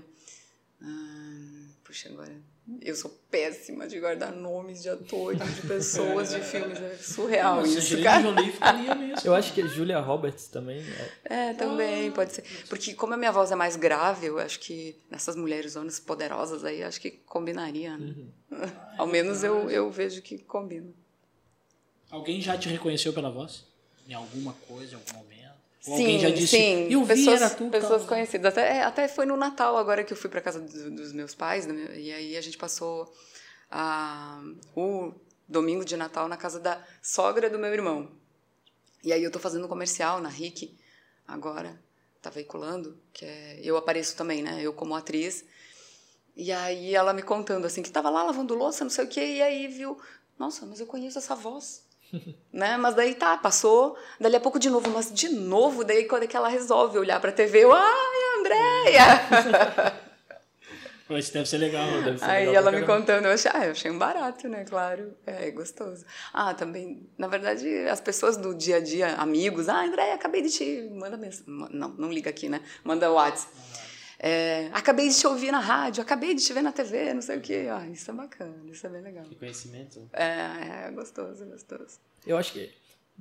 Hum, 0.80 1.70
puxa, 1.84 2.10
agora. 2.10 2.36
Eu 2.82 2.96
sou 2.96 3.12
péssima 3.30 3.88
de 3.88 4.00
guardar 4.00 4.32
nomes 4.32 4.82
de 4.84 4.90
atores, 4.90 5.54
de 5.56 5.62
pessoas, 5.68 6.30
de 6.30 6.40
filmes. 6.40 6.80
É 6.82 6.96
surreal 6.96 7.58
Mas 7.58 7.66
a 7.66 7.68
isso, 7.68 7.78
Angelina 7.80 8.10
cara. 8.10 8.22
Jolie 8.22 8.52
ficaria 8.54 8.96
mesmo. 8.96 9.22
Eu 9.28 9.36
acho 9.36 9.54
que 9.54 9.62
a 9.62 9.68
Julia 9.68 10.00
Roberts 10.00 10.48
também. 10.48 10.80
é- 11.26 11.50
É, 11.50 11.54
também, 11.56 12.10
pode 12.12 12.32
ser. 12.34 12.44
Porque 12.70 12.94
como 12.94 13.14
a 13.14 13.18
minha 13.18 13.34
voz 13.34 13.52
é 13.52 13.56
mais 13.56 13.76
grave, 13.76 14.28
eu 14.28 14.40
acho 14.40 14.62
que 14.62 14.96
nessas 15.12 15.36
mulheres 15.36 15.74
zonas 15.74 16.00
poderosas 16.00 16.64
aí, 16.64 16.82
acho 16.84 17.02
que 17.02 17.12
combinaria, 17.12 17.98
né? 17.98 18.16
Ao 18.98 19.08
menos 19.08 19.44
eu, 19.44 19.70
eu 19.70 19.92
vejo 19.92 20.22
que 20.22 20.38
combina. 20.38 20.88
Alguém 22.10 22.40
já 22.40 22.58
te 22.58 22.70
reconheceu 22.70 23.12
pela 23.12 23.30
voz? 23.30 23.66
Em 24.08 24.14
alguma 24.14 24.54
coisa, 24.68 24.94
em 24.94 24.96
algum 24.96 25.18
momento? 25.18 25.43
Sim, 25.84 25.92
alguém 25.92 26.20
já 26.20 26.30
disse, 26.30 26.56
sim. 26.56 26.88
eu 26.90 27.02
vi, 27.04 27.08
pessoas, 27.16 27.42
era 27.42 27.50
tu. 27.50 27.70
pessoas 27.70 28.02
tal." 28.02 28.08
conhecidas. 28.10 28.54
Até, 28.54 28.78
é, 28.78 28.84
até 28.84 29.08
foi 29.08 29.26
no 29.26 29.36
Natal 29.36 29.76
agora 29.78 30.04
que 30.04 30.14
eu 30.14 30.18
fui 30.18 30.30
para 30.30 30.40
casa 30.40 30.60
do- 30.62 30.92
dos 30.92 31.12
meus 31.12 31.36
pais, 31.36 31.68
meu- 31.68 31.94
e 31.94 32.12
aí 32.12 32.38
a 32.38 32.42
gente 32.42 32.58
passou 32.58 33.14
a, 33.70 34.42
o 34.76 35.14
domingo 35.48 35.84
de 35.84 35.98
Natal 35.98 36.28
na 36.30 36.38
casa 36.38 36.60
da 36.60 36.82
sogra 37.02 37.50
do 37.50 37.60
meu 37.60 37.74
irmão. 37.74 38.10
E 39.04 39.12
aí 39.12 39.22
eu 39.22 39.30
tô 39.32 39.40
fazendo 39.40 39.66
um 39.66 39.68
comercial 39.68 40.22
na 40.22 40.30
RIC 40.30 40.74
agora, 41.28 41.78
tá 42.22 42.30
veiculando, 42.30 42.98
que 43.12 43.26
é, 43.26 43.60
eu 43.62 43.76
apareço 43.76 44.16
também, 44.16 44.42
né? 44.42 44.62
Eu 44.62 44.72
como 44.72 44.96
atriz. 44.96 45.44
E 46.36 46.52
aí 46.52 46.96
ela 46.96 47.14
me 47.14 47.22
contando 47.22 47.66
assim 47.66 47.84
que 47.84 47.92
tava 47.92 48.10
lá 48.10 48.24
lavando 48.24 48.56
louça, 48.56 48.84
não 48.86 48.90
sei 48.90 49.04
o 49.04 49.08
quê, 49.10 49.20
e 49.36 49.42
aí 49.42 49.68
viu, 49.68 50.00
nossa, 50.40 50.66
mas 50.66 50.80
eu 50.80 50.88
conheço 50.88 51.18
essa 51.18 51.36
voz. 51.36 51.83
Né? 52.52 52.78
Mas 52.78 52.96
daí 52.96 53.16
tá, 53.16 53.38
passou, 53.38 53.98
dali 54.20 54.36
a 54.36 54.40
pouco 54.40 54.60
de 54.60 54.70
novo, 54.70 54.90
mas 54.90 55.12
de 55.12 55.30
novo, 55.30 55.84
daí 55.84 56.06
quando 56.06 56.24
é 56.24 56.28
que 56.28 56.36
ela 56.36 56.48
resolve 56.48 56.98
olhar 56.98 57.20
pra 57.20 57.32
TV, 57.32 57.64
eu, 57.64 57.72
ai, 57.74 58.40
Andréia! 58.40 60.04
Isso 61.10 61.34
deve 61.34 61.48
ser 61.48 61.58
legal. 61.58 61.86
Deve 62.02 62.18
ser 62.18 62.26
Aí 62.26 62.48
legal 62.48 62.68
ela 62.68 62.72
me 62.72 62.86
contando, 62.86 63.26
eu 63.26 63.32
achei, 63.32 63.52
ah, 63.54 63.66
eu 63.66 63.72
achei 63.72 63.92
um 63.92 63.98
barato, 63.98 64.48
né? 64.48 64.64
Claro, 64.64 65.14
é 65.26 65.52
gostoso. 65.52 66.06
Ah, 66.34 66.54
também, 66.54 67.08
na 67.18 67.28
verdade, 67.28 67.68
as 67.88 68.00
pessoas 68.00 68.38
do 68.38 68.56
dia 68.56 68.78
a 68.78 68.80
dia, 68.80 69.16
amigos, 69.16 69.70
ah, 69.70 69.84
Andréia, 69.84 70.16
acabei 70.16 70.42
de 70.42 70.50
te. 70.50 70.90
Manda 70.92 71.18
mensagem. 71.18 71.46
Não, 71.72 71.90
não 71.90 72.12
liga 72.12 72.30
aqui, 72.30 72.50
né? 72.50 72.62
Manda 72.84 73.12
o 73.12 73.16
WhatsApp. 73.16 73.52
É, 74.26 74.70
acabei 74.72 75.10
de 75.10 75.20
te 75.20 75.28
ouvir 75.28 75.52
na 75.52 75.60
rádio, 75.60 76.02
acabei 76.02 76.34
de 76.34 76.42
te 76.42 76.54
ver 76.54 76.62
na 76.62 76.72
TV, 76.72 77.14
não 77.14 77.22
sei 77.22 77.40
o 77.40 77.42
quê. 77.42 77.68
Ah, 77.70 77.86
isso 77.90 78.10
é 78.10 78.14
bacana, 78.14 78.56
isso 78.72 78.88
é 78.88 78.90
bem 78.90 79.02
legal. 79.02 79.26
Reconhecimento. 79.30 80.10
É, 80.14 80.88
é 80.88 80.92
gostoso, 80.92 81.44
é 81.44 81.46
gostoso. 81.46 82.00
Eu 82.26 82.38
acho 82.38 82.54
que, 82.54 82.72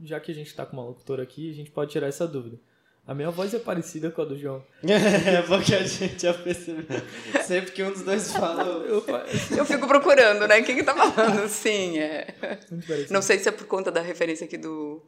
já 0.01 0.21
que 0.21 0.31
a 0.31 0.35
gente 0.35 0.55
tá 0.55 0.65
com 0.65 0.77
uma 0.77 0.85
locutora 0.85 1.25
aqui, 1.25 1.51
a 1.51 1.55
gente 1.55 1.73
pode 1.73 1.91
tirar 1.91 2.07
essa 2.07 2.25
dúvida. 2.25 2.57
A 3.05 3.17
minha 3.17 3.33
voz 3.33 3.53
é 3.53 3.59
parecida 3.59 4.13
com 4.13 4.23
a 4.23 4.25
do 4.25 4.39
João. 4.39 4.65
É, 4.89 5.43
porque 5.43 5.75
a 5.75 5.83
gente 5.83 6.23
já 6.23 6.35
percebeu. 6.35 7.03
Sempre 7.45 7.73
que 7.73 7.83
um 7.83 7.91
dos 7.91 8.03
dois 8.03 8.31
fala. 8.31 8.63
Eu, 8.63 9.05
Eu 9.57 9.65
fico 9.65 9.89
procurando, 9.89 10.47
né? 10.47 10.63
Quem 10.63 10.77
que 10.77 10.85
tá 10.85 10.95
falando? 10.95 11.49
Sim, 11.49 11.99
é. 11.99 12.29
Não 13.11 13.21
sei 13.21 13.41
se 13.41 13.49
é 13.49 13.53
por 13.53 13.67
conta 13.67 13.91
da 13.91 14.01
referência 14.01 14.45
aqui 14.45 14.57
do, 14.57 15.03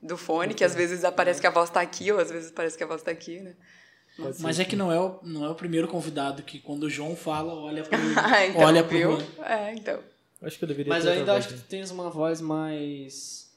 do 0.00 0.16
fone, 0.16 0.54
que 0.54 0.62
às 0.62 0.76
vezes 0.76 1.02
aparece 1.02 1.40
que 1.40 1.46
a 1.48 1.50
voz 1.50 1.70
tá 1.70 1.80
aqui, 1.80 2.12
ou 2.12 2.20
às 2.20 2.30
vezes 2.30 2.52
parece 2.52 2.78
que 2.78 2.84
a 2.84 2.86
voz 2.86 3.02
tá 3.02 3.10
aqui, 3.10 3.40
né? 3.40 3.56
Pode 4.20 4.36
ser. 4.36 4.42
Mas 4.42 4.60
é 4.60 4.64
que 4.64 4.76
não 4.76 4.92
é, 4.92 5.00
o, 5.00 5.18
não 5.22 5.44
é 5.44 5.48
o 5.48 5.54
primeiro 5.54 5.88
convidado 5.88 6.42
que 6.42 6.58
quando 6.58 6.84
o 6.84 6.90
João 6.90 7.16
fala, 7.16 7.54
olha 7.54 7.82
pro, 7.82 7.98
Ah, 8.16 8.46
então, 8.46 8.62
olha 8.62 8.84
pro 8.84 8.96
viu? 8.96 9.18
É, 9.42 9.72
então. 9.74 10.00
Acho 10.42 10.58
que 10.58 10.64
eu 10.64 10.68
deveria 10.68 10.90
Mas 10.92 11.04
ter 11.04 11.10
eu 11.10 11.12
ainda 11.14 11.34
acho 11.34 11.48
que 11.48 11.54
tu 11.54 11.64
tens 11.64 11.90
uma 11.90 12.08
voz 12.10 12.40
mais. 12.40 13.50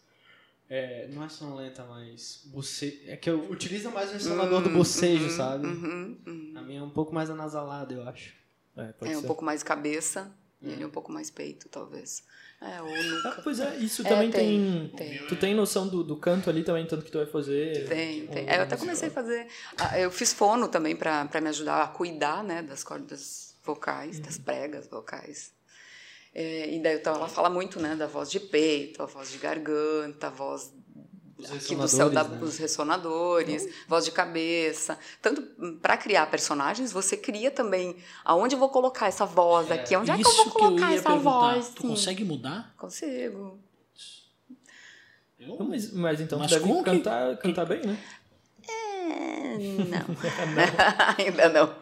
É, 0.69 1.07
não 1.09 1.23
é 1.23 1.29
sonolenta, 1.29 1.85
mas. 1.85 2.41
Buce... 2.45 3.01
É 3.07 3.15
que 3.15 3.29
eu 3.29 3.49
utilizo 3.49 3.89
mais 3.91 4.09
o 4.09 4.13
resonador 4.13 4.61
do 4.61 4.69
bocejo, 4.69 5.29
sabe? 5.29 5.67
Uhum, 5.67 6.17
uhum. 6.25 6.53
A 6.55 6.61
minha 6.61 6.79
é 6.79 6.83
um 6.83 6.89
pouco 6.89 7.13
mais 7.13 7.29
anasalada, 7.29 7.93
eu 7.93 8.07
acho. 8.07 8.33
né? 8.75 8.89
É, 8.89 8.93
pode 8.93 9.11
É 9.11 9.17
um 9.17 9.23
pouco 9.23 9.45
mais 9.45 9.63
cabeça 9.63 10.31
e 10.61 10.69
ele 10.69 10.83
é 10.83 10.87
um 10.87 10.91
pouco 10.91 11.11
mais 11.11 11.29
peito, 11.29 11.69
talvez. 11.69 12.23
É, 12.65 12.81
ou 12.81 12.87
Ah, 12.87 13.03
nuca. 13.03 13.41
pois 13.43 13.59
é, 13.59 13.75
isso 13.75 14.01
É, 14.03 14.09
também 14.09 14.31
tem, 14.31 14.91
tem, 14.95 15.09
tem. 15.19 15.27
Tu 15.27 15.35
tem 15.35 15.53
noção 15.53 15.87
do, 15.87 16.03
do 16.03 16.15
canto 16.15 16.49
ali 16.49 16.63
também, 16.63 16.85
tanto 16.85 17.03
que 17.03 17.11
tu 17.11 17.17
vai 17.17 17.27
fazer. 17.27 17.87
Tem, 17.89 18.25
tem. 18.27 18.47
É, 18.49 18.57
eu 18.57 18.61
até 18.63 18.77
comecei 18.77 19.09
a 19.09 19.11
fazer. 19.11 19.47
ah, 19.77 19.99
Eu 19.99 20.09
fiz 20.09 20.31
fono 20.33 20.67
também 20.69 20.95
para 20.95 21.27
me 21.41 21.49
ajudar 21.49 21.83
a 21.83 21.87
cuidar 21.87 22.43
né, 22.43 22.61
das 22.61 22.83
cordas 22.83 23.55
vocais, 23.63 24.19
das 24.19 24.37
Uhum. 24.37 24.43
pregas 24.43 24.87
vocais. 24.87 25.51
É, 26.35 26.73
e 26.73 26.81
daí 26.81 26.95
então, 26.95 27.13
ela 27.15 27.27
fala 27.27 27.49
muito 27.49 27.79
né, 27.79 27.95
da 27.95 28.07
voz 28.07 28.31
de 28.31 28.39
peito, 28.39 29.03
a 29.03 29.05
voz 29.05 29.31
de 29.31 29.37
garganta, 29.37 30.27
a 30.27 30.29
voz 30.31 30.71
aqui 31.51 31.75
do 31.75 31.87
céu 31.87 32.09
da, 32.09 32.21
ressonadores, 32.21 32.29
né? 32.31 32.37
dos 32.39 32.57
ressonadores, 32.57 33.69
voz 33.87 34.05
de 34.05 34.11
cabeça. 34.11 34.97
Tanto 35.21 35.41
para 35.81 35.97
criar 35.97 36.25
personagens, 36.27 36.91
você 36.91 37.17
cria 37.17 37.49
também 37.51 37.95
aonde 38.23 38.55
eu 38.55 38.59
vou 38.59 38.69
colocar 38.69 39.07
essa 39.07 39.25
voz 39.25 39.71
aqui, 39.71 39.95
onde 39.95 40.11
é 40.11 40.17
que 40.17 40.25
eu 40.25 40.31
vou 40.31 40.49
colocar 40.51 40.91
ia 40.91 40.97
essa 40.97 41.09
perguntar. 41.09 41.29
voz. 41.53 41.69
Tu 41.69 41.81
sim. 41.81 41.87
consegue 41.89 42.23
mudar? 42.23 42.73
Consigo. 42.77 43.59
Eu? 45.39 45.57
Não, 45.57 45.67
mas, 45.67 45.91
mas 45.91 46.21
então 46.21 46.39
Mas 46.39 46.51
tu 46.51 46.55
deve 46.55 46.67
como 46.67 46.83
que- 46.83 46.89
cantar, 46.91 47.37
cantar 47.37 47.65
bem, 47.65 47.81
né? 47.85 47.97
É, 48.67 49.57
não. 49.57 50.05
Ainda 51.17 51.49
não. 51.49 51.75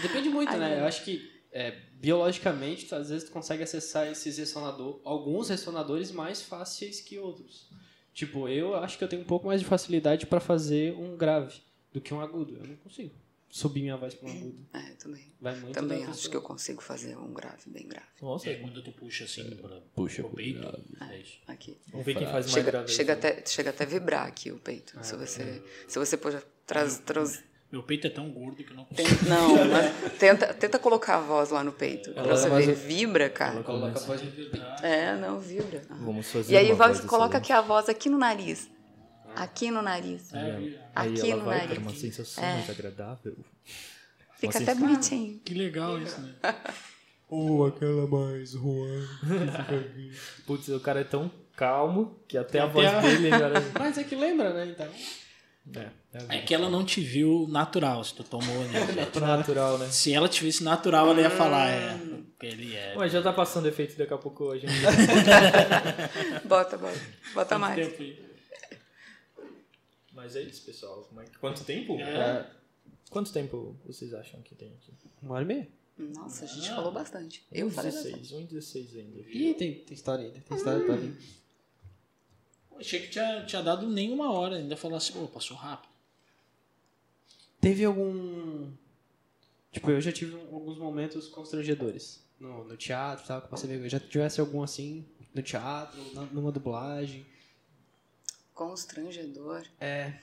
Depende 0.00 0.28
muito, 0.28 0.52
né? 0.56 0.70
não. 0.70 0.76
Eu 0.78 0.86
acho 0.86 1.04
que 1.04 1.28
é, 1.52 1.72
biologicamente, 1.94 2.86
tu, 2.86 2.94
às 2.94 3.08
vezes 3.10 3.28
tu 3.28 3.32
consegue 3.32 3.62
acessar 3.62 4.06
esses 4.06 4.38
ressonadores, 4.38 5.00
alguns 5.04 5.48
ressonadores 5.48 6.12
mais 6.12 6.40
fáceis 6.42 7.00
que 7.00 7.18
outros. 7.18 7.68
Tipo, 8.18 8.48
eu 8.48 8.74
acho 8.74 8.98
que 8.98 9.04
eu 9.04 9.08
tenho 9.08 9.22
um 9.22 9.24
pouco 9.24 9.46
mais 9.46 9.60
de 9.60 9.66
facilidade 9.66 10.26
pra 10.26 10.40
fazer 10.40 10.92
um 10.94 11.16
grave 11.16 11.60
do 11.92 12.00
que 12.00 12.12
um 12.12 12.20
agudo. 12.20 12.56
Eu 12.56 12.66
não 12.66 12.74
consigo 12.74 13.14
subir 13.48 13.80
minha 13.80 13.96
voz 13.96 14.12
pra 14.12 14.28
um 14.28 14.32
agudo. 14.32 14.66
É, 14.74 14.80
também. 14.94 15.32
Vai 15.40 15.54
muito 15.54 15.72
Também 15.72 15.98
acho 16.02 16.08
pessoa. 16.14 16.30
que 16.32 16.36
eu 16.36 16.42
consigo 16.42 16.82
fazer 16.82 17.16
um 17.16 17.32
grave, 17.32 17.62
bem 17.70 17.86
grave. 17.86 18.08
Nossa, 18.20 18.50
É 18.50 18.56
quando 18.56 18.82
tu 18.82 18.90
puxa 18.90 19.22
assim 19.22 19.48
pra, 19.54 19.80
Puxa 19.94 20.24
pro 20.24 20.32
peito. 20.34 20.84
É 21.08 21.20
isso. 21.20 21.38
Aqui. 21.46 21.78
vamos 21.92 22.04
ver 22.04 22.14
quem 22.16 22.26
faz 22.26 22.46
mais 22.46 22.50
Chega, 22.50 22.70
grave. 22.72 22.88
chega, 22.92 23.12
até, 23.12 23.46
chega 23.46 23.70
até 23.70 23.86
vibrar 23.86 24.26
aqui 24.26 24.50
o 24.50 24.58
peito. 24.58 24.94
Ah, 24.96 25.04
se 25.04 25.14
você, 25.16 25.62
se 25.86 25.96
você 25.96 26.16
pôr, 26.16 26.42
traz, 26.66 26.98
traz, 26.98 27.44
Meu 27.70 27.82
peito 27.82 28.06
é 28.06 28.10
tão 28.10 28.30
gordo 28.30 28.64
que 28.64 28.70
eu 28.70 28.76
não 28.76 28.84
consigo. 28.86 29.28
não, 29.28 29.56
mas 29.66 30.12
tenta, 30.18 30.54
tenta 30.54 30.78
colocar 30.78 31.16
a 31.16 31.20
voz 31.20 31.50
lá 31.50 31.62
no 31.62 31.70
peito. 31.72 32.10
Pra 32.12 32.22
Ela 32.22 32.36
você 32.36 32.46
é 32.46 32.50
mais 32.50 32.64
ver, 32.66 32.74
vibra, 32.74 33.28
cara. 33.28 33.62
Coloca 33.62 33.98
a 33.98 34.02
voz 34.04 34.22
no 34.22 34.30
peito. 34.32 34.56
É, 34.82 35.14
não, 35.16 35.38
vibra. 35.38 35.82
Ah. 35.90 35.94
Vamos 36.00 36.30
fazer 36.30 36.54
E 36.54 36.56
aí 36.56 36.66
uma 36.68 36.76
vai, 36.76 36.88
voz 36.88 37.00
coloca 37.04 37.36
aqui 37.36 37.52
a 37.52 37.60
voz 37.60 37.88
aqui 37.90 38.08
no 38.08 38.16
nariz. 38.16 38.70
Aqui 39.36 39.70
no 39.70 39.82
nariz. 39.82 40.32
Aí 40.34 40.78
Aqui 40.94 41.30
ela 41.30 41.40
no 41.40 41.44
vai 41.46 41.58
nariz. 41.58 41.74
para 41.74 41.82
uma 41.82 41.94
sensação 41.94 42.42
É. 42.42 42.54
mais 42.54 42.70
agradável. 42.70 43.36
Fica 44.38 44.46
Uma 44.46 44.50
até 44.50 44.58
sensação- 44.72 44.80
bonitinho. 44.80 45.40
Que 45.44 45.52
legal 45.54 45.98
isso, 46.00 46.20
né? 46.22 46.32
Ou 47.28 47.66
aquela 47.66 48.06
mais 48.06 48.52
Juan. 48.52 49.06
Putz, 50.46 50.68
o 50.68 50.80
cara 50.80 51.00
é 51.00 51.04
tão 51.04 51.30
calmo 51.54 52.18
que 52.26 52.38
até 52.38 52.60
a 52.60 52.64
Até 52.64 52.72
voz 52.72 52.86
a- 52.86 53.00
dele 53.02 53.30
agora. 53.32 53.54
Mas 53.78 53.98
é 53.98 54.04
que 54.04 54.14
lembra, 54.16 54.54
né? 54.54 54.66
Então. 54.72 54.88
É, 55.74 55.90
é 56.32 56.38
É 56.38 56.42
que 56.42 56.54
ela 56.54 56.68
não 56.70 56.84
te 56.84 57.00
viu 57.00 57.46
natural, 57.48 58.02
se 58.04 58.14
tu 58.14 58.24
tomou, 58.24 58.64
né? 58.64 58.80
natural, 59.20 59.78
né? 59.78 59.88
Se 59.90 60.12
ela 60.12 60.28
te 60.28 60.42
visse 60.42 60.62
natural, 60.64 61.10
ela 61.10 61.20
ia 61.20 61.30
falar, 61.30 61.70
é. 61.70 61.98
Ele 62.42 62.74
é. 62.74 62.96
Ué, 62.96 63.08
já 63.08 63.20
tá 63.22 63.32
passando 63.32 63.66
efeito 63.66 63.96
daqui 63.98 64.12
a 64.14 64.18
pouco 64.18 64.50
a 64.52 64.58
gente. 64.58 64.72
Bota, 66.46 66.76
bota. 66.78 67.00
Bota 67.34 67.48
Tanto 67.48 67.60
mais. 67.60 67.74
tempo 67.76 68.02
aí. 68.02 68.28
Mas 70.12 70.36
é 70.36 70.42
isso, 70.42 70.64
pessoal. 70.64 71.02
Como 71.08 71.20
é 71.20 71.24
que- 71.24 71.38
Quanto 71.38 71.64
tempo? 71.64 71.98
É. 72.00 72.46
Quanto 73.10 73.32
tempo 73.32 73.76
vocês 73.86 74.12
acham 74.14 74.40
que 74.42 74.54
tem 74.54 74.68
aqui? 74.74 74.92
Uma 75.22 75.34
hora 75.36 75.44
e 75.44 75.46
meia. 75.46 75.68
Nossa, 75.98 76.44
a 76.44 76.48
gente 76.48 76.68
falou 76.68 76.92
bastante. 76.92 77.44
Eu 77.50 77.70
falei 77.70 77.90
bastante. 77.90 78.34
1,16. 78.34 78.48
1,16 78.48 78.98
ainda. 79.00 79.18
Ih, 79.28 79.54
tem, 79.54 79.74
tem 79.74 79.94
história 79.94 80.24
ainda. 80.26 80.40
Tem 80.40 80.56
história 80.56 80.84
pra 80.84 80.94
vir. 80.96 81.16
Achei 82.78 83.00
que 83.00 83.08
tinha, 83.08 83.44
tinha 83.44 83.62
dado 83.62 83.88
nem 83.88 84.12
uma 84.12 84.32
hora, 84.32 84.56
ainda 84.56 84.76
falasse, 84.76 85.12
pô, 85.12 85.26
passou 85.26 85.56
rápido. 85.56 85.90
Teve 87.60 87.84
algum. 87.84 88.70
Tipo, 89.72 89.90
eu 89.90 90.00
já 90.00 90.12
tive 90.12 90.34
alguns 90.52 90.78
momentos 90.78 91.28
constrangedores 91.28 92.22
no, 92.38 92.64
no 92.64 92.76
teatro, 92.76 93.26
tal, 93.26 93.42
que 93.42 93.50
você. 93.50 93.88
Já 93.88 93.98
tivesse 93.98 94.40
algum 94.40 94.62
assim 94.62 95.04
no 95.34 95.42
teatro, 95.42 96.00
na- 96.14 96.26
numa 96.26 96.52
dublagem. 96.52 97.26
Constrangedor. 98.54 99.64
É. 99.80 100.14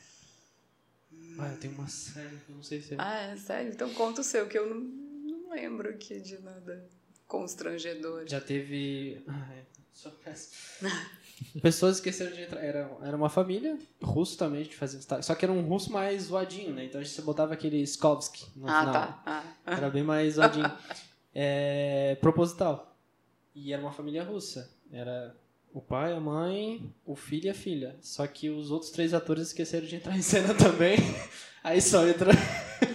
Ah, 1.38 1.52
eu 1.52 1.60
tenho 1.60 1.74
uma 1.74 1.88
série, 1.88 2.40
eu 2.50 2.56
não 2.56 2.64
sei 2.64 2.82
se 2.82 2.94
é. 2.94 2.98
Ah, 3.00 3.20
é 3.34 3.38
sério? 3.38 3.72
Então 3.72 3.94
conta 3.94 4.22
o 4.22 4.24
seu, 4.24 4.48
que 4.48 4.58
eu 4.58 4.70
não, 4.74 4.80
não 4.82 5.50
lembro 5.52 5.90
aqui 5.90 6.20
de 6.20 6.38
nada 6.40 6.88
constrangedor. 7.28 8.26
Já 8.28 8.40
teve. 8.42 9.22
Ah, 9.28 9.54
é. 9.54 9.64
Só 9.94 10.10
peço. 10.24 10.52
Pessoas 11.62 11.96
esqueceram 11.98 12.32
de 12.36 12.42
entrar. 12.44 12.62
Era, 12.64 12.90
era 13.02 13.18
uma 13.18 13.30
família, 13.30 13.78
russo 14.02 14.38
também, 14.38 14.64
fazia 14.66 14.98
destaque. 15.00 15.26
Só 15.26 15.36
que 15.36 15.44
era 15.46 15.52
um 15.52 15.62
russo 15.62 15.92
mais 15.92 16.24
zoadinho, 16.24 16.74
né? 16.74 16.86
Então 16.86 17.00
a 17.02 17.04
gente 17.04 17.22
botava 17.22 17.54
aquele 17.54 17.82
Skovsky 17.82 18.46
no 18.56 18.68
Ah, 18.70 18.80
final. 18.80 18.94
tá. 18.94 19.22
Ah. 19.26 19.44
Era 19.78 19.90
bem 19.90 20.04
mais 20.04 20.36
zoadinho. 20.36 20.72
É, 21.34 22.16
proposital. 22.22 22.96
E 23.54 23.74
era 23.74 23.82
uma 23.82 23.92
família 23.92 24.24
russa. 24.24 24.70
Era 24.92 25.36
o 25.74 25.82
pai, 25.82 26.14
a 26.14 26.20
mãe, 26.20 26.94
o 27.06 27.16
filho 27.16 27.48
e 27.48 27.50
a 27.50 27.54
filha. 27.54 27.98
Só 28.02 28.26
que 28.28 28.50
os 28.50 28.72
outros 28.72 28.92
três 28.92 29.14
atores 29.14 29.48
esqueceram 29.48 29.86
de 29.86 29.96
entrar 29.96 30.16
em 30.18 30.22
cena 30.22 30.54
também. 30.56 30.98
Aí 31.64 31.82
só 31.82 32.08
entra. 32.08 32.32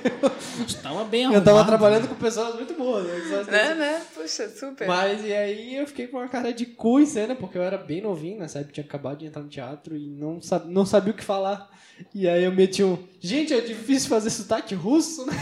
Você 0.67 0.79
tava 0.79 1.05
bem 1.05 1.23
Eu 1.23 1.27
arrumado. 1.29 1.45
tava 1.45 1.65
trabalhando 1.65 2.09
com 2.09 2.15
pessoas 2.15 2.55
muito 2.55 2.75
boas, 2.75 3.07
né? 3.07 3.21
que 3.21 3.29
só 3.29 3.51
Né, 3.51 3.75
né? 3.75 4.03
Puxa, 4.15 4.49
super. 4.49 4.87
Mas 4.87 5.25
e 5.25 5.33
aí 5.33 5.77
eu 5.77 5.87
fiquei 5.87 6.07
com 6.07 6.19
uma 6.19 6.29
cara 6.29 6.53
de 6.53 6.67
cu 6.67 7.01
em 7.01 7.07
cena, 7.07 7.35
porque 7.35 7.57
eu 7.57 7.63
era 7.63 7.79
bem 7.79 8.01
novinho 8.03 8.39
nessa 8.39 8.59
época, 8.59 8.75
tinha 8.75 8.85
acabado 8.85 9.19
de 9.19 9.27
entrar 9.27 9.43
no 9.43 9.49
teatro 9.49 9.97
e 9.97 10.09
não, 10.09 10.41
sab 10.43 10.67
não 10.69 10.85
sabia 10.85 11.13
o 11.13 11.17
que 11.17 11.25
falar. 11.25 11.69
E 12.15 12.29
aí 12.29 12.45
eu 12.45 12.53
meti 12.53 12.83
um. 12.83 12.99
Gente, 13.21 13.53
é 13.55 13.61
difícil 13.61 14.09
fazer 14.09 14.31
sotaque 14.31 14.75
russo, 14.75 15.27
né? 15.27 15.33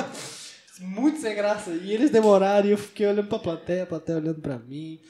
Muito 0.80 1.18
sem 1.20 1.34
graça. 1.34 1.70
E 1.72 1.92
eles 1.92 2.10
demoraram 2.10 2.68
e 2.68 2.72
eu 2.72 2.78
fiquei 2.78 3.06
olhando 3.06 3.26
pra 3.28 3.38
plateia, 3.38 3.82
a 3.82 3.86
plateia 3.86 4.18
olhando 4.18 4.40
pra 4.40 4.58
mim. 4.58 5.00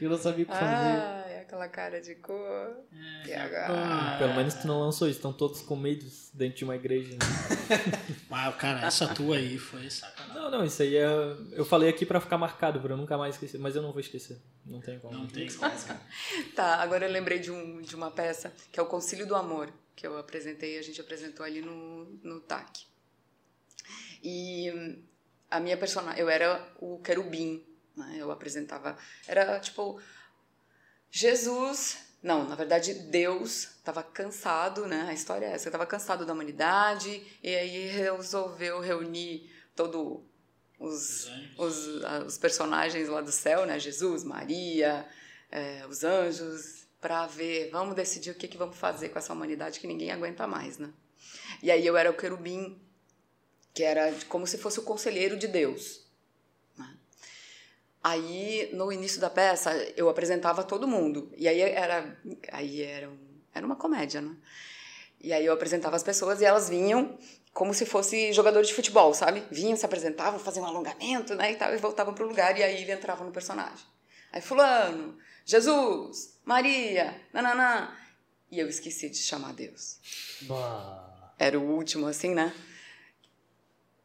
E 0.00 0.04
eu 0.04 0.10
não 0.10 0.18
sabia 0.18 0.44
o 0.44 0.46
que 0.46 0.52
fazer. 0.52 0.64
Ah, 0.66 1.23
é 1.23 1.23
aquela 1.54 1.68
cara 1.68 2.00
de 2.00 2.14
cor. 2.16 2.76
É, 2.92 3.28
E 3.28 3.32
agora? 3.32 3.66
Ah, 3.70 4.18
Pelo 4.18 4.34
menos 4.34 4.54
tu 4.54 4.66
não 4.66 4.80
lançou 4.80 5.08
isso. 5.08 5.18
Estão 5.18 5.32
todos 5.32 5.62
com 5.62 5.76
medo 5.76 6.04
dentro 6.32 6.58
de 6.58 6.64
uma 6.64 6.74
igreja. 6.74 7.12
né? 7.12 7.18
ah, 8.30 8.52
cara, 8.52 8.86
essa 8.86 9.14
tua 9.14 9.36
aí 9.36 9.56
foi 9.56 9.88
sacanagem. 9.88 10.34
Não, 10.34 10.50
não, 10.50 10.64
isso 10.64 10.82
aí 10.82 10.96
é. 10.96 11.06
Eu 11.52 11.64
falei 11.64 11.88
aqui 11.88 12.04
pra 12.04 12.20
ficar 12.20 12.36
marcado, 12.36 12.80
pra 12.80 12.92
eu 12.92 12.96
nunca 12.96 13.16
mais 13.16 13.36
esquecer. 13.36 13.58
Mas 13.58 13.76
eu 13.76 13.82
não 13.82 13.92
vou 13.92 14.00
esquecer. 14.00 14.40
Não 14.66 14.80
tem 14.80 14.98
como. 14.98 15.16
Não 15.16 15.26
tem. 15.26 15.48
Tá, 16.54 16.76
agora 16.76 17.06
eu 17.06 17.12
lembrei 17.12 17.38
de, 17.38 17.50
um, 17.50 17.80
de 17.80 17.94
uma 17.94 18.10
peça 18.10 18.52
que 18.72 18.78
é 18.78 18.82
o 18.82 18.86
Concílio 18.86 19.26
do 19.26 19.34
Amor, 19.34 19.72
que 19.94 20.06
eu 20.06 20.18
apresentei, 20.18 20.78
a 20.78 20.82
gente 20.82 21.00
apresentou 21.00 21.44
ali 21.44 21.60
no, 21.60 22.04
no 22.22 22.40
TAC. 22.40 22.86
E 24.22 24.70
hum, 24.72 25.02
a 25.50 25.60
minha 25.60 25.76
personagem, 25.76 26.20
eu 26.20 26.28
era 26.28 26.66
o 26.80 26.98
querubim, 27.00 27.64
né? 27.96 28.16
Eu 28.18 28.30
apresentava, 28.30 28.96
era 29.26 29.58
tipo 29.60 30.00
Jesus, 31.16 31.98
não, 32.20 32.48
na 32.48 32.56
verdade 32.56 32.92
Deus 32.92 33.68
estava 33.76 34.02
cansado, 34.02 34.84
né? 34.84 35.06
A 35.08 35.12
história 35.12 35.46
é 35.46 35.52
essa, 35.52 35.68
estava 35.68 35.86
cansado 35.86 36.26
da 36.26 36.32
humanidade 36.32 37.24
e 37.40 37.54
aí 37.54 37.86
resolveu 37.86 38.80
reunir 38.80 39.48
todo 39.76 40.24
os, 40.76 41.30
os, 41.56 41.86
os 42.26 42.36
personagens 42.36 43.08
lá 43.08 43.20
do 43.20 43.30
céu, 43.30 43.64
né? 43.64 43.78
Jesus, 43.78 44.24
Maria, 44.24 45.06
eh, 45.52 45.86
os 45.88 46.02
anjos, 46.02 46.84
para 47.00 47.28
ver, 47.28 47.70
vamos 47.70 47.94
decidir 47.94 48.32
o 48.32 48.34
que, 48.34 48.48
que 48.48 48.58
vamos 48.58 48.76
fazer 48.76 49.10
com 49.10 49.18
essa 49.20 49.32
humanidade 49.32 49.78
que 49.78 49.86
ninguém 49.86 50.10
aguenta 50.10 50.48
mais, 50.48 50.78
né? 50.78 50.92
E 51.62 51.70
aí 51.70 51.86
eu 51.86 51.96
era 51.96 52.10
o 52.10 52.16
querubim, 52.16 52.82
que 53.72 53.84
era 53.84 54.12
como 54.28 54.48
se 54.48 54.58
fosse 54.58 54.80
o 54.80 54.82
conselheiro 54.82 55.36
de 55.36 55.46
Deus. 55.46 56.03
Aí, 58.04 58.68
no 58.74 58.92
início 58.92 59.18
da 59.18 59.30
peça, 59.30 59.72
eu 59.96 60.10
apresentava 60.10 60.62
todo 60.62 60.86
mundo. 60.86 61.32
E 61.38 61.48
aí 61.48 61.62
era, 61.62 62.14
aí 62.52 62.82
era, 62.82 63.10
era 63.54 63.64
uma 63.64 63.76
comédia, 63.76 64.20
né? 64.20 64.36
E 65.18 65.32
aí 65.32 65.46
eu 65.46 65.54
apresentava 65.54 65.96
as 65.96 66.02
pessoas 66.02 66.42
e 66.42 66.44
elas 66.44 66.68
vinham 66.68 67.18
como 67.50 67.72
se 67.72 67.86
fosse 67.86 68.30
jogadores 68.34 68.68
de 68.68 68.74
futebol, 68.74 69.14
sabe? 69.14 69.42
Vinham, 69.50 69.74
se 69.74 69.86
apresentavam, 69.86 70.38
faziam 70.38 70.66
um 70.66 70.68
alongamento, 70.68 71.34
né, 71.34 71.52
e 71.52 71.56
tal, 71.56 71.72
e 71.72 71.78
voltavam 71.78 72.12
pro 72.12 72.28
lugar 72.28 72.58
e 72.58 72.62
aí 72.62 72.82
ele 72.82 72.92
entrava 72.92 73.24
no 73.24 73.30
personagem. 73.30 73.86
Aí 74.30 74.42
fulano, 74.42 75.16
Jesus, 75.46 76.38
Maria, 76.44 77.18
nananã. 77.32 77.90
E 78.50 78.58
eu 78.58 78.68
esqueci 78.68 79.08
de 79.08 79.16
chamar 79.16 79.54
Deus. 79.54 79.98
Era 81.38 81.58
o 81.58 81.62
último, 81.62 82.06
assim, 82.06 82.34
né? 82.34 82.52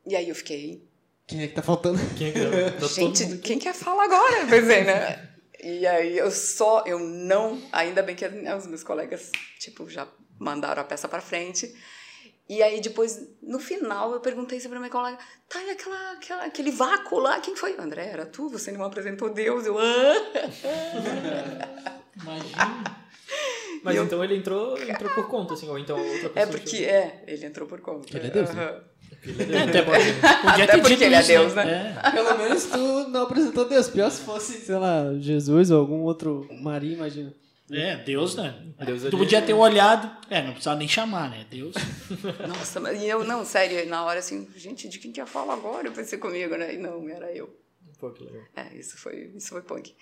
E 0.05 0.15
aí 0.15 0.29
eu 0.29 0.35
fiquei, 0.35 0.88
Quem 1.29 1.43
é 1.43 1.47
que 1.47 1.53
tá 1.53 1.61
faltando? 1.61 1.99
Quem 2.17 2.29
é 2.29 2.31
que 2.31 2.39
tá 2.71 2.71
todo 2.79 2.89
gente, 2.89 3.23
mundo- 3.23 3.39
quem 3.41 3.59
quer 3.59 3.73
falar 3.73 4.03
agora? 4.05 4.47
Pensei, 4.47 4.83
né? 4.83 5.29
E 5.63 5.85
aí 5.85 6.17
eu 6.17 6.31
só, 6.31 6.83
eu 6.87 6.97
não, 6.99 7.61
ainda 7.71 8.01
bem 8.01 8.15
que 8.15 8.25
os 8.25 8.65
meus 8.65 8.83
colegas, 8.83 9.29
tipo, 9.59 9.87
já 9.89 10.07
mandaram 10.39 10.81
a 10.81 10.85
peça 10.85 11.07
pra 11.07 11.21
frente. 11.21 11.71
E 12.47 12.63
aí 12.63 12.81
depois, 12.81 13.19
no 13.43 13.59
final, 13.59 14.11
eu 14.13 14.19
perguntei 14.21 14.59
sobre 14.59 14.77
a 14.77 14.79
minha 14.79 14.89
colega, 14.91 15.19
tá, 15.47 15.61
e 15.63 15.69
aquela, 15.69 16.11
aquela, 16.13 16.45
aquele 16.45 16.71
vácuo 16.71 17.19
lá, 17.19 17.39
quem 17.39 17.55
foi? 17.55 17.75
André, 17.77 18.07
era 18.07 18.25
tu? 18.25 18.49
Você 18.49 18.71
não 18.71 18.83
apresentou 18.83 19.29
Deus? 19.31 19.67
Eu, 19.67 19.77
ah! 19.77 20.15
Imagina. 22.19 23.08
Mas 23.83 23.95
eu- 23.95 24.03
então 24.03 24.23
ele 24.23 24.35
entrou, 24.35 24.77
entrou 24.81 25.09
por 25.11 25.27
conta, 25.27 25.53
assim, 25.53 25.67
ou 25.69 25.77
então 25.79 25.97
outra 25.97 26.29
pessoa. 26.29 26.33
É 26.35 26.45
porque, 26.45 26.77
é, 26.85 27.23
ele 27.27 27.45
entrou 27.45 27.67
por 27.67 27.79
conta. 27.81 28.17
Ele 28.17 28.27
é 28.27 28.29
Deus, 28.29 28.53
né? 28.53 28.63
Aham. 28.63 28.83
É, 29.21 29.59
até 29.67 29.81
podia 29.81 30.53
Até 30.63 30.67
ter 30.67 30.81
porque 30.81 31.03
ele 31.03 31.15
é 31.15 31.23
Deus, 31.23 31.57
É. 31.57 31.93
Pelo 32.11 32.37
menos 32.37 32.65
tu 32.65 32.77
não 33.09 33.23
apresentou 33.23 33.65
Deus. 33.67 33.89
Pior 33.89 34.09
se 34.09 34.21
fosse, 34.21 34.53
sei 34.61 34.75
lá, 34.75 35.13
Jesus 35.19 35.71
ou 35.71 35.79
algum 35.79 36.01
outro 36.03 36.47
Maria, 36.61 36.93
imagina. 36.93 37.33
É, 37.71 37.97
Deus, 37.97 38.35
né? 38.35 38.55
Deus 38.85 39.01
é 39.03 39.07
tu 39.07 39.11
Deus. 39.11 39.23
podia 39.23 39.41
ter 39.41 39.53
olhado. 39.53 40.09
É, 40.29 40.41
não 40.41 40.51
precisava 40.51 40.77
nem 40.79 40.87
chamar, 40.87 41.29
né? 41.29 41.45
Deus. 41.51 41.75
Nossa, 42.47 42.79
mas 42.79 42.99
e 43.01 43.05
eu, 43.07 43.23
não, 43.23 43.43
sério, 43.45 43.87
na 43.89 44.03
hora 44.05 44.19
assim, 44.19 44.47
gente, 44.55 44.87
de 44.89 44.97
quem 44.99 45.11
que 45.11 45.21
eu 45.21 45.27
falo 45.27 45.51
agora? 45.51 45.87
Eu 45.87 45.91
pensei 45.91 46.17
comigo, 46.17 46.55
né? 46.55 46.73
E 46.73 46.77
não, 46.77 47.07
era 47.09 47.31
eu. 47.31 47.55
Pô, 47.99 48.09
que 48.11 48.23
legal. 48.23 48.41
É, 48.55 48.73
isso 48.75 48.97
foi, 48.97 49.31
isso 49.35 49.49
foi 49.49 49.61
punk. 49.61 49.93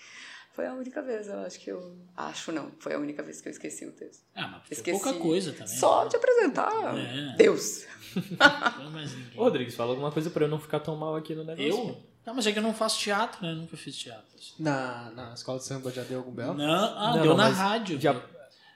Foi 0.57 0.65
a 0.65 0.73
única 0.73 1.03
vez, 1.03 1.27
eu 1.27 1.37
acho 1.41 1.59
que 1.59 1.69
eu. 1.69 1.95
Acho 2.15 2.51
não, 2.51 2.71
foi 2.79 2.95
a 2.95 2.97
única 2.97 3.21
vez 3.21 3.39
que 3.39 3.47
eu 3.47 3.51
esqueci 3.51 3.85
o 3.85 3.91
texto. 3.91 4.23
Ah, 4.33 4.47
mas 4.67 4.71
Esqueci. 4.71 4.99
pouca 4.99 5.13
coisa 5.19 5.51
também. 5.51 5.67
Só 5.67 6.05
de 6.05 6.15
apresentar. 6.15 6.97
É. 6.97 7.35
Deus. 7.37 7.85
Ô, 9.37 9.43
Rodrigues, 9.43 9.75
fala 9.75 9.91
alguma 9.91 10.11
coisa 10.11 10.31
pra 10.31 10.45
eu 10.45 10.49
não 10.49 10.59
ficar 10.59 10.79
tão 10.79 10.95
mal 10.95 11.15
aqui 11.15 11.35
no 11.35 11.43
negócio. 11.43 11.63
Eu? 11.69 12.03
Não, 12.25 12.33
mas 12.33 12.47
é 12.47 12.51
que 12.51 12.57
eu 12.57 12.63
não 12.63 12.73
faço 12.73 12.97
teatro, 12.99 13.45
né? 13.45 13.51
Eu 13.51 13.57
nunca 13.57 13.77
fiz 13.77 13.95
teatro. 13.95 14.35
assim. 14.35 14.53
Na, 14.57 15.11
na 15.11 15.33
escola 15.35 15.59
de 15.59 15.65
samba 15.65 15.91
já 15.91 16.01
deu 16.01 16.17
algum 16.17 16.31
belo? 16.31 16.55
Não, 16.55 16.65
ah, 16.65 17.11
Não, 17.17 17.21
deu 17.21 17.31
não, 17.31 17.37
na 17.37 17.49
rádio. 17.49 17.99
de 17.99 18.07
eu 18.07 18.15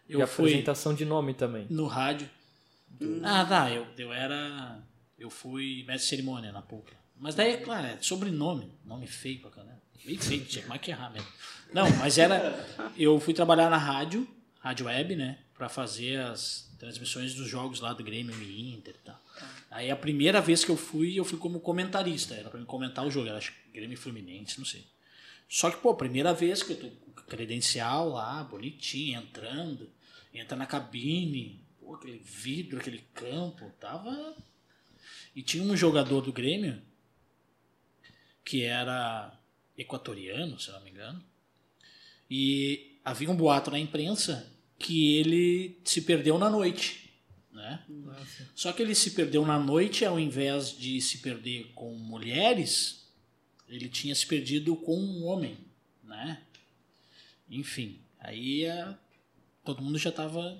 e 0.07 0.13
fui 0.27 0.49
apresentação 0.49 0.93
de 0.93 1.03
nome 1.03 1.33
também. 1.33 1.65
no 1.67 1.87
rádio. 1.87 2.29
Ah, 3.23 3.43
tá. 3.43 3.71
Eu, 3.71 3.87
eu 3.97 4.13
era. 4.13 4.83
Eu 5.17 5.31
fui 5.31 5.83
mestre 5.87 6.03
de 6.03 6.09
cerimônia 6.09 6.51
na 6.51 6.61
PUC. 6.61 6.93
Mas 7.17 7.33
daí, 7.33 7.57
claro, 7.57 7.87
é 7.87 7.97
sobrenome. 7.99 8.71
Nome 8.85 9.07
feio 9.07 9.41
pra 9.41 9.49
caramba. 9.49 9.81
Bem 10.05 10.17
feio, 10.17 10.43
tinha 10.45 10.65
mais 10.65 10.81
que 10.81 10.89
errar 10.91 11.11
mesmo. 11.11 11.27
Não, 11.73 11.89
mas 11.97 12.17
era. 12.17 12.67
Eu 12.97 13.19
fui 13.19 13.33
trabalhar 13.33 13.69
na 13.69 13.77
rádio, 13.77 14.27
rádio 14.59 14.87
web, 14.87 15.15
né? 15.15 15.39
Pra 15.55 15.69
fazer 15.69 16.19
as 16.19 16.69
transmissões 16.77 17.33
dos 17.33 17.47
jogos 17.47 17.79
lá 17.79 17.93
do 17.93 18.03
Grêmio 18.03 18.35
e 18.41 18.73
Inter 18.73 18.95
e 18.95 19.05
tal. 19.05 19.19
Aí 19.69 19.89
a 19.89 19.95
primeira 19.95 20.41
vez 20.41 20.65
que 20.65 20.71
eu 20.71 20.77
fui, 20.77 21.17
eu 21.17 21.23
fui 21.23 21.37
como 21.37 21.59
comentarista. 21.59 22.33
Era 22.33 22.49
pra 22.49 22.59
me 22.59 22.65
comentar 22.65 23.05
o 23.05 23.11
jogo. 23.11 23.27
Era 23.27 23.37
acho 23.37 23.51
que 23.51 23.79
Grêmio 23.79 23.97
Fluminense, 23.97 24.57
não 24.57 24.65
sei. 24.65 24.85
Só 25.47 25.69
que, 25.69 25.77
pô, 25.77 25.93
primeira 25.95 26.33
vez 26.33 26.63
que 26.63 26.73
eu 26.73 26.79
tô 26.79 26.89
com 26.89 27.21
credencial 27.23 28.09
lá, 28.09 28.43
bonitinho, 28.43 29.19
entrando, 29.19 29.89
entra 30.33 30.57
na 30.57 30.65
cabine, 30.65 31.63
pô, 31.79 31.95
aquele 31.95 32.19
vidro, 32.19 32.79
aquele 32.79 32.99
campo, 33.13 33.71
tava. 33.79 34.35
E 35.35 35.41
tinha 35.41 35.63
um 35.63 35.75
jogador 35.75 36.21
do 36.21 36.33
Grêmio 36.33 36.81
que 38.43 38.63
era 38.63 39.37
equatoriano, 39.77 40.59
se 40.59 40.71
não 40.71 40.81
me 40.81 40.89
engano. 40.89 41.23
E 42.33 42.97
havia 43.03 43.29
um 43.29 43.35
boato 43.35 43.69
na 43.69 43.77
imprensa 43.77 44.49
que 44.79 45.17
ele 45.17 45.77
se 45.83 46.03
perdeu 46.03 46.37
na 46.37 46.49
noite, 46.49 47.11
né? 47.51 47.83
Só 48.55 48.71
que 48.71 48.81
ele 48.81 48.95
se 48.95 49.11
perdeu 49.11 49.45
na 49.45 49.59
noite, 49.59 50.05
ao 50.05 50.17
invés 50.17 50.71
de 50.77 51.01
se 51.01 51.17
perder 51.17 51.73
com 51.75 51.93
mulheres, 51.93 53.05
ele 53.67 53.89
tinha 53.89 54.15
se 54.15 54.25
perdido 54.25 54.77
com 54.77 54.97
um 54.97 55.25
homem, 55.25 55.57
né? 56.01 56.41
Enfim, 57.49 57.99
aí 58.17 58.63
é, 58.63 58.95
todo 59.65 59.81
mundo 59.81 59.97
já 59.97 60.09
estava 60.09 60.57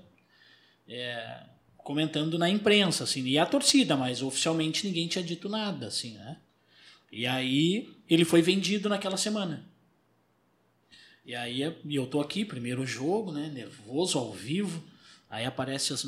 comentando 1.78 2.38
na 2.38 2.50
imprensa, 2.50 3.06
assim, 3.06 3.26
e 3.26 3.40
a 3.40 3.46
torcida, 3.46 3.96
mas 3.96 4.22
oficialmente 4.22 4.86
ninguém 4.86 5.08
tinha 5.08 5.24
dito 5.24 5.48
nada, 5.48 5.88
assim, 5.88 6.16
né? 6.16 6.38
E 7.10 7.26
aí 7.26 7.90
ele 8.10 8.26
foi 8.26 8.42
vendido 8.42 8.90
naquela 8.90 9.16
semana. 9.16 9.71
E 11.32 11.36
aí 11.36 11.62
e 11.86 11.96
eu 11.96 12.06
tô 12.08 12.20
aqui, 12.20 12.44
primeiro 12.44 12.86
jogo, 12.86 13.32
né? 13.32 13.48
Nervoso, 13.48 14.20
ao 14.20 14.34
vivo. 14.34 14.84
Aí 15.30 15.46
aparece 15.46 15.94
os 15.94 16.04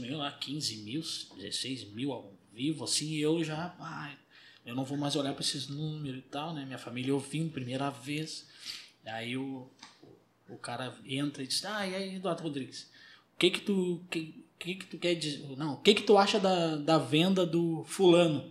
me 0.00 0.08
engano, 0.08 0.18
lá 0.18 0.32
15 0.32 0.78
mil, 0.78 1.00
16 1.00 1.92
mil 1.92 2.12
ao 2.12 2.32
vivo, 2.52 2.82
assim, 2.82 3.10
e 3.10 3.20
eu 3.20 3.44
já. 3.44 3.72
Ai, 3.78 4.18
eu 4.66 4.74
não 4.74 4.84
vou 4.84 4.98
mais 4.98 5.14
olhar 5.14 5.32
para 5.32 5.44
esses 5.44 5.68
números 5.68 6.18
e 6.18 6.22
tal, 6.22 6.52
né? 6.52 6.64
Minha 6.64 6.76
família 6.76 7.14
ouvindo 7.14 7.52
primeira 7.52 7.88
vez. 7.88 8.48
Aí 9.06 9.36
o, 9.36 9.70
o 10.48 10.56
cara 10.56 10.92
entra 11.06 11.44
e 11.44 11.46
diz: 11.46 11.64
Ah, 11.64 11.86
e 11.86 11.94
aí, 11.94 12.16
Eduardo 12.16 12.42
Rodrigues, 12.42 12.90
o 13.36 13.38
que 13.38 13.48
que 13.48 13.60
tu. 13.60 14.04
Que, 14.10 14.44
que 14.58 14.74
que 14.74 14.86
tu 14.86 14.98
quer 14.98 15.14
dizer? 15.14 15.56
Não, 15.56 15.74
o 15.74 15.80
que 15.80 15.94
que 15.94 16.02
tu 16.02 16.18
acha 16.18 16.40
da, 16.40 16.74
da 16.74 16.98
venda 16.98 17.46
do 17.46 17.84
fulano? 17.84 18.50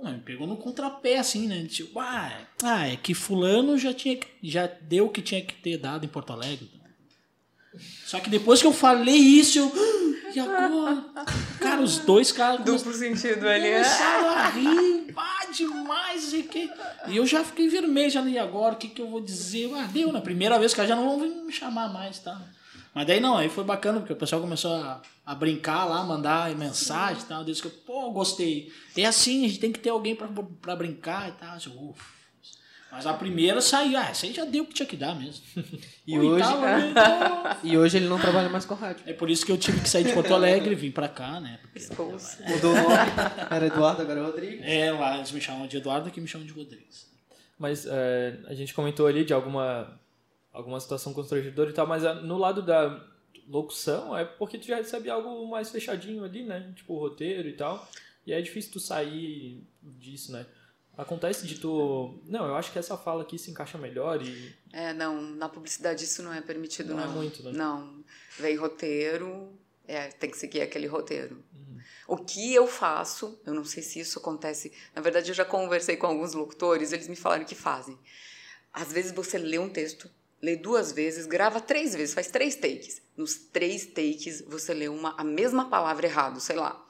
Pô, 0.00 0.08
me 0.08 0.18
pegou 0.20 0.46
no 0.46 0.56
contrapé, 0.56 1.18
assim, 1.18 1.48
né? 1.48 1.66
Tipo, 1.68 1.98
ah, 1.98 2.30
ah, 2.62 2.86
é 2.86 2.96
que 2.96 3.14
fulano 3.14 3.76
já, 3.76 3.92
tinha, 3.92 4.14
que- 4.16 4.28
já 4.42 4.66
deu 4.66 5.06
o 5.06 5.10
que 5.10 5.20
tinha 5.20 5.42
que 5.42 5.54
ter 5.54 5.76
dado 5.76 6.04
em 6.04 6.08
Porto 6.08 6.32
Alegre. 6.32 6.70
Só 8.06 8.18
que 8.20 8.30
depois 8.30 8.60
que 8.60 8.66
eu 8.66 8.72
falei 8.72 9.16
isso, 9.16 9.58
eu. 9.58 9.72
"Ah, 9.74 10.08
E 10.34 10.38
agora? 10.40 11.04
Cara, 11.58 11.80
os 11.82 11.98
dois 12.00 12.30
caras 12.30 12.64
Duplo 12.64 12.92
sentido 12.92 13.48
ali. 13.48 13.70
né? 13.70 13.72
começaram 13.82 14.28
a 14.28 14.48
rir, 14.50 15.12
pá, 15.14 15.40
demais, 15.52 16.32
e 16.34 16.42
que... 16.42 16.70
E 17.08 17.16
eu 17.16 17.26
já 17.26 17.42
fiquei 17.42 17.66
vermelho, 17.68 18.10
já, 18.10 18.22
e 18.22 18.38
agora, 18.38 18.74
o 18.74 18.76
que 18.78 18.88
que 18.88 19.00
eu 19.02 19.08
vou 19.08 19.20
dizer? 19.22 19.72
Ah, 19.74 19.88
deu, 19.90 20.12
na 20.12 20.20
primeira 20.20 20.58
vez 20.58 20.74
que 20.74 20.86
já 20.86 20.94
não 20.94 21.18
vão 21.18 21.44
me 21.46 21.52
chamar 21.52 21.92
mais, 21.92 22.18
tá? 22.18 22.40
Mas 22.98 23.06
daí 23.06 23.20
não, 23.20 23.36
aí 23.36 23.48
foi 23.48 23.62
bacana, 23.62 24.00
porque 24.00 24.12
o 24.12 24.16
pessoal 24.16 24.40
começou 24.42 24.74
a, 24.74 25.00
a 25.24 25.32
brincar 25.36 25.84
lá, 25.84 26.02
mandar 26.02 26.50
mensagem 26.56 27.22
e 27.22 27.26
tal, 27.26 27.44
disse 27.44 27.62
que, 27.62 27.68
pô, 27.68 28.10
gostei. 28.10 28.72
É 28.96 29.04
assim, 29.04 29.44
a 29.44 29.48
gente 29.48 29.60
tem 29.60 29.70
que 29.70 29.78
ter 29.78 29.90
alguém 29.90 30.16
pra, 30.16 30.26
pra 30.60 30.74
brincar 30.74 31.28
e 31.28 31.32
tal, 31.32 31.54
assim, 31.54 31.70
ufa. 31.78 32.04
Mas 32.90 33.06
a 33.06 33.14
primeira 33.14 33.60
saiu, 33.60 33.96
ah, 33.96 34.08
essa 34.10 34.26
aí 34.26 34.32
já 34.32 34.44
deu 34.44 34.64
o 34.64 34.66
que 34.66 34.74
tinha 34.74 34.86
que 34.88 34.96
dar 34.96 35.14
mesmo. 35.14 35.44
E 36.04 36.18
hoje, 36.18 36.42
então- 36.90 37.56
e 37.62 37.78
hoje 37.78 37.98
ele 37.98 38.08
não 38.08 38.18
trabalha 38.18 38.48
mais 38.48 38.64
com 38.64 38.74
rádio. 38.74 39.04
É 39.06 39.12
por 39.12 39.30
isso 39.30 39.46
que 39.46 39.52
eu 39.52 39.58
tive 39.58 39.80
que 39.80 39.88
sair 39.88 40.02
de 40.02 40.12
Porto 40.12 40.34
Alegre 40.34 40.72
e 40.72 40.74
vim 40.74 40.90
pra 40.90 41.08
cá, 41.08 41.38
né? 41.38 41.60
Mudou 42.48 42.72
o 42.72 42.74
nome, 42.74 42.96
era 43.48 43.66
Eduardo, 43.66 44.02
agora 44.02 44.18
é 44.18 44.22
Rodrigo. 44.24 44.62
é, 44.64 44.90
lá 44.90 45.18
eles 45.18 45.30
me 45.30 45.40
chamam 45.40 45.68
de 45.68 45.76
Eduardo, 45.76 46.08
aqui 46.08 46.20
me 46.20 46.26
chamam 46.26 46.44
de 46.44 46.52
Rodrigues. 46.52 47.06
Mas 47.56 47.86
é, 47.88 48.38
a 48.48 48.54
gente 48.54 48.74
comentou 48.74 49.06
ali 49.06 49.24
de 49.24 49.32
alguma, 49.32 50.00
alguma 50.58 50.80
situação 50.80 51.14
constrangedora 51.14 51.70
e 51.70 51.72
tal, 51.72 51.86
mas 51.86 52.04
ah, 52.04 52.14
no 52.14 52.36
lado 52.36 52.60
da 52.62 53.06
locução 53.46 54.16
é 54.16 54.24
porque 54.24 54.58
tu 54.58 54.66
já 54.66 54.76
recebe 54.76 55.08
algo 55.08 55.48
mais 55.48 55.70
fechadinho 55.70 56.24
ali, 56.24 56.42
né? 56.42 56.72
Tipo 56.76 56.94
o 56.94 56.98
roteiro 56.98 57.48
e 57.48 57.52
tal. 57.52 57.88
E 58.26 58.32
é 58.32 58.42
difícil 58.42 58.72
tu 58.72 58.80
sair 58.80 59.64
disso, 59.82 60.32
né? 60.32 60.44
Acontece 60.96 61.46
de 61.46 61.60
tu. 61.60 62.20
Não, 62.26 62.44
eu 62.46 62.56
acho 62.56 62.72
que 62.72 62.78
essa 62.78 62.96
fala 62.96 63.22
aqui 63.22 63.38
se 63.38 63.52
encaixa 63.52 63.78
melhor 63.78 64.20
e. 64.20 64.52
É, 64.72 64.92
não, 64.92 65.22
na 65.22 65.48
publicidade 65.48 66.04
isso 66.04 66.22
não 66.22 66.32
é 66.32 66.40
permitido, 66.40 66.88
Não 66.88 66.96
não. 66.96 67.04
é 67.04 67.06
muito, 67.06 67.42
né? 67.44 67.52
Não. 67.52 68.04
Vem 68.38 68.56
roteiro, 68.56 69.56
é, 69.86 70.08
tem 70.08 70.28
que 70.28 70.36
seguir 70.36 70.60
aquele 70.60 70.88
roteiro. 70.88 71.42
Uhum. 71.54 71.78
O 72.08 72.16
que 72.16 72.52
eu 72.52 72.66
faço, 72.66 73.40
eu 73.46 73.54
não 73.54 73.64
sei 73.64 73.82
se 73.82 74.00
isso 74.00 74.18
acontece. 74.18 74.72
Na 74.94 75.00
verdade, 75.00 75.30
eu 75.30 75.34
já 75.34 75.44
conversei 75.44 75.96
com 75.96 76.08
alguns 76.08 76.34
locutores, 76.34 76.92
eles 76.92 77.06
me 77.06 77.16
falaram 77.16 77.44
que 77.44 77.54
fazem. 77.54 77.96
Às 78.72 78.92
vezes 78.92 79.12
você 79.12 79.38
lê 79.38 79.58
um 79.58 79.70
texto, 79.70 80.10
lê 80.40 80.56
duas 80.56 80.92
vezes, 80.92 81.26
grava 81.26 81.60
três 81.60 81.94
vezes, 81.94 82.14
faz 82.14 82.28
três 82.28 82.56
takes. 82.56 83.02
Nos 83.16 83.34
três 83.34 83.86
takes 83.86 84.42
você 84.42 84.72
lê 84.72 84.88
uma, 84.88 85.14
a 85.18 85.24
mesma 85.24 85.68
palavra 85.68 86.06
errado, 86.06 86.40
sei 86.40 86.56
lá. 86.56 86.86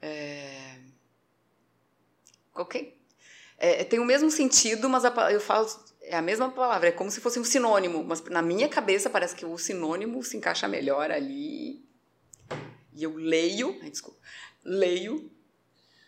É... 0.00 0.78
Ok. 2.54 2.96
É, 3.58 3.84
tem 3.84 3.98
o 3.98 4.04
mesmo 4.04 4.30
sentido, 4.30 4.88
mas 4.88 5.04
a 5.04 5.32
eu 5.32 5.40
falo 5.40 5.66
é 6.02 6.16
a 6.16 6.22
mesma 6.22 6.50
palavra, 6.50 6.88
é 6.88 6.92
como 6.92 7.10
se 7.10 7.20
fosse 7.20 7.38
um 7.38 7.44
sinônimo, 7.44 8.02
mas 8.02 8.22
na 8.24 8.42
minha 8.42 8.68
cabeça 8.68 9.08
parece 9.08 9.34
que 9.34 9.44
o 9.44 9.56
sinônimo 9.58 10.22
se 10.24 10.36
encaixa 10.36 10.66
melhor 10.66 11.10
ali. 11.10 11.84
E 12.92 13.02
eu 13.02 13.14
leio, 13.14 13.78
desculpa, 13.88 14.18
leio 14.64 15.30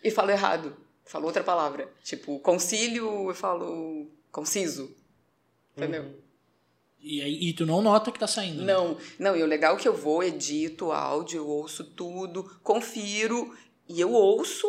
e 0.03 0.11
falo 0.11 0.31
errado. 0.31 0.77
Falo 1.05 1.27
outra 1.27 1.45
palavra. 1.45 1.93
Tipo, 2.03 2.39
concílio, 2.41 3.29
eu 3.29 3.35
falo 3.35 4.11
conciso. 4.31 4.97
Entendeu? 5.77 6.23
E, 7.01 7.20
aí, 7.20 7.49
e 7.49 7.53
tu 7.53 7.66
não 7.66 7.82
nota 7.82 8.12
que 8.12 8.19
tá 8.19 8.27
saindo. 8.27 8.62
né? 8.62 8.73
Não, 8.73 8.97
não, 9.19 9.36
e 9.36 9.43
o 9.43 9.47
legal 9.47 9.77
é 9.77 9.81
que 9.81 9.89
eu 9.89 9.97
vou, 9.97 10.23
edito 10.23 10.93
áudio, 10.93 11.39
eu 11.39 11.49
ouço 11.49 11.82
tudo, 11.85 12.44
confiro 12.62 13.57
e 13.89 14.01
eu 14.01 14.12
ouço 14.12 14.66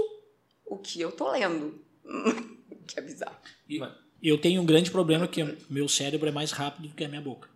o 0.66 0.78
que 0.78 1.00
eu 1.00 1.12
tô 1.12 1.32
lendo. 1.32 1.80
que 2.88 2.98
é 2.98 3.02
bizarro. 3.02 3.38
E 3.70 3.80
eu 4.28 4.38
tenho 4.38 4.62
um 4.62 4.66
grande 4.66 4.90
problema 4.90 5.28
que 5.28 5.44
meu 5.70 5.88
cérebro 5.88 6.28
é 6.28 6.32
mais 6.32 6.52
rápido 6.52 6.88
do 6.88 6.96
que 6.96 7.04
a 7.04 7.10
minha 7.10 7.22
boca. 7.22 7.50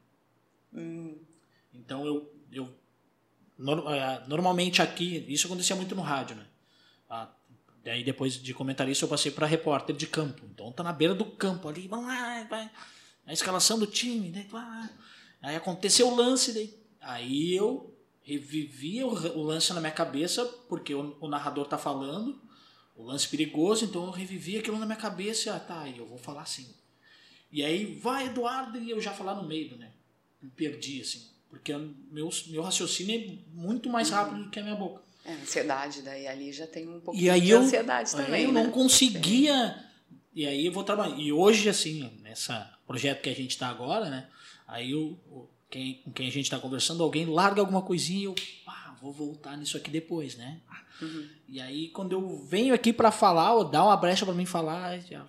Hum. 0.73 1.17
Então 1.73 2.05
eu, 2.05 2.31
eu 2.51 2.69
ah, 3.87 4.23
normalmente 4.27 4.81
aqui 4.81 5.25
isso 5.27 5.47
acontecia 5.47 5.75
muito 5.75 5.95
no 5.95 6.01
rádio, 6.01 6.35
né? 6.35 6.45
Ah, 7.09 7.29
daí 7.83 8.03
depois 8.03 8.35
de 8.41 8.53
comentarista 8.53 9.05
eu 9.05 9.09
passei 9.09 9.31
para 9.31 9.47
repórter 9.47 9.95
de 9.95 10.05
campo. 10.05 10.43
Então 10.53 10.71
tá 10.71 10.83
na 10.83 10.93
beira 10.93 11.15
do 11.15 11.25
campo 11.25 11.67
ali, 11.67 11.87
vamos 11.87 12.07
lá, 12.07 12.43
vai. 12.49 12.69
A 13.27 13.33
escalação 13.33 13.77
do 13.77 13.85
time, 13.85 14.31
daí, 14.31 14.47
ah, 14.53 14.89
aí 15.41 15.55
aconteceu 15.55 16.07
o 16.07 16.15
lance, 16.15 16.53
daí, 16.53 16.73
aí 16.99 17.53
eu 17.53 17.93
revivia 18.23 19.05
o, 19.05 19.11
o 19.37 19.43
lance 19.43 19.71
na 19.73 19.79
minha 19.79 19.91
cabeça 19.91 20.43
porque 20.67 20.95
o, 20.95 21.15
o 21.19 21.27
narrador 21.27 21.65
tá 21.67 21.77
falando 21.77 22.41
o 22.97 23.03
lance 23.03 23.27
perigoso, 23.27 23.85
então 23.85 24.05
eu 24.05 24.11
revivi 24.11 24.57
aquilo 24.57 24.79
na 24.79 24.85
minha 24.85 24.97
cabeça, 24.97 25.55
ah, 25.55 25.59
tá, 25.59 25.87
e 25.87 25.99
eu 25.99 26.07
vou 26.07 26.17
falar 26.17 26.41
assim. 26.41 26.67
E 27.51 27.63
aí, 27.63 27.85
vai, 28.01 28.25
Eduardo, 28.25 28.79
e 28.79 28.89
eu 28.89 28.99
já 28.99 29.13
falar 29.13 29.35
no 29.35 29.47
meio, 29.47 29.77
né? 29.77 29.91
Me 30.41 30.49
perdi, 30.49 31.01
assim. 31.01 31.27
Porque 31.47 31.71
meu, 32.11 32.29
meu 32.47 32.61
raciocínio 32.63 33.15
é 33.21 33.37
muito 33.53 33.87
mais 33.87 34.09
rápido 34.09 34.43
do 34.43 34.49
que 34.49 34.59
a 34.59 34.63
minha 34.63 34.75
boca. 34.75 35.01
É, 35.23 35.33
ansiedade, 35.33 36.01
daí 36.01 36.27
ali 36.27 36.51
já 36.51 36.65
tem 36.65 36.87
um 36.87 37.01
E 37.13 37.29
aí 37.29 37.41
de 37.41 37.49
eu, 37.51 37.59
ansiedade 37.59 38.15
aí 38.15 38.25
também, 38.25 38.43
eu 38.45 38.51
né? 38.51 38.63
não 38.63 38.71
conseguia. 38.71 39.85
E 40.33 40.45
aí 40.45 40.65
eu 40.65 40.71
vou 40.71 40.83
trabalhar. 40.83 41.17
E 41.17 41.31
hoje, 41.31 41.69
assim, 41.69 42.11
nessa 42.21 42.76
projeto 42.87 43.21
que 43.21 43.29
a 43.29 43.35
gente 43.35 43.51
está 43.51 43.67
agora, 43.67 44.09
né? 44.09 44.27
Aí 44.67 44.95
o, 44.95 45.11
o- 45.29 45.49
quem, 45.69 45.95
com 46.03 46.11
quem 46.13 46.27
a 46.27 46.31
gente 46.31 46.45
está 46.45 46.57
conversando, 46.59 47.03
alguém 47.03 47.25
larga 47.25 47.59
alguma 47.61 47.81
coisinha 47.81 48.21
e 48.21 48.23
eu 48.23 48.35
ah, 48.65 48.95
vou 49.01 49.11
voltar 49.11 49.57
nisso 49.57 49.75
aqui 49.77 49.89
depois, 49.91 50.35
né? 50.35 50.61
Uhum. 51.01 51.27
E 51.47 51.59
aí 51.61 51.89
quando 51.89 52.13
eu 52.13 52.37
venho 52.45 52.73
aqui 52.73 52.91
para 52.93 53.11
falar, 53.11 53.53
ou 53.53 53.65
dá 53.65 53.83
uma 53.83 53.97
brecha 53.97 54.25
para 54.25 54.33
mim 54.33 54.45
falar, 54.45 54.99
já, 55.01 55.27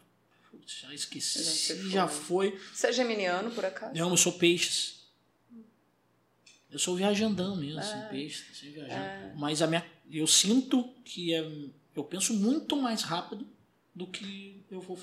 putz, 0.51 0.81
já 0.83 0.95
esqueci, 0.95 1.43
Já 1.85 1.91
já 1.91 2.09
foi. 2.09 2.51
foi. 2.53 2.61
Você 2.73 2.87
é 2.87 2.93
geminiano, 2.93 3.51
por 3.51 3.65
acaso? 3.65 3.95
Não, 3.95 4.11
eu 4.11 4.17
sou 4.17 4.33
peixes. 4.33 4.99
Eu 6.71 6.79
sou 6.79 6.95
viajandão 6.97 7.57
mesmo, 7.57 7.81
assim, 7.81 7.99
peixe, 8.11 8.45
assim, 8.53 8.71
viajando. 8.71 9.37
Mas 9.37 9.63
a 9.63 9.67
minha, 9.67 9.85
eu 10.11 10.27
sinto 10.27 10.85
que 11.05 11.33
é, 11.35 11.41
eu 11.97 12.05
penso 12.05 12.35
muito 12.35 12.77
mais 12.77 13.01
rápido 13.03 13.47
do 13.95 14.07
que 14.07 14.58
eu 14.70 14.81
vou 14.81 14.97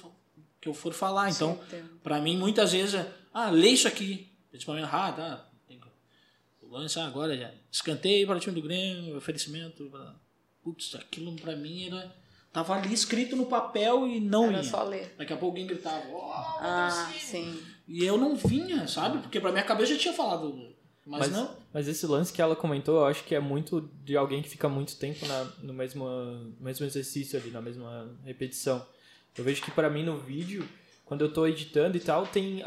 que 0.62 0.68
eu 0.70 0.74
for 0.74 0.94
falar. 0.94 1.30
Então, 1.30 1.60
pra 2.04 2.20
mim, 2.20 2.38
muitas 2.38 2.72
vezes 2.72 2.96
é, 2.96 3.12
ah, 3.34 3.50
lê 3.50 3.70
isso 3.70 3.88
aqui. 3.88 4.32
Principalmente, 4.50 4.88
ah, 4.92 5.12
tá, 5.12 5.50
tem 5.68 5.80
que- 5.80 5.88
o 6.62 6.70
lance 6.70 6.98
ah, 7.00 7.06
agora 7.06 7.38
já, 7.38 7.52
escanteio 7.72 8.26
para 8.26 8.38
o 8.38 8.40
time 8.40 8.56
do 8.56 8.62
Grêmio, 8.62 9.18
oferecimento. 9.18 9.86
pra- 9.90 10.16
Putz, 10.64 10.96
aquilo 10.96 11.36
pra 11.36 11.56
mim 11.56 11.86
era, 11.88 12.16
tava 12.52 12.74
ali 12.76 12.92
escrito 12.94 13.36
no 13.36 13.46
papel 13.46 14.08
e 14.08 14.20
não 14.20 14.46
Era 14.48 14.58
ia. 14.58 14.64
só 14.64 14.82
ler. 14.84 15.14
Daqui 15.18 15.32
a 15.34 15.38
pouco 15.38 15.56
alguém 15.56 15.68
gritava, 15.68 16.08
ó, 16.12 16.32
Ah, 16.60 17.12
sim. 17.20 17.62
e 17.88 18.04
eu 18.04 18.18
não 18.18 18.36
vinha, 18.36 18.88
sabe? 18.88 19.20
Porque 19.20 19.40
pra 19.40 19.52
minha 19.52 19.64
cabeça 19.64 19.94
já 19.94 20.00
tinha 20.00 20.14
falado. 20.14 20.74
Mas, 21.06 21.20
Mas, 21.20 21.32
não. 21.32 21.56
mas 21.72 21.88
esse 21.88 22.08
lance 22.08 22.34
que 22.34 22.42
ela 22.42 22.56
comentou, 22.56 22.96
eu 23.02 23.06
acho 23.06 23.24
que 23.26 23.36
é 23.36 23.40
muito 23.40 23.82
de 24.04 24.18
alguém 24.18 24.42
que 24.42 24.50
fica 24.50 24.68
muito 24.68 24.96
tempo 24.98 25.24
na, 25.28 25.44
no 25.62 25.72
mesmo, 25.72 26.04
mesmo 26.60 26.84
exercício 26.84 27.38
ali, 27.40 27.52
na 27.52 27.62
mesma 27.62 28.18
repetição. 28.24 28.84
Eu 29.38 29.44
vejo 29.44 29.62
que 29.62 29.72
pra 29.72 29.90
mim 29.90 30.04
no 30.04 30.18
vídeo, 30.18 30.68
quando 31.06 31.22
eu 31.26 31.32
tô 31.34 31.46
editando 31.46 31.98
e 31.98 32.00
tal, 32.00 32.26
tem 32.26 32.64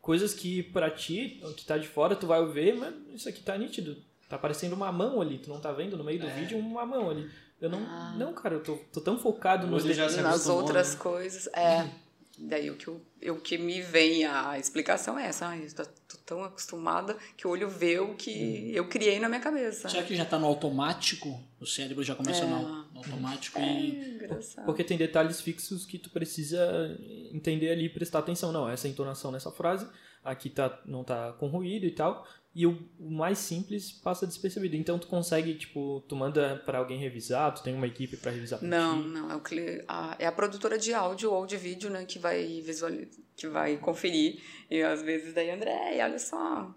coisas 0.00 0.32
que 0.34 0.62
pra 0.62 0.90
ti, 0.90 1.42
que 1.56 1.64
tá 1.64 1.76
de 1.76 1.86
fora, 1.88 2.16
tu 2.16 2.26
vai 2.26 2.44
ver, 2.46 2.74
mas 2.74 2.94
isso 3.14 3.28
aqui 3.28 3.42
tá 3.42 3.56
nítido. 3.56 3.96
Tá 4.28 4.38
parecendo 4.38 4.74
uma 4.76 4.90
mão 4.92 5.20
ali, 5.20 5.38
tu 5.38 5.50
não 5.50 5.60
tá 5.60 5.72
vendo 5.72 5.96
no 5.96 6.04
meio 6.04 6.20
do 6.20 6.28
vídeo 6.28 6.58
uma 6.58 6.86
mão 6.86 7.10
ali. 7.10 7.28
Eu 7.60 7.68
não, 7.68 7.80
Ah. 7.80 8.14
não, 8.16 8.32
cara, 8.32 8.54
eu 8.54 8.62
tô, 8.62 8.76
tô 8.92 9.00
tão 9.00 9.18
focado 9.18 9.66
nos 9.66 9.84
Nas 9.84 10.48
outras 10.48 10.94
né? 10.94 11.00
coisas, 11.00 11.46
é. 11.48 11.88
Daí 12.42 12.70
o 12.70 12.76
que, 12.76 12.88
eu, 12.88 13.00
eu- 13.20 13.34
o 13.34 13.40
que 13.40 13.58
me 13.58 13.82
vem 13.82 14.24
a 14.24 14.58
explicação 14.58 15.18
é 15.18 15.26
essa. 15.26 15.46
Ai, 15.46 15.66
eu 15.66 15.74
tô, 15.74 15.84
tô 15.84 16.16
tão 16.24 16.42
acostumada 16.44 17.16
que 17.36 17.46
o 17.46 17.50
olho 17.50 17.68
vê 17.68 17.98
o 17.98 18.14
que 18.14 18.72
eu 18.74 18.88
criei 18.88 19.18
na 19.20 19.28
minha 19.28 19.40
cabeça. 19.40 19.88
Será 19.88 20.02
que 20.02 20.16
já 20.16 20.24
tá 20.24 20.38
no 20.38 20.46
automático? 20.46 21.42
O 21.60 21.66
cérebro 21.66 22.02
já 22.02 22.14
começa 22.14 22.46
no, 22.46 22.62
no 22.92 22.98
automático 22.98 23.58
É, 23.58 23.62
e. 23.80 24.14
engraçado. 24.14 24.64
Porque 24.64 24.82
tem 24.82 24.96
detalhes 24.96 25.40
fixos 25.40 25.84
que 25.84 25.98
tu 25.98 26.08
precisa 26.10 26.98
entender 27.32 27.70
ali 27.70 27.84
e 27.86 27.88
prestar 27.90 28.20
atenção. 28.20 28.50
Não, 28.52 28.68
essa 28.68 28.88
entonação 28.88 29.30
nessa 29.30 29.50
frase, 29.50 29.86
aqui 30.24 30.48
tá, 30.48 30.80
não 30.86 31.04
tá 31.04 31.32
com 31.34 31.46
ruído 31.48 31.84
e 31.84 31.90
tal. 31.90 32.26
E 32.52 32.66
o, 32.66 32.76
mais 32.98 33.38
simples 33.38 33.92
passa 33.92 34.26
despercebido. 34.26 34.74
Então 34.74 34.98
tu 34.98 35.06
consegue, 35.06 35.54
tipo, 35.54 36.02
tu 36.08 36.16
manda 36.16 36.56
pra 36.66 36.78
alguém 36.78 36.98
revisar, 36.98 37.54
tu 37.54 37.62
tem 37.62 37.72
uma 37.74 37.86
equipe 37.86 38.16
pra 38.16 38.32
revisar 38.32 38.60
Não, 38.62 38.96
não, 38.96 39.30
é, 39.30 39.36
o 39.36 39.40
cli- 39.40 39.84
a, 39.86 40.16
é 40.18 40.26
a 40.26 40.32
produtora 40.32 40.76
de 40.76 40.92
áudio 40.92 41.32
ou 41.32 41.46
de 41.46 41.56
vídeo, 41.56 41.88
né, 41.88 42.04
que 42.04 42.18
vai 42.18 42.60
visualizar, 42.60 43.08
que 43.36 43.46
vai 43.46 43.76
conferir. 43.76 44.42
E 44.68 44.82
às 44.82 45.00
vezes 45.00 45.32
daí, 45.32 45.48
André, 45.50 45.98
olha 46.02 46.18
só, 46.18 46.74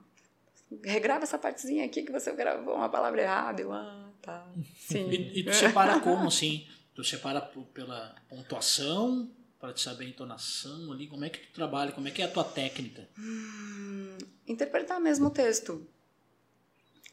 regrava 0.83 1.23
essa 1.23 1.37
partezinha 1.39 1.85
aqui 1.85 2.03
que 2.03 2.11
você 2.11 2.31
gravou 2.33 2.75
uma 2.75 2.89
palavra 2.89 3.21
errada. 3.23 3.61
Eu, 3.61 3.73
ah, 3.73 4.11
tá, 4.21 4.47
sim. 4.77 5.09
E, 5.09 5.39
e 5.39 5.43
tu 5.43 5.53
separa 5.55 5.99
como, 5.99 6.27
assim? 6.27 6.67
Tu 6.93 7.03
separa 7.03 7.41
por- 7.41 7.65
pela 7.73 8.15
pontuação, 8.29 9.27
para 9.63 9.71
te 9.71 9.79
saber 9.79 10.03
a 10.03 10.07
entonação 10.09 10.91
ali? 10.91 11.07
Como 11.07 11.23
é 11.23 11.29
que 11.29 11.39
tu 11.39 11.53
trabalha? 11.53 11.93
Como 11.93 12.05
é 12.05 12.11
que 12.11 12.21
é 12.21 12.25
a 12.25 12.27
tua 12.27 12.43
técnica? 12.43 13.07
Hum, 13.17 14.17
interpretar 14.45 14.99
mesmo 14.99 15.27
o 15.27 15.29
texto. 15.29 15.87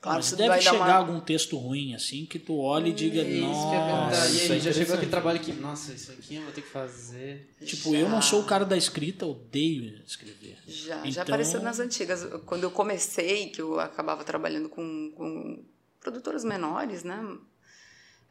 Claro, 0.00 0.16
Mas 0.16 0.32
deve 0.32 0.60
chegar 0.60 0.74
uma... 0.76 0.92
algum 0.94 1.20
texto 1.20 1.56
ruim, 1.56 1.94
assim, 1.94 2.26
que 2.26 2.40
tu 2.40 2.58
olha 2.58 2.88
e 2.88 2.92
diga, 2.92 3.22
Isso 3.22 3.30
perguntar. 3.30 3.86
nossa. 4.06 4.26
E 4.26 4.34
isso 4.36 4.52
é 4.52 4.54
aí, 4.56 4.60
já 4.60 4.72
chegou 4.72 4.94
aquele 4.96 5.10
trabalho 5.12 5.38
que, 5.38 5.52
nossa, 5.52 5.92
isso 5.92 6.10
aqui 6.10 6.34
eu 6.36 6.42
vou 6.42 6.50
ter 6.52 6.62
que 6.62 6.70
fazer. 6.70 7.54
Tipo, 7.64 7.94
eu 7.94 8.08
não 8.08 8.20
sou 8.20 8.40
o 8.40 8.44
cara 8.44 8.64
da 8.64 8.76
escrita, 8.76 9.24
odeio 9.26 10.02
escrever. 10.04 10.58
Já, 10.66 10.96
já 11.02 11.06
Então- 11.06 11.22
apareceu 11.22 11.60
nas 11.62 11.78
antigas. 11.78 12.24
Quando 12.46 12.64
eu 12.64 12.70
comecei, 12.72 13.50
que 13.50 13.60
eu 13.62 13.78
acabava 13.78 14.24
trabalhando 14.24 14.68
com, 14.68 15.12
com 15.14 15.62
produtoras 16.00 16.42
menores, 16.42 17.04
né? 17.04 17.38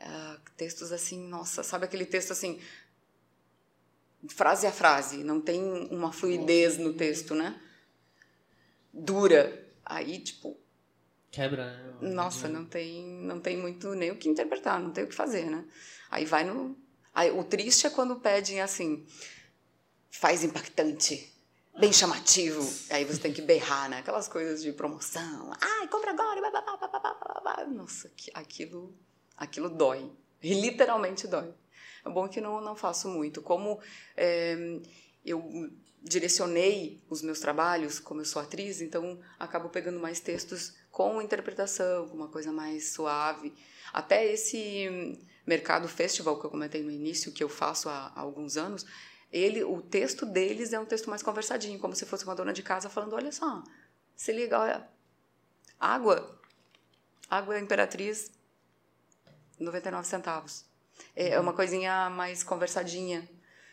Ah, 0.02 0.38
textos 0.58 0.92
assim, 0.92 1.26
nossa, 1.26 1.64
sabe 1.64 1.86
aquele 1.86 2.06
texto 2.06 2.32
assim, 2.32 2.60
frase 4.28 4.68
a 4.68 4.72
frase, 4.72 5.24
não 5.24 5.40
tem 5.40 5.62
uma 5.92 6.12
fluidez 6.12 6.78
no 6.78 6.94
texto, 6.94 7.34
né? 7.34 7.60
Dura. 8.94 9.68
Aí, 9.86 10.20
tipo, 10.20 10.58
Quebra, 11.32 11.72
né? 12.02 12.10
nossa, 12.14 12.48
não 12.48 12.66
tem, 12.66 13.06
não 13.06 13.40
tem 13.40 13.58
muito 13.58 13.94
nem 13.96 14.12
o 14.12 14.16
que 14.18 14.28
interpretar, 14.30 14.80
não 14.80 14.92
tem 14.92 15.04
o 15.04 15.08
que 15.08 15.16
fazer, 15.16 15.46
né? 15.50 15.64
Aí 16.10 16.26
vai 16.26 16.44
no. 16.44 16.78
Aí, 17.14 17.32
o 17.32 17.44
triste 17.44 17.88
é 17.88 17.90
quando 17.90 18.16
pedem 18.18 18.62
assim, 18.62 19.06
faz 20.12 20.44
impactante, 20.44 21.32
bem 21.80 21.92
chamativo. 21.92 22.62
Aí 22.90 23.04
você 23.06 23.20
tem 23.20 23.34
que 23.34 23.42
berrar, 23.42 23.90
né? 23.90 24.00
Aquelas 24.00 24.28
coisas 24.28 24.62
de 24.62 24.72
promoção. 24.74 25.52
Ai, 25.60 25.88
compra 25.88 26.12
agora! 26.12 26.40
blá, 26.40 26.50
blá, 26.52 26.62
blá, 26.62 26.88
blá, 26.88 27.00
blá, 27.00 27.42
blá. 27.42 27.66
Nossa, 27.68 28.10
que- 28.16 28.32
aquilo, 28.34 28.94
aquilo 29.38 29.70
dói. 29.70 30.12
E 30.42 30.54
literalmente 30.54 31.28
dói. 31.28 31.54
É 32.06 32.10
bom 32.10 32.28
que 32.28 32.42
não, 32.42 32.62
não 32.62 32.76
faço 32.76 33.08
muito. 33.10 33.42
Como 33.42 33.80
é, 34.16 34.80
eu 35.26 35.72
direcionei 36.02 37.02
os 37.10 37.22
meus 37.22 37.40
trabalhos, 37.40 38.00
como 38.00 38.22
eu 38.22 38.26
sou 38.26 38.42
atriz, 38.42 38.82
então 38.82 39.20
acabo 39.38 39.70
pegando 39.70 40.00
mais 40.00 40.20
textos 40.20 40.74
com 40.92 41.22
interpretação, 41.22 42.08
com 42.08 42.16
uma 42.16 42.30
coisa 42.30 42.52
mais 42.52 42.92
suave. 42.92 43.54
Até 43.92 44.26
esse 44.26 45.18
mercado 45.46 45.88
festival 45.88 46.40
que 46.40 46.46
eu 46.46 46.50
comentei 46.50 46.82
no 46.82 46.92
início, 46.92 47.32
que 47.32 47.44
eu 47.44 47.50
faço 47.50 47.90
há, 47.90 48.14
há 48.16 48.22
alguns 48.22 48.56
anos, 48.56 48.86
ele, 49.32 49.64
o 49.64 49.82
texto 49.82 50.26
deles 50.26 50.74
é 50.74 50.80
um 50.80 50.86
texto 50.86 51.10
mais 51.10 51.22
conversadinho, 51.22 51.80
como 51.80 51.96
se 51.96 52.06
fosse 52.06 52.24
uma 52.24 52.36
dona 52.36 52.54
de 52.54 52.64
casa 52.64 52.90
falando, 52.90 53.14
olha 53.14 53.32
só, 53.32 53.64
se 54.16 54.32
liga, 54.32 54.60
olha, 54.60 54.88
água, 55.80 56.40
água 57.30 57.60
Imperatriz, 57.60 58.32
99 59.60 60.08
centavos. 60.08 60.69
É 61.16 61.30
é 61.30 61.40
uma 61.40 61.54
coisinha 61.54 62.10
mais 62.10 62.44
conversadinha. 62.44 63.28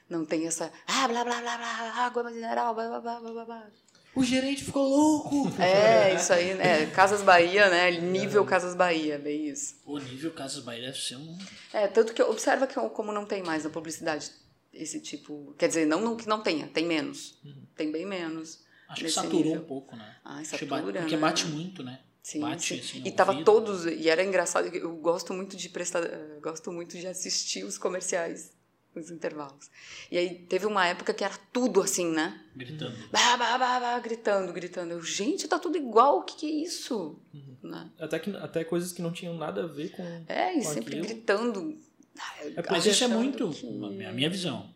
Não 0.08 0.24
tem 0.24 0.46
essa, 0.46 0.72
ah, 0.86 1.08
blá, 1.08 1.24
blá, 1.24 1.40
blá, 1.40 1.56
blá, 1.56 2.06
água 2.06 2.22
mineral, 2.30 2.74
blá, 2.74 2.88
blá, 2.88 3.00
blá, 3.00 3.20
blá, 3.20 3.30
blá, 3.32 3.44
blá. 3.44 3.66
O 4.14 4.24
gerente 4.24 4.64
ficou 4.64 4.88
louco! 4.88 5.52
É, 5.60 6.14
isso 6.14 6.32
aí, 6.32 6.54
né? 6.54 6.86
Casas 6.86 7.22
Bahia, 7.22 7.68
né? 7.68 7.90
Nível 7.90 8.44
Casas 8.46 8.74
Bahia, 8.74 9.18
bem 9.18 9.48
isso. 9.48 9.74
O 9.84 9.98
nível 9.98 10.32
Casas 10.32 10.62
Bahia 10.64 10.86
deve 10.86 10.98
ser 10.98 11.16
um. 11.16 11.36
É, 11.72 11.86
tanto 11.86 12.14
que 12.14 12.22
observa 12.22 12.66
que 12.66 12.74
como 12.90 13.12
não 13.12 13.26
tem 13.26 13.42
mais 13.42 13.64
na 13.64 13.70
publicidade 13.70 14.30
esse 14.72 15.00
tipo. 15.00 15.54
Quer 15.58 15.68
dizer, 15.68 15.86
não, 15.86 16.00
não 16.00 16.16
que 16.16 16.26
não 16.28 16.40
tenha, 16.42 16.66
tem 16.68 16.86
menos. 16.86 17.38
Tem 17.76 17.92
bem 17.92 18.06
menos. 18.06 18.64
Acho 18.88 19.02
que 19.04 19.10
saturou 19.10 19.42
nível. 19.42 19.60
um 19.60 19.64
pouco, 19.64 19.96
né? 19.96 20.16
Que 20.38 20.44
satura, 20.46 20.66
bate- 20.82 20.98
Porque 21.00 21.14
né? 21.16 21.20
bate 21.20 21.46
muito, 21.46 21.82
né? 21.82 22.00
Sim, 22.26 22.40
bate, 22.40 22.74
sim. 22.74 22.80
assim, 22.80 23.02
e 23.06 23.12
tava 23.12 23.30
ouvido. 23.30 23.44
todos, 23.44 23.86
e 23.86 24.08
era 24.08 24.20
engraçado, 24.24 24.66
eu 24.74 24.96
gosto 24.96 25.32
muito 25.32 25.56
de 25.56 25.68
prestar, 25.68 26.02
eh, 26.02 26.40
gosto 26.42 26.72
muito 26.72 26.98
de 26.98 27.06
assistir 27.06 27.62
os 27.64 27.78
comerciais, 27.78 28.52
os 28.96 29.12
intervalos. 29.12 29.70
E 30.10 30.18
aí 30.18 30.34
teve 30.48 30.66
uma 30.66 30.84
época 30.88 31.14
que 31.14 31.22
era 31.22 31.38
tudo 31.52 31.80
assim, 31.80 32.10
né? 32.10 32.44
Gritando. 32.56 32.96
Bah, 33.12 33.36
bah, 33.36 33.56
bah, 33.56 33.78
bah, 33.78 34.00
gritando, 34.00 34.52
gritando. 34.52 34.90
Eu, 34.90 35.02
gente, 35.04 35.46
tá 35.46 35.56
tudo 35.56 35.76
igual, 35.78 36.18
o 36.18 36.22
que, 36.24 36.34
que 36.36 36.46
é 36.46 36.64
isso? 36.66 37.16
Né? 37.62 37.88
Até, 37.96 38.18
que, 38.18 38.30
até 38.30 38.64
coisas 38.64 38.90
que 38.92 39.00
não 39.00 39.12
tinham 39.12 39.36
nada 39.38 39.62
a 39.62 39.66
ver 39.68 39.90
com. 39.92 40.02
É, 40.26 40.52
e 40.52 40.64
com 40.64 40.72
sempre 40.72 40.94
aquilo. 40.98 41.06
gritando. 41.06 41.78
Ah, 42.18 42.62
Mas 42.72 42.86
isso 42.86 43.04
é 43.04 43.06
muito 43.08 43.50
que- 43.50 44.04
a 44.04 44.12
minha 44.12 44.28
visão. 44.28 44.68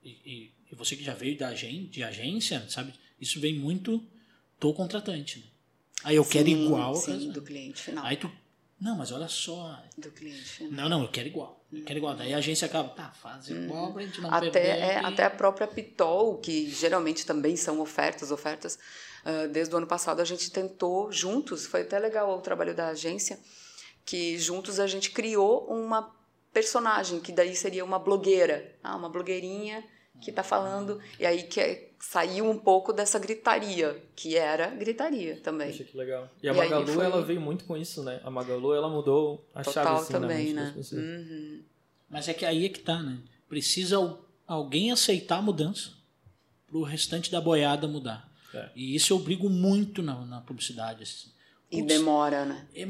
E, 0.00 0.10
e- 0.10 0.52
e 0.70 0.74
você 0.76 0.94
que 0.94 1.02
já 1.02 1.14
veio 1.14 1.36
da 1.36 1.48
agen- 1.48 1.86
de 1.86 2.04
agência, 2.04 2.64
sabe? 2.68 2.94
Isso 3.20 3.40
vem 3.40 3.58
muito 3.58 4.00
do 4.60 4.72
contratante. 4.72 5.40
Né? 5.40 5.44
Aí 6.04 6.16
eu 6.16 6.24
quero 6.24 6.46
Sim, 6.46 6.66
igual. 6.66 6.94
Sim, 6.94 7.30
do 7.30 7.42
cliente 7.42 7.82
final. 7.82 8.04
Aí 8.04 8.16
tu. 8.16 8.30
Não, 8.80 8.96
mas 8.96 9.10
olha 9.12 9.28
só. 9.28 9.80
Do 9.96 10.10
cliente 10.10 10.42
final. 10.44 10.72
Não, 10.72 10.88
não, 10.88 11.02
eu 11.02 11.08
quero 11.08 11.28
igual. 11.28 11.64
Eu 11.72 11.82
quero 11.84 11.98
igual. 11.98 12.14
Daí 12.14 12.34
a 12.34 12.38
agência 12.38 12.66
acaba, 12.66 12.88
tá, 12.90 13.10
faz 13.12 13.48
igual 13.48 13.92
pra 13.92 14.02
gente 14.02 14.20
não 14.20 14.28
Uhum. 14.28 14.34
Até, 14.36 14.50
perder. 14.50 14.68
é, 14.68 14.94
e- 15.02 15.06
até 15.06 15.24
a 15.24 15.30
própria 15.30 15.66
Pitol, 15.66 16.38
que 16.38 16.68
geralmente 16.70 17.24
também 17.24 17.56
são 17.56 17.80
ofertas, 17.80 18.30
ofertas. 18.30 18.78
ah, 19.24 19.46
desde 19.46 19.74
o 19.74 19.78
ano 19.78 19.86
passado 19.86 20.20
a 20.20 20.24
gente 20.24 20.50
tentou 20.50 21.10
juntos, 21.10 21.64
foi 21.66 21.80
até 21.82 21.98
legal 21.98 22.36
o 22.36 22.42
trabalho 22.42 22.74
da 22.74 22.88
agência, 22.88 23.38
que 24.04 24.36
juntos 24.38 24.78
a 24.78 24.86
gente 24.86 25.10
criou 25.12 25.66
uma 25.66 26.14
personagem, 26.52 27.20
que 27.20 27.32
daí 27.32 27.56
seria 27.56 27.84
uma 27.84 27.98
blogueira, 27.98 28.76
ah, 28.82 28.94
uma 28.96 29.08
blogueirinha 29.08 29.82
que 30.20 30.28
está 30.30 30.42
falando, 30.42 31.00
e 31.18 31.24
aí 31.24 31.44
que 31.44 31.58
é- 31.60 31.88
saiu 32.10 32.48
um 32.48 32.58
pouco 32.58 32.92
dessa 32.92 33.18
gritaria, 33.18 34.00
que 34.14 34.36
era 34.36 34.68
gritaria 34.68 35.36
também. 35.42 35.70
Poxa, 35.70 35.84
que 35.84 35.96
legal. 35.96 36.30
E 36.42 36.48
a 36.48 36.52
E 36.52 36.56
Magalu, 36.56 36.86
foi- 36.88 37.04
ela 37.06 37.22
veio 37.22 37.40
muito 37.40 37.64
com 37.64 37.76
isso, 37.76 38.02
né? 38.02 38.20
A 38.22 38.30
Magalu, 38.30 38.74
ela 38.74 38.88
mudou 38.88 39.48
a 39.54 39.62
chave 39.64 39.74
Total 39.74 39.96
assim, 39.96 40.12
na 40.12 40.20
também, 40.20 40.52
né? 40.52 40.74
Uhum. 40.92 41.62
Mas 42.10 42.28
é 42.28 42.34
que 42.34 42.44
aí 42.44 42.66
é 42.66 42.68
que 42.68 42.80
tá, 42.80 43.02
né? 43.02 43.18
Precisa 43.48 43.96
al- 43.96 44.24
alguém 44.46 44.92
aceitar 44.92 45.38
a 45.38 45.42
mudança 45.42 45.92
pro 46.66 46.82
restante 46.82 47.30
da 47.30 47.40
boiada 47.40 47.88
mudar. 47.88 48.30
É. 48.52 48.68
E 48.76 48.94
isso 48.94 49.12
eu 49.12 49.18
brigo 49.18 49.48
muito 49.48 50.02
na, 50.02 50.24
na 50.26 50.40
publicidade. 50.40 51.02
assim. 51.02 51.28
E 51.70 51.82
demora, 51.82 52.44
né? 52.44 52.66
é 52.74 52.86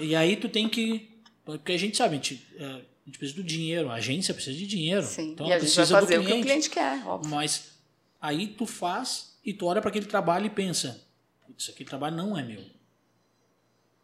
e 0.00 0.16
aí 0.16 0.36
tu 0.36 0.48
tem 0.48 0.68
que. 0.68 1.20
Porque 1.44 1.72
a 1.72 1.78
gente 1.78 1.96
sabe, 1.96 2.14
a 2.14 2.16
gente, 2.16 2.44
é, 2.56 2.80
gente 3.06 3.18
precisa 3.18 3.40
do 3.40 3.46
dinheiro, 3.46 3.88
a 3.90 3.94
agência 3.94 4.34
precisa 4.34 4.56
de 4.58 4.66
dinheiro. 4.66 5.04
Sim. 5.04 5.30
Então 5.32 5.46
e 5.46 5.52
a 5.52 5.58
gente 5.58 5.68
vai 5.68 5.74
precisa 5.76 5.86
do 5.86 6.00
fazer 6.00 6.18
o 6.18 6.22
cliente. 6.22 6.32
que 6.34 6.40
o 6.40 6.44
cliente 6.44 6.70
quer, 6.70 7.06
óbvio. 7.06 7.30
Mas 7.30 7.77
aí 8.20 8.46
tu 8.48 8.66
faz 8.66 9.36
e 9.44 9.52
tu 9.52 9.66
olha 9.66 9.80
para 9.80 9.90
aquele 9.90 10.06
trabalho 10.06 10.46
e 10.46 10.50
pensa, 10.50 11.04
"Putz, 11.46 11.64
isso 11.64 11.70
aqui 11.70 11.84
trabalho 11.84 12.16
não 12.16 12.36
é 12.38 12.42
meu. 12.42 12.62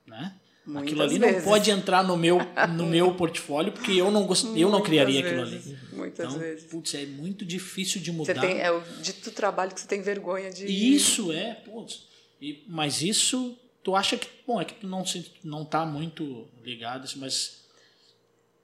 Né? 0.07 0.35
Muitas 0.67 0.83
aquilo 0.93 1.03
ali 1.03 1.19
vezes. 1.19 1.37
não 1.37 1.45
pode 1.45 1.71
entrar 1.71 2.03
no 2.03 2.17
meu, 2.17 2.39
no 2.75 2.87
meu 2.87 3.15
portfólio 3.15 3.73
porque 3.73 3.93
eu 3.93 4.11
não, 4.11 4.27
gost... 4.27 4.47
eu 4.57 4.71
não 4.71 4.83
criaria 4.83 5.21
aquilo 5.21 5.45
vezes, 5.47 5.67
ali. 5.67 5.79
Muitas 5.93 6.27
Então, 6.27 6.39
vezes. 6.39 6.65
putz, 6.71 6.95
é 6.95 7.05
muito 7.05 7.45
difícil 7.45 8.01
de 8.01 8.11
Você 8.11 8.33
mudar. 8.35 8.41
tem, 8.47 8.61
é 8.61 8.71
o 8.71 8.81
dito 9.03 9.31
trabalho 9.31 9.75
que 9.75 9.81
você 9.81 9.87
tem 9.87 10.01
vergonha 10.01 10.51
de. 10.51 10.65
Isso 10.67 11.31
é, 11.33 11.55
putz. 11.55 12.07
E, 12.41 12.65
mas 12.67 13.03
isso, 13.03 13.59
tu 13.83 13.95
acha 13.95 14.17
que, 14.17 14.27
bom, 14.47 14.59
é 14.61 14.65
que 14.65 14.75
tu 14.75 14.87
não 14.87 15.05
se, 15.05 15.31
não 15.43 15.65
tá 15.67 15.85
muito 15.85 16.49
ligado, 16.63 17.05
assim, 17.05 17.19
mas 17.19 17.65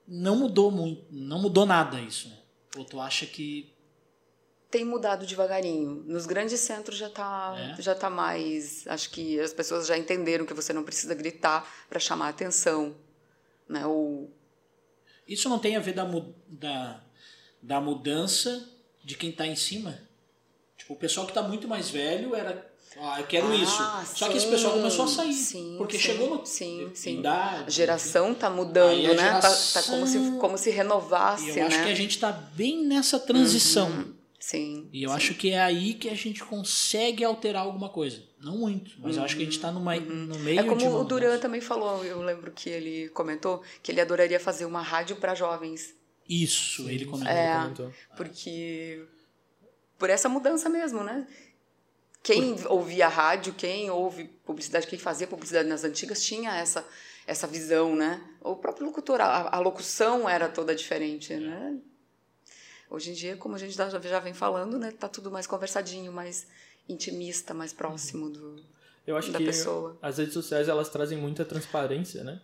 não 0.08 0.36
mudou 0.38 0.70
muito, 0.70 1.04
não 1.10 1.40
mudou 1.40 1.66
nada 1.66 2.00
isso, 2.00 2.28
né? 2.28 2.36
Ou 2.76 2.84
tu 2.84 2.98
acha 2.98 3.26
que 3.26 3.69
Tem 4.70 4.84
mudado 4.84 5.26
devagarinho. 5.26 6.04
Nos 6.06 6.26
grandes 6.26 6.60
centros 6.60 6.96
já 6.96 7.10
tá, 7.10 7.54
É? 7.78 7.82
já 7.82 7.94
tá 7.94 8.08
mais. 8.08 8.86
Acho 8.86 9.10
que 9.10 9.40
as 9.40 9.52
pessoas 9.52 9.86
já 9.86 9.98
entenderam 9.98 10.46
que 10.46 10.54
você 10.54 10.72
não 10.72 10.84
precisa 10.84 11.14
gritar 11.14 11.68
para 11.88 11.98
chamar 11.98 12.26
a 12.26 12.30
atenção. 12.30 12.94
Né? 13.68 13.84
Ou 13.86 14.30
isso 15.26 15.48
não 15.48 15.58
tem 15.58 15.76
a 15.76 15.80
ver 15.80 15.92
da, 15.94 16.04
da, 16.48 17.00
da 17.62 17.80
mudança 17.80 18.68
de 19.04 19.16
quem 19.16 19.32
tá 19.32 19.46
em 19.46 19.56
cima? 19.56 19.98
Tipo, 20.76 20.94
o 20.94 20.96
pessoal 20.96 21.26
que 21.26 21.32
tá 21.32 21.42
muito 21.42 21.66
mais 21.68 21.90
velho 21.90 22.34
era, 22.34 22.68
ah, 22.98 23.20
eu 23.20 23.26
quero 23.26 23.48
Ah, 23.48 23.54
isso. 23.56 24.16
Só 24.16 24.28
que 24.28 24.36
esse 24.36 24.46
sim. 24.46 24.52
pessoal 24.52 24.72
começou 24.74 25.04
a 25.04 25.08
sair, 25.08 25.32
Sim, 25.34 25.74
porque 25.78 25.96
sim, 25.98 26.02
chegou 26.04 26.30
no 26.38 26.46
sim, 26.46 26.90
sim. 26.94 27.18
idade, 27.18 27.64
a 27.66 27.70
geração 27.70 28.34
tá 28.34 28.48
mudando, 28.48 29.14
né? 29.14 29.40
Tá, 29.40 29.50
tá 29.50 29.82
como, 29.84 30.06
se, 30.06 30.12
geração- 30.14 30.38
como 30.38 30.58
se 30.58 30.70
renovasse, 30.70 31.50
E 31.50 31.58
eu 31.58 31.66
acho 31.66 31.76
né? 31.76 31.84
que 31.84 31.90
a 31.90 31.94
gente 31.94 32.18
tá 32.18 32.32
bem 32.32 32.84
nessa 32.84 33.18
transição. 33.20 34.14
Sim. 34.40 34.88
E 34.90 35.02
eu 35.02 35.10
sim. 35.10 35.16
acho 35.16 35.34
que 35.34 35.50
é 35.50 35.60
aí 35.60 35.92
que 35.92 36.08
a 36.08 36.14
gente 36.14 36.42
consegue 36.42 37.22
alterar 37.22 37.62
alguma 37.62 37.90
coisa. 37.90 38.22
Não 38.40 38.56
muito, 38.56 38.92
mas 38.98 39.18
eu 39.18 39.22
acho 39.22 39.36
que 39.36 39.42
a 39.42 39.44
gente 39.44 39.56
está 39.56 39.70
no 39.70 39.80
meio 39.80 40.58
É 40.58 40.62
como 40.64 40.98
o 40.98 41.04
Duran 41.04 41.38
também 41.38 41.60
falou, 41.60 42.02
eu 42.02 42.22
lembro 42.22 42.50
que 42.50 42.70
ele 42.70 43.10
comentou 43.10 43.62
que 43.82 43.92
ele 43.92 44.00
adoraria 44.00 44.40
fazer 44.40 44.64
uma 44.64 44.80
rádio 44.80 45.16
para 45.16 45.34
jovens. 45.34 45.94
Isso, 46.26 46.88
ele 46.88 47.04
comentou. 47.04 47.32
É. 47.32 47.60
Comentou. 47.60 47.92
Porque. 48.16 49.04
Por 49.98 50.08
essa 50.08 50.30
mudança 50.30 50.70
mesmo, 50.70 51.04
né? 51.04 51.26
Quem 52.22 52.56
ouvia 52.66 53.08
rádio, 53.08 53.52
quem 53.52 53.90
ouve 53.90 54.24
publicidade, 54.44 54.86
quem 54.86 54.98
fazia 54.98 55.26
publicidade 55.26 55.68
nas 55.68 55.84
antigas 55.84 56.22
tinha 56.22 56.54
essa, 56.56 56.86
essa 57.26 57.46
visão, 57.46 57.94
né? 57.94 58.22
O 58.40 58.56
próprio 58.56 58.86
locutor, 58.86 59.20
a, 59.20 59.54
a 59.54 59.58
locução 59.58 60.26
era 60.26 60.48
toda 60.48 60.74
diferente, 60.74 61.34
né? 61.34 61.78
Hoje 62.90 63.10
em 63.12 63.14
dia, 63.14 63.36
como 63.36 63.54
a 63.54 63.58
gente 63.58 63.72
já, 63.74 64.18
vem 64.18 64.34
falando, 64.34 64.76
né? 64.78 64.90
Tá 64.90 65.08
tudo 65.08 65.30
mais 65.30 65.46
conversadinho, 65.46 66.12
mais 66.12 66.46
intimista, 66.88 67.54
mais 67.54 67.72
próximo 67.72 68.28
do, 68.28 68.56
Eu 69.06 69.16
acho 69.16 69.30
da 69.30 69.38
que 69.38 69.44
pessoa. 69.46 69.96
as 70.02 70.18
redes 70.18 70.34
sociais 70.34 70.68
elas 70.68 70.88
trazem 70.88 71.16
muita 71.16 71.44
transparência, 71.44 72.24
né? 72.24 72.40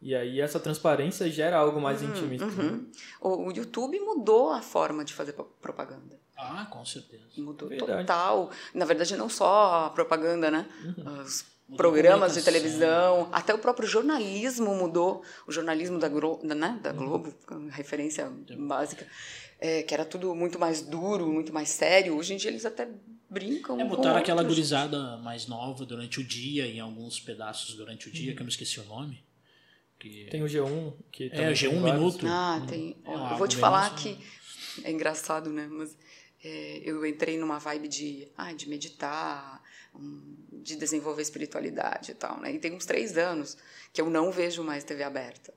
E 0.00 0.14
aí 0.14 0.40
essa 0.40 0.58
transparência 0.60 1.30
gera 1.30 1.56
algo 1.56 1.80
mais 1.80 2.02
intimista. 2.02 2.44
né? 2.46 2.62
Uhum. 2.62 2.90
O, 3.20 3.46
o 3.48 3.52
YouTube 3.52 3.98
mudou 4.00 4.50
a 4.50 4.60
forma 4.60 5.04
de 5.04 5.14
fazer 5.14 5.32
pro- 5.32 5.44
propaganda. 5.60 6.20
Ah, 6.36 6.66
com 6.68 6.84
certeza. 6.84 7.22
Mudou 7.38 7.68
Verdade. 7.68 8.00
total. 8.00 8.50
Na 8.74 8.84
verdade, 8.84 9.16
não 9.16 9.28
só 9.28 9.86
a 9.86 9.90
propaganda, 9.90 10.50
né? 10.50 10.68
Uhum. 10.84 11.20
Os 11.22 11.44
programas 11.76 12.34
de 12.34 12.42
televisão, 12.42 13.28
até 13.32 13.54
o 13.54 13.58
próprio 13.58 13.88
jornalismo 13.88 14.74
mudou. 14.74 15.22
O 15.46 15.52
jornalismo 15.52 15.98
da, 15.98 16.08
Glo 16.08 16.40
da, 16.42 16.54
né? 16.54 16.68
Uhum. 16.68 16.82
da 16.82 16.92
Globo, 16.92 17.34
com 17.46 17.68
referência 17.68 18.30
básica, 18.58 19.06
é, 19.58 19.82
que 19.82 19.94
era 19.94 20.04
tudo 20.04 20.34
muito 20.34 20.58
mais 20.58 20.82
duro, 20.82 21.26
muito 21.26 21.52
mais 21.52 21.68
sério. 21.68 22.16
Hoje 22.16 22.34
em 22.34 22.36
dia 22.36 22.50
eles 22.50 22.66
até 22.66 22.88
brincam. 23.30 23.80
É, 23.80 23.84
com 23.84 23.88
botaram 23.88 24.18
aquela 24.18 24.42
outros. 24.42 24.56
gurizada 24.56 25.16
mais 25.18 25.46
nova 25.46 25.86
durante 25.86 26.20
o 26.20 26.24
dia, 26.24 26.66
em 26.66 26.80
alguns 26.80 27.18
pedaços 27.20 27.74
durante 27.74 28.08
o 28.08 28.12
dia, 28.12 28.34
que 28.34 28.40
eu 28.40 28.44
me 28.44 28.50
esqueci 28.50 28.78
o 28.80 28.84
nome. 28.84 29.24
Que... 29.98 30.26
Tem 30.30 30.42
o 30.42 30.46
G1, 30.46 30.94
que 31.12 31.24
É, 31.24 31.26
o 31.26 31.30
tem 31.30 31.52
G1 31.52 31.80
vários. 31.80 32.00
Minuto. 32.00 32.26
Ah, 32.26 32.60
tem. 32.68 32.96
É, 33.04 33.32
eu 33.32 33.38
vou 33.38 33.46
te 33.46 33.56
falar 33.56 33.94
que 33.94 34.18
é 34.84 34.90
engraçado, 34.90 35.48
né? 35.50 35.68
Mas 35.70 35.96
é, 36.42 36.82
eu 36.84 37.06
entrei 37.06 37.38
numa 37.38 37.58
vibe 37.58 37.86
de, 37.86 38.28
ah, 38.36 38.52
de 38.52 38.68
meditar, 38.68 39.62
hum, 39.94 40.34
de 40.62 40.76
desenvolver 40.76 41.22
espiritualidade 41.22 42.12
e 42.12 42.14
tal, 42.14 42.40
né? 42.40 42.52
E 42.52 42.58
tem 42.58 42.72
uns 42.72 42.86
três 42.86 43.16
anos 43.18 43.56
que 43.92 44.00
eu 44.00 44.08
não 44.08 44.30
vejo 44.30 44.62
mais 44.62 44.84
TV 44.84 45.02
aberta. 45.02 45.52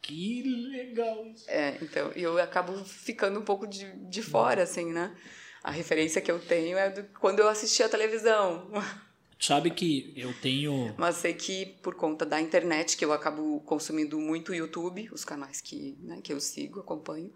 Que 0.00 0.42
legal 0.42 1.24
isso. 1.26 1.48
É, 1.48 1.78
então 1.80 2.10
eu 2.12 2.38
acabo 2.38 2.84
ficando 2.84 3.38
um 3.38 3.44
pouco 3.44 3.66
de, 3.66 3.90
de 4.08 4.22
fora, 4.22 4.64
assim, 4.64 4.92
né? 4.92 5.16
A 5.62 5.70
referência 5.70 6.20
que 6.20 6.30
eu 6.30 6.40
tenho 6.40 6.76
é 6.76 6.90
do, 6.90 7.04
quando 7.20 7.38
eu 7.38 7.48
assistia 7.48 7.86
a 7.86 7.88
televisão. 7.88 8.68
Sabe 9.38 9.70
que 9.70 10.12
eu 10.16 10.32
tenho. 10.40 10.94
Mas 10.96 11.16
sei 11.16 11.34
que 11.34 11.66
por 11.82 11.96
conta 11.96 12.24
da 12.24 12.40
internet, 12.40 12.96
que 12.96 13.04
eu 13.04 13.12
acabo 13.12 13.60
consumindo 13.60 14.18
muito 14.20 14.54
YouTube, 14.54 15.08
os 15.12 15.24
canais 15.24 15.60
que, 15.60 15.96
né, 16.00 16.20
que 16.22 16.32
eu 16.32 16.40
sigo, 16.40 16.78
acompanho, 16.78 17.32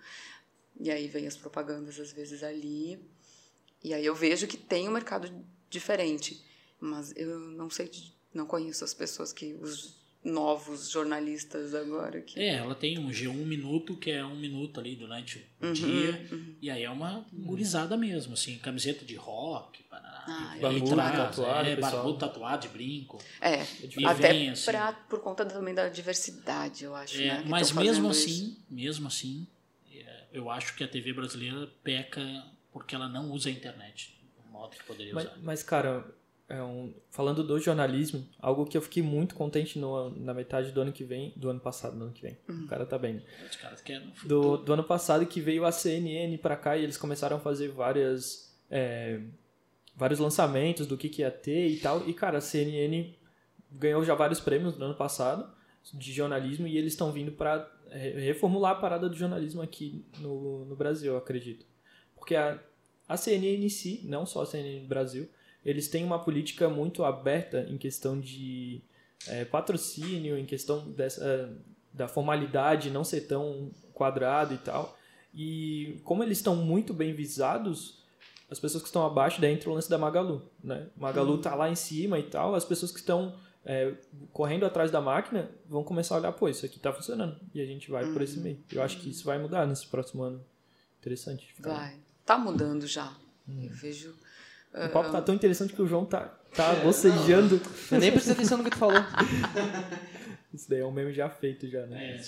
e 0.79 0.89
aí 0.89 1.09
vem 1.09 1.27
as 1.27 1.37
propagandas 1.37 1.99
às 1.99 2.13
vezes 2.13 2.45
ali, 2.45 3.01
e 3.83 3.93
aí 3.93 4.07
eu 4.07 4.15
vejo 4.15 4.47
que 4.47 4.57
tem 4.57 4.89
um 4.89 4.93
mercado 4.93 5.33
diferente, 5.69 6.41
mas 6.81 7.13
eu 7.17 7.39
não 7.39 7.69
sei, 7.71 7.91
não 8.35 8.47
conheço 8.47 8.85
as 8.85 8.95
pessoas 8.95 9.33
que, 9.33 9.55
os 9.55 9.97
novos 10.25 10.91
jornalistas 10.91 11.73
agora 11.73 12.21
que... 12.21 12.41
É, 12.41 12.55
ela 12.57 12.75
tem 12.75 12.99
um 12.99 13.11
G1 13.11 13.33
Minuto, 13.47 13.97
que 13.97 14.11
é 14.11 14.25
um 14.25 14.35
minuto 14.35 14.81
ali 14.81 14.97
durante 14.97 15.39
o 15.61 15.67
Uhum, 15.67 15.73
dia. 15.73 16.29
E 16.61 16.69
aí 16.69 16.83
é 16.83 16.91
uma 16.91 17.25
gurizada 17.33 17.97
mesmo, 17.97 18.35
assim, 18.35 18.59
camiseta 18.59 19.05
de 19.05 19.15
rock, 19.15 19.85
parará, 19.85 20.25
Ah, 20.27 20.55
e 20.59 20.61
Barbudo, 20.61 20.97
tatuado, 20.97 21.69
é, 21.69 21.77
barbudo, 21.77 22.19
tatuado, 22.19 22.63
de 22.63 22.69
brinco. 22.73 23.19
É, 23.41 23.63
E 23.97 24.05
até 24.05 24.33
vem, 24.33 24.51
assim. 24.51 24.65
pra, 24.65 24.93
por 24.93 25.21
conta 25.21 25.47
também 25.47 25.73
da 25.73 25.89
diversidade, 25.89 26.83
eu 26.83 26.97
acho, 26.97 27.17
É, 27.23 27.27
né? 27.39 27.45
mas 27.47 27.71
tão 27.71 27.81
mesmo 27.85 28.09
assim, 28.09 28.31
isso. 28.31 28.67
mesmo 28.69 29.07
assim, 29.07 29.47
é, 29.93 30.25
eu 30.33 30.51
acho 30.51 30.75
que 30.75 30.83
a 30.83 30.89
TV 30.89 31.13
brasileira 31.13 31.69
peca 31.85 32.45
porque 32.73 32.97
ela 32.97 33.09
não 33.09 33.31
usa 33.31 33.49
a 33.49 33.53
internet 33.53 34.13
do 34.45 34.51
modo 34.51 34.75
que 34.77 34.83
poderia 34.83 35.15
Mas, 35.15 35.25
usar. 35.27 35.39
mas, 35.41 35.63
cara, 35.63 36.05
é 36.49 36.63
um- 36.63 36.95
falando 37.11 37.43
do 37.43 37.59
jornalismo, 37.59 38.25
algo 38.39 38.65
que 38.67 38.77
eu 38.77 38.83
fiquei 38.83 39.03
muito 39.03 39.35
contente 39.35 39.79
no- 39.79 40.11
na 40.11 40.33
metade 40.33 40.71
do 40.73 40.81
ano 40.81 40.93
que 40.93 41.03
vem, 41.05 41.33
do 41.37 41.51
ano 41.51 41.59
passado, 41.61 41.97
no 41.97 42.05
ano 42.05 42.13
que 42.13 42.23
vem. 42.23 42.37
O 42.49 42.67
cara 42.69 42.87
tá 42.87 42.97
bem, 42.99 43.21
caras 43.61 43.81
querem 43.83 44.13
do, 44.25 44.57
do 44.57 44.73
ano 44.73 44.85
passado 44.85 45.27
que 45.27 45.41
veio 45.41 45.65
a 45.65 45.73
CNN 45.73 46.39
pra 46.39 46.57
cá 46.57 46.77
e 46.77 46.85
eles 46.85 46.97
começaram 46.97 47.37
a 47.37 47.41
fazer 47.41 47.69
várias 47.69 48.55
é, 48.71 49.21
vários 49.95 50.19
lançamentos 50.21 50.87
do 50.87 50.97
que, 50.97 51.09
que 51.09 51.23
ia 51.23 51.31
ter 51.31 51.69
e 51.69 51.79
tal. 51.79 52.07
E, 52.09 52.13
cara, 52.13 52.39
a 52.39 52.41
CNN 52.41 53.15
ganhou 53.73 54.05
já 54.05 54.15
vários 54.15 54.41
prêmios 54.41 54.77
no 54.79 54.85
ano 54.87 54.95
passado 54.95 55.51
de 55.95 56.13
jornalismo 56.13 56.67
e 56.67 56.77
eles 56.77 56.93
estão 56.93 57.11
vindo 57.13 57.33
para 57.33 57.71
reformular 57.91 58.73
a 58.73 58.75
parada 58.81 59.09
do 59.09 59.17
jornalismo 59.17 59.63
aqui 59.63 60.05
no, 60.19 60.65
no 60.65 60.77
Brasil, 60.77 61.13
eu 61.13 61.19
acredito. 61.19 61.65
Porque 62.17 62.35
a, 62.35 62.59
a 63.09 63.17
CNN 63.17 63.65
em 63.65 63.69
si, 63.69 64.01
não 64.05 64.27
só 64.27 64.43
a 64.43 64.47
CNN 64.47 64.85
Brasil, 64.87 65.29
eles 65.67 65.89
têm 65.89 66.05
uma 66.05 66.21
política 66.21 66.69
muito 66.69 67.05
aberta 67.05 67.67
em 67.69 67.77
questão 67.77 68.21
de 68.21 68.81
é, 69.27 69.45
patrocínio, 69.45 70.39
em 70.39 70.47
questão 70.47 70.93
dessa, 70.93 71.53
da 71.93 72.07
formalidade 72.07 72.89
não 72.89 73.03
ser 73.03 73.23
tão 73.23 73.73
quadrado 73.93 74.55
e 74.55 74.59
tal. 74.59 74.97
E 75.35 76.01
como 76.05 76.23
eles 76.23 76.39
estão 76.39 76.55
muito 76.55 76.95
bem 76.95 77.13
visados, 77.13 78.05
as 78.49 78.61
pessoas 78.61 78.81
que 78.81 78.89
estão 78.89 79.05
abaixo, 79.05 79.41
daí 79.41 79.53
entra 79.53 79.69
o 79.69 79.75
lance 79.75 79.91
da 79.91 79.99
Magalu, 79.99 80.49
né? 80.63 80.87
Magalu 80.97 81.39
tá 81.39 81.57
lá 81.57 81.69
em 81.69 81.75
cima 81.75 82.17
e 82.17 82.23
tal, 82.23 82.55
as 82.55 82.65
pessoas 82.65 82.93
que 82.93 83.01
estão 83.01 83.35
é, 83.65 83.93
correndo 84.33 84.65
atrás 84.65 84.93
da 84.93 85.01
máquina 85.01 85.51
vão 85.69 85.83
começar 85.83 86.15
a 86.15 86.19
olhar, 86.19 86.33
pô, 86.33 86.49
isso 86.49 86.65
aqui 86.65 86.79
tá 86.79 86.93
funcionando. 86.93 87.41
E 87.53 87.61
a 87.61 87.67
gente 87.67 87.91
vai 87.91 88.07
por 88.13 88.23
esse 88.23 88.39
meio. 88.39 88.63
Eu 88.71 88.85
acho 88.85 89.01
que 89.01 89.11
isso 89.11 89.25
vai 89.25 89.37
mudar 89.37 89.67
nesse 89.67 89.89
próximo 89.89 90.23
ano. 90.23 90.41
Interessante. 91.01 91.53
Vai. 91.59 91.99
Tá 92.25 92.39
mudando 92.39 92.87
já. 92.87 93.13
Hum. 93.49 93.65
Eu 93.65 93.75
vejo... 93.75 94.15
O 94.85 94.89
papo 94.91 95.11
tá 95.11 95.23
tão 95.23 95.35
interessante 95.35 95.73
que 95.73 95.81
o 95.81 95.87
João 95.87 96.05
tá, 96.05 96.27
tá 96.55 96.75
bocejando. 96.77 97.61
Eu 97.91 97.99
nem 97.99 98.11
prestei 98.13 98.35
atenção 98.35 98.59
no 98.59 98.65
que 98.65 98.71
tu 98.71 98.77
falou. 98.79 99.01
Isso 100.53 100.69
daí 100.71 100.81
é 100.81 100.87
um 100.87 100.91
meme 100.93 101.13
já 101.13 101.29
feito 101.29 101.69
já, 101.69 101.87
né? 101.87 102.17
É, 102.17 102.23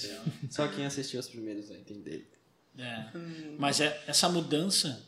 Só 0.50 0.68
quem 0.68 0.84
assistiu 0.84 1.18
os 1.20 1.28
primeiros 1.28 1.68
vai 1.68 1.78
entender. 1.78 2.30
é. 2.78 3.06
Mas 3.58 3.80
é, 3.80 4.02
essa 4.06 4.28
mudança, 4.28 5.02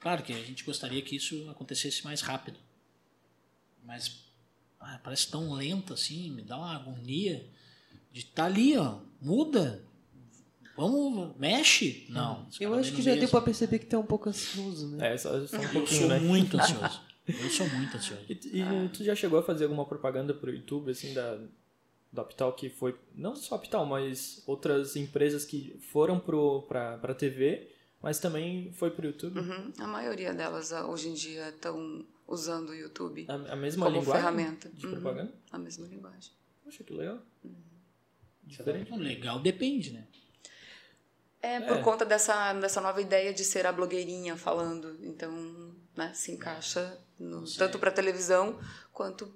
claro 0.00 0.22
que 0.22 0.32
a 0.32 0.36
gente 0.42 0.64
gostaria 0.64 1.02
que 1.02 1.16
isso 1.16 1.48
acontecesse 1.50 2.04
mais 2.04 2.20
rápido. 2.22 2.58
Mas 3.84 4.24
ah, 4.80 4.98
parece 5.02 5.30
tão 5.30 5.52
lento 5.52 5.92
assim, 5.92 6.30
me 6.30 6.42
dá 6.42 6.56
uma 6.56 6.74
agonia 6.74 7.46
de 8.12 8.20
estar 8.20 8.46
ali, 8.46 8.76
ó, 8.76 8.98
muda. 9.20 9.82
Vamos, 10.76 11.36
mexe. 11.38 12.06
Não. 12.08 12.46
Eu 12.60 12.74
acho 12.74 12.92
que 12.92 13.02
já 13.02 13.14
deu 13.14 13.28
pra 13.28 13.40
perceber 13.40 13.78
que 13.78 13.86
tu 13.86 13.96
é 13.96 13.98
um 13.98 14.06
pouco 14.06 14.28
ansioso, 14.28 14.88
né? 14.88 15.14
É, 15.14 15.16
só, 15.16 15.30
só 15.46 15.56
um 15.56 15.62
Eu 15.62 15.68
pouquinho, 15.70 16.00
sou 16.00 16.08
né? 16.08 16.18
muito 16.20 16.56
ansioso. 16.60 17.00
Eu 17.26 17.50
sou 17.50 17.68
muito 17.70 17.96
ansioso. 17.96 18.22
E, 18.28 18.32
e 18.60 18.88
tu 18.92 19.02
já 19.04 19.14
chegou 19.14 19.38
a 19.38 19.42
fazer 19.42 19.64
alguma 19.64 19.84
propaganda 19.86 20.34
pro 20.34 20.50
YouTube, 20.52 20.90
assim, 20.90 21.14
da, 21.14 21.38
do 22.12 22.20
Aptal 22.20 22.52
que 22.52 22.68
foi, 22.68 22.94
não 23.14 23.34
só 23.36 23.54
Aptal, 23.54 23.86
mas 23.86 24.42
outras 24.46 24.94
empresas 24.96 25.44
que 25.44 25.76
foram 25.92 26.18
para 26.20 26.94
a 27.02 27.14
TV, 27.14 27.68
mas 28.02 28.18
também 28.18 28.72
foi 28.72 28.90
para 28.90 29.04
o 29.04 29.06
YouTube? 29.08 29.38
Uhum. 29.38 29.72
A 29.78 29.86
maioria 29.86 30.34
delas 30.34 30.72
ah, 30.72 30.86
hoje 30.86 31.08
em 31.08 31.14
dia 31.14 31.48
estão 31.48 32.04
usando 32.26 32.70
o 32.70 32.74
YouTube 32.74 33.26
A, 33.28 33.34
a 33.52 33.56
mesma 33.56 33.86
como 33.86 33.98
linguagem 33.98 34.22
ferramenta. 34.22 34.68
de 34.70 34.86
Uhum. 34.86 34.92
propaganda? 34.92 35.32
A 35.52 35.58
mesma 35.58 35.86
linguagem. 35.86 36.32
Poxa, 36.64 36.82
que 36.84 36.92
legal. 36.92 37.18
Uhum. 37.44 37.52
Diferente. 38.44 38.92
Legal, 38.96 39.40
depende, 39.40 39.92
né? 39.92 40.06
É, 41.44 41.60
por 41.60 41.76
É. 41.76 41.82
conta 41.82 42.04
dessa, 42.04 42.52
dessa 42.54 42.80
nova 42.80 43.00
ideia 43.00 43.32
de 43.34 43.44
ser 43.44 43.66
a 43.66 43.72
blogueirinha 43.72 44.36
falando. 44.36 44.96
Então, 45.02 45.30
né, 45.96 46.10
se 46.14 46.32
encaixa 46.32 46.98
no- 47.18 47.44
tanto 47.56 47.78
para 47.78 47.90
televisão 47.90 48.58
quanto 48.92 49.32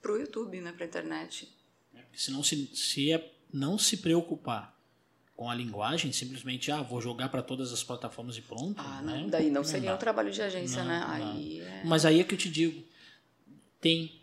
para 0.00 0.12
o 0.12 0.16
YouTube, 0.16 0.60
né, 0.60 0.72
para 0.72 0.84
internet. 0.86 1.48
Porque 1.92 2.18
se 2.18 2.30
não 2.30 2.42
se, 2.42 2.68
se 2.74 3.12
é 3.12 3.32
não 3.52 3.78
se 3.78 3.98
preocupar 3.98 4.76
com 5.36 5.48
a 5.48 5.54
linguagem, 5.54 6.10
simplesmente, 6.12 6.70
ah, 6.72 6.82
vou 6.82 7.00
jogar 7.00 7.28
para 7.28 7.42
todas 7.42 7.72
as 7.72 7.82
plataformas 7.84 8.36
e 8.36 8.42
pronto. 8.42 8.74
Ah, 8.80 9.00
né? 9.02 9.20
não, 9.22 9.28
daí 9.28 9.50
não 9.50 9.62
seria 9.64 9.90
dá. 9.90 9.94
um 9.96 9.98
trabalho 9.98 10.30
de 10.30 10.42
agência, 10.42 10.82
Não, 10.82 10.88
né? 10.88 11.00
não. 11.00 11.32
Aí 11.32 11.60
é... 11.60 11.82
Mas 11.84 12.04
aí 12.04 12.20
é 12.20 12.24
que 12.24 12.34
eu 12.34 12.38
te 12.38 12.48
digo, 12.50 12.82
tem. 13.80 14.21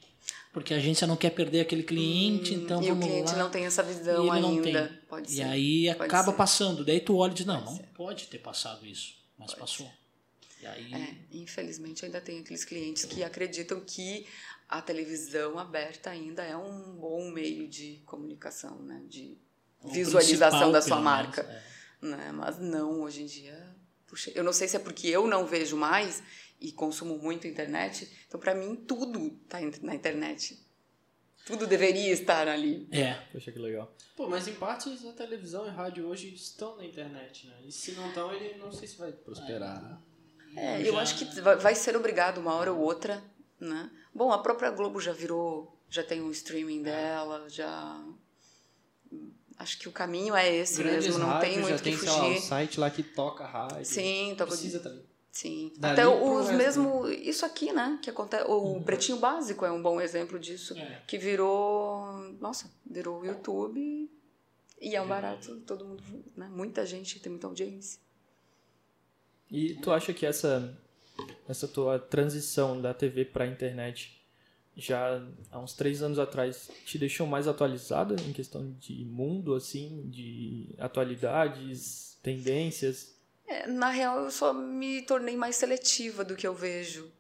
Porque 0.52 0.74
a 0.74 0.78
agência 0.78 1.06
não 1.06 1.16
quer 1.16 1.30
perder 1.30 1.62
aquele 1.62 1.84
cliente, 1.84 2.54
então 2.56 2.80
Hum, 2.80 2.84
e 2.84 2.88
vamos 2.90 3.06
o 3.06 3.08
cliente 3.08 3.32
lá. 3.34 3.38
não 3.38 3.50
tem 3.52 3.66
essa 3.66 3.84
visão 3.84 4.34
ele 4.34 4.42
não 4.42 4.50
ainda. 4.50 4.88
tem. 4.88 5.00
Pode 5.08 5.32
E 5.32 5.36
ser. 5.36 5.44
aí 5.44 5.86
Pode 5.96 6.02
acaba 6.06 6.32
ser. 6.32 6.38
passando. 6.38 6.84
Daí 6.86 7.00
tu 7.00 7.16
olha 7.18 7.32
e 7.32 7.36
diz, 7.36 7.46
não, 7.46 7.56
Pode 7.62 7.70
não 7.70 7.78
ser. 7.78 7.88
pode 7.94 8.28
ter 8.28 8.40
passado 8.40 8.86
isso. 8.86 9.14
Mas 9.38 9.54
passou. 9.54 9.90
E 10.62 10.66
aí. 10.66 10.94
É, 10.94 11.16
infelizmente 11.38 12.04
ainda 12.04 12.20
tem 12.20 12.40
aqueles 12.40 12.66
clientes 12.66 13.06
que 13.06 13.24
acreditam 13.24 13.80
que 13.80 14.26
a 14.68 14.82
televisão 14.82 15.58
aberta 15.58 16.10
ainda 16.10 16.44
é 16.44 16.58
um 16.58 16.96
bom 16.96 17.30
meio 17.32 17.68
de 17.68 18.02
comunicação, 18.06 18.78
né? 18.82 19.02
De 19.08 19.38
o 19.82 19.90
visualização 19.90 20.72
da 20.72 20.82
sua 20.82 21.00
marca. 21.00 21.44
menos, 21.44 21.62
é. 22.02 22.08
né? 22.26 22.32
Mas 22.34 22.60
não, 22.60 23.02
hoje 23.02 23.22
em 23.22 23.26
dia, 23.28 23.66
puxa, 24.08 24.32
eu 24.36 24.44
não 24.44 24.52
sei 24.52 24.68
se 24.68 24.76
é 24.76 24.80
porque 24.80 25.08
eu 25.08 25.26
não 25.28 25.46
vejo 25.46 25.78
mais 25.78 26.22
e 26.60 26.72
consumo 26.72 27.18
muito 27.18 27.48
internet, 27.48 28.10
então 28.28 28.40
para 28.40 28.54
mim 28.54 28.76
tudo 28.76 29.30
tá 29.48 29.60
na 29.82 29.96
internet. 29.96 30.60
Tudo 31.46 31.66
deveria 31.66 32.12
estar 32.12 32.48
ali. 32.48 32.88
É. 32.92 33.14
Poxa, 33.32 33.52
que 33.52 33.58
legal. 33.58 33.92
Pô, 34.16 34.28
mas 34.28 34.48
em 34.48 34.54
partes 34.54 35.04
a 35.06 35.14
televisão 35.14 35.66
e 35.66 35.70
rádio 35.70 36.06
hoje 36.08 36.32
estão 36.34 36.76
na 36.78 36.86
internet, 36.86 37.48
né? 37.48 37.56
E 37.66 37.72
se 37.72 37.94
não 37.94 38.10
estão, 38.10 38.32
ele 38.34 38.58
não 38.58 38.72
sei 38.72 38.88
se 38.88 38.98
vai 38.98 39.12
prosperar. 39.12 40.00
É, 40.56 40.82
Eu 40.82 40.86
eu 40.88 40.94
já- 40.94 41.02
acho 41.02 41.18
que 41.18 41.26
vai 41.42 41.74
ser 41.74 41.96
obrigado 41.96 42.38
uma 42.40 42.54
hora 42.54 42.72
ou 42.72 42.80
outra, 42.80 43.24
né? 43.60 43.90
Bom, 44.14 44.32
a 44.32 44.38
própria 44.40 44.70
Globo 44.70 45.00
já 45.00 45.14
virou, 45.14 45.76
já 45.90 46.04
tem 46.04 46.22
um 46.22 46.30
streaming 46.30 46.84
dela, 46.84 47.48
já 47.50 48.04
acho 49.58 49.80
que 49.80 49.88
o 49.90 49.92
caminho 49.92 50.36
é 50.36 50.54
esse 50.54 50.82
Grandes 50.84 51.08
mesmo, 51.08 51.20
não 51.26 51.40
tem 51.40 51.58
muito 51.58 51.70
já 51.70 51.78
que 51.78 51.84
tem, 51.84 51.98
sei 51.98 52.10
lá, 52.10 52.16
o 52.28 52.34
fugir. 52.34 52.42
site 52.42 52.80
lá 52.80 52.90
que 52.92 53.04
toca 53.04 53.46
rádio. 53.46 53.86
Sim, 53.86 54.36
toca 54.38 54.52
Precisa 54.52 54.80
também. 54.80 55.04
Sim. 55.40 55.72
Dali 55.78 55.94
Até 55.94 56.04
pro 56.04 56.34
os 56.34 56.52
mesmo 56.52 57.08
isso 57.08 57.46
aqui, 57.46 57.72
né, 57.72 57.98
que 58.02 58.10
acontece, 58.10 58.44
o 58.46 58.82
Pretinho 58.82 59.20
Básico 59.20 59.66
é 59.66 59.72
um 59.72 59.82
bom 59.82 60.02
exemplo 60.02 60.38
disso, 60.38 60.78
É. 60.78 61.02
que 61.08 61.18
virou, 61.18 62.04
nossa, 62.42 62.70
virou 62.86 63.22
o 63.22 63.26
YouTube 63.26 64.12
e 64.82 64.96
é 64.98 65.02
um 65.02 65.08
barato, 65.08 65.56
todo 65.62 65.86
mundo, 65.86 66.04
né? 66.36 66.50
Muita 66.52 66.86
gente 66.86 67.22
tem 67.22 67.30
muita 67.32 67.48
audiência. 67.48 68.02
E 69.50 69.76
tu 69.76 69.92
acha 69.94 70.14
que 70.14 70.26
essa, 70.26 70.78
essa 71.48 71.70
tua 71.70 71.98
transição 71.98 72.82
da 72.82 72.94
TV 72.94 73.24
para 73.24 73.46
a 73.46 73.48
internet 73.48 74.22
já 74.76 75.26
há 75.52 75.58
uns 75.58 75.74
três 75.74 76.04
anos 76.04 76.20
atrás 76.20 76.70
te 76.86 76.98
deixou 76.98 77.26
mais 77.26 77.48
atualizada 77.48 78.14
em 78.28 78.34
questão 78.34 78.76
de 78.78 79.06
mundo, 79.06 79.56
assim, 79.56 80.04
de 80.10 80.76
atualidades, 80.78 82.18
tendências? 82.22 83.18
É, 83.50 83.66
na 83.68 83.90
real, 83.90 84.24
eu 84.26 84.32
só 84.32 84.54
me 84.54 85.02
tornei 85.02 85.36
mais 85.36 85.56
seletiva 85.56 86.24
do 86.24 86.36
que 86.36 86.46
eu 86.46 86.54
vejo. 86.54 87.12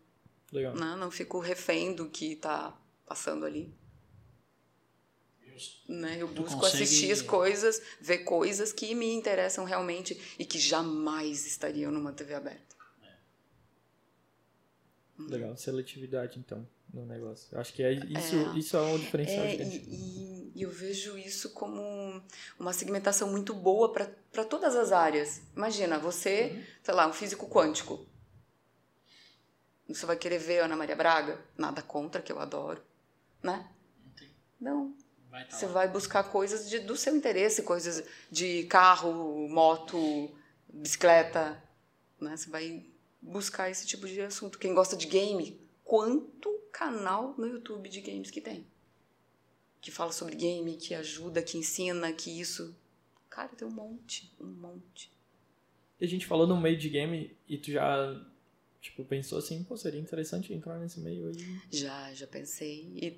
Legal. 0.51 0.75
né? 0.75 0.95
Não 0.95 1.11
fico 1.11 1.39
refém 1.39 1.93
do 1.93 2.07
que 2.09 2.35
tá 2.35 2.75
passando 3.05 3.45
ali. 3.45 3.73
Né? 5.87 6.17
Eu 6.21 6.27
Tu 6.27 6.41
busco 6.41 6.59
consegue- 6.59 6.83
assistir 6.83 7.11
as 7.11 7.21
coisas, 7.21 7.81
ver 7.99 8.19
coisas 8.19 8.71
que 8.71 8.93
me 8.95 9.11
interessam 9.13 9.65
realmente 9.65 10.19
e 10.39 10.45
que 10.45 10.57
jamais 10.59 11.45
estariam 11.45 11.91
numa 11.91 12.13
TV 12.13 12.33
aberta. 12.35 12.75
Legal. 15.17 15.57
Seletividade, 15.57 16.39
então, 16.39 16.65
no 16.93 17.05
negócio. 17.05 17.47
Eu 17.53 17.59
acho 17.59 17.73
que 17.73 17.83
é 17.83 17.93
isso, 17.93 18.35
É. 18.35 18.57
isso 18.57 18.77
é 18.77 18.81
um 18.81 18.97
diferencial 18.97 19.45
É, 19.45 19.55
e, 19.55 20.51
e 20.55 20.61
eu 20.61 20.69
vejo 20.71 21.17
isso 21.17 21.51
como 21.51 22.21
uma 22.59 22.73
segmentação 22.73 23.29
muito 23.29 23.53
boa 23.53 23.91
para 23.93 24.43
todas 24.45 24.75
as 24.75 24.91
áreas. 24.91 25.41
Imagina, 25.55 25.97
você, 25.99 26.63
sei 26.83 26.93
lá, 26.93 27.07
um 27.07 27.13
físico 27.13 27.47
quântico. 27.47 28.05
Você 29.87 30.05
vai 30.05 30.15
querer 30.17 30.37
ver 30.39 30.59
Ana 30.59 30.75
Maria 30.75 30.95
Braga? 30.95 31.39
Nada 31.57 31.81
contra, 31.81 32.21
que 32.21 32.31
eu 32.31 32.39
adoro. 32.39 32.81
Né? 33.41 33.67
Não, 34.59 34.93
Vai 35.31 35.45
tá 35.47 35.55
Você 35.55 35.67
lá. 35.67 35.71
vai 35.73 35.87
buscar 35.87 36.23
coisas 36.23 36.67
de- 36.69 36.79
do 36.79 36.97
seu 36.97 37.15
interesse, 37.15 37.61
coisas 37.61 38.03
de 38.31 38.63
carro, 38.63 39.47
moto, 39.47 40.29
bicicleta. 40.67 41.63
Né? 42.19 42.35
Você 42.35 42.49
vai 42.49 42.85
buscar 43.21 43.69
esse 43.69 43.85
tipo 43.85 44.07
de 44.07 44.19
assunto. 44.21 44.57
Quem 44.59 44.73
gosta 44.73 44.95
de 44.97 45.05
game, 45.07 45.59
quanto 45.89 46.55
canal 46.71 47.33
no 47.35 47.47
YouTube 47.47 47.89
de 47.89 47.99
games 47.99 48.29
que 48.29 48.39
tem? 48.39 48.63
Que 49.81 49.89
fala 49.89 50.11
sobre 50.11 50.35
game, 50.35 50.77
que 50.77 50.93
ajuda, 50.93 51.41
que 51.41 51.57
ensina, 51.57 52.13
que 52.13 52.29
isso. 52.39 52.77
Cara, 53.27 53.47
tem 53.49 53.67
um 53.67 53.71
monte, 53.71 54.31
um 54.39 54.45
monte. 54.45 55.11
E 55.99 56.05
a 56.05 56.07
gente 56.07 56.27
falou 56.27 56.45
no 56.45 56.61
meio 56.61 56.77
de 56.77 56.89
game 56.89 57.35
e 57.47 57.57
tu 57.57 57.71
já, 57.71 58.23
tipo, 58.79 59.03
pensou 59.03 59.39
assim, 59.39 59.63
pô, 59.63 59.75
seria 59.75 59.99
interessante 59.99 60.53
entrar 60.53 60.77
nesse 60.77 60.99
meio 60.99 61.29
aí. 61.29 61.59
Já, 61.71 62.13
já 62.13 62.27
pensei. 62.27 62.87
E 62.95 63.17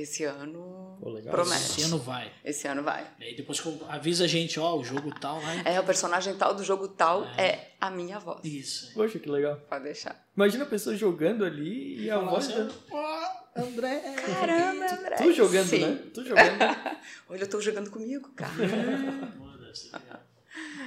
esse 0.00 0.24
ano 0.24 0.96
Pô, 1.00 1.10
legal. 1.10 1.32
promete. 1.32 1.62
Esse 1.62 1.82
ano 1.82 1.98
vai. 1.98 2.32
Esse 2.44 2.66
ano 2.68 2.82
vai. 2.82 3.06
Daí 3.18 3.34
depois 3.36 3.60
que 3.60 3.66
eu- 3.68 3.80
avisa 3.88 4.24
a 4.24 4.26
gente, 4.26 4.58
ó, 4.60 4.76
o 4.76 4.84
jogo 4.84 5.12
tal 5.18 5.40
lá. 5.42 5.54
É, 5.64 5.78
o 5.80 5.84
personagem 5.84 6.34
tal 6.36 6.54
do 6.54 6.62
jogo 6.64 6.88
tal 6.88 7.24
é 7.36 7.72
a 7.80 7.90
minha 7.90 8.18
voz. 8.18 8.40
Isso. 8.44 8.92
Poxa, 8.94 9.18
que 9.18 9.28
legal. 9.28 9.56
Pode 9.68 9.84
deixar. 9.84 10.26
Imagina 10.36 10.64
a 10.64 10.68
pessoa 10.68 10.94
jogando 10.96 11.44
ali 11.44 12.00
e 12.04 12.10
a 12.10 12.18
voz... 12.18 12.48
assim, 12.48 12.66
da- 12.66 13.38
André. 13.56 13.98
Caramba, 14.24 14.86
André. 14.92 15.16
Tu 15.16 15.32
jogando, 15.32 15.66
Sim. 15.68 15.80
né? 15.80 16.02
Tu 16.14 16.24
jogando. 16.24 16.58
Olha, 17.28 17.40
eu 17.42 17.48
tô 17.50 17.60
jogando 17.60 17.90
comigo, 17.90 18.28
cara. 18.36 18.52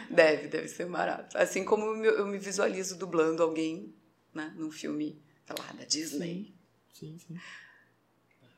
Deve 0.09 0.37
deve, 0.37 0.47
deve 0.47 0.67
ser 0.67 0.85
barato. 0.87 1.37
Assim 1.37 1.63
como 1.63 2.03
eu 2.03 2.25
me, 2.25 2.37
visualizo 2.37 2.97
dublando 2.97 3.41
alguém, 3.41 3.93
né, 4.33 4.53
num 4.57 4.69
filme, 4.71 5.21
sei 5.45 5.55
lá, 5.57 5.71
da 5.73 5.85
Disney. 5.85 6.53
Sim, 6.93 7.17
sim. 7.17 7.37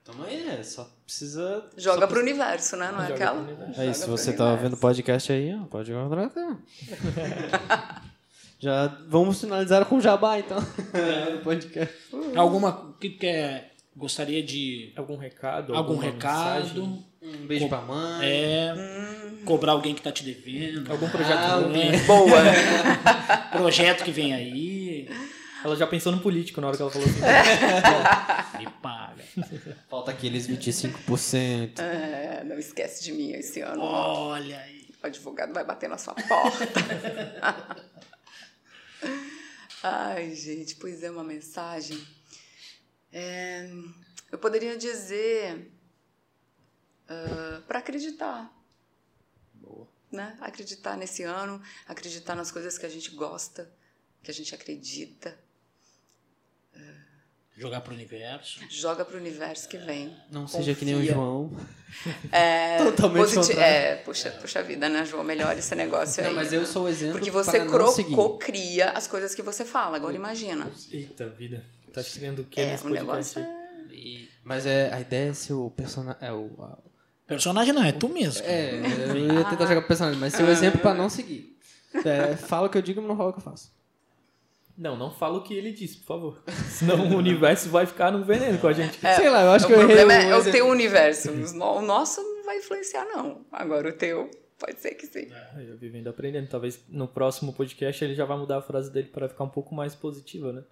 Tamo 0.06 0.26
aí, 0.26 0.48
é, 0.50 0.62
só 0.64 0.90
precisa. 1.06 1.64
Joga 1.78 2.02
só 2.02 2.08
pro 2.08 2.20
universo, 2.20 2.76
né? 2.76 2.92
Não 2.92 3.00
é 3.00 3.08
Joga 3.08 3.14
aquela? 3.16 3.40
universo. 3.42 3.80
Aí, 3.82 3.94
se 3.94 4.08
você 4.10 4.34
tá 4.34 4.44
universo. 4.44 4.64
vendo 4.64 4.74
o 4.74 4.78
podcast 4.80 5.32
aí, 5.32 5.56
ó, 5.56 5.64
pode 5.66 5.92
contratar. 5.94 6.58
Já 8.60 8.88
vamos 9.08 9.40
finalizar 9.42 9.86
com 9.86 9.98
o 9.98 10.02
Jabá, 10.02 10.40
então. 10.40 10.58
É. 10.94 11.38
podcast. 11.38 11.94
Alguma 12.36 12.96
que 13.00 13.10
quer, 13.12 13.72
gostaria 13.96 14.42
de 14.44 14.92
Algum 14.96 15.18
recado? 15.18 15.76
algum 15.76 15.98
recado? 15.98 16.64
mensagem? 16.64 17.06
Um 17.22 17.48
beijo 17.48 17.68
pra 17.70 17.82
mãe. 17.82 18.26
É, 18.28 18.74
Hum. 18.74 19.46
cobrar 19.46 19.72
alguém 19.74 19.96
que 19.96 20.02
tá 20.02 20.12
te 20.12 20.24
devendo. 20.24 20.92
Algum 20.92 21.10
projeto 21.10 21.38
Ah. 21.40 21.60
Boa. 22.08 23.58
projeto 23.58 24.04
que 24.04 24.12
vem 24.12 24.34
aí. 24.34 25.10
Ela 25.64 25.76
já 25.76 25.88
pensou 25.88 26.11
no 26.11 26.19
político 26.19 26.60
na 26.60 26.68
hora 26.68 26.76
que 26.76 26.81
ela 26.81 26.91
falou 26.91 27.07
assim. 27.07 27.22
Me 28.60 28.69
paga. 28.81 29.23
Falta 29.90 30.11
aqueles 30.11 30.48
25%. 30.48 31.80
É, 31.80 32.44
não 32.44 32.57
esquece 32.60 33.03
de 33.03 33.11
mim 33.11 33.31
esse 33.31 33.61
ano. 33.61 33.81
Olha 33.81 34.60
aí. 34.60 34.90
O 35.02 35.07
advogado 35.07 35.53
vai 35.53 35.64
bater 35.64 35.90
na 35.90 35.98
sua 35.98 36.14
porta. 36.14 36.68
Ai, 39.84 40.34
gente, 40.35 40.76
pois 40.76 41.03
é, 41.03 41.11
uma 41.11 41.23
mensagem. 41.23 42.02
É, 43.11 43.69
eu 44.31 44.38
poderia 44.38 44.77
dizer 44.77 45.72
para 47.68 47.80
acreditar. 47.80 48.52
Né? 50.11 50.38
Acreditar 50.41 50.95
nesse 50.95 51.23
ano, 51.23 51.61
acreditar 51.88 52.35
nas 52.35 52.52
coisas 52.52 52.77
que 52.77 52.85
a 52.85 52.90
gente 52.90 53.11
gosta, 53.11 53.72
que 54.22 54.30
a 54.30 54.34
gente 54.34 54.53
acredita. 54.53 55.38
Jogar 57.56 57.82
pro 57.82 57.94
universo. 57.94 58.60
Joga 58.70 59.06
pro 59.06 59.18
universo 59.18 59.70
que 59.70 59.78
vem. 59.78 60.16
Não 60.32 60.48
seja 60.48 60.74
que 60.74 60.84
nem 60.84 60.96
o 60.96 60.98
Confia. 60.98 61.14
João. 61.14 61.52
É, 62.32 62.78
Totalmente 62.84 63.36
contrário. 63.36 63.62
é, 63.62 63.96
puxa, 63.98 64.32
puxa 64.32 64.64
vida, 64.64 64.90
né, 64.90 65.06
João? 65.06 65.24
Melhor 65.24 65.56
esse 65.58 65.76
negócio 65.76 66.22
aí. 66.24 66.30
Não, 66.30 66.36
mas 66.36 66.52
eu 66.52 66.66
sou 66.66 66.86
o 66.86 66.90
exemplo 66.90 67.14
Porque 67.14 67.30
você 67.30 67.60
para 67.60 67.66
não 67.66 67.88
seguir. 67.92 68.14
cro- 68.16 68.38
cria 68.40 68.90
as 68.92 69.06
coisas 69.08 69.36
que 69.36 69.42
você 69.44 69.64
fala. 69.64 69.98
Agora 69.98 70.16
imagina. 70.16 70.70
Eita 70.92 71.30
vida. 71.30 71.64
Tá 71.94 72.02
escrevendo 72.02 72.40
o 72.42 72.46
que 72.46 72.60
É, 72.60 72.72
nesse 72.72 72.84
o 72.86 72.90
podcast? 72.90 73.06
negócio 73.06 73.40
é... 73.40 73.82
ali. 73.84 74.30
Mas 74.44 74.66
é, 74.66 74.92
a 74.92 75.00
ideia 75.00 75.30
é 75.30 75.34
ser 75.34 75.54
o 75.54 75.70
personagem. 75.70 76.18
É, 76.22 76.32
o, 76.32 76.50
a- 76.60 76.78
Personagem 77.28 77.72
não, 77.74 77.84
é 77.84 77.92
tu 77.92 78.10
mesmo. 78.10 78.44
é, 78.46 78.72
eu 79.10 79.18
ia 79.18 79.46
tentar 79.46 79.66
jogar 79.66 79.80
pro 79.82 79.88
personagem, 79.88 80.20
mas 80.20 80.34
ser 80.34 80.44
o 80.44 80.50
exemplo 80.50 80.82
pra 80.82 80.94
não 80.94 81.08
seguir. 81.10 81.56
É, 82.04 82.36
fala 82.36 82.68
o 82.68 82.70
que 82.70 82.78
eu 82.78 82.82
digo, 82.82 83.00
mas 83.00 83.08
não 83.10 83.16
fala 83.16 83.30
o 83.30 83.34
que 83.34 83.40
eu 83.40 83.44
faço. 83.44 83.72
Não, 84.76 84.98
não 84.98 85.12
fala 85.12 85.38
o 85.38 85.44
que 85.44 85.54
ele 85.54 85.72
disse, 85.72 85.98
por 85.98 86.06
favor. 86.06 86.44
Senão 86.68 87.08
o 87.12 87.18
universo 87.18 87.70
vai 87.70 87.86
ficar 87.86 88.12
no 88.12 88.24
veneno 88.24 88.58
com 88.58 88.68
a 88.68 88.74
gente. 88.74 88.98
Sei 89.00 89.30
lá, 89.30 89.44
eu 89.44 89.52
acho 89.52 89.66
o 89.66 89.68
que 89.68 89.74
eu 89.74 89.82
errei 89.82 89.95
problema 89.98 90.14
é, 90.14 90.30
é 90.30 90.36
o 90.36 90.40
exemplo. 90.40 90.52
teu 90.52 90.68
universo. 90.68 91.32
O 91.32 91.82
nosso 91.82 92.22
não 92.22 92.44
vai 92.44 92.58
influenciar, 92.58 93.06
não. 93.06 93.45
Agora 93.52 93.90
o 93.90 93.94
teu, 93.94 94.32
pode 94.58 94.80
ser 94.80 94.95
que 94.95 95.06
sim. 95.06 95.28
Aí 95.56 95.70
Eu 95.70 95.78
vivendo 95.78 96.08
aprendendo. 96.08 96.48
Talvez 96.48 96.80
no 96.90 97.08
próximo 97.08 97.54
podcast 97.54 98.04
ele 98.04 98.16
já 98.16 98.26
vai 98.26 98.38
mudar 98.38 98.58
a 98.58 98.62
frase 98.62 98.91
dele 98.91 99.10
para 99.14 99.30
ficar 99.30 99.44
um 99.44 99.50
pouco 99.50 99.76
mais 99.76 99.94
positiva, 99.94 100.52
né? 100.52 100.64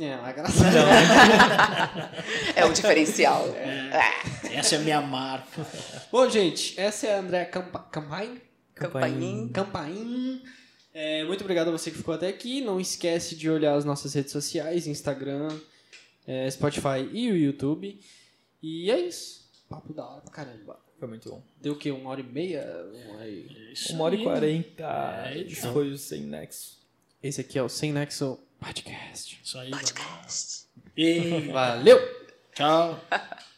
É, 0.00 0.16
mas 0.16 0.34
graças 0.34 0.62
a 0.62 0.70
Deus. 0.70 0.84
É 2.56 2.64
o 2.64 2.72
diferencial. 2.72 3.46
É. 3.48 3.90
Essa 4.54 4.76
é 4.76 4.78
a 4.78 4.80
minha 4.80 5.00
marca. 5.02 5.66
Bom, 6.10 6.28
gente, 6.30 6.78
essa 6.80 7.06
é 7.06 7.14
a 7.16 7.18
André 7.20 7.44
Campa 7.44 7.78
Campain. 7.90 8.40
Campainha. 8.74 9.48
Campain. 9.52 10.42
É, 10.94 11.24
muito 11.24 11.40
obrigado 11.40 11.68
a 11.68 11.70
você 11.70 11.90
que 11.90 11.96
ficou 11.96 12.14
até 12.14 12.28
aqui. 12.28 12.60
Não 12.60 12.78
esquece 12.80 13.34
de 13.34 13.48
olhar 13.48 13.74
as 13.74 13.84
nossas 13.84 14.12
redes 14.14 14.30
sociais, 14.32 14.86
Instagram, 14.86 15.48
é, 16.26 16.50
Spotify 16.50 17.08
e 17.12 17.30
o 17.30 17.36
YouTube. 17.36 17.98
E 18.62 18.90
é 18.90 19.00
isso. 19.00 19.50
Papo 19.68 19.92
da 19.94 20.04
hora 20.06 20.20
pra 20.20 20.30
caramba. 20.32 20.78
Foi 20.98 21.08
muito 21.08 21.28
bom. 21.30 21.42
Deu 21.60 21.72
o 21.72 21.76
quê? 21.76 21.90
Uma 21.90 22.10
hora 22.10 22.20
e 22.20 22.24
meia? 22.24 22.64
Uma 23.06 23.14
hora 23.16 23.28
e- 23.28 23.72
Isso 23.72 23.92
Uma 23.94 24.04
hora 24.04 24.14
e 24.14 24.22
quarenta. 24.22 25.30
É, 25.32 25.38
então. 25.40 25.72
foi 25.72 25.90
o 25.90 25.98
Sem 25.98 26.22
Nexo. 26.22 26.78
Esse 27.22 27.40
aqui 27.40 27.58
é 27.58 27.62
o 27.62 27.68
Sem 27.68 27.92
Nexo 27.92 28.38
Podcast. 28.60 29.40
Isso 29.42 29.58
aí. 29.58 29.70
Ei, 30.96 31.48
Valeu! 31.50 31.98
tchau. 32.54 33.00